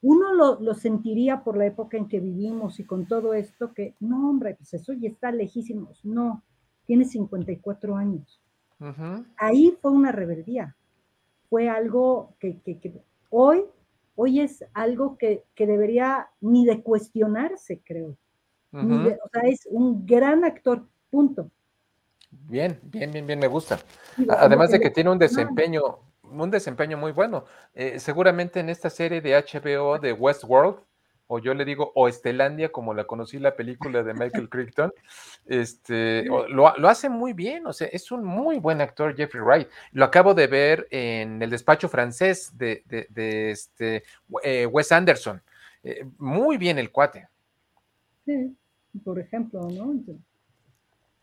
uno 0.00 0.32
lo, 0.32 0.74
sentiría 0.74 1.42
por 1.42 1.56
la 1.56 1.66
época 1.66 1.96
en 1.96 2.06
que 2.06 2.20
vivimos 2.20 2.78
y 2.78 2.84
con 2.84 3.06
todo 3.06 3.34
esto, 3.34 3.72
que 3.74 3.94
no, 4.00 4.30
hombre, 4.30 4.54
pues 4.54 4.74
eso 4.74 4.92
ya 4.92 5.08
está 5.08 5.32
lejísimo. 5.32 5.90
No, 6.04 6.44
tiene 6.86 7.04
54 7.04 7.96
años. 7.96 8.40
Ahí 9.36 9.76
fue 9.82 9.90
una 9.90 10.12
rebeldía. 10.12 10.76
Fue 11.50 11.68
algo 11.68 12.34
que, 12.38 12.60
que, 12.60 12.78
que 12.78 13.02
hoy 13.30 13.64
hoy 14.20 14.40
es 14.40 14.64
algo 14.74 15.16
que, 15.16 15.44
debería 15.56 16.28
ni 16.40 16.66
de 16.66 16.82
cuestionarse, 16.82 17.80
creo. 17.84 18.16
o 18.72 19.28
sea, 19.32 19.42
es 19.44 19.64
un 19.70 20.04
gran 20.04 20.44
actor, 20.44 20.88
punto. 21.08 21.52
Bien, 22.30 22.78
bien, 22.82 23.10
bien, 23.10 23.26
bien, 23.26 23.38
me 23.38 23.46
gusta. 23.46 23.78
Además 24.28 24.70
de 24.70 24.80
que 24.80 24.90
tiene 24.90 25.10
un 25.10 25.18
desempeño, 25.18 25.82
un 26.22 26.50
desempeño 26.50 26.96
muy 26.96 27.12
bueno. 27.12 27.44
Eh, 27.74 27.98
seguramente 27.98 28.60
en 28.60 28.68
esta 28.68 28.90
serie 28.90 29.20
de 29.20 29.34
HBO 29.34 29.98
de 29.98 30.12
Westworld, 30.12 30.76
o 31.28 31.38
yo 31.38 31.54
le 31.54 31.64
digo 31.64 31.92
o 31.94 32.08
Estelandia, 32.08 32.72
como 32.72 32.94
la 32.94 33.04
conocí 33.04 33.38
la 33.38 33.54
película 33.54 34.02
de 34.02 34.14
Michael 34.14 34.48
Crichton, 34.50 34.92
este, 35.46 36.24
lo, 36.24 36.88
hace 36.88 37.08
muy 37.08 37.32
bien, 37.32 37.66
o 37.66 37.72
sea, 37.72 37.88
es 37.88 38.10
un 38.10 38.24
muy 38.24 38.58
buen 38.58 38.80
actor 38.80 39.14
Jeffrey 39.14 39.42
Wright. 39.42 39.68
Lo 39.92 40.04
acabo 40.04 40.34
de 40.34 40.46
ver 40.46 40.88
en 40.90 41.40
el 41.40 41.50
despacho 41.50 41.88
francés 41.88 42.52
de, 42.56 42.82
este, 43.50 44.02
eh, 44.42 44.66
Wes 44.66 44.92
Anderson. 44.92 45.40
Eh, 45.82 46.04
muy 46.18 46.56
bien 46.56 46.78
el 46.78 46.90
cuate. 46.90 47.28
Sí, 48.24 48.56
por 49.04 49.18
ejemplo, 49.18 49.68
¿no? 49.70 49.94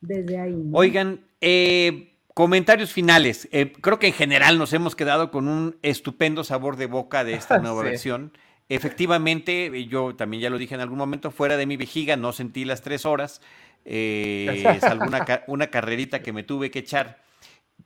Desde 0.02 0.40
ahí. 0.40 0.56
Oigan, 0.74 1.22
eh, 1.42 2.18
comentarios 2.34 2.92
finales. 2.92 3.48
creo 3.82 4.00
que 4.00 4.08
en 4.08 4.14
general 4.14 4.58
nos 4.58 4.74
hemos 4.74 4.96
quedado 4.96 5.32
con 5.32 5.48
un 5.48 5.78
estupendo 5.82 6.44
sabor 6.44 6.76
de 6.76 6.86
boca 6.86 7.24
de 7.24 7.34
esta 7.34 7.58
nueva 7.60 7.84
versión. 7.84 8.32
Efectivamente, 8.68 9.86
yo 9.86 10.16
también 10.16 10.42
ya 10.42 10.50
lo 10.50 10.58
dije 10.58 10.74
en 10.74 10.82
algún 10.82 10.98
momento, 10.98 11.30
fuera 11.30 11.56
de 11.56 11.68
mi 11.68 11.78
vejiga 11.78 12.18
no 12.18 12.32
sentí 12.34 12.66
las 12.66 12.82
tres 12.82 13.06
horas, 13.06 13.42
eh, 13.86 14.64
es 14.78 14.84
alguna 14.84 15.44
una 15.48 15.68
carrerita 15.68 16.24
que 16.24 16.34
me 16.34 16.42
tuve 16.42 16.72
que 16.72 16.80
echar, 16.80 17.22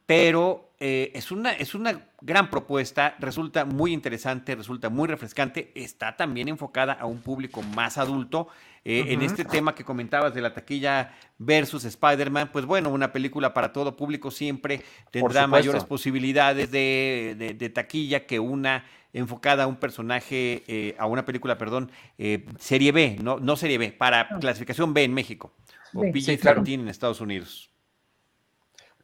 pero 0.05 0.71
eh, 0.79 1.11
es, 1.13 1.31
una, 1.31 1.51
es 1.51 1.75
una 1.75 2.07
gran 2.21 2.49
propuesta, 2.49 3.15
resulta 3.19 3.65
muy 3.65 3.91
interesante, 3.91 4.55
resulta 4.55 4.89
muy 4.89 5.09
refrescante, 5.09 5.73
está 5.75 6.15
también 6.15 6.47
enfocada 6.47 6.93
a 6.93 7.05
un 7.05 7.19
público 7.19 7.61
más 7.61 7.97
adulto. 7.97 8.47
Eh, 8.85 9.05
en 9.09 9.21
este 9.21 9.45
tema 9.45 9.75
que 9.75 9.83
comentabas 9.83 10.33
de 10.33 10.41
la 10.41 10.53
taquilla 10.53 11.13
versus 11.37 11.83
Spider-Man, 11.85 12.49
pues 12.51 12.65
bueno, 12.65 12.89
una 12.89 13.11
película 13.11 13.53
para 13.53 13.73
todo 13.73 13.95
público 13.95 14.31
siempre 14.31 14.81
tendrá 15.11 15.47
mayores 15.47 15.83
posibilidades 15.83 16.71
de, 16.71 17.55
de 17.57 17.69
taquilla 17.69 18.25
que 18.25 18.39
una 18.39 18.85
enfocada 19.13 19.63
a 19.63 19.67
un 19.67 19.77
personaje, 19.77 20.63
eh, 20.67 20.95
a 20.99 21.07
una 21.07 21.25
película, 21.25 21.57
perdón, 21.57 21.91
eh, 22.17 22.45
serie 22.59 22.91
B, 22.91 23.17
no, 23.21 23.39
no 23.39 23.55
serie 23.55 23.77
B, 23.77 23.91
para 23.91 24.27
clasificación 24.39 24.93
B 24.93 25.03
en 25.03 25.13
México, 25.13 25.53
o 25.93 26.03
PG-13 26.03 26.73
en 26.73 26.87
Estados 26.87 27.21
Unidos. 27.21 27.68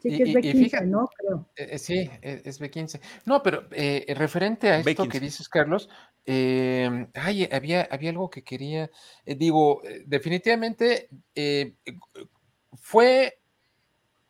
Sí, 0.09 0.17
que 0.17 0.23
es 0.23 0.29
B15, 0.29 0.85
¿no? 0.85 1.09
Creo. 1.17 1.49
Eh, 1.55 1.67
eh, 1.71 1.79
sí, 1.79 2.09
e, 2.21 2.41
es 2.45 2.61
B15. 2.61 2.99
No, 3.25 3.41
pero 3.41 3.67
eh, 3.71 4.05
referente 4.15 4.69
a 4.69 4.79
esto 4.79 5.07
que 5.07 5.19
dices, 5.19 5.49
Carlos, 5.49 5.89
eh, 6.25 7.07
ay, 7.15 7.49
había, 7.51 7.87
había 7.89 8.11
algo 8.11 8.29
que 8.29 8.43
quería, 8.43 8.89
digo, 9.25 9.81
definitivamente 10.05 11.09
fue 12.73 13.39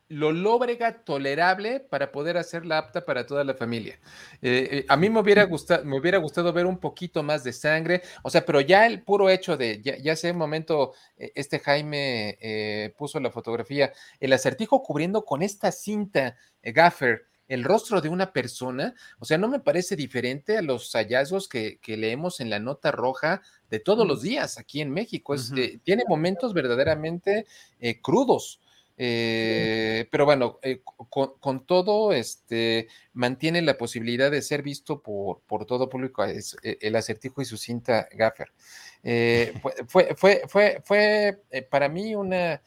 lo 0.07 0.31
lóbrega 0.31 1.03
tolerable 1.03 1.79
para 1.79 2.11
poder 2.11 2.37
hacerla 2.37 2.77
apta 2.77 3.05
para 3.05 3.25
toda 3.25 3.43
la 3.43 3.55
familia. 3.55 3.99
Eh, 4.41 4.69
eh, 4.71 4.85
a 4.87 4.97
mí 4.97 5.09
me 5.09 5.19
hubiera, 5.19 5.43
gustado, 5.45 5.83
me 5.83 5.97
hubiera 5.97 6.19
gustado 6.19 6.53
ver 6.53 6.65
un 6.65 6.77
poquito 6.77 7.23
más 7.23 7.43
de 7.43 7.53
sangre, 7.53 8.03
o 8.21 8.29
sea, 8.29 8.45
pero 8.45 8.61
ya 8.61 8.85
el 8.85 9.01
puro 9.01 9.29
hecho 9.29 9.57
de, 9.57 9.81
ya, 9.81 9.97
ya 9.97 10.13
hace 10.13 10.31
un 10.31 10.37
momento, 10.37 10.93
eh, 11.17 11.31
este 11.35 11.59
Jaime 11.59 12.93
puso 12.97 13.19
la 13.19 13.31
fotografía, 13.31 13.91
el 14.19 14.33
acertijo 14.33 14.83
cubriendo 14.83 15.25
con 15.25 15.41
esta 15.41 15.71
cinta 15.71 16.35
Gaffer 16.61 17.25
el 17.47 17.63
rostro 17.63 18.01
de 18.01 18.09
una 18.09 18.33
persona, 18.33 18.95
o 19.19 19.25
sea, 19.25 19.37
no 19.37 19.47
me 19.47 19.59
parece 19.59 19.95
diferente 19.95 20.57
a 20.57 20.63
los 20.63 20.91
hallazgos 20.93 21.47
que, 21.47 21.79
leemos 21.85 22.39
en 22.39 22.49
la 22.49 22.59
nota 22.59 22.91
roja 22.91 23.41
de 23.69 23.79
todos 23.79 24.07
los 24.07 24.23
días 24.23 24.57
aquí 24.57 24.81
en 24.81 24.89
México. 24.89 25.35
tiene 25.83 26.03
momentos 26.07 26.53
verdaderamente 26.53 27.45
crudos. 28.01 28.59
Eh, 28.97 30.07
pero 30.09 30.25
bueno, 30.25 30.59
eh, 30.61 30.81
con, 31.09 31.65
todo, 31.65 32.13
este, 32.13 32.87
mantiene 33.13 33.61
la 33.61 33.77
posibilidad 33.77 34.31
de 34.31 34.41
ser 34.41 34.61
visto 34.61 35.01
por, 35.01 35.41
por 35.41 35.65
todo 35.65 35.89
público 35.89 36.23
es, 36.23 36.55
eh, 36.63 36.77
el 36.81 36.95
acertijo 36.95 37.41
y 37.41 37.45
su 37.45 37.57
cinta 37.57 38.07
Gaffer. 38.11 38.51
fue, 39.87 40.15
fue, 40.15 40.41
fue, 40.47 40.81
fue, 40.83 41.41
para 41.69 41.89
mí 41.89 42.15
una, 42.15 42.61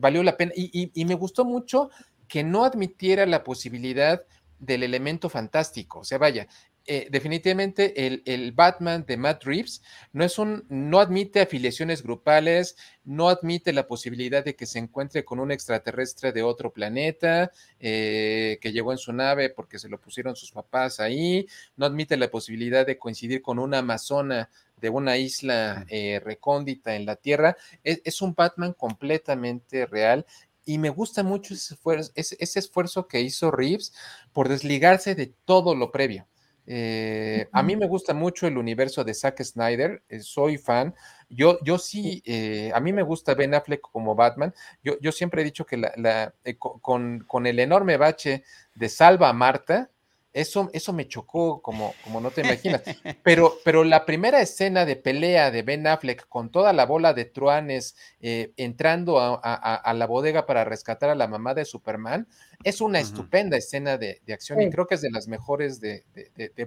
valió 0.00 0.22
la 0.22 0.36
pena 0.36 0.52
y, 0.56 0.90
y 0.94 1.04
me 1.04 1.14
gustó 1.14 1.44
mucho 1.44 1.90
que 2.28 2.42
no 2.42 2.64
admitiera 2.64 3.26
la 3.26 3.44
posibilidad 3.44 4.24
del 4.58 4.84
elemento 4.84 5.28
fantástico. 5.28 5.98
O 5.98 6.04
sea, 6.04 6.18
vaya, 6.18 6.46
eh, 6.86 7.06
definitivamente 7.10 8.06
el, 8.06 8.52
Batman 8.52 9.04
de 9.06 9.16
Matt 9.16 9.44
Reeves 9.44 9.82
no 10.12 10.24
es 10.24 10.38
un, 10.38 10.64
no 10.68 10.98
admite 10.98 11.40
afiliaciones 11.40 12.02
grupales, 12.02 12.76
no 13.04 13.28
admite 13.28 13.72
la 13.72 13.86
posibilidad 13.86 14.44
de 14.44 14.56
que 14.56 14.66
se 14.66 14.80
encuentre 14.80 15.24
con 15.24 15.38
un 15.38 15.52
extraterrestre 15.52 16.32
de 16.32 16.42
otro 16.42 16.72
planeta 16.72 17.52
eh, 17.78 18.58
que 18.60 18.72
llegó 18.72 18.90
en 18.90 18.98
su 18.98 19.12
nave 19.12 19.50
porque 19.50 19.78
se 19.78 19.88
lo 19.88 20.00
pusieron 20.00 20.34
sus 20.34 20.50
papás 20.50 20.98
ahí, 20.98 21.46
no 21.76 21.86
admite 21.86 22.16
la 22.16 22.30
posibilidad 22.30 22.84
de 22.84 22.98
coincidir 22.98 23.42
con 23.42 23.60
una 23.60 23.78
amazona 23.78 24.50
de 24.76 24.88
una 24.88 25.16
isla 25.16 25.86
eh, 25.88 26.20
recóndita 26.24 26.96
en 26.96 27.06
la 27.06 27.14
Tierra. 27.14 27.56
Es, 27.84 28.20
un 28.22 28.34
Batman 28.34 28.72
completamente 28.72 29.86
real 29.86 30.26
y 30.64 30.78
me 30.78 30.90
gusta 30.90 31.22
mucho 31.22 31.54
ese 31.54 31.76
ese 32.14 32.58
esfuerzo 32.58 33.06
que 33.06 33.20
hizo 33.20 33.50
Reeves 33.52 33.92
por 34.32 34.48
desligarse 34.48 35.14
de 35.14 35.32
todo 35.44 35.76
lo 35.76 35.92
previo. 35.92 36.26
Eh, 36.66 37.48
a 37.52 37.62
mí 37.62 37.76
me 37.76 37.86
gusta 37.86 38.14
mucho 38.14 38.46
el 38.46 38.56
universo 38.56 39.04
de 39.04 39.14
Zack 39.14 39.42
Snyder, 39.42 40.02
eh, 40.08 40.20
soy 40.20 40.58
fan. 40.58 40.94
Yo, 41.28 41.58
yo 41.64 41.78
sí, 41.78 42.22
eh, 42.24 42.70
a 42.74 42.80
mí 42.80 42.92
me 42.92 43.02
gusta 43.02 43.34
Ben 43.34 43.54
Affleck 43.54 43.80
como 43.80 44.14
Batman. 44.14 44.54
Yo, 44.82 44.98
yo 45.00 45.12
siempre 45.12 45.42
he 45.42 45.44
dicho 45.44 45.64
que 45.66 45.76
la, 45.76 46.34
con, 46.58 47.20
con, 47.20 47.46
el 47.46 47.58
enorme 47.58 47.96
bache 47.96 48.44
de 48.74 48.88
Salva 48.88 49.28
a 49.28 49.32
Marta, 49.32 49.90
eso, 50.32 50.70
eso 50.72 50.92
me 50.92 51.08
chocó 51.08 51.60
como, 51.60 51.94
como 52.04 52.20
no 52.20 52.30
te 52.30 52.40
imaginas. 52.40 52.82
Pero, 53.22 53.58
pero 53.64 53.84
la 53.84 54.04
primera 54.06 54.40
escena 54.40 54.84
de 54.84 54.96
pelea 54.96 55.50
de 55.50 55.62
Ben 55.62 55.86
Affleck 55.86 56.26
con 56.28 56.50
toda 56.50 56.72
la 56.72 56.86
bola 56.86 57.12
de 57.12 57.24
truanes 57.24 57.96
eh, 58.20 58.52
entrando 58.56 59.18
a, 59.20 59.94
la 59.94 60.06
bodega 60.06 60.46
para 60.46 60.64
rescatar 60.64 61.10
a 61.10 61.14
la 61.14 61.28
mamá 61.28 61.54
de 61.54 61.64
Superman 61.64 62.26
es 62.64 62.80
una 62.80 63.00
estupenda 63.00 63.56
escena 63.56 63.98
de, 63.98 64.20
acción 64.32 64.60
y 64.62 64.70
creo 64.70 64.86
que 64.86 64.94
es 64.94 65.02
de 65.02 65.10
las 65.10 65.28
mejores 65.28 65.80
de, 65.80 66.04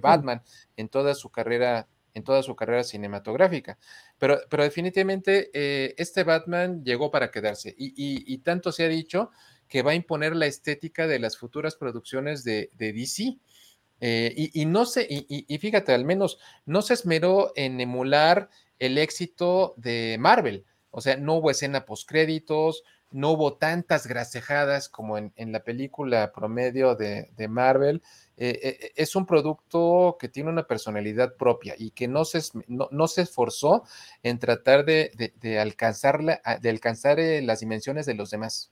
Batman 0.00 0.42
en 0.76 0.88
toda 0.88 1.14
su 1.14 1.30
carrera 1.30 1.88
en 2.14 2.24
toda 2.24 2.42
su 2.42 2.56
carrera 2.56 2.82
cinematográfica. 2.82 3.76
Pero, 4.18 4.40
pero 4.48 4.62
definitivamente 4.62 5.50
eh, 5.52 5.94
este 5.98 6.24
Batman 6.24 6.82
llegó 6.82 7.10
para 7.10 7.30
quedarse 7.30 7.74
y, 7.76 7.92
y, 7.94 8.38
tanto 8.38 8.72
se 8.72 8.86
ha 8.86 8.88
dicho 8.88 9.30
que 9.68 9.82
va 9.82 9.90
a 9.90 9.94
imponer 9.94 10.34
la 10.34 10.46
estética 10.46 11.06
de 11.06 11.18
las 11.18 11.36
futuras 11.36 11.76
producciones 11.76 12.44
de, 12.44 12.70
de 12.74 12.92
DC. 12.92 13.36
Eh, 14.00 14.50
y, 14.52 14.64
no 14.66 14.84
sé, 14.84 15.06
y, 15.08 15.58
fíjate, 15.58 15.94
al 15.94 16.04
menos 16.04 16.38
no 16.66 16.82
se 16.82 16.94
esmeró 16.94 17.52
en 17.56 17.80
emular 17.80 18.50
el 18.78 18.98
éxito 18.98 19.74
de 19.76 20.16
Marvel. 20.18 20.64
O 20.90 21.00
sea, 21.00 21.16
no 21.16 21.34
hubo 21.34 21.50
escena 21.50 21.86
postcréditos, 21.86 22.82
no 23.10 23.30
hubo 23.30 23.54
tantas 23.54 24.06
gracejadas 24.06 24.88
como 24.88 25.16
en, 25.16 25.32
la 25.52 25.60
película 25.60 26.32
promedio 26.32 26.94
de, 26.94 27.48
Marvel. 27.48 28.02
Eh, 28.36 28.60
eh, 28.62 28.92
es 28.96 29.16
un 29.16 29.24
producto 29.24 30.16
que 30.20 30.28
tiene 30.28 30.50
una 30.50 30.66
personalidad 30.66 31.36
propia 31.36 31.74
y 31.78 31.92
que 31.92 32.08
no 32.08 32.24
se, 32.26 32.40
no, 32.68 33.08
se 33.08 33.22
esforzó 33.22 33.84
en 34.22 34.38
tratar 34.38 34.84
de, 34.84 35.32
de, 35.40 35.58
alcanzar, 35.58 36.20
de 36.60 36.68
alcanzar 36.68 37.18
las 37.42 37.60
dimensiones 37.60 38.04
de 38.04 38.14
los 38.14 38.30
demás. 38.30 38.70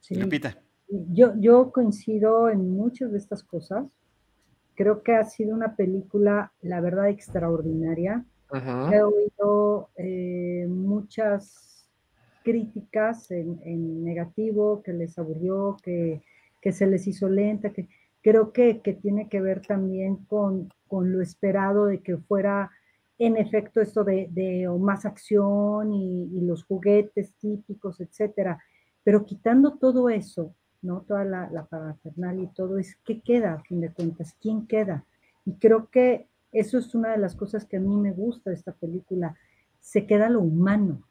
Sí. 0.00 0.14
Repita. 0.14 0.65
Yo, 0.88 1.32
yo 1.38 1.72
coincido 1.72 2.48
en 2.48 2.70
muchas 2.70 3.12
de 3.12 3.18
estas 3.18 3.42
cosas. 3.42 3.86
Creo 4.74 5.02
que 5.02 5.14
ha 5.14 5.24
sido 5.24 5.54
una 5.54 5.74
película, 5.74 6.52
la 6.62 6.80
verdad, 6.80 7.08
extraordinaria. 7.08 8.24
He 8.52 9.02
oído 9.02 9.88
eh, 9.96 10.66
muchas 10.68 11.88
críticas 12.44 13.30
en, 13.32 14.04
negativo, 14.04 14.82
que 14.82 14.92
les 14.92 15.18
aburrió, 15.18 15.76
que, 15.82 16.22
se 16.70 16.86
les 16.86 17.06
hizo 17.06 17.28
lenta, 17.28 17.70
que 17.70 17.88
creo 18.22 18.52
que, 18.52 18.74
tiene 19.02 19.28
que 19.28 19.40
ver 19.40 19.62
también 19.62 20.16
con, 20.26 20.68
lo 20.90 21.20
esperado 21.20 21.86
de 21.86 21.98
que 22.02 22.18
fuera 22.18 22.70
en 23.18 23.36
efecto 23.36 23.80
esto 23.80 24.04
de, 24.04 24.68
más 24.78 25.04
acción 25.06 25.92
y, 25.92 26.28
y, 26.36 26.40
los 26.42 26.64
juguetes 26.64 27.34
típicos, 27.40 28.00
etcétera. 28.00 28.62
Pero 29.02 29.24
quitando 29.24 29.78
todo 29.78 30.08
eso, 30.08 30.54
¿no? 30.86 31.02
Toda 31.02 31.24
la, 31.24 31.50
la 31.50 31.66
parafernalia 31.66 32.44
y 32.44 32.54
todo 32.54 32.78
es 32.78 32.96
qué 33.04 33.20
queda 33.20 33.54
a 33.54 33.60
fin 33.60 33.80
de 33.80 33.92
cuentas, 33.92 34.34
quién 34.40 34.66
queda. 34.66 35.04
Y 35.44 35.54
creo 35.54 35.90
que 35.90 36.28
eso 36.52 36.78
es 36.78 36.94
una 36.94 37.10
de 37.10 37.18
las 37.18 37.34
cosas 37.34 37.64
que 37.64 37.76
a 37.76 37.80
mí 37.80 37.96
me 37.96 38.12
gusta 38.12 38.50
de 38.50 38.56
esta 38.56 38.72
película. 38.72 39.36
Se 39.80 40.06
queda 40.06 40.30
lo 40.30 40.40
humano, 40.40 41.02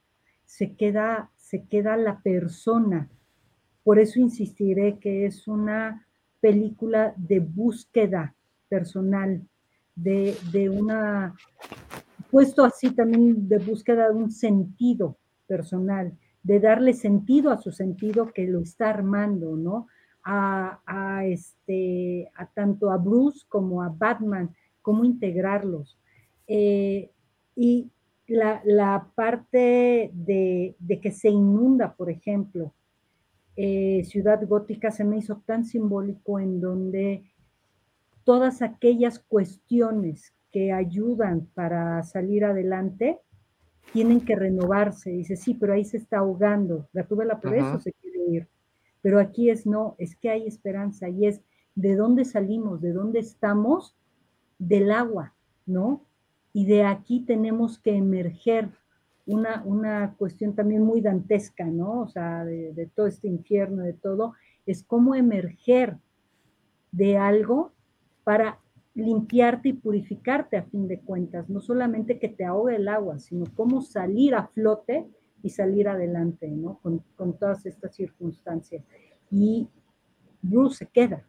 se 0.46 0.76
queda, 0.76 1.30
se 1.36 1.66
queda 1.66 1.98
la 1.98 2.22
persona. 2.22 3.10
Por 3.84 4.00
eso 4.00 4.20
insistiré 4.20 4.98
que 5.00 5.26
es 5.26 5.48
una 5.48 6.08
película 6.40 7.14
de 7.18 7.40
búsqueda 7.40 8.36
personal, 8.68 9.42
de, 9.96 10.36
de 10.52 10.70
una, 10.70 11.36
puesto 12.32 12.66
así 12.66 12.92
también 12.92 13.48
de 13.48 13.60
búsqueda 13.60 14.10
de 14.10 14.16
un 14.16 14.32
sentido 14.32 15.18
personal 15.48 16.18
de 16.46 16.60
darle 16.60 16.94
sentido 16.94 17.50
a 17.50 17.58
su 17.58 17.72
sentido 17.72 18.32
que 18.32 18.46
lo 18.46 18.60
está 18.62 18.92
armando, 18.92 19.58
¿no? 19.58 19.88
A, 20.24 21.24
este, 21.26 22.32
tanto 22.54 22.92
a 22.92 22.98
Bruce 22.98 23.46
como 23.48 23.82
a 23.82 23.90
Batman, 23.90 24.56
cómo 24.82 25.04
integrarlos. 25.06 25.98
Eh, 26.48 27.12
y 27.56 27.90
la, 28.28 29.12
parte 29.16 30.12
de, 30.14 30.76
que 31.02 31.12
se 31.12 31.30
inunda, 31.30 31.96
por 31.96 32.12
ejemplo, 32.12 32.74
eh, 33.56 34.04
Ciudad 34.06 34.46
Gótica 34.48 34.92
se 34.92 35.04
me 35.04 35.18
hizo 35.18 35.42
tan 35.48 35.66
simbólico 35.66 36.40
en 36.40 36.62
donde 36.62 37.24
todas 38.24 38.62
aquellas 38.62 39.18
cuestiones 39.18 40.34
que 40.52 40.72
ayudan 40.72 41.48
para 41.56 42.04
salir 42.04 42.46
adelante, 42.46 43.20
tienen 43.94 44.22
que 44.22 44.36
renovarse. 44.36 45.12
Dice, 45.12 45.36
sí, 45.36 45.54
pero 45.54 45.74
ahí 45.74 45.86
se 45.86 45.98
está 45.98 46.20
ahogando. 46.20 46.88
La 46.94 47.08
la 47.26 47.40
por 47.40 47.56
eso 47.56 47.80
se 47.80 47.94
quiere 47.94 48.20
ir. 48.30 48.48
Pero 49.02 49.20
aquí 49.20 49.50
es 49.50 49.66
no, 49.66 49.96
es 49.98 50.16
que 50.16 50.30
hay 50.30 50.48
esperanza 50.48 51.10
y 51.10 51.28
es 51.28 51.42
de 51.76 51.96
dónde 51.96 52.26
salimos, 52.26 52.82
de 52.82 52.94
dónde 52.94 53.20
estamos, 53.20 53.96
del 54.58 54.92
agua, 54.92 55.34
¿no? 55.66 56.06
Y 56.54 56.66
de 56.66 56.84
aquí 56.84 57.22
tenemos 57.22 57.80
que 57.80 57.96
emerger 57.96 58.70
una, 59.26 59.62
una 59.66 60.16
cuestión 60.18 60.56
también 60.56 60.84
muy 60.84 61.02
dantesca, 61.02 61.66
¿no? 61.66 62.02
O 62.02 62.08
sea, 62.08 62.46
de, 62.46 62.74
de 62.74 62.88
todo 62.88 63.08
este 63.08 63.28
infierno, 63.28 63.84
de 63.84 63.94
todo, 63.94 64.34
es 64.66 64.84
cómo 64.84 65.16
emerger 65.16 65.98
de 66.92 67.18
algo 67.18 67.74
para 68.24 68.60
limpiarte 68.96 69.70
y 69.70 69.74
purificarte 69.74 70.58
a 70.58 70.64
fin 70.64 70.88
de 70.88 71.02
cuentas, 71.02 71.50
no 71.50 71.60
solamente 71.60 72.18
que 72.18 72.30
te 72.30 72.46
ahogue 72.46 72.78
el 72.78 72.88
agua, 72.88 73.20
sino 73.20 73.46
cómo 73.54 73.82
salir 73.82 74.34
a 74.34 74.48
flote 74.48 75.06
y 75.44 75.50
salir 75.50 75.90
adelante, 75.90 76.48
¿no? 76.48 76.80
Con, 76.82 77.04
todas 77.38 77.66
estas 77.66 77.96
circunstancias. 77.96 78.84
Y 79.30 79.68
Bruce 80.42 80.78
se 80.78 80.88
queda, 80.88 81.28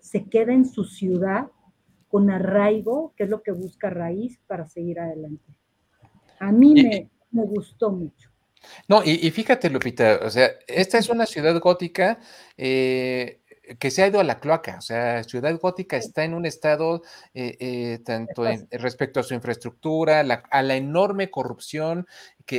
se 0.00 0.24
queda 0.24 0.52
en 0.52 0.66
su 0.66 0.84
ciudad 0.84 1.48
con 2.08 2.28
arraigo, 2.28 3.14
que 3.16 3.24
es 3.24 3.30
lo 3.30 3.42
que 3.42 3.52
busca 3.52 3.88
Raíz 3.88 4.40
para 4.48 4.66
seguir 4.66 4.98
adelante. 4.98 5.44
A 6.40 6.50
mí 6.50 6.74
me, 6.74 7.08
me 7.30 7.44
gustó 7.44 7.92
mucho. 7.92 8.30
No, 8.88 9.02
y, 9.04 9.30
fíjate, 9.30 9.70
Lupita, 9.70 10.20
o 10.22 10.30
sea, 10.30 10.50
esta 10.66 10.98
es 10.98 11.08
una 11.08 11.24
ciudad 11.26 11.58
gótica 11.60 12.18
eh, 12.56 13.39
que 13.78 13.90
se 13.90 14.02
ha 14.02 14.08
ido 14.08 14.20
a 14.20 14.24
la 14.24 14.40
cloaca, 14.40 14.76
o 14.78 14.80
sea, 14.80 15.22
Ciudad 15.24 15.58
Gótica 15.60 15.96
está 15.96 16.24
en 16.24 16.34
un 16.34 16.46
estado, 16.46 17.02
eh, 17.34 17.56
eh, 17.60 17.98
tanto 18.04 18.44
respecto 18.70 19.20
a 19.20 19.22
su 19.22 19.34
infraestructura, 19.34 20.20
a 20.20 20.62
la 20.62 20.76
enorme 20.76 21.30
corrupción 21.30 22.06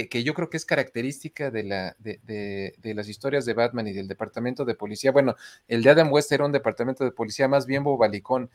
que, 0.09 0.23
yo 0.23 0.33
creo 0.33 0.49
que 0.49 0.57
es 0.57 0.65
característica 0.65 1.51
de, 1.51 1.63
la, 1.63 1.95
de, 1.99 2.93
las 2.95 3.09
historias 3.09 3.45
de 3.45 3.53
Batman 3.53 3.87
y 3.87 3.93
del 3.93 4.07
departamento 4.07 4.63
de 4.63 4.75
policía. 4.75 5.11
Bueno, 5.11 5.35
el 5.67 5.83
de 5.83 5.89
Adam 5.89 6.11
West 6.11 6.31
era 6.31 6.45
un 6.45 6.53
departamento 6.53 7.03
de 7.03 7.11
policía 7.11 7.49
más 7.49 7.65
bien 7.65 7.83
bobalicón, 7.83 8.49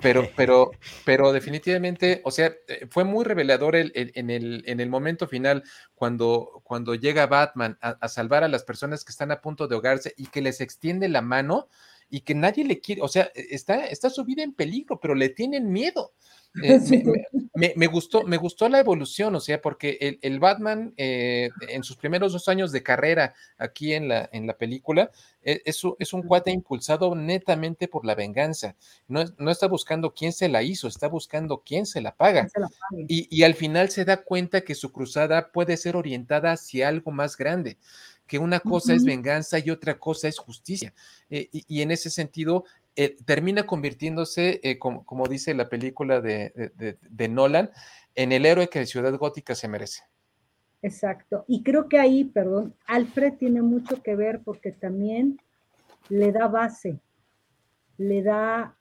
pero, 0.00 0.28
pero, 0.36 0.72
pero 1.04 1.32
definitivamente, 1.32 2.20
o 2.24 2.32
sea, 2.32 2.52
eh, 2.66 2.86
fue 2.90 3.04
muy 3.04 3.24
revelador 3.24 3.76
en, 3.76 4.30
el, 4.30 4.64
en 4.66 4.80
el 4.80 4.88
momento 4.88 5.28
final 5.28 5.62
cuando, 5.94 6.62
cuando 6.64 6.96
llega 6.96 7.26
Batman 7.26 7.78
a, 7.80 7.90
a 8.00 8.08
salvar 8.08 8.42
a 8.42 8.48
las 8.48 8.64
personas 8.64 9.04
que 9.04 9.12
están 9.12 9.30
a 9.30 9.40
punto 9.40 9.68
de 9.68 9.76
ahogarse 9.76 10.14
y 10.16 10.26
que 10.26 10.42
les 10.42 10.60
extiende 10.60 11.08
la 11.08 11.22
mano 11.22 11.68
y 12.12 12.20
que 12.20 12.34
nadie 12.34 12.62
le 12.64 12.78
quiere, 12.78 13.00
o 13.00 13.08
sea, 13.08 13.32
e, 13.34 13.46
está, 13.50 13.86
está 13.86 14.10
su 14.10 14.22
vida 14.24 14.42
en 14.42 14.52
peligro, 14.52 15.00
pero 15.00 15.14
le 15.14 15.30
tienen 15.30 15.72
miedo. 15.72 16.12
Eh, 17.64 17.72
me, 17.76 17.86
gustó, 17.86 18.24
me 18.24 18.36
gustó 18.36 18.68
la 18.68 18.78
evolución, 18.78 19.34
o 19.34 19.40
sea, 19.40 19.62
porque 19.62 20.18
el, 20.20 20.38
Batman 20.38 20.92
eh, 20.98 21.48
en 21.66 21.82
sus 21.82 21.96
primeros 21.96 22.34
dos 22.34 22.46
años 22.48 22.72
de 22.72 22.82
carrera 22.82 23.34
aquí 23.56 23.94
en 23.94 24.08
la, 24.08 24.28
en 24.32 24.46
la 24.46 24.58
película 24.58 25.10
e, 25.42 25.62
es, 25.64 25.80
es, 25.98 26.12
un 26.12 26.22
cuate 26.22 26.50
impulsado 26.50 27.14
netamente 27.14 27.88
por 27.88 28.04
la 28.04 28.14
venganza. 28.14 28.76
No, 29.08 29.24
no, 29.38 29.50
está 29.50 29.66
buscando 29.66 30.12
quién 30.12 30.34
se 30.34 30.50
la 30.50 30.62
hizo, 30.62 30.88
está 30.88 31.08
buscando 31.08 31.62
quién 31.64 31.86
se 31.86 32.02
la 32.02 32.14
paga. 32.14 32.48
y, 33.08 33.34
y 33.34 33.44
al 33.44 33.54
final 33.54 33.88
se 33.88 34.04
da 34.04 34.18
cuenta 34.18 34.60
que 34.60 34.74
su 34.74 34.92
cruzada 34.92 35.52
puede 35.52 35.78
ser 35.78 35.96
orientada 35.96 36.52
hacia 36.52 36.88
algo 36.88 37.12
más 37.12 37.38
grande 37.38 37.78
que 38.32 38.38
una 38.38 38.60
cosa 38.60 38.94
es 38.94 39.04
venganza 39.04 39.58
y 39.58 39.68
otra 39.68 39.98
cosa 39.98 40.26
es 40.26 40.38
justicia. 40.38 40.94
Eh, 41.28 41.50
y, 41.52 41.82
en 41.82 41.90
ese 41.90 42.08
sentido, 42.08 42.64
eh, 42.96 43.14
termina 43.26 43.66
convirtiéndose, 43.66 44.58
eh, 44.62 44.78
como, 44.78 45.26
dice 45.28 45.52
la 45.52 45.68
película 45.68 46.22
de, 46.22 47.28
Nolan, 47.28 47.68
en 48.14 48.32
el 48.32 48.46
héroe 48.46 48.70
que 48.70 48.86
Ciudad 48.86 49.14
Gótica 49.18 49.54
se 49.54 49.68
merece. 49.68 50.04
Exacto. 50.80 51.44
Y 51.46 51.62
creo 51.62 51.90
que 51.90 51.98
ahí, 51.98 52.24
perdón, 52.24 52.74
Alfred 52.86 53.34
tiene 53.34 53.60
mucho 53.60 54.02
que 54.02 54.16
ver 54.16 54.40
porque 54.42 54.72
también 54.72 55.38
le 56.08 56.32
da 56.32 56.48
base, 56.48 57.00
le 57.98 58.22
da 58.22 58.74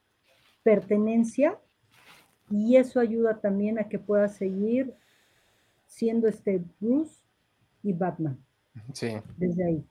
pertenencia 0.63 1.59
y 2.49 2.77
eso 2.77 3.01
ayuda 3.01 3.41
también 3.41 3.79
a 3.79 3.89
que 3.89 3.99
pueda 3.99 4.29
seguir 4.29 4.93
siendo 5.87 6.29
este 6.29 6.63
Bruce 6.79 7.17
y 7.83 7.91
Batman. 7.91 8.39
Sí. 8.93 9.13
Desde 9.37 9.65
ahí. 9.65 9.85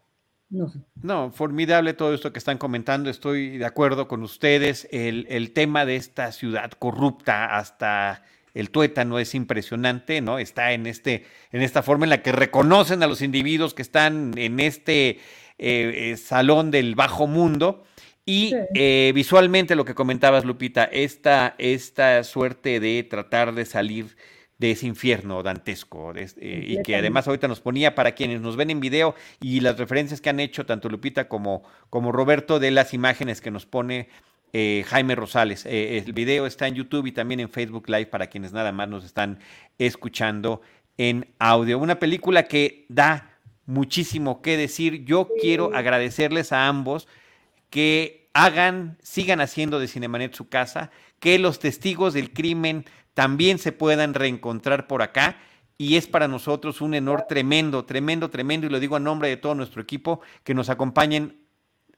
No 0.50 0.68
sé. 0.68 0.80
No, 1.02 1.30
formidable 1.30 1.94
todo 1.94 2.12
esto 2.12 2.32
que 2.32 2.38
están 2.38 2.58
comentando. 2.58 3.08
Estoy 3.08 3.56
de 3.56 3.64
acuerdo 3.64 4.08
con 4.08 4.22
ustedes. 4.22 4.88
El, 4.90 5.52
tema 5.52 5.86
de 5.86 5.96
esta 5.96 6.32
ciudad 6.32 6.72
corrupta 6.72 7.56
hasta 7.56 8.24
el 8.52 8.70
tuétano 8.70 9.20
es 9.20 9.36
impresionante, 9.36 10.20
¿no? 10.20 10.40
Está 10.40 10.72
en, 10.72 10.86
este, 10.86 11.24
en 11.52 11.62
esta 11.62 11.82
forma 11.82 12.04
en 12.04 12.10
la 12.10 12.22
que 12.22 12.32
reconocen 12.32 13.02
a 13.04 13.06
los 13.06 13.22
individuos 13.22 13.74
que 13.74 13.82
están 13.82 14.36
en 14.36 14.58
este 14.58 15.10
eh, 15.10 15.18
eh, 15.58 16.16
salón 16.16 16.72
del 16.72 16.96
bajo 16.96 17.28
mundo. 17.28 17.84
Y 18.26 18.54
eh, 18.74 19.12
visualmente 19.14 19.76
lo 19.76 19.84
que 19.84 19.94
comentabas, 19.94 20.44
Lupita, 20.44 20.84
esta, 20.84 21.54
esta 21.58 22.22
suerte 22.24 22.80
de 22.80 23.02
tratar 23.04 23.54
de 23.54 23.64
salir 23.64 24.16
de 24.60 24.72
ese 24.72 24.86
infierno 24.86 25.42
dantesco 25.42 26.12
eh, 26.14 26.28
y 26.36 26.82
que 26.82 26.94
además 26.94 27.26
ahorita 27.26 27.48
nos 27.48 27.60
ponía 27.60 27.94
para 27.94 28.12
quienes 28.12 28.42
nos 28.42 28.56
ven 28.56 28.68
en 28.68 28.78
video 28.78 29.14
y 29.40 29.60
las 29.60 29.78
referencias 29.78 30.20
que 30.20 30.28
han 30.28 30.38
hecho 30.38 30.66
tanto 30.66 30.90
Lupita 30.90 31.28
como, 31.28 31.62
como 31.88 32.12
Roberto 32.12 32.60
de 32.60 32.70
las 32.70 32.92
imágenes 32.92 33.40
que 33.40 33.50
nos 33.50 33.64
pone 33.64 34.10
eh, 34.52 34.84
Jaime 34.86 35.14
Rosales. 35.14 35.64
Eh, 35.64 35.96
el 36.04 36.12
video 36.12 36.44
está 36.44 36.68
en 36.68 36.74
YouTube 36.74 37.06
y 37.06 37.12
también 37.12 37.40
en 37.40 37.48
Facebook 37.48 37.88
Live 37.88 38.06
para 38.06 38.26
quienes 38.26 38.52
nada 38.52 38.70
más 38.70 38.86
nos 38.86 39.02
están 39.02 39.38
escuchando 39.78 40.60
en 40.98 41.26
audio. 41.38 41.78
Una 41.78 41.98
película 41.98 42.42
que 42.42 42.84
da 42.90 43.38
muchísimo 43.64 44.42
que 44.42 44.58
decir. 44.58 45.06
Yo 45.06 45.30
quiero 45.40 45.74
agradecerles 45.74 46.52
a 46.52 46.68
ambos 46.68 47.08
que 47.70 48.28
hagan, 48.34 48.98
sigan 49.00 49.40
haciendo 49.40 49.80
de 49.80 49.88
Cinemanet 49.88 50.34
su 50.34 50.50
casa, 50.50 50.90
que 51.18 51.38
los 51.38 51.58
testigos 51.58 52.12
del 52.12 52.32
crimen 52.32 52.84
también 53.20 53.58
se 53.58 53.72
puedan 53.72 54.14
reencontrar 54.14 54.86
por 54.86 55.02
acá. 55.02 55.36
Y 55.76 55.96
es 55.98 56.06
para 56.06 56.26
nosotros 56.26 56.80
un 56.80 56.94
honor 56.94 57.26
tremendo, 57.28 57.84
tremendo, 57.84 58.30
tremendo, 58.30 58.66
y 58.66 58.70
lo 58.70 58.80
digo 58.80 58.96
a 58.96 58.98
nombre 58.98 59.28
de 59.28 59.36
todo 59.36 59.54
nuestro 59.54 59.82
equipo, 59.82 60.22
que 60.42 60.54
nos 60.54 60.70
acompañen 60.70 61.39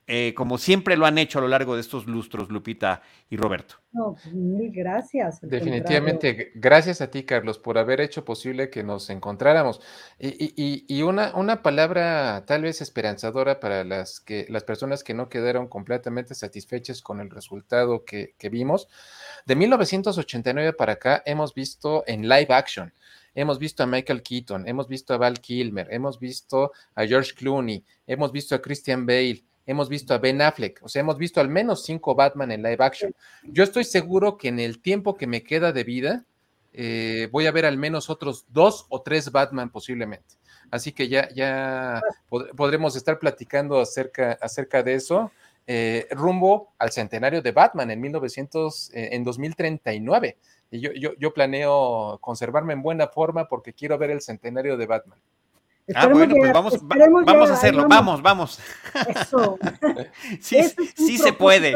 eh, 0.09 0.35
como 0.35 0.59
siempre 0.59 0.97
lo 0.97 1.07
han 1.07 1.17
hecho 1.17 1.39
a 1.39 1.43
lo 1.43 1.49
largo 1.49 1.77
de 1.77 1.81
estos 1.81 2.07
lustros, 2.07 2.51
Lupita 2.51 3.03
y 3.31 3.37
Roberto. 3.37 3.77
No, 3.93 4.15
pues, 4.15 4.35
mil 4.35 4.73
gracias. 4.73 5.41
Definitivamente, 5.41 6.51
gracias 6.57 7.01
a 7.01 7.11
ti, 7.11 7.23
Carlos, 7.23 7.59
por 7.59 7.79
haber 7.79 8.01
hecho 8.01 8.25
posible 8.25 8.69
que 8.69 8.83
nos 8.83 9.11
encontráramos. 9.11 9.81
Y, 10.19 11.03
una, 11.03 11.35
una, 11.37 11.63
palabra 11.63 12.45
tal 12.47 12.63
vez 12.63 12.81
esperanzadora 12.81 13.61
para 13.61 13.85
las, 13.85 14.19
que, 14.19 14.47
las 14.49 14.65
personas 14.65 15.05
que 15.05 15.15
no 15.15 15.29
quedaron 15.29 15.69
completamente 15.69 16.35
satisfechas 16.35 17.01
con 17.01 17.21
el 17.21 17.31
resultado 17.31 18.05
que, 18.05 18.35
que 18.39 18.49
vimos. 18.49 18.89
De 19.47 19.55
1989 19.55 20.73
para 20.73 20.95
acá 20.95 21.23
hemos 21.27 21.55
visto 21.55 22.03
en 22.07 22.29
live 22.29 22.49
action, 22.49 22.93
hemos 23.35 23.59
visto 23.59 23.83
a 23.83 23.87
Michael 23.87 24.23
Keaton, 24.23 24.67
hemos 24.67 24.89
visto 24.89 25.15
a 25.15 25.19
Val 25.19 25.41
Kilmer, 25.41 25.89
hemos 25.91 26.19
visto 26.19 26.73
a 26.95 27.07
George 27.07 27.35
Clooney, 27.35 27.85
hemos 28.07 28.33
visto 28.33 28.55
a 28.55 28.63
Christian 28.63 29.07
Bale, 29.07 29.45
hemos 29.67 29.89
visto 29.89 30.15
a 30.15 30.19
Ben 30.19 30.41
Affleck, 30.43 30.81
o 30.83 30.89
sea, 30.89 31.01
hemos 31.01 31.19
visto 31.19 31.41
al 31.41 31.49
menos 31.49 31.85
cinco 31.85 32.15
Batman 32.15 32.53
en 32.53 32.63
live 32.63 32.85
action. 32.85 33.15
Yo 33.45 33.65
estoy 33.65 33.85
seguro 33.85 34.37
que 34.37 34.49
en 34.49 34.59
el 34.59 34.81
tiempo 34.81 35.17
que 35.17 35.27
me 35.27 35.43
queda 35.43 35.73
de 35.73 35.85
vida, 35.85 36.25
eh, 36.73 37.29
voy 37.31 37.47
a 37.47 37.53
ver 37.53 37.67
al 37.67 37.77
menos 37.77 38.11
otros 38.11 38.47
dos 38.49 38.87
o 38.89 39.03
tres 39.03 39.31
Batman 39.31 39.71
posiblemente. 39.71 40.37
Así 40.71 40.93
que 40.93 41.09
ya, 41.09 41.29
ya 41.35 42.01
podremos 42.57 42.97
estar 42.97 43.19
platicando 43.19 43.79
acerca, 43.79 44.39
acerca 44.41 44.83
de 44.83 44.95
eso. 44.95 45.31
Eh, 45.67 46.09
rumbo 46.11 46.73
al 46.79 46.91
centenario 46.91 47.41
de 47.43 47.53
Batman 47.53 47.91
en 47.91 48.01
1900, 48.01 48.91
eh, 48.95 49.11
en 49.13 49.23
2039. 49.23 50.39
Y 50.71 50.81
yo, 50.81 50.91
yo, 50.93 51.11
yo, 51.19 51.35
planeo 51.35 52.19
conservarme 52.23 52.73
en 52.73 52.83
buena 52.83 53.07
forma 53.07 53.47
porque 53.47 53.75
quiero 53.75 53.99
ver 53.99 54.11
el 54.11 54.23
centenario 54.23 54.77
de 54.79 54.87
Batman. 54.87 55.19
Ah, 55.95 56.07
bueno, 56.07 56.35
pues 56.37 56.53
vamos, 56.53 56.79
vamos 57.27 57.51
a 57.51 57.55
hacerlo, 57.55 57.87
vamos, 57.89 58.23
vamos. 58.23 58.61
Eso. 59.09 59.59
sí, 60.41 60.63
sí 60.95 61.19
se 61.19 61.33
puede. 61.33 61.75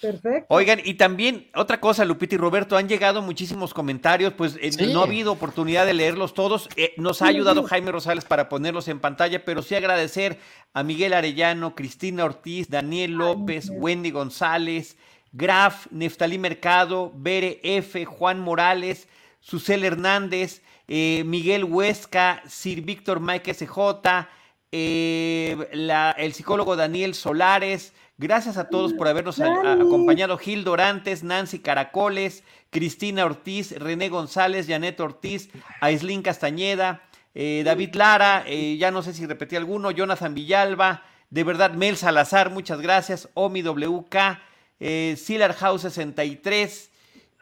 Perfecto. 0.00 0.46
Oigan, 0.54 0.80
y 0.84 0.94
también 0.94 1.48
otra 1.54 1.80
cosa, 1.80 2.04
Lupita 2.04 2.36
y 2.36 2.38
Roberto, 2.38 2.76
han 2.76 2.88
llegado 2.88 3.20
muchísimos 3.20 3.74
comentarios, 3.74 4.32
pues 4.32 4.56
eh, 4.60 4.70
no 4.92 5.00
ha 5.00 5.04
habido 5.04 5.32
oportunidad 5.32 5.86
de 5.86 5.94
leerlos 5.94 6.34
todos. 6.34 6.68
Eh, 6.76 6.94
nos 6.98 7.20
ha 7.20 7.26
ayudado 7.26 7.64
Jaime 7.64 7.90
Rosales 7.90 8.24
para 8.24 8.48
ponerlos 8.48 8.86
en 8.86 9.00
pantalla, 9.00 9.44
pero 9.44 9.62
sí 9.62 9.74
agradecer 9.74 10.38
a 10.72 10.84
Miguel 10.84 11.14
Arellano, 11.14 11.74
Cristina 11.74 12.24
Ortiz, 12.24 12.70
Daniel 12.70 13.12
López, 13.12 13.70
Wendy 13.70 14.10
González, 14.12 14.96
Graf, 15.32 15.86
Neftalí 15.90 16.38
Mercado, 16.38 17.12
Bere 17.14 17.60
F, 17.62 18.04
Juan 18.04 18.38
Morales, 18.38 19.08
Susel 19.40 19.84
Hernández, 19.84 20.62
eh, 20.88 21.22
Miguel 21.24 21.64
Huesca, 21.64 22.42
Sir 22.48 22.80
Víctor 22.82 23.20
Mike 23.20 23.54
SJ, 23.54 24.26
el 24.72 26.32
psicólogo 26.32 26.74
Daniel 26.76 27.14
Solares, 27.14 27.92
Gracias 28.20 28.56
a 28.56 28.68
todos 28.68 28.94
por 28.94 29.06
habernos 29.06 29.38
acompañado. 29.38 30.38
Gil 30.38 30.64
Dorantes, 30.64 31.22
Nancy 31.22 31.60
Caracoles, 31.60 32.42
Cristina 32.70 33.24
Ortiz, 33.24 33.70
René 33.78 34.08
González, 34.08 34.66
Janet 34.66 34.98
Ortiz, 34.98 35.50
Aislín 35.80 36.22
Castañeda, 36.22 37.02
eh, 37.32 37.62
David 37.64 37.94
Lara, 37.94 38.42
eh, 38.44 38.76
ya 38.76 38.90
no 38.90 39.02
sé 39.04 39.12
si 39.12 39.24
repetí 39.24 39.54
alguno, 39.54 39.92
Jonathan 39.92 40.34
Villalba, 40.34 41.04
de 41.30 41.44
verdad 41.44 41.74
Mel 41.74 41.96
Salazar, 41.96 42.50
muchas 42.50 42.80
gracias, 42.80 43.28
Omi 43.34 43.62
WK, 43.62 44.40
eh, 44.80 45.14
Silar 45.16 45.54
House 45.54 45.82
63, 45.82 46.90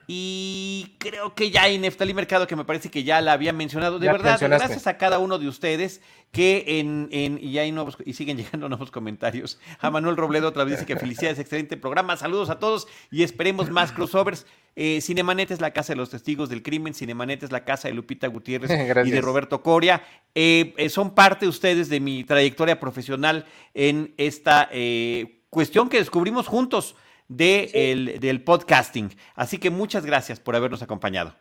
y 0.09 0.95
creo 0.99 1.35
que 1.35 1.51
ya 1.51 1.62
hay 1.62 1.78
Neftalí 1.78 2.15
Mercado, 2.15 2.47
que 2.47 2.55
me 2.55 2.65
parece 2.65 2.91
que 2.91 3.03
ya 3.03 3.20
la 3.20 3.33
había 3.33 3.53
mencionado. 3.53 3.99
De 3.99 4.07
verdad, 4.07 4.39
gracias 4.41 4.87
a 4.87 4.99
cada 4.99 5.19
uno 5.19 5.39
de 5.39 5.49
ustedes 5.49 6.01
que 6.31 6.65
en, 6.81 7.09
en 7.12 7.43
y 7.43 7.59
hay 7.59 7.73
nuevos, 7.73 7.97
y 8.05 8.12
siguen 8.12 8.37
llegando 8.39 8.69
nuevos 8.69 8.91
comentarios. 8.91 9.59
A 9.81 9.91
Manuel 9.91 10.16
Robledo 10.16 10.49
otra 10.49 10.65
vez 10.65 10.74
dice 10.74 10.87
que 10.87 10.97
felicidades, 10.97 11.39
excelente 11.39 11.77
programa. 11.77 12.16
Saludos 12.16 12.51
a 12.51 12.59
todos 12.59 12.87
y 13.11 13.23
esperemos 13.23 13.70
más 13.70 13.93
crossovers. 13.93 14.47
Eh, 14.77 15.01
Cinemanet 15.01 15.51
es 15.51 15.61
la 15.61 15.73
casa 15.73 15.95
de 15.95 15.97
los 15.97 16.11
testigos 16.11 16.51
del 16.51 16.62
crimen, 16.62 16.93
Cinemanet 16.95 17.43
es 17.43 17.51
la 17.51 17.65
casa 17.65 17.89
de 17.89 17.95
Lupita 17.95 18.28
Gutiérrez 18.28 18.70
y 19.07 19.11
de 19.11 19.20
Roberto 19.20 19.62
Coria. 19.62 20.03
Eh, 20.35 20.74
eh, 20.77 20.89
son 20.89 21.15
parte 21.15 21.49
ustedes 21.49 21.89
de 21.89 21.99
mi 21.99 22.24
trayectoria 22.24 22.78
profesional 22.78 23.47
en 23.73 24.15
esta 24.19 24.69
eh, 24.70 25.41
cuestión 25.51 25.89
que 25.89 25.99
descubrimos 25.99 26.47
juntos 26.47 26.95
de 27.28 27.70
el, 27.73 28.20
del 28.20 28.43
podcasting. 28.43 29.11
Así 29.35 29.59
que 29.59 29.70
muchas 29.70 30.05
gracias 30.07 30.40
por 30.40 30.57
habernos 30.57 30.82
acompañado. 30.82 31.35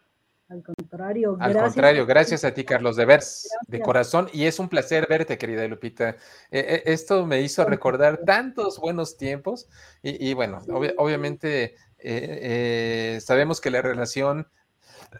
Al 0.47 0.61
contrario, 0.61 1.35
gracias. 1.35 1.57
Al 1.57 1.63
contrario, 1.63 2.05
gracias 2.05 2.43
a 2.43 2.53
ti, 2.53 2.63
Carlos, 2.63 2.95
de 2.95 3.05
ver, 3.05 3.21
de 3.67 3.79
corazón. 3.79 4.29
Y 4.31 4.45
es 4.45 4.59
un 4.59 4.69
placer 4.69 5.07
verte, 5.09 5.39
querida 5.39 5.67
Lupita. 5.67 6.09
Eh, 6.09 6.15
eh, 6.51 6.83
esto 6.85 7.25
me 7.25 7.41
hizo 7.41 7.65
recordar 7.65 8.19
tantos 8.25 8.79
buenos 8.79 9.17
tiempos. 9.17 9.67
Y, 10.03 10.33
bueno, 10.35 10.61
obviamente 10.97 11.75
eh, 11.97 13.19
sabemos 13.23 13.59
que 13.59 13.71
la 13.71 13.81
relación 13.81 14.47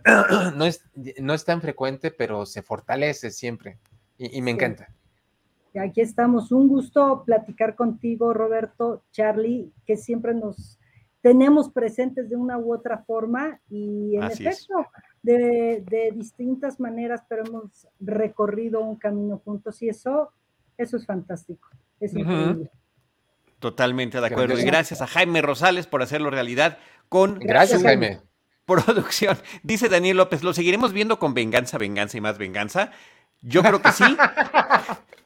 no 0.56 0.66
es, 0.66 0.84
no 1.20 1.34
es 1.34 1.44
tan 1.44 1.62
frecuente, 1.62 2.12
pero 2.12 2.46
se 2.46 2.62
fortalece 2.62 3.32
siempre. 3.32 3.80
Y, 4.18 4.42
me 4.44 4.52
encanta. 4.52 4.90
Aquí 5.80 6.02
estamos. 6.02 6.52
Un 6.52 6.68
gusto 6.68 7.24
platicar 7.26 7.76
contigo, 7.76 8.34
Roberto, 8.34 9.04
Charlie, 9.12 9.72
que 9.86 9.98
siempre 9.98 10.34
nos 10.34 10.80
tenemos 11.26 11.72
presentes 11.72 12.30
de 12.30 12.36
una 12.36 12.60
u 12.60 12.72
otra 12.72 13.00
forma 13.00 13.60
y 13.68 14.16
en 14.16 14.26
efecto, 14.26 14.86
de, 15.24 16.14
distintas 16.14 16.80
maneras, 16.80 17.24
pero 17.28 17.44
hemos 17.48 17.88
recorrido 18.00 18.82
un 18.82 18.96
camino 18.96 19.42
juntos 19.44 19.82
y 19.82 19.90
eso, 19.90 20.32
eso 20.78 20.98
es 20.98 21.06
fantástico. 21.08 21.68
Es 22.00 22.14
increíble. 22.14 22.70
Totalmente 23.58 24.22
de 24.22 24.28
acuerdo. 24.28 24.60
Y 24.60 24.64
gracias 24.66 25.02
a 25.02 25.08
Jaime 25.08 25.42
Rosales 25.42 25.88
por 25.88 26.04
hacerlo 26.04 26.30
realidad 26.30 26.78
con 27.10 27.40
gracias, 27.40 27.82
Jaime. 27.82 28.22
producción. 28.66 29.36
Dice 29.64 29.90
Daniel 29.90 30.18
López, 30.18 30.44
¿lo 30.44 30.54
seguiremos 30.54 30.94
viendo 30.94 31.18
con 31.18 31.34
venganza, 31.34 31.80
venganza 31.80 32.20
y 32.20 32.22
más 32.22 32.38
venganza? 32.38 32.92
Yo 33.42 33.64
creo 33.64 33.82
que 33.82 33.92
sí. 33.92 34.04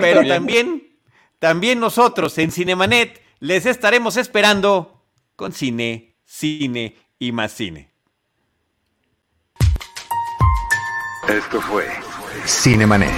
Pero 0.00 0.26
también, 0.26 0.96
también 1.38 1.80
nosotros 1.80 2.36
en 2.38 2.50
Cinemanet 2.50 3.20
les 3.40 3.66
estaremos 3.66 4.16
esperando 4.16 5.04
con 5.36 5.52
cine, 5.52 6.16
cine 6.24 6.96
y 7.18 7.32
más 7.32 7.52
cine. 7.52 7.90
Esto 11.28 11.60
fue 11.60 11.86
Cinemanet 12.46 13.10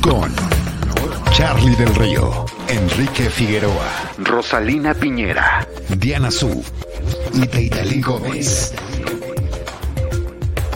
con 0.00 0.34
Charlie 1.32 1.74
del 1.76 1.94
Río, 1.94 2.44
Enrique 2.68 3.30
Figueroa, 3.30 4.12
Rosalina 4.18 4.94
Piñera, 4.94 5.66
Diana 5.96 6.30
Su 6.30 6.64
y 7.32 7.46
Teitali 7.46 8.00
Gómez. 8.00 8.74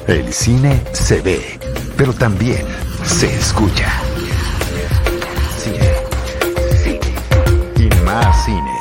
El 0.07 0.33
cine 0.33 0.83
se 0.93 1.21
ve, 1.21 1.59
pero 1.97 2.13
también 2.13 2.67
se 3.09 3.35
escucha. 3.35 3.91
Cine. 5.59 5.95
Cine. 6.83 7.01
Y 7.77 8.05
más 8.05 8.45
cine. 8.45 8.78